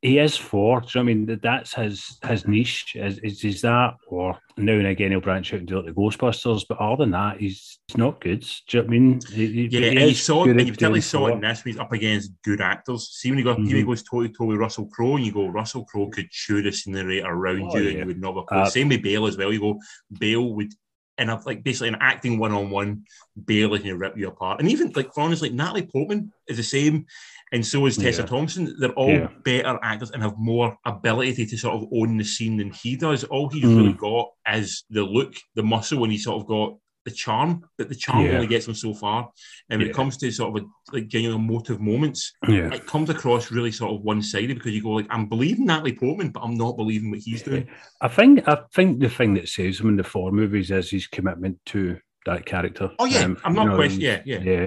He 0.03 0.18
is 0.18 0.34
for. 0.34 0.80
Do 0.80 0.86
you 0.86 0.90
know 0.94 1.05
what 1.05 1.11
I 1.11 1.14
mean 1.14 1.40
that's 1.42 1.74
his 1.74 2.18
his 2.26 2.48
niche? 2.48 2.96
Is, 2.96 3.18
is 3.18 3.44
is 3.44 3.61
that, 3.61 3.96
or 4.07 4.38
now 4.57 4.72
and 4.72 4.86
again 4.86 5.11
he'll 5.11 5.20
branch 5.20 5.53
out 5.53 5.59
and 5.59 5.68
do 5.68 5.76
like 5.76 5.86
the 5.86 5.92
Ghostbusters, 5.92 6.64
but 6.66 6.78
other 6.78 7.03
than 7.05 7.11
that, 7.11 7.38
he's, 7.38 7.78
he's 7.86 7.98
not 7.98 8.18
good. 8.18 8.40
Do 8.40 8.78
you 8.78 8.82
know 8.82 8.86
what 8.86 8.86
I 8.86 8.98
mean? 8.98 9.20
He- 9.30 9.68
Yeah, 9.70 9.80
he 9.80 9.88
and 9.88 10.09
you 10.09 10.14
saw 10.14 10.44
and 10.44 10.53
you 10.59 10.66
particularly 10.72 11.01
doing 11.01 11.03
saw 11.03 11.26
it 11.26 11.32
in 11.32 11.40
this. 11.42 11.64
when 11.64 11.72
He's 11.74 11.80
up 11.80 11.92
against 11.92 12.32
good 12.42 12.62
actors. 12.62 13.11
See 13.11 13.30
when 13.30 13.38
he 13.38 13.44
got 13.44 13.59
Mhm. 13.59 13.66
he 13.74 13.82
goes 13.82 14.03
toe 14.03 14.22
to 14.22 14.28
toe 14.30 14.46
with 14.46 14.57
Russell 14.57 14.86
Crowe, 14.86 15.16
and 15.16 15.26
you 15.26 15.32
go 15.32 15.48
Russell 15.48 15.84
Crowe 15.84 16.09
could 16.09 16.30
chew 16.30 16.62
the 16.62 16.72
scenery 16.72 17.20
around 17.22 17.68
Oh, 17.70 17.76
you, 17.76 17.88
and 17.90 17.98
you 17.98 18.07
would 18.07 18.20
not 18.20 18.46
Uh. 18.51 18.64
Same 18.70 18.88
with 18.88 19.03
Bale 19.03 19.26
as 19.26 19.36
well. 19.36 19.53
You 19.53 19.61
go 19.61 19.80
Bale 20.18 20.55
would. 20.55 20.72
And 21.18 21.30
I've 21.30 21.44
like 21.44 21.62
basically 21.62 21.88
an 21.88 21.98
acting 22.01 22.38
one 22.38 22.53
on 22.53 22.70
one, 22.70 23.05
Bale 23.44 23.78
can 23.78 23.98
rip 23.98 24.16
you 24.16 24.28
apart. 24.28 24.59
And 24.61 24.70
even 24.70 24.90
like 24.96 25.12
for 25.12 25.20
honestly, 25.20 25.51
Natalie 25.51 25.82
Portman 25.86 26.32
is 26.48 26.57
the 26.57 26.62
same, 26.62 27.05
and 27.53 27.64
so 27.66 27.86
is 27.86 27.96
Tessa 27.96 28.22
Yeah. 28.22 28.26
Thompson. 28.26 28.74
They're 28.78 28.90
all 28.92 29.11
Yeah. 29.11 29.28
better 29.44 29.78
actors 29.82 30.11
and 30.12 30.22
have 30.22 30.34
more 30.38 30.76
ability 30.84 31.46
to 31.46 31.57
sort 31.59 31.74
of 31.74 31.88
own 31.92 32.16
the 32.16 32.24
scene 32.24 32.57
than 32.57 32.70
he 32.70 32.96
does. 32.96 33.24
All 33.24 33.48
he's 33.48 33.64
Mm. 33.64 33.76
really 33.76 33.92
got 33.94 34.28
is 34.53 34.84
the 34.90 35.03
look, 35.05 35.34
the 35.55 35.62
muscle, 35.62 36.03
and 36.05 36.12
he's 36.12 36.24
sort 36.24 36.40
of 36.42 36.46
got 36.48 36.76
the 37.07 37.11
charm. 37.11 37.62
But 37.78 37.88
the 37.88 37.94
charm 37.94 38.26
Yeah. 38.26 38.32
only 38.34 38.46
gets 38.46 38.68
him 38.68 38.74
so 38.74 38.92
far. 38.92 39.30
And 39.70 39.80
when 39.80 39.88
it 39.88 39.94
comes 39.94 40.18
to 40.18 40.30
sort 40.30 40.55
of 40.57 40.62
a, 40.62 40.66
like 40.94 41.09
genuine 41.09 41.40
emotive 41.40 41.80
moments, 41.80 42.32
Yeah. 42.46 42.72
it 42.74 42.86
comes 42.86 43.09
across 43.09 43.51
really 43.51 43.72
sort 43.72 43.94
of 43.94 44.03
one 44.03 44.20
sided 44.22 44.57
because 44.57 44.72
you 44.72 44.82
go 44.82 44.90
like, 44.90 45.07
I'm 45.09 45.26
believing 45.26 45.64
Natalie 45.64 45.94
Portman, 45.94 46.28
but 46.30 46.40
I'm 46.42 46.57
not 46.57 46.76
believing 46.76 47.11
what 47.11 47.20
he's 47.20 47.42
doing. 47.42 47.66
I 48.03 48.09
think 48.09 48.46
I 48.46 48.59
think 48.74 49.01
the 49.01 49.09
thing 49.09 49.32
that 49.34 49.48
saves 49.48 49.80
him 49.80 49.88
in 49.88 49.96
the 49.96 50.05
Thor 50.05 50.30
movies 50.30 50.70
is 50.70 50.90
his 50.90 51.07
commitment 51.07 51.59
to 51.66 51.98
that 52.26 52.44
character. 52.44 52.90
Oh 52.98 53.07
yeah, 53.07 53.20
Um, 53.24 53.38
I'm 53.44 53.53
you 53.53 53.57
not 53.57 53.66
know, 53.68 53.76
questioning. 53.76 54.05
Yeah, 54.07 54.20
yeah. 54.26 54.40
yeah. 54.42 54.66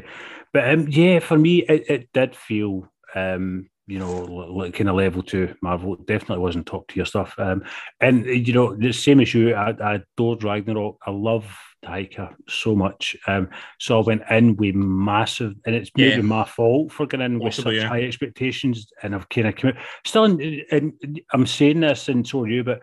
But 0.54 0.70
um, 0.70 0.88
yeah, 0.88 1.20
for 1.20 1.38
me, 1.38 1.64
it, 1.64 1.89
it 1.89 2.10
did 2.14 2.36
feel, 2.36 2.88
um, 3.16 3.70
you 3.88 3.99
know, 3.99 4.22
like 4.24 4.76
kind 4.76 4.89
of 4.89 4.95
level 4.95 5.24
two 5.24 5.56
Marvel. 5.62 5.95
It 5.95 6.06
definitely 6.06 6.43
wasn't 6.43 6.68
top 6.68 6.88
tier 6.88 7.06
stuff. 7.06 7.36
Um, 7.38 7.64
and 7.99 8.26
you 8.26 8.54
know, 8.54 8.76
the 8.76 8.93
same 8.93 9.20
as 9.20 9.34
you, 9.34 9.56
I, 9.56 9.72
I 9.72 9.95
adored 9.95 10.43
Ragnarok. 10.43 10.99
I 11.06 11.12
love 11.12 11.45
Taika 11.84 12.34
so 12.47 12.76
much. 12.76 13.16
Um, 13.28 13.49
so 13.80 13.99
I 13.99 14.04
went 14.04 14.24
in 14.30 14.56
with 14.56 14.76
massive, 14.76 15.54
and 15.66 15.76
it's 15.76 15.91
maybe 15.97 16.16
Yeah. 16.16 16.22
my 16.22 16.45
fault 16.45 16.91
for 16.91 17.06
getting 17.06 17.26
in 17.26 17.39
with 17.39 17.56
such 17.56 17.74
yeah. 17.74 17.88
high 17.88 18.04
expectations, 18.04 18.88
and 19.01 19.14
I've 19.14 19.28
kind 19.30 19.47
of 19.47 19.56
committed. 19.56 19.82
Still, 20.06 20.26
in, 20.26 20.62
and 20.72 21.22
I'm 21.34 21.45
saying 21.45 21.82
this, 21.82 22.08
and 22.10 22.26
so 22.26 22.43
are 22.43 22.47
you, 22.47 22.64
but 22.64 22.82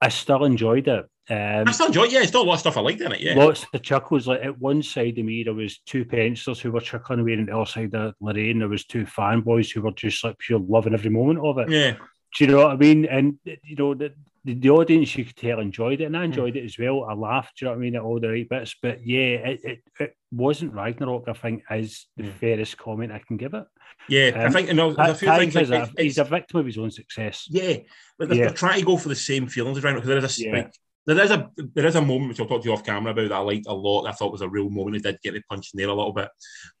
I 0.00 0.08
still 0.10 0.44
enjoyed 0.44 0.86
it. 0.86 1.06
Um, 1.30 1.68
I 1.68 1.72
still 1.72 1.86
enjoy 1.88 2.04
it. 2.04 2.12
Yeah, 2.12 2.20
it's 2.20 2.28
still 2.28 2.42
a 2.42 2.44
lot 2.44 2.54
of 2.54 2.60
stuff 2.60 2.76
I 2.76 2.80
liked 2.80 3.00
in 3.02 3.12
it. 3.12 3.20
Yeah. 3.20 3.34
Lots 3.34 3.66
of 3.72 3.82
chuckles. 3.82 4.26
Like 4.26 4.42
at 4.42 4.58
one 4.58 4.82
side 4.82 5.18
of 5.18 5.24
me, 5.24 5.42
there 5.44 5.52
was 5.54 5.78
two 5.80 6.04
pencilers 6.04 6.60
who 6.60 6.72
were 6.72 6.80
chuckling 6.80 7.20
away, 7.20 7.34
and 7.34 7.48
the 7.48 7.56
other 7.56 7.66
side 7.66 7.94
of 7.94 8.14
Lorraine, 8.20 8.58
there 8.60 8.68
was 8.68 8.84
two 8.86 9.04
fanboys 9.04 9.70
who 9.72 9.82
were 9.82 9.90
just 9.92 10.24
like 10.24 10.38
pure 10.38 10.58
loving 10.58 10.94
every 10.94 11.10
moment 11.10 11.40
of 11.40 11.58
it. 11.58 11.70
Yeah. 11.70 11.96
Do 12.36 12.44
you 12.44 12.50
know 12.50 12.58
what 12.58 12.72
I 12.72 12.76
mean? 12.76 13.04
And 13.06 13.38
you 13.44 13.76
know 13.76 13.94
the, 13.94 14.12
the, 14.44 14.54
the 14.54 14.70
audience, 14.70 15.16
you 15.16 15.24
could 15.24 15.36
tell, 15.36 15.60
enjoyed 15.60 16.00
it, 16.00 16.04
and 16.04 16.16
I 16.16 16.20
Hmm. 16.20 16.24
enjoyed 16.26 16.56
it 16.56 16.64
as 16.64 16.78
well. 16.78 17.04
I 17.04 17.14
laughed. 17.14 17.58
Do 17.58 17.64
you 17.64 17.66
know 17.66 17.72
what 17.72 17.78
I 17.78 17.80
mean? 17.82 17.96
At 17.96 18.02
all 18.02 18.20
the 18.20 18.28
right 18.28 18.48
bits, 18.48 18.74
but 18.80 19.06
yeah, 19.06 19.18
it, 19.50 19.60
it, 19.64 19.82
it 20.00 20.16
wasn't 20.30 20.74
Ragnarok. 20.74 21.24
I 21.28 21.32
think 21.34 21.62
is 21.70 22.06
the 22.16 22.24
Hmm. 22.24 22.30
fairest 22.38 22.76
comment 22.78 23.12
I 23.12 23.18
can 23.26 23.36
give 23.36 23.54
it. 23.54 23.64
Yeah. 24.08 24.30
I 24.34 24.44
Um, 24.46 24.52
think 24.52 24.70
and 24.70 24.78
there's 24.78 24.96
a 24.96 25.14
few 25.14 25.28
things 25.36 25.54
like 25.70 25.90
a- 25.98 26.02
he's 26.02 26.16
a 26.18 26.24
victim 26.24 26.60
of 26.60 26.66
his 26.66 26.78
own 26.78 26.90
success. 26.90 27.46
Yeah, 27.50 27.78
but 28.18 28.28
they're, 28.28 28.38
Yeah. 28.38 28.44
they're 28.46 28.54
trying 28.54 28.80
to 28.80 28.86
go 28.86 28.96
for 28.96 29.08
the 29.10 29.14
same 29.14 29.46
feelings 29.46 29.76
as 29.78 29.84
Ragnarok. 29.84 30.04
Because 30.04 30.20
there 30.20 30.24
is 30.30 30.38
a 30.38 30.42
Yeah. 30.44 30.52
like, 30.64 30.72
there 31.14 31.24
is 31.24 31.30
a 31.30 31.50
there 31.74 31.86
is 31.86 31.96
a 31.96 32.02
moment 32.02 32.28
which 32.28 32.40
I'll 32.40 32.46
talk 32.46 32.62
to 32.62 32.68
you 32.68 32.74
off 32.74 32.84
camera 32.84 33.12
about 33.12 33.30
that 33.30 33.34
I 33.34 33.38
liked 33.38 33.66
a 33.66 33.72
lot. 33.72 34.06
I 34.06 34.12
thought 34.12 34.32
was 34.32 34.42
a 34.42 34.48
real 34.48 34.68
moment. 34.68 35.02
They 35.02 35.12
did 35.12 35.22
get 35.22 35.34
me 35.34 35.42
punched 35.48 35.72
in 35.72 35.78
there 35.78 35.88
a 35.88 35.94
little 35.94 36.12
bit, 36.12 36.28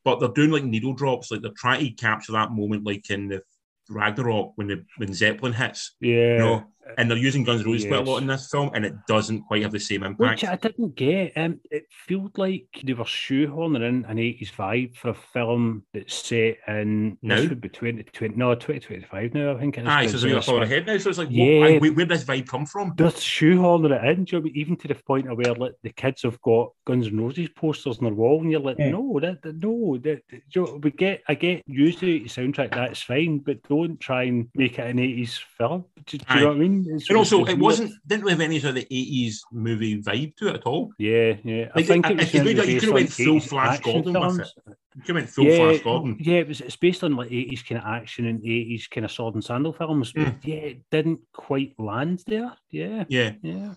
but 0.04 0.20
they're 0.20 0.28
doing 0.28 0.50
like 0.50 0.64
needle 0.64 0.92
drops. 0.92 1.30
Like 1.30 1.40
they're 1.40 1.50
trying 1.56 1.80
to 1.80 1.90
capture 1.92 2.32
that 2.32 2.52
moment, 2.52 2.84
like 2.84 3.08
in 3.08 3.28
the 3.28 3.42
Ragnarok 3.88 4.52
when 4.56 4.66
the 4.66 4.84
when 4.98 5.14
Zeppelin 5.14 5.54
hits. 5.54 5.96
Yeah, 6.00 6.32
You 6.32 6.38
know, 6.38 6.64
and 6.96 7.10
they're 7.10 7.18
using 7.18 7.44
Guns 7.44 7.60
N' 7.60 7.66
Roses 7.66 7.84
yes. 7.84 7.90
quite 7.90 8.06
a 8.06 8.10
lot 8.10 8.22
in 8.22 8.26
this 8.26 8.48
film, 8.50 8.70
and 8.74 8.84
it 8.84 8.94
doesn't 9.06 9.42
quite 9.42 9.62
have 9.62 9.72
the 9.72 9.80
same 9.80 10.02
impact. 10.02 10.42
Which 10.42 10.44
I 10.44 10.56
didn't 10.56 10.94
get. 10.94 11.32
Um, 11.36 11.60
it 11.70 11.86
felt 11.90 12.38
like 12.38 12.66
they 12.82 12.92
were 12.92 13.04
shoehorning 13.04 13.88
in 13.88 14.04
an 14.04 14.16
80s 14.16 14.52
vibe 14.52 14.96
for 14.96 15.10
a 15.10 15.14
film 15.14 15.84
that's 15.92 16.14
set 16.14 16.58
in 16.66 17.18
now? 17.22 17.36
this 17.36 17.48
would 17.48 17.60
be 17.60 17.68
20, 17.68 18.02
20, 18.04 18.36
no 18.36 18.54
2025 18.54 19.34
now, 19.34 19.52
I 19.54 19.60
think. 19.60 19.78
It's 19.78 19.88
Aye, 19.88 20.06
so 20.06 20.26
it's 20.26 20.46
far 20.46 20.62
ahead 20.62 20.86
now. 20.86 20.98
So 20.98 21.10
it's 21.10 21.18
like, 21.18 21.28
yeah, 21.30 21.78
what, 21.78 21.94
where 21.94 22.06
did 22.06 22.08
this 22.08 22.24
vibe 22.24 22.48
come 22.48 22.66
from? 22.66 22.94
They're 22.96 23.08
shoehorning 23.08 23.92
it 23.92 24.04
in, 24.04 24.26
you 24.30 24.40
know, 24.40 24.50
even 24.54 24.76
to 24.76 24.88
the 24.88 24.94
point 24.94 25.28
of 25.28 25.36
where 25.36 25.54
like, 25.54 25.74
the 25.82 25.90
kids 25.90 26.22
have 26.22 26.40
got 26.42 26.72
Guns 26.86 27.08
N' 27.08 27.20
Roses 27.20 27.48
posters 27.50 27.98
on 27.98 28.04
their 28.04 28.14
wall, 28.14 28.40
and 28.40 28.50
you're 28.50 28.60
like, 28.60 28.78
yeah. 28.78 28.90
no, 28.90 29.18
that, 29.20 29.42
that 29.42 29.56
no, 29.56 29.98
that, 29.98 30.22
that, 30.30 30.42
you 30.54 30.64
know, 30.64 30.80
we 30.82 30.90
get, 30.90 31.22
I 31.28 31.34
get 31.34 31.62
used 31.66 32.00
to 32.00 32.06
the 32.06 32.24
soundtrack, 32.24 32.74
that's 32.74 33.02
fine, 33.02 33.38
but 33.38 33.62
don't 33.68 33.98
try 34.00 34.24
and 34.24 34.48
make 34.54 34.78
it 34.78 34.86
an 34.86 34.98
80s 34.98 35.40
film. 35.56 35.84
Do, 36.06 36.18
do 36.18 36.34
you 36.34 36.40
know 36.40 36.48
what 36.48 36.56
I 36.56 36.58
mean? 36.58 36.77
It's, 36.86 37.08
and 37.08 37.18
also, 37.18 37.44
it 37.44 37.58
wasn't 37.58 37.92
didn't 38.06 38.28
have 38.28 38.40
any 38.40 38.58
sort 38.58 38.70
of 38.70 38.74
the 38.76 38.86
eighties 38.90 39.44
movie 39.52 40.00
vibe 40.02 40.36
to 40.36 40.48
it 40.48 40.56
at 40.56 40.62
all. 40.64 40.92
Yeah, 40.98 41.34
yeah. 41.44 41.68
I 41.74 41.82
think 41.82 42.06
it, 42.06 42.12
it 42.12 42.18
was 42.18 42.34
you, 42.34 42.42
you 42.42 42.80
could 42.80 42.88
have 42.88 42.94
went 42.94 43.12
full 43.12 43.40
Flash 43.40 43.80
Gordon 43.80 44.12
films. 44.12 44.38
with 44.38 44.46
it. 44.46 44.76
You 44.94 45.02
could 45.02 45.06
have 45.06 45.16
went 45.16 45.28
full 45.28 45.44
yeah, 45.44 45.56
Flash 45.56 45.82
Gordon. 45.82 46.16
Yeah, 46.20 46.38
it 46.38 46.48
was. 46.48 46.60
It's 46.60 46.76
based 46.76 47.04
on 47.04 47.16
like 47.16 47.32
eighties 47.32 47.62
kind 47.62 47.80
of 47.80 47.86
action 47.86 48.26
and 48.26 48.40
eighties 48.44 48.86
kind 48.86 49.04
of 49.04 49.10
sword 49.10 49.34
and 49.34 49.44
sandal 49.44 49.72
films. 49.72 50.12
But 50.12 50.26
mm. 50.26 50.38
yeah, 50.44 50.56
it 50.56 50.90
didn't 50.90 51.20
quite 51.32 51.74
land 51.78 52.22
there. 52.26 52.52
Yeah, 52.70 53.04
yeah, 53.08 53.32
yeah. 53.42 53.74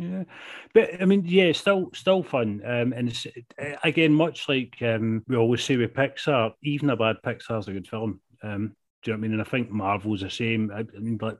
Yeah, 0.00 0.22
but 0.74 1.02
I 1.02 1.06
mean, 1.06 1.24
yeah, 1.26 1.50
still, 1.50 1.90
still 1.92 2.22
fun. 2.22 2.62
Um, 2.64 2.92
and 2.92 3.08
it's 3.08 3.26
again, 3.82 4.14
much 4.14 4.48
like 4.48 4.76
um, 4.80 5.24
we 5.26 5.34
always 5.34 5.64
say 5.64 5.76
with 5.76 5.92
Pixar, 5.92 6.52
even 6.62 6.90
a 6.90 6.96
bad 6.96 7.16
Pixar 7.24 7.58
is 7.58 7.66
a 7.66 7.72
good 7.72 7.88
film. 7.88 8.20
Um, 8.44 8.76
do 9.02 9.10
you 9.10 9.16
know 9.16 9.18
what 9.18 9.18
I 9.18 9.20
mean? 9.22 9.32
And 9.32 9.40
I 9.40 9.44
think 9.44 9.72
Marvel's 9.72 10.20
the 10.20 10.30
same. 10.30 10.70
I, 10.72 10.80
I 10.80 11.00
mean, 11.00 11.18
like 11.20 11.38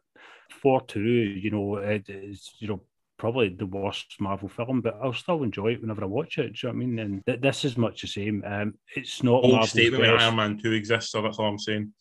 Thor 0.51 0.81
two, 0.83 1.01
you 1.01 1.51
know, 1.51 1.77
it's 1.77 2.53
you 2.59 2.69
know 2.69 2.83
probably 3.19 3.49
the 3.49 3.67
worst 3.67 4.15
Marvel 4.21 4.49
film, 4.49 4.81
but 4.81 4.99
I'll 5.03 5.13
still 5.13 5.43
enjoy 5.43 5.73
it 5.73 5.81
whenever 5.81 6.03
I 6.03 6.07
watch 6.07 6.39
it. 6.39 6.55
Do 6.55 6.67
you 6.67 6.73
know 6.73 6.79
what 6.79 6.83
I 6.83 6.87
mean? 6.87 6.99
And 6.99 7.27
th- 7.27 7.41
this 7.41 7.65
is 7.65 7.77
much 7.77 8.01
the 8.01 8.07
same. 8.07 8.43
Um, 8.47 8.75
it's 8.95 9.23
not 9.23 9.43
old 9.43 9.53
Marvel's 9.53 9.71
statement 9.71 10.05
best. 10.05 10.23
Iron 10.23 10.37
Man 10.37 10.59
two 10.59 10.73
exists, 10.73 11.11
so 11.11 11.21
that's 11.21 11.39
all 11.39 11.49
I'm 11.49 11.59
saying. 11.59 11.93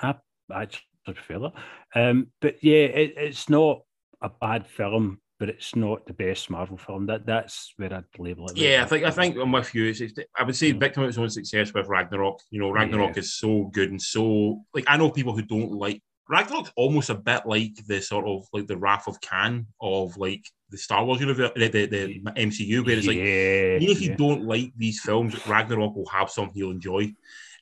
I 0.00 0.14
actually 0.54 0.82
prefer 1.06 1.38
that. 1.38 1.52
Um, 1.94 2.28
but 2.40 2.62
yeah, 2.62 2.84
it, 2.84 3.14
it's 3.16 3.48
not 3.48 3.82
a 4.22 4.28
bad 4.28 4.66
film, 4.66 5.20
but 5.38 5.48
it's 5.48 5.74
not 5.74 6.06
the 6.06 6.12
best 6.12 6.50
Marvel 6.50 6.76
film. 6.76 7.06
That 7.06 7.26
that's 7.26 7.72
where 7.76 7.92
I'd 7.92 8.04
label 8.18 8.48
it. 8.48 8.56
Yeah, 8.56 8.82
I 8.82 8.86
think 8.86 9.04
I 9.04 9.10
think 9.10 9.36
I'm 9.36 9.52
with 9.52 9.74
you. 9.74 9.86
It's, 9.86 10.00
it's, 10.00 10.14
I 10.36 10.42
would 10.42 10.56
say 10.56 10.72
victim 10.72 11.02
of 11.02 11.08
its 11.08 11.18
own 11.18 11.30
success 11.30 11.72
with 11.72 11.88
Ragnarok. 11.88 12.40
You 12.50 12.60
know, 12.60 12.70
Ragnarok 12.70 13.16
yeah. 13.16 13.20
is 13.20 13.34
so 13.34 13.64
good 13.72 13.90
and 13.90 14.00
so 14.00 14.62
like 14.74 14.84
I 14.86 14.96
know 14.96 15.10
people 15.10 15.34
who 15.34 15.42
don't 15.42 15.72
like 15.72 16.02
Ragnarok's 16.28 16.72
almost 16.76 17.10
a 17.10 17.14
bit 17.14 17.46
like 17.46 17.74
the 17.86 18.00
sort 18.00 18.26
of 18.26 18.46
like 18.52 18.66
the 18.66 18.76
Wrath 18.76 19.08
of 19.08 19.20
Khan 19.20 19.66
of 19.80 20.16
like 20.16 20.44
the 20.70 20.76
Star 20.76 21.04
Wars 21.04 21.20
universe, 21.20 21.50
the, 21.56 21.68
the, 21.68 21.86
the 21.86 22.20
MCU, 22.36 22.84
where 22.84 22.98
it's 22.98 23.06
like 23.06 23.16
even 23.16 23.96
if 23.96 24.02
you 24.02 24.14
don't 24.14 24.44
like 24.44 24.72
these 24.76 25.00
films, 25.00 25.46
Ragnarok 25.46 25.96
will 25.96 26.08
have 26.08 26.30
something 26.30 26.52
you'll 26.54 26.72
enjoy. 26.72 27.12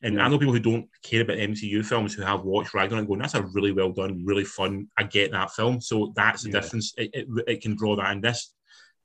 And 0.03 0.17
yeah. 0.17 0.25
I 0.25 0.29
know 0.29 0.39
people 0.39 0.53
who 0.53 0.61
don't 0.61 0.89
care 1.03 1.23
about 1.23 1.39
MCU 1.39 1.85
films 1.85 2.15
who 2.15 2.23
have 2.23 2.43
watched 2.43 2.75
Ragnarok 2.75 3.07
going, 3.07 3.21
that's 3.21 3.35
a 3.35 3.43
really 3.43 3.73
well 3.73 3.93
done, 3.93 4.25
really 4.25 4.45
fun. 4.45 4.89
I 4.99 5.05
get 5.05 5.33
that 5.33 5.53
film. 5.53 5.81
So 5.81 6.13
that's 6.15 6.43
the 6.43 6.51
yeah. 6.51 6.61
difference. 6.61 6.93
It, 6.99 7.11
it, 7.15 7.27
it, 7.47 7.63
can 7.63 7.77
draw 7.77 7.97
that 7.97 8.13
in. 8.13 8.21
This 8.21 8.53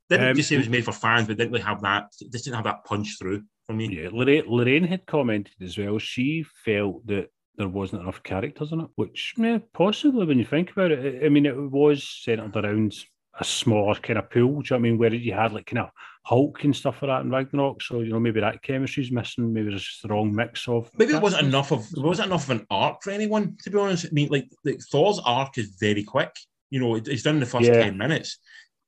didn't 0.10 0.30
um, 0.30 0.36
just 0.36 0.50
say 0.50 0.56
it 0.56 0.60
was 0.60 0.70
made 0.70 0.84
for 0.84 0.92
fans, 0.92 1.28
but 1.28 1.38
didn't 1.38 1.54
really 1.54 1.64
have 1.64 1.82
that, 1.82 2.08
this 2.30 2.42
didn't 2.42 2.56
have 2.56 2.66
that 2.66 2.84
punch 2.84 3.18
through 3.18 3.44
for 3.66 3.74
me. 3.74 4.02
Yeah, 4.02 4.10
Lorraine, 4.12 4.44
Lorraine 4.48 4.84
had 4.84 5.06
commented 5.06 5.54
as 5.62 5.78
well. 5.78 5.98
She 6.00 6.44
felt 6.66 7.06
that 7.08 7.30
there 7.56 7.68
wasn't 7.68 8.02
enough 8.02 8.24
characters 8.24 8.72
in 8.72 8.82
it, 8.82 8.88
which 8.96 9.34
yeah, 9.38 9.60
possibly 9.74 10.26
when 10.26 10.40
you 10.40 10.46
think 10.46 10.72
about 10.72 10.92
it, 10.92 11.24
I 11.24 11.30
mean, 11.30 11.46
it 11.46 11.56
was 11.56 12.04
centered 12.04 12.56
around 12.56 12.96
a 13.40 13.44
smaller 13.44 13.96
kind 13.96 14.20
of 14.20 14.30
pool. 14.30 14.62
Do 14.62 14.68
you 14.68 14.70
know 14.72 14.76
I 14.78 14.80
mean? 14.80 14.98
Where 14.98 15.14
you 15.14 15.34
had 15.34 15.54
like 15.54 15.66
kind 15.66 15.80
of 15.80 15.90
Hulk 16.24 16.64
and 16.64 16.76
stuff 16.76 17.02
like 17.02 17.10
that 17.10 17.22
in 17.22 17.32
Ragnarok. 17.32 17.82
So, 17.82 18.02
you 18.02 18.12
know, 18.12 18.20
maybe 18.20 18.42
that 18.42 18.62
chemistry's 18.62 19.12
missing. 19.12 19.54
Maybe 19.54 19.70
there's 19.70 19.84
just 19.84 20.04
the 20.04 20.10
wrong 20.10 20.34
mix 20.34 20.68
of. 20.68 20.90
Maybe 20.98 21.14
it 21.14 21.22
wasn't 21.22 21.48
enough 21.48 21.72
of, 21.72 21.86
it 21.86 22.02
wasn't 22.02 22.28
enough 22.28 22.44
of 22.44 22.60
an 22.60 22.68
arc 22.70 23.02
for 23.02 23.12
anyone, 23.12 23.58
to 23.64 23.70
be 23.70 23.78
honest. 23.78 24.06
I 24.06 24.10
mean, 24.12 24.30
like, 24.30 24.48
like 24.64 24.80
Thor's 24.92 25.20
arc 25.26 25.58
is 25.58 25.76
very 25.80 26.04
quick. 26.04 26.32
You 26.70 26.80
know, 26.80 26.96
it's 26.96 27.24
done 27.24 27.36
in 27.36 27.40
the 27.40 27.46
first 27.46 27.66
yeah. 27.66 27.84
10 27.84 27.98
minutes. 27.98 28.38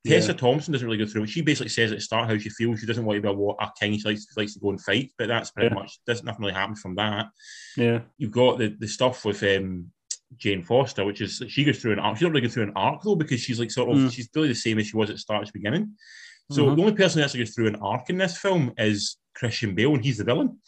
Tessa 0.05 0.31
yeah. 0.31 0.37
Thompson 0.37 0.73
doesn't 0.73 0.85
really 0.85 1.03
go 1.03 1.09
through 1.09 1.23
it. 1.23 1.29
She 1.29 1.41
basically 1.41 1.69
says 1.69 1.91
at 1.91 1.97
the 1.97 2.01
start 2.01 2.29
how 2.29 2.37
she 2.37 2.49
feels. 2.49 2.79
She 2.79 2.85
doesn't 2.85 3.05
want 3.05 3.17
to 3.17 3.21
be 3.21 3.27
a, 3.27 3.65
a 3.65 3.71
king. 3.79 3.97
She 3.97 4.07
likes, 4.07 4.27
likes 4.35 4.53
to 4.53 4.59
go 4.59 4.71
and 4.71 4.81
fight, 4.81 5.11
but 5.17 5.29
that's 5.29 5.51
pretty 5.51 5.69
yeah. 5.69 5.81
much 5.81 5.97
doesn't 6.05 6.25
nothing 6.25 6.41
really 6.41 6.53
happen 6.53 6.75
from 6.75 6.95
that. 6.95 7.27
Yeah, 7.77 8.01
you've 8.17 8.31
got 8.31 8.57
the, 8.57 8.75
the 8.77 8.87
stuff 8.87 9.23
with 9.23 9.41
um, 9.43 9.91
Jane 10.37 10.63
Foster, 10.63 11.05
which 11.05 11.21
is 11.21 11.41
she 11.47 11.63
goes 11.63 11.79
through 11.79 11.93
an 11.93 11.99
arc. 11.99 12.17
She 12.17 12.25
don't 12.25 12.33
really 12.33 12.47
go 12.47 12.51
through 12.51 12.63
an 12.63 12.73
arc 12.75 13.01
though 13.01 13.15
because 13.15 13.39
she's 13.39 13.59
like 13.59 13.71
sort 13.71 13.89
of 13.89 13.97
mm. 13.97 14.11
she's 14.11 14.29
really 14.35 14.49
the 14.49 14.55
same 14.55 14.79
as 14.79 14.87
she 14.87 14.97
was 14.97 15.09
at 15.09 15.15
the 15.15 15.19
start, 15.19 15.41
at 15.41 15.53
the 15.53 15.59
beginning. 15.59 15.93
So 16.51 16.65
mm-hmm. 16.65 16.75
the 16.75 16.81
only 16.81 16.95
person 16.95 17.19
who 17.19 17.23
actually 17.23 17.41
goes 17.41 17.55
through 17.55 17.67
an 17.67 17.77
arc 17.77 18.09
in 18.09 18.17
this 18.17 18.37
film 18.37 18.73
is 18.77 19.17
Christian 19.33 19.73
Bale, 19.73 19.93
and 19.93 20.03
he's 20.03 20.17
the 20.17 20.25
villain. 20.25 20.59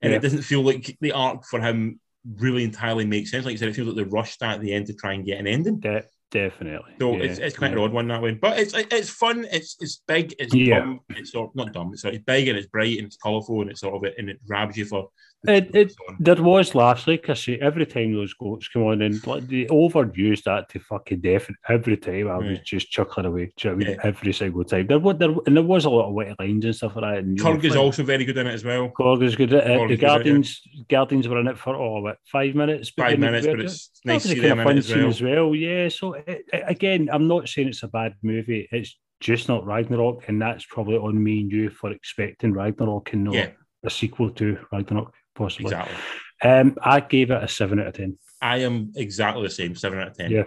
And 0.00 0.12
yeah. 0.12 0.18
it 0.18 0.22
doesn't 0.22 0.42
feel 0.42 0.62
like 0.62 0.96
the 1.00 1.12
arc 1.12 1.44
for 1.44 1.60
him 1.60 2.00
really 2.36 2.64
entirely 2.64 3.04
makes 3.04 3.30
sense. 3.30 3.44
Like 3.44 3.52
you 3.52 3.58
said, 3.58 3.68
it 3.68 3.74
feels 3.74 3.88
like 3.88 3.96
they 3.96 4.04
rushed 4.04 4.40
that 4.40 4.56
at 4.56 4.60
the 4.60 4.72
end 4.72 4.86
to 4.86 4.94
try 4.94 5.14
and 5.14 5.24
get 5.24 5.40
an 5.40 5.46
ending. 5.46 5.80
De- 5.80 6.04
Definitely. 6.30 6.92
So 7.00 7.16
yeah. 7.16 7.22
it's, 7.22 7.38
it's 7.38 7.56
quite 7.56 7.72
an 7.72 7.78
odd 7.78 7.92
one 7.92 8.06
that 8.08 8.20
way, 8.20 8.32
but 8.32 8.58
it's 8.58 8.74
it's 8.74 9.08
fun. 9.08 9.46
It's 9.50 9.76
it's 9.80 10.02
big. 10.06 10.34
It's 10.38 10.54
yeah. 10.54 10.80
dumb. 10.80 11.00
It's 11.10 11.34
not 11.34 11.72
dumb. 11.72 11.90
It's, 11.92 12.02
sort 12.02 12.14
of 12.14 12.26
big 12.26 12.48
and 12.48 12.58
it's 12.58 12.66
bright 12.66 12.98
and 12.98 13.06
it's 13.06 13.16
colourful 13.16 13.62
and 13.62 13.70
it's 13.70 13.80
sort 13.80 13.94
of 13.94 14.04
it 14.04 14.14
and 14.18 14.28
it 14.28 14.38
grabs 14.46 14.76
you 14.76 14.84
for. 14.84 15.08
It, 15.46 15.72
it 15.72 15.92
there 16.18 16.42
was 16.42 16.74
last 16.74 17.06
week. 17.06 17.30
I 17.30 17.34
see 17.34 17.60
every 17.60 17.86
time 17.86 18.12
those 18.12 18.34
goats 18.34 18.66
come 18.68 18.82
on 18.82 19.02
and 19.02 19.24
like 19.24 19.46
they 19.46 19.66
overused 19.66 20.42
that 20.44 20.68
to 20.70 20.80
fucking 20.80 21.20
death. 21.20 21.46
And 21.46 21.56
Every 21.68 21.96
time 21.96 22.28
I 22.28 22.38
was 22.38 22.58
just 22.60 22.90
chuckling 22.90 23.26
away. 23.26 23.52
You 23.62 23.70
know 23.70 23.72
I 23.72 23.76
mean? 23.76 23.98
Every 24.02 24.32
single 24.32 24.64
time. 24.64 24.88
There 24.88 24.98
was 24.98 25.16
there 25.18 25.30
and 25.46 25.56
there 25.56 25.62
was 25.62 25.84
a 25.84 25.90
lot 25.90 26.08
of 26.08 26.14
wet 26.14 26.34
lines 26.40 26.64
and 26.64 26.74
stuff 26.74 26.96
like 26.96 27.04
that. 27.04 27.18
And, 27.24 27.38
Korg 27.38 27.62
is 27.62 27.76
also 27.76 28.02
very 28.02 28.24
good 28.24 28.36
in 28.36 28.48
it 28.48 28.54
as 28.54 28.64
well. 28.64 28.90
Korg 28.98 29.22
is 29.22 29.36
good. 29.36 29.54
Uh, 29.54 29.58
At 29.58 29.80
it. 29.82 29.88
The 29.88 29.96
Guardians 29.96 30.60
it, 30.72 30.88
Guardians 30.88 31.28
were 31.28 31.38
in 31.38 31.46
it 31.46 31.56
for 31.56 31.76
oh 31.76 32.00
what 32.00 32.16
five 32.26 32.56
minutes. 32.56 32.90
Five 32.90 33.20
minutes, 33.20 33.46
but 33.46 33.60
it's 33.60 33.90
nice 34.04 34.22
to 34.24 34.28
see 34.30 34.40
them 34.40 34.58
in 34.58 34.78
as 34.78 34.92
well. 34.92 35.08
as 35.08 35.22
well. 35.22 35.54
Yeah. 35.54 35.88
So 35.88 36.14
it, 36.14 36.46
again 36.52 36.88
again, 36.88 37.08
I'm 37.12 37.28
not 37.28 37.48
saying 37.48 37.68
it's 37.68 37.82
a 37.82 37.88
bad 37.88 38.14
movie. 38.22 38.68
It's 38.70 38.96
just 39.20 39.48
not 39.48 39.66
Ragnarok, 39.66 40.28
and 40.28 40.40
that's 40.40 40.64
probably 40.66 40.96
on 40.96 41.22
me 41.22 41.40
and 41.40 41.50
you 41.50 41.70
for 41.70 41.90
expecting 41.90 42.52
Ragnarok 42.52 43.12
and 43.12 43.24
not 43.24 43.34
yeah. 43.34 43.50
a 43.84 43.90
sequel 43.90 44.30
to 44.30 44.58
Ragnarok, 44.72 45.12
possibly. 45.38 45.66
Exactly. 45.66 45.96
Um, 46.42 46.76
I 46.82 47.00
gave 47.00 47.30
it 47.30 47.42
a 47.42 47.48
seven 47.48 47.80
out 47.80 47.86
of 47.86 47.94
ten. 47.94 48.18
I 48.42 48.58
am 48.58 48.92
exactly 48.94 49.44
the 49.44 49.50
same, 49.50 49.74
seven 49.74 50.00
out 50.00 50.08
of 50.08 50.16
ten. 50.16 50.30
Yeah, 50.30 50.44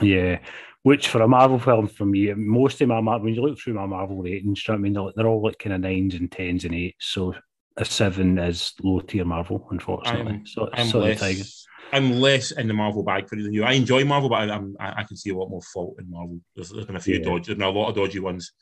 yeah. 0.00 0.38
Which 0.82 1.08
for 1.08 1.20
a 1.22 1.28
Marvel 1.28 1.58
film 1.58 1.88
for 1.88 2.06
me, 2.06 2.32
most 2.34 2.80
of 2.80 2.88
my 2.88 3.00
Marvel, 3.00 3.24
when 3.24 3.34
you 3.34 3.42
look 3.42 3.58
through 3.58 3.74
my 3.74 3.86
Marvel 3.86 4.22
ratings, 4.22 4.66
you 4.66 4.72
know 4.72 4.78
I 4.78 4.80
mean? 4.80 4.92
They're, 4.92 5.12
they're 5.16 5.26
all 5.26 5.42
like 5.42 5.58
kind 5.58 5.74
of 5.74 5.80
nines 5.80 6.14
and 6.14 6.30
tens 6.30 6.64
and 6.64 6.74
eights. 6.74 7.06
So 7.06 7.34
a 7.76 7.84
seven 7.84 8.38
is 8.38 8.72
low 8.82 9.00
tier 9.00 9.24
Marvel, 9.24 9.66
unfortunately. 9.70 10.34
I'm, 10.34 10.46
so, 10.46 10.70
I'm 10.72 10.86
so 10.86 11.00
less, 11.00 11.66
I'm 11.92 12.12
less 12.12 12.52
in 12.52 12.68
the 12.68 12.74
Marvel 12.74 13.02
bag 13.02 13.28
for 13.28 13.36
than 13.36 13.52
you. 13.52 13.64
I 13.64 13.72
enjoy 13.72 14.04
Marvel, 14.04 14.28
but 14.30 14.48
I, 14.48 14.60
I, 14.80 15.00
I 15.00 15.02
can 15.02 15.16
see 15.16 15.30
a 15.30 15.36
lot 15.36 15.50
more 15.50 15.62
fault 15.62 15.96
in 15.98 16.10
Marvel. 16.10 16.40
There's, 16.54 16.70
there's 16.70 16.86
been 16.86 16.96
a 16.96 17.00
few 17.00 17.18
yeah. 17.18 17.24
dodgy, 17.24 17.46
there's 17.46 17.58
been 17.58 17.66
a 17.66 17.70
lot 17.70 17.90
of 17.90 17.96
dodgy 17.96 18.20
ones. 18.20 18.52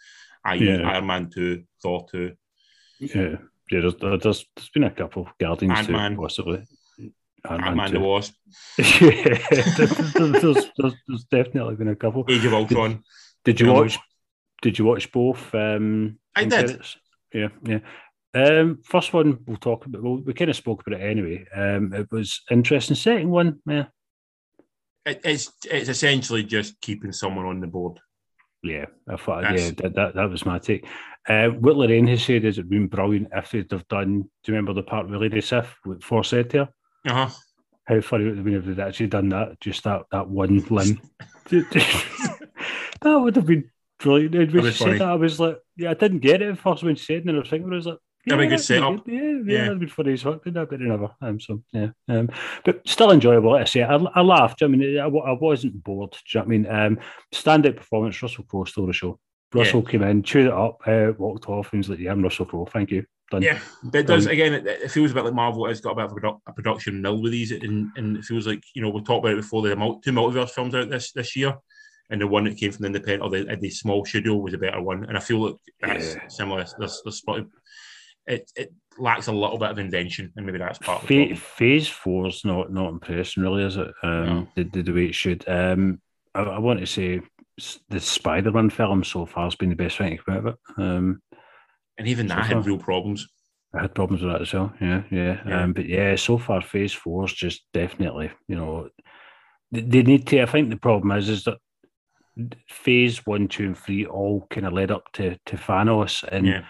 I 0.45 0.55
yeah. 0.55 0.89
Iron 0.89 1.07
Man 1.07 1.31
two, 1.31 1.65
Thor 1.83 2.07
two. 2.11 2.35
Yeah, 2.99 3.37
yeah. 3.71 3.81
There's, 3.81 3.95
there's, 3.97 4.23
there's 4.55 4.71
been 4.73 4.85
a 4.85 4.91
couple 4.91 5.29
Guardians 5.39 5.79
Ant-Man. 5.79 6.17
too, 6.17 6.23
possibly. 6.23 6.67
Ant-Man 7.49 7.93
the 7.93 8.01
Wasp. 8.01 8.35
yeah, 8.79 9.39
there's, 9.51 10.71
there's, 10.77 10.95
there's, 11.07 11.25
definitely 11.31 11.77
been 11.77 11.89
a 11.89 11.97
couple. 11.97 12.25
Age 12.29 12.45
of 12.45 12.55
Ultron. 12.55 13.03
Did, 13.45 13.57
did 13.57 13.61
you 13.61 13.73
watch? 13.73 13.99
Did 14.63 14.79
you 14.79 14.85
watch 14.85 15.13
both? 15.13 15.55
Um, 15.55 16.19
I 16.35 16.45
did. 16.45 16.81
Yeah, 17.33 17.49
yeah. 17.63 17.79
Um, 18.35 18.81
first 18.85 19.13
one 19.13 19.39
we'll 19.47 19.57
talk 19.57 19.87
about. 19.87 20.03
Well, 20.03 20.19
we 20.19 20.35
kind 20.35 20.51
of 20.51 20.57
spoke 20.57 20.83
about 20.87 21.01
it 21.01 21.05
anyway. 21.05 21.47
Um, 21.55 21.93
it 21.93 22.11
was 22.11 22.43
interesting. 22.51 22.97
Second 22.97 23.31
one, 23.31 23.61
yeah, 23.67 23.87
it, 25.05 25.21
it's 25.25 25.53
it's 25.71 25.89
essentially 25.89 26.43
just 26.43 26.81
keeping 26.81 27.13
someone 27.13 27.47
on 27.47 27.61
the 27.61 27.67
board. 27.67 27.99
Yeah, 28.63 28.87
I 29.09 29.17
thought. 29.17 29.43
That's... 29.43 29.63
Yeah, 29.63 29.71
that, 29.79 29.95
that 29.95 30.15
that 30.15 30.31
was 30.31 30.47
my 30.47 30.59
take. 30.59 30.87
Uh, 31.29 31.49
what 31.49 31.77
Lorraine 31.77 32.07
has 32.07 32.25
said 32.25 32.45
is 32.45 32.59
it'd 32.59 32.71
been 32.71 32.87
brilliant 32.87 33.29
if 33.33 33.51
they'd 33.51 33.71
have 33.71 33.87
done. 33.89 34.23
Do 34.23 34.29
you 34.47 34.55
remember 34.55 34.73
the 34.73 34.83
part 34.83 35.09
with 35.09 35.21
Lady 35.21 35.41
Sif 35.41 35.77
with 35.85 36.03
Forsythia? 36.03 36.69
Uh 37.07 37.13
huh. 37.13 37.29
How 37.87 38.01
funny 38.01 38.25
would 38.25 38.37
have 38.37 38.45
been 38.45 38.55
if 38.55 38.65
they'd 38.65 38.81
actually 38.81 39.09
done 39.09 39.29
that. 39.31 39.61
Just 39.61 39.85
that 39.85 40.03
that 40.13 40.29
one 40.29 40.59
limb. 40.71 41.01
that 41.51 42.81
would 43.03 43.37
have 43.37 43.47
been 43.47 43.71
brilliant. 43.99 44.53
When 44.53 44.65
she 44.65 44.73
said 44.73 45.01
that, 45.01 45.09
I 45.09 45.15
was 45.15 45.41
like, 45.41 45.59
yeah, 45.77 45.91
I 45.91 45.95
didn't 45.95 46.21
get 46.21 46.43
it 46.43 46.51
at 46.51 46.59
first 46.59 46.83
when 46.83 46.97
she 46.97 47.05
said, 47.05 47.17
it, 47.17 47.27
and 47.27 47.37
I 47.37 47.41
was 47.41 47.51
thinking, 47.51 47.73
I 47.73 47.77
was 47.77 47.87
like, 47.87 47.99
yeah, 48.27 48.41
a 48.41 48.47
good 48.47 48.61
setup. 48.61 49.07
Yeah, 49.07 49.21
yeah, 49.21 49.41
yeah, 49.47 49.63
that'd 49.65 49.81
be 49.81 49.87
funny 49.87 50.15
as 50.15 50.23
fuck. 50.23 50.43
Did 50.45 50.55
that, 50.55 50.69
but 50.69 50.81
never. 50.81 51.11
Um, 51.21 51.39
so 51.39 51.63
yeah, 51.73 51.89
um, 52.09 52.29
but 52.65 52.87
still 52.87 53.13
enjoyable. 53.13 53.55
I 53.55 53.65
say, 53.65 53.83
I, 53.83 53.95
I 53.95 54.21
laughed. 54.21 54.63
I 54.63 54.67
mean, 54.67 54.99
I, 54.99 55.07
I 55.07 55.33
wasn't 55.33 55.83
bored. 55.83 56.13
Do 56.13 56.19
you 56.27 56.41
know 56.41 56.41
what 56.41 56.47
I 56.47 56.49
mean? 56.49 56.67
Um, 56.67 56.99
standout 57.35 57.77
performance. 57.77 58.21
Russell 58.21 58.45
Crowe 58.45 58.65
stole 58.65 58.87
the 58.87 58.93
show. 58.93 59.19
Russell 59.55 59.83
yeah. 59.85 59.91
came 59.91 60.03
in, 60.03 60.23
chewed 60.23 60.47
it 60.47 60.53
up, 60.53 60.81
uh, 60.87 61.13
walked 61.19 61.49
off, 61.49 61.73
and 61.73 61.79
was 61.79 61.89
like, 61.89 62.01
"Yeah, 62.01 62.13
I'm 62.13 62.23
Russell 62.23 62.47
Crowe. 62.47 62.67
Thank 62.67 62.91
you." 62.91 63.05
Done. 63.31 63.43
Yeah, 63.43 63.59
but 63.83 63.99
it 63.99 64.07
does. 64.07 64.27
Again, 64.27 64.55
it, 64.55 64.67
it, 64.67 64.91
feels 64.91 65.11
a 65.11 65.15
bit 65.15 65.25
like 65.25 65.35
Marvel 65.35 65.67
has 65.67 65.81
got 65.81 65.93
a 65.93 65.95
bit 65.97 66.05
of 66.05 66.13
a, 66.13 66.15
produ- 66.15 66.41
a 66.47 66.53
production 66.53 67.03
mill 67.03 67.21
with 67.21 67.33
these, 67.33 67.51
and, 67.51 67.91
and 67.97 68.17
it 68.17 68.25
feels 68.25 68.47
like 68.47 68.63
you 68.75 68.83
know 68.83 68.91
we 68.91 69.03
talked 69.03 69.25
about 69.25 69.33
it 69.33 69.43
before. 69.43 69.63
The 69.63 69.75
two 70.05 70.13
multiverse 70.13 70.51
films 70.51 70.75
out 70.75 70.91
this 70.91 71.11
this 71.13 71.35
year, 71.35 71.57
and 72.11 72.21
the 72.21 72.27
one 72.27 72.45
that 72.45 72.57
came 72.57 72.71
from 72.71 72.83
the 72.83 72.87
independent 72.87 73.23
or 73.23 73.31
the, 73.31 73.57
the 73.57 73.71
small 73.71 74.05
studio 74.05 74.37
was 74.37 74.55
a 74.55 74.59
better 74.59 74.81
one. 74.81 75.05
And 75.05 75.17
I 75.17 75.21
feel 75.21 75.41
like 75.41 75.57
that's 75.81 76.15
yeah. 76.15 76.29
similar. 76.29 76.65
There's, 76.79 77.01
there's 77.05 77.19
it, 78.27 78.51
it 78.57 78.75
lacks 78.99 79.27
a 79.27 79.33
little 79.33 79.59
bit 79.59 79.71
of 79.71 79.79
invention, 79.79 80.33
and 80.37 80.47
maybe 80.47 80.59
that's 80.59 80.79
part 80.79 81.03
of 81.03 81.09
the 81.09 81.35
Phase 81.35 81.89
Four's 81.89 82.45
not 82.45 82.73
not 82.73 82.91
impressing, 82.91 83.43
really, 83.43 83.63
is 83.63 83.77
it? 83.77 83.89
Um, 84.03 84.27
no. 84.27 84.49
the, 84.57 84.65
the, 84.65 84.83
the, 84.83 84.93
way 84.93 85.07
it 85.07 85.15
should. 85.15 85.49
Um, 85.49 86.01
I, 86.35 86.43
I, 86.43 86.59
want 86.59 86.81
to 86.81 86.87
say 86.87 87.21
the 87.89 88.01
Spider-Man 88.01 88.71
film 88.71 89.05
so 89.05 89.27
far 89.27 89.45
has 89.45 89.55
been 89.55 89.71
the 89.71 89.77
best 89.77 89.99
thing 89.99 90.19
about 90.27 90.47
it. 90.47 90.57
Um, 90.77 91.23
and 91.99 92.09
even 92.09 92.27
that 92.29 92.49
so 92.49 92.57
had 92.57 92.67
real 92.67 92.79
problems. 92.79 93.27
I 93.75 93.83
had 93.83 93.95
problems 93.95 94.23
with 94.23 94.33
that 94.33 94.43
as 94.43 94.53
well. 94.53 94.73
Yeah, 94.81 95.03
yeah. 95.11 95.41
yeah. 95.47 95.63
Um, 95.63 95.73
but 95.73 95.87
yeah, 95.87 96.17
so 96.17 96.39
far 96.39 96.63
Phase 96.63 96.93
Four's 96.93 97.33
just 97.33 97.63
definitely, 97.73 98.31
you 98.49 98.57
know, 98.57 98.89
they, 99.71 99.81
they 99.81 100.03
need 100.03 100.27
to. 100.29 100.43
I 100.43 100.47
think 100.47 100.71
the 100.71 100.77
problem 100.77 101.17
is 101.17 101.29
is 101.29 101.45
that 101.45 101.59
Phase 102.69 103.25
One, 103.27 103.49
Two, 103.49 103.67
and 103.67 103.79
Three 103.79 104.07
all 104.07 104.47
kind 104.51 104.67
of 104.67 104.73
led 104.73 104.91
up 104.91 105.11
to 105.15 105.39
to 105.47 105.57
Thanos, 105.57 106.23
and 106.25 106.47
yeah. 106.47 106.65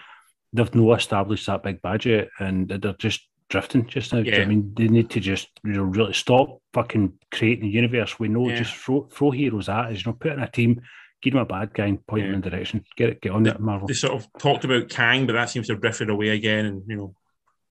They've 0.53 0.75
not 0.75 0.99
established 0.99 1.45
that 1.47 1.63
big 1.63 1.81
budget, 1.81 2.29
and 2.39 2.67
they're 2.67 2.93
just 2.93 3.27
drifting 3.49 3.85
just 3.87 4.13
now. 4.13 4.19
Yeah. 4.19 4.41
I 4.41 4.45
mean, 4.45 4.73
they 4.75 4.87
need 4.87 5.09
to 5.11 5.19
just 5.19 5.49
you 5.63 5.73
know 5.73 5.83
really 5.83 6.13
stop 6.13 6.61
fucking 6.73 7.13
creating 7.31 7.65
a 7.65 7.71
universe. 7.71 8.19
We 8.19 8.27
know 8.27 8.49
yeah. 8.49 8.57
just 8.57 8.75
throw 8.75 9.07
throw 9.11 9.31
heroes 9.31 9.69
at 9.69 9.91
us. 9.91 10.05
You 10.05 10.11
know, 10.11 10.17
put 10.19 10.33
in 10.33 10.39
a 10.39 10.49
team, 10.49 10.81
give 11.21 11.33
them 11.33 11.41
a 11.41 11.45
bad 11.45 11.73
guy, 11.73 11.85
and 11.85 12.05
point 12.05 12.23
yeah. 12.23 12.31
them 12.31 12.43
in 12.43 12.49
direction. 12.49 12.85
Get 12.95 13.09
it, 13.09 13.21
get 13.21 13.31
on 13.31 13.45
it, 13.45 13.59
Marvel. 13.59 13.87
They 13.87 13.93
sort 13.93 14.13
of 14.13 14.27
talked 14.39 14.65
about 14.65 14.89
Kang, 14.89 15.25
but 15.25 15.33
that 15.33 15.49
seems 15.49 15.67
to 15.67 15.73
have 15.73 15.81
drifted 15.81 16.09
away 16.09 16.29
again, 16.29 16.65
and 16.65 16.83
you 16.87 16.95
know. 16.95 17.15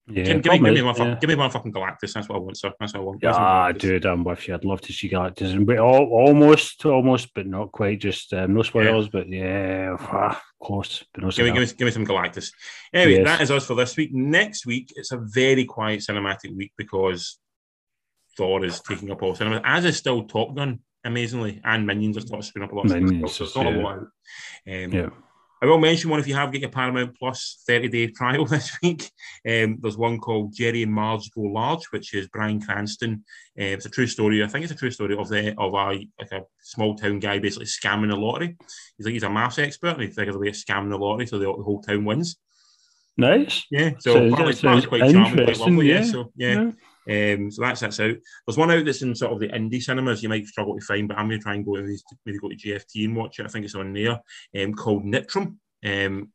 Yeah, 0.08 0.22
give, 0.22 0.42
give, 0.42 0.52
me, 0.62 0.70
give, 0.70 0.74
me 0.74 0.82
one, 0.82 0.96
yeah. 0.96 1.14
give 1.20 1.28
me 1.28 1.34
one 1.34 1.50
fucking 1.50 1.72
Galactus. 1.72 2.12
That's 2.12 2.28
what 2.28 2.36
I 2.36 2.38
want, 2.38 2.56
sir. 2.56 2.72
That's 2.78 2.94
what 2.94 3.00
I 3.00 3.02
want. 3.02 3.24
Ah, 3.24 3.72
dude, 3.72 4.06
I'm 4.06 4.22
with 4.22 4.46
you. 4.46 4.54
I'd 4.54 4.64
love 4.64 4.80
to 4.82 4.92
see 4.92 5.08
Galactus, 5.08 5.52
and 5.52 5.66
but 5.66 5.78
almost, 5.78 6.86
almost, 6.86 7.34
but 7.34 7.46
not 7.46 7.72
quite. 7.72 7.98
Just 7.98 8.32
um, 8.32 8.54
no 8.54 8.62
spoilers, 8.62 9.06
yeah. 9.06 9.10
but 9.12 9.28
yeah, 9.28 9.96
ah, 9.98 10.40
close. 10.62 11.04
But 11.12 11.24
no 11.24 11.30
give, 11.30 11.46
me, 11.46 11.52
give, 11.52 11.60
me, 11.60 11.74
give 11.78 11.86
me 11.86 11.90
some 11.90 12.06
Galactus. 12.06 12.52
Anyway, 12.92 13.18
yes. 13.18 13.24
that 13.24 13.40
is 13.40 13.50
us 13.50 13.66
for 13.66 13.74
this 13.74 13.96
week. 13.96 14.12
Next 14.12 14.64
week, 14.64 14.92
it's 14.94 15.10
a 15.10 15.18
very 15.18 15.64
quiet 15.64 16.00
cinematic 16.00 16.56
week 16.56 16.72
because 16.76 17.38
Thor 18.36 18.64
is 18.64 18.80
taking 18.80 19.10
up 19.10 19.22
all 19.22 19.34
cinema, 19.34 19.60
as 19.64 19.84
is 19.84 19.96
still 19.96 20.22
Top 20.22 20.54
Gun, 20.54 20.78
amazingly, 21.04 21.60
and 21.64 21.84
Minions 21.84 22.16
are 22.16 22.20
still 22.20 22.42
screwing 22.42 22.68
up 22.68 22.72
a 22.72 22.76
lot 22.76 22.86
of 22.86 22.92
Minions, 22.92 23.32
stuff. 23.32 23.32
So 23.32 23.44
it's 23.44 23.56
not 23.56 23.74
yeah. 23.74 23.80
a 23.80 23.82
lot. 23.82 23.98
Um, 23.98 24.92
yeah. 24.92 25.08
I 25.66 25.70
will 25.70 25.78
mention 25.78 26.10
one 26.10 26.20
if 26.20 26.28
you 26.28 26.34
have 26.36 26.52
got 26.52 26.60
your 26.60 26.70
Paramount 26.70 27.18
Plus 27.18 27.60
30 27.66 27.88
day 27.88 28.06
trial 28.06 28.44
this 28.46 28.78
week. 28.82 29.10
Um, 29.48 29.78
there's 29.80 29.96
one 29.96 30.18
called 30.18 30.54
Jerry 30.54 30.84
and 30.84 30.92
Marge 30.92 31.28
Go 31.32 31.40
Large, 31.40 31.86
which 31.86 32.14
is 32.14 32.28
Bryan 32.28 32.60
Cranston. 32.60 33.24
Uh, 33.58 33.74
it's 33.74 33.84
a 33.84 33.90
true 33.90 34.06
story. 34.06 34.44
I 34.44 34.46
think 34.46 34.62
it's 34.62 34.72
a 34.72 34.76
true 34.76 34.92
story 34.92 35.16
of 35.16 35.28
the 35.28 35.58
of 35.58 35.74
a 35.74 36.06
like 36.20 36.32
a 36.32 36.42
small 36.62 36.94
town 36.94 37.18
guy 37.18 37.40
basically 37.40 37.66
scamming 37.66 38.10
the 38.10 38.16
lottery. 38.16 38.56
He's 38.96 39.06
like 39.06 39.14
he's 39.14 39.24
a 39.24 39.30
maths 39.30 39.58
expert 39.58 39.94
and 39.94 40.02
he 40.02 40.08
figures 40.08 40.36
a 40.36 40.38
way 40.38 40.48
of 40.48 40.54
scamming 40.54 40.90
the 40.90 40.98
lottery 40.98 41.26
so 41.26 41.38
the, 41.38 41.46
the 41.46 41.62
whole 41.64 41.82
town 41.82 42.04
wins. 42.04 42.36
Nice. 43.16 43.66
Yeah. 43.68 43.90
So, 43.98 44.30
so 44.30 44.36
quite, 44.36 44.88
quite 44.88 45.12
charming, 45.12 45.44
quite 45.44 45.58
lovely. 45.58 45.88
Yeah. 45.88 46.00
yeah. 46.00 46.04
So 46.04 46.32
yeah. 46.36 46.52
yeah. 46.52 46.70
Um, 47.08 47.50
so 47.50 47.62
that's 47.62 47.80
that's 47.80 48.00
out. 48.00 48.16
There's 48.46 48.58
one 48.58 48.70
out 48.70 48.84
that's 48.84 49.02
in 49.02 49.14
sort 49.14 49.32
of 49.32 49.40
the 49.40 49.48
indie 49.48 49.82
cinemas. 49.82 50.22
You 50.22 50.28
might 50.28 50.46
struggle 50.46 50.78
to 50.78 50.84
find, 50.84 51.08
but 51.08 51.18
I'm 51.18 51.28
going 51.28 51.38
to 51.38 51.42
try 51.44 51.54
and 51.54 51.64
go 51.64 51.72
maybe 51.72 52.38
go 52.38 52.48
to 52.48 52.56
GFT 52.56 53.04
and 53.04 53.16
watch 53.16 53.38
it. 53.38 53.46
I 53.46 53.48
think 53.48 53.64
it's 53.64 53.74
on 53.74 53.92
there. 53.92 54.20
Um, 54.56 54.74
called 54.74 55.04
Nitram. 55.04 55.56
Um, 55.84 56.32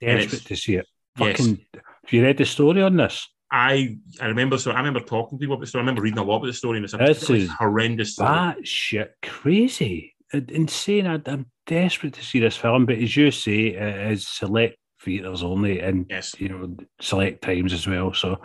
Desperate 0.00 0.44
to 0.46 0.56
see 0.56 0.76
it. 0.76 0.86
Fucking, 1.16 1.60
yes. 1.74 1.82
Have 2.04 2.12
you 2.12 2.22
read 2.22 2.38
the 2.38 2.44
story 2.44 2.82
on 2.82 2.96
this? 2.96 3.28
I 3.50 3.96
I 4.20 4.26
remember 4.26 4.58
so 4.58 4.72
I 4.72 4.78
remember 4.78 5.00
talking 5.00 5.38
to 5.38 5.40
people 5.40 5.54
about 5.54 5.60
the 5.60 5.66
story. 5.66 5.80
I 5.80 5.84
remember 5.84 6.02
reading 6.02 6.18
a 6.18 6.24
lot 6.24 6.36
about 6.36 6.46
the 6.46 6.52
story, 6.52 6.78
and 6.78 6.84
it's 6.84 6.94
a 6.94 6.98
this 6.98 7.30
is 7.30 7.50
horrendous. 7.50 8.14
Story. 8.14 8.28
That 8.28 8.66
shit 8.66 9.14
crazy, 9.22 10.14
insane. 10.32 11.06
I, 11.06 11.20
am 11.26 11.46
desperate 11.66 12.14
to 12.14 12.24
see 12.24 12.40
this 12.40 12.56
film, 12.56 12.86
but 12.86 12.98
as 12.98 13.16
you 13.16 13.30
say, 13.30 13.68
it 13.68 14.12
is 14.12 14.26
select 14.26 14.78
theaters 15.00 15.44
only, 15.44 15.80
and 15.80 16.06
yes. 16.10 16.34
you 16.38 16.48
know 16.48 16.76
select 17.00 17.42
times 17.42 17.72
as 17.72 17.86
well. 17.86 18.12
So 18.12 18.40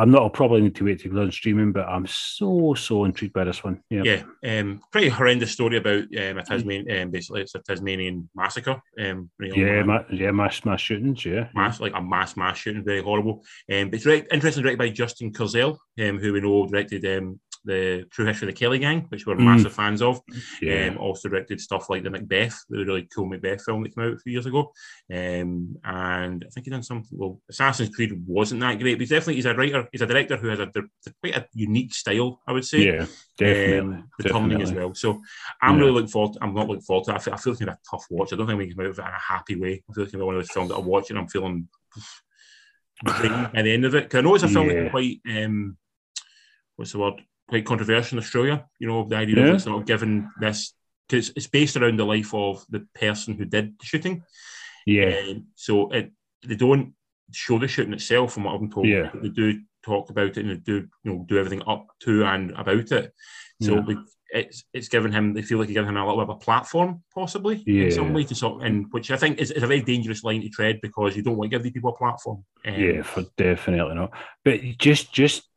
I'm 0.00 0.10
not. 0.10 0.22
I'll 0.22 0.30
probably 0.30 0.62
need 0.62 0.74
to 0.76 0.84
wait 0.86 1.00
to 1.00 1.10
go 1.10 1.20
on 1.20 1.30
streaming, 1.30 1.72
but 1.72 1.86
I'm 1.86 2.06
so 2.06 2.72
so 2.72 3.04
intrigued 3.04 3.34
by 3.34 3.44
this 3.44 3.62
one. 3.62 3.82
Yeah, 3.90 4.02
yeah. 4.42 4.58
Um, 4.58 4.80
pretty 4.90 5.10
horrendous 5.10 5.52
story 5.52 5.76
about 5.76 6.04
um, 6.04 6.38
a 6.38 6.42
Tasmanian. 6.42 7.02
Um, 7.02 7.10
basically, 7.10 7.42
it's 7.42 7.54
a 7.54 7.58
Tasmanian 7.58 8.30
massacre. 8.34 8.80
Um, 8.98 9.28
yeah, 9.38 9.82
ma- 9.82 10.04
yeah, 10.10 10.30
mass 10.30 10.64
mass 10.64 10.80
shootings. 10.80 11.26
Yeah, 11.26 11.48
mass 11.54 11.80
like 11.80 11.92
a 11.94 12.00
mass 12.00 12.34
mass 12.34 12.56
shooting, 12.56 12.82
very 12.82 13.02
horrible. 13.02 13.44
Um, 13.70 13.90
but 13.90 13.96
it's 13.96 14.04
direct, 14.04 14.32
interesting 14.32 14.62
directed 14.62 14.78
by 14.78 14.88
Justin 14.88 15.34
Kurzel, 15.34 15.76
um, 16.00 16.18
who 16.18 16.32
we 16.32 16.40
know 16.40 16.66
directed 16.66 17.04
um 17.04 17.38
the 17.64 18.06
True 18.10 18.24
History 18.24 18.48
of 18.48 18.54
the 18.54 18.58
Kelly 18.58 18.78
Gang, 18.78 19.06
which 19.08 19.26
we're 19.26 19.36
mm. 19.36 19.44
massive 19.44 19.72
fans 19.72 20.02
of. 20.02 20.20
Yeah. 20.62 20.88
Um, 20.88 20.98
also 20.98 21.28
directed 21.28 21.60
stuff 21.60 21.90
like 21.90 22.02
the 22.02 22.10
Macbeth, 22.10 22.64
the 22.68 22.78
really 22.78 23.08
cool 23.14 23.26
Macbeth 23.26 23.62
film 23.62 23.82
that 23.82 23.94
came 23.94 24.04
out 24.04 24.14
a 24.14 24.18
few 24.18 24.32
years 24.32 24.46
ago. 24.46 24.72
Um, 25.12 25.76
and 25.84 26.44
I 26.44 26.50
think 26.50 26.66
he 26.66 26.70
done 26.70 26.82
something. 26.82 27.18
Well, 27.18 27.40
Assassin's 27.50 27.94
Creed 27.94 28.12
wasn't 28.26 28.60
that 28.62 28.78
great, 28.78 28.94
but 28.94 29.00
he's 29.00 29.10
definitely 29.10 29.36
he's 29.36 29.46
a 29.46 29.54
writer, 29.54 29.88
he's 29.92 30.02
a 30.02 30.06
director 30.06 30.36
who 30.36 30.48
has 30.48 30.60
a, 30.60 30.72
quite 31.20 31.36
a 31.36 31.46
unique 31.54 31.94
style, 31.94 32.40
I 32.46 32.52
would 32.52 32.64
say. 32.64 32.86
Yeah, 32.86 33.06
definitely. 33.36 33.78
Um, 33.78 34.10
the 34.18 34.24
definitely. 34.24 34.62
as 34.62 34.72
well. 34.72 34.94
So 34.94 35.20
I'm 35.62 35.74
yeah. 35.74 35.80
really 35.80 35.92
looking 35.92 36.08
forward. 36.08 36.34
To, 36.34 36.42
I'm 36.42 36.54
not 36.54 36.68
looking 36.68 36.82
forward 36.82 37.04
to. 37.06 37.12
It. 37.12 37.14
I 37.14 37.18
feel, 37.18 37.34
I 37.34 37.36
feel 37.36 37.52
like 37.52 37.62
it's 37.62 37.70
a 37.70 37.90
tough 37.90 38.06
watch. 38.10 38.32
I 38.32 38.36
don't 38.36 38.46
think 38.46 38.58
we 38.58 38.66
can 38.68 38.76
come 38.76 38.86
out 38.86 38.90
of 38.90 38.98
it 38.98 39.02
in 39.02 39.08
a 39.08 39.18
happy 39.18 39.56
way. 39.60 39.82
I 39.88 39.92
feel 39.92 40.04
like 40.04 40.14
it's 40.14 40.22
one 40.22 40.34
of 40.34 40.40
those 40.40 40.50
films 40.50 40.70
that 40.70 40.76
I 40.76 40.80
watch 40.80 41.10
and 41.10 41.18
I'm 41.18 41.28
feeling. 41.28 41.68
at 43.06 43.64
the 43.64 43.72
end 43.72 43.86
of 43.86 43.94
it, 43.94 44.04
because 44.04 44.18
I 44.18 44.20
know 44.20 44.34
it's 44.34 44.44
a 44.44 44.48
film 44.48 44.68
yeah. 44.68 44.90
quite 44.90 45.20
um, 45.26 45.78
what's 46.76 46.92
the 46.92 46.98
word? 46.98 47.22
Quite 47.50 47.66
controversial 47.66 48.16
in 48.16 48.24
Australia. 48.24 48.64
You 48.78 48.88
know, 48.88 49.06
the 49.06 49.16
idea 49.16 49.36
yeah. 49.36 49.52
of 49.52 49.62
sort 49.62 49.80
of 49.80 49.86
giving 49.86 50.30
this 50.40 50.72
because 51.08 51.32
it's 51.34 51.48
based 51.48 51.76
around 51.76 51.98
the 51.98 52.06
life 52.06 52.32
of 52.32 52.64
the 52.70 52.86
person 52.94 53.34
who 53.34 53.44
did 53.44 53.78
the 53.78 53.84
shooting. 53.84 54.22
Yeah. 54.86 55.20
Um, 55.28 55.48
so 55.56 55.90
it 55.90 56.12
they 56.46 56.54
don't 56.54 56.94
show 57.32 57.58
the 57.58 57.68
shooting 57.68 57.92
itself, 57.92 58.32
from 58.32 58.44
what 58.44 58.54
I'm 58.54 58.70
told. 58.70 58.86
Yeah. 58.86 59.10
They 59.14 59.28
do 59.28 59.60
talk 59.82 60.10
about 60.10 60.36
it 60.36 60.38
and 60.38 60.50
they 60.50 60.56
do 60.56 60.86
you 61.04 61.12
know 61.12 61.24
do 61.28 61.38
everything 61.38 61.62
up 61.66 61.86
to 62.04 62.24
and 62.24 62.52
about 62.52 62.92
it. 62.92 63.12
So 63.62 63.84
yeah. 63.86 63.96
it's 64.30 64.64
it's 64.72 64.88
given 64.88 65.12
him 65.12 65.34
they 65.34 65.42
feel 65.42 65.58
like 65.58 65.68
it's 65.68 65.74
giving 65.74 65.88
him 65.88 65.96
a 65.96 66.06
little 66.06 66.24
bit 66.24 66.30
of 66.30 66.36
a 66.36 66.44
platform, 66.44 67.02
possibly 67.14 67.62
yeah. 67.66 67.84
in 67.84 67.90
some 67.90 68.12
way 68.14 68.24
to 68.24 68.34
sort 68.34 68.64
and 68.64 68.86
which 68.90 69.10
I 69.10 69.16
think 69.16 69.38
is, 69.38 69.50
is, 69.50 69.62
a 69.62 69.66
very 69.66 69.82
dangerous 69.82 70.24
line 70.24 70.40
to 70.42 70.48
tread 70.48 70.80
because 70.80 71.16
you 71.16 71.22
don't 71.22 71.36
want 71.36 71.50
to 71.50 71.56
give 71.56 71.62
these 71.62 71.72
people 71.72 71.90
a 71.90 71.98
platform. 71.98 72.44
Um, 72.64 72.74
yeah, 72.74 73.02
for 73.02 73.24
definitely 73.36 73.94
not. 73.96 74.12
But 74.44 74.60
just 74.78 75.12
just 75.12 75.49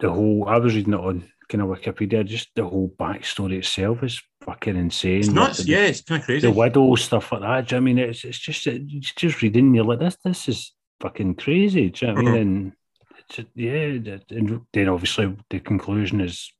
the 0.00 0.10
whole 0.10 0.46
I 0.48 0.58
was 0.58 0.74
reading 0.74 0.94
it 0.94 1.00
on 1.00 1.24
kind 1.48 1.62
of 1.62 1.68
Wikipedia, 1.68 2.24
just 2.24 2.50
the 2.54 2.64
whole 2.64 2.92
backstory 2.98 3.58
itself 3.58 4.02
is 4.02 4.22
fucking 4.42 4.76
insane. 4.76 5.20
It's 5.20 5.28
nuts, 5.28 5.58
the, 5.58 5.72
yeah, 5.72 5.86
it's 5.86 6.02
kind 6.02 6.20
of 6.20 6.26
crazy. 6.26 6.46
The 6.46 6.52
widow 6.52 6.94
stuff 6.94 7.32
like 7.32 7.42
that. 7.42 7.76
I 7.76 7.80
mean, 7.80 7.98
it's 7.98 8.24
it's 8.24 8.38
just 8.38 8.66
it's 8.66 9.12
just 9.14 9.42
reading. 9.42 9.74
You're 9.74 9.84
like, 9.84 9.98
this 9.98 10.16
this 10.24 10.48
is 10.48 10.72
fucking 11.00 11.34
crazy. 11.36 11.90
Do 11.90 12.06
you 12.06 12.12
know 12.12 12.22
what 12.22 12.28
I 12.28 12.32
mean? 12.32 12.34
Mm-hmm. 12.34 12.52
And 12.52 12.72
it's 13.18 13.50
yeah, 13.54 14.36
and 14.38 14.60
then 14.72 14.88
obviously 14.88 15.36
the 15.50 15.60
conclusion 15.60 16.20
is 16.20 16.52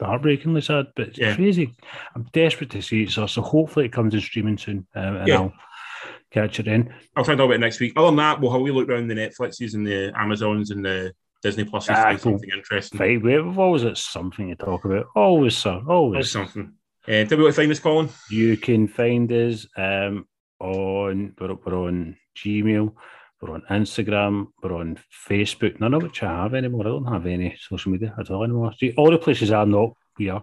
heartbreakingly 0.00 0.60
sad, 0.60 0.86
but 0.96 1.08
it's 1.08 1.18
yeah. 1.18 1.34
crazy. 1.34 1.74
I'm 2.14 2.26
desperate 2.32 2.70
to 2.70 2.82
see 2.82 3.04
it, 3.04 3.10
so 3.10 3.26
so 3.26 3.42
hopefully 3.42 3.86
it 3.86 3.92
comes 3.92 4.14
in 4.14 4.20
streaming 4.20 4.58
soon, 4.58 4.86
um, 4.94 5.16
and 5.16 5.28
yeah. 5.28 5.36
I'll 5.40 5.52
catch 6.30 6.60
it 6.60 6.68
in. 6.68 6.92
I'll 7.16 7.24
find 7.24 7.40
out 7.40 7.44
about 7.44 7.54
it 7.54 7.60
next 7.60 7.80
week. 7.80 7.94
Other 7.96 8.08
than 8.08 8.16
that, 8.16 8.40
we'll 8.40 8.52
have 8.52 8.60
we 8.60 8.70
look 8.70 8.88
around 8.88 9.08
the 9.08 9.14
Netflixes 9.14 9.74
and 9.74 9.86
the 9.86 10.12
Amazons 10.16 10.70
and 10.70 10.84
the 10.84 11.12
Disney 11.42 11.64
Plus 11.64 11.84
is 11.84 11.90
ah, 11.90 12.16
something 12.16 12.50
interesting. 12.52 12.98
Fine. 12.98 13.22
We've 13.22 13.58
always 13.58 13.84
got 13.84 13.98
something 13.98 14.48
to 14.48 14.56
talk 14.56 14.84
about. 14.84 15.06
Always, 15.14 15.56
sir. 15.56 15.80
Always, 15.88 15.88
always 15.88 16.30
something. 16.30 16.72
Uh, 17.06 17.24
tell 17.24 17.38
me 17.38 17.44
what 17.44 17.50
to 17.50 17.54
find 17.54 17.70
us, 17.72 17.80
Colin. 17.80 18.08
You 18.30 18.56
can 18.56 18.88
find 18.88 19.30
us 19.32 19.66
um, 19.76 20.26
on 20.60 21.34
we're, 21.40 21.54
we're 21.54 21.86
on 21.86 22.16
Gmail, 22.36 22.92
we're 23.40 23.54
on 23.54 23.62
Instagram, 23.70 24.48
we're 24.62 24.74
on 24.74 24.98
Facebook. 25.28 25.80
None 25.80 25.94
of 25.94 26.02
which 26.02 26.22
I 26.22 26.42
have 26.42 26.54
anymore. 26.54 26.82
I 26.82 26.90
don't 26.90 27.12
have 27.12 27.26
any 27.26 27.56
social 27.58 27.92
media 27.92 28.14
at 28.18 28.30
all 28.30 28.44
anymore. 28.44 28.72
All 28.96 29.10
the 29.10 29.18
places 29.18 29.50
are 29.52 29.66
not 29.66 29.92
we 30.18 30.28
are. 30.28 30.42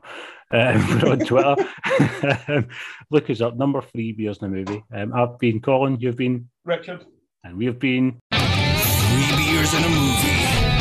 Um, 0.52 0.88
we're 1.02 1.12
on 1.12 1.20
Twitter. 1.20 2.68
Look 3.12 3.30
us 3.30 3.42
up. 3.42 3.58
Number 3.58 3.82
three 3.82 4.14
beers 4.14 4.38
in 4.42 4.52
the 4.52 4.58
movie. 4.58 4.84
Um, 4.94 5.14
I've 5.14 5.38
been 5.38 5.60
Colin. 5.62 6.00
You've 6.00 6.18
been 6.18 6.50
Richard, 6.64 7.06
and 7.44 7.58
we've 7.58 7.78
been 7.78 8.20
three 8.32 9.36
beers 9.38 9.74
in 9.74 9.84
a 9.84 9.90
movie. 9.90 10.75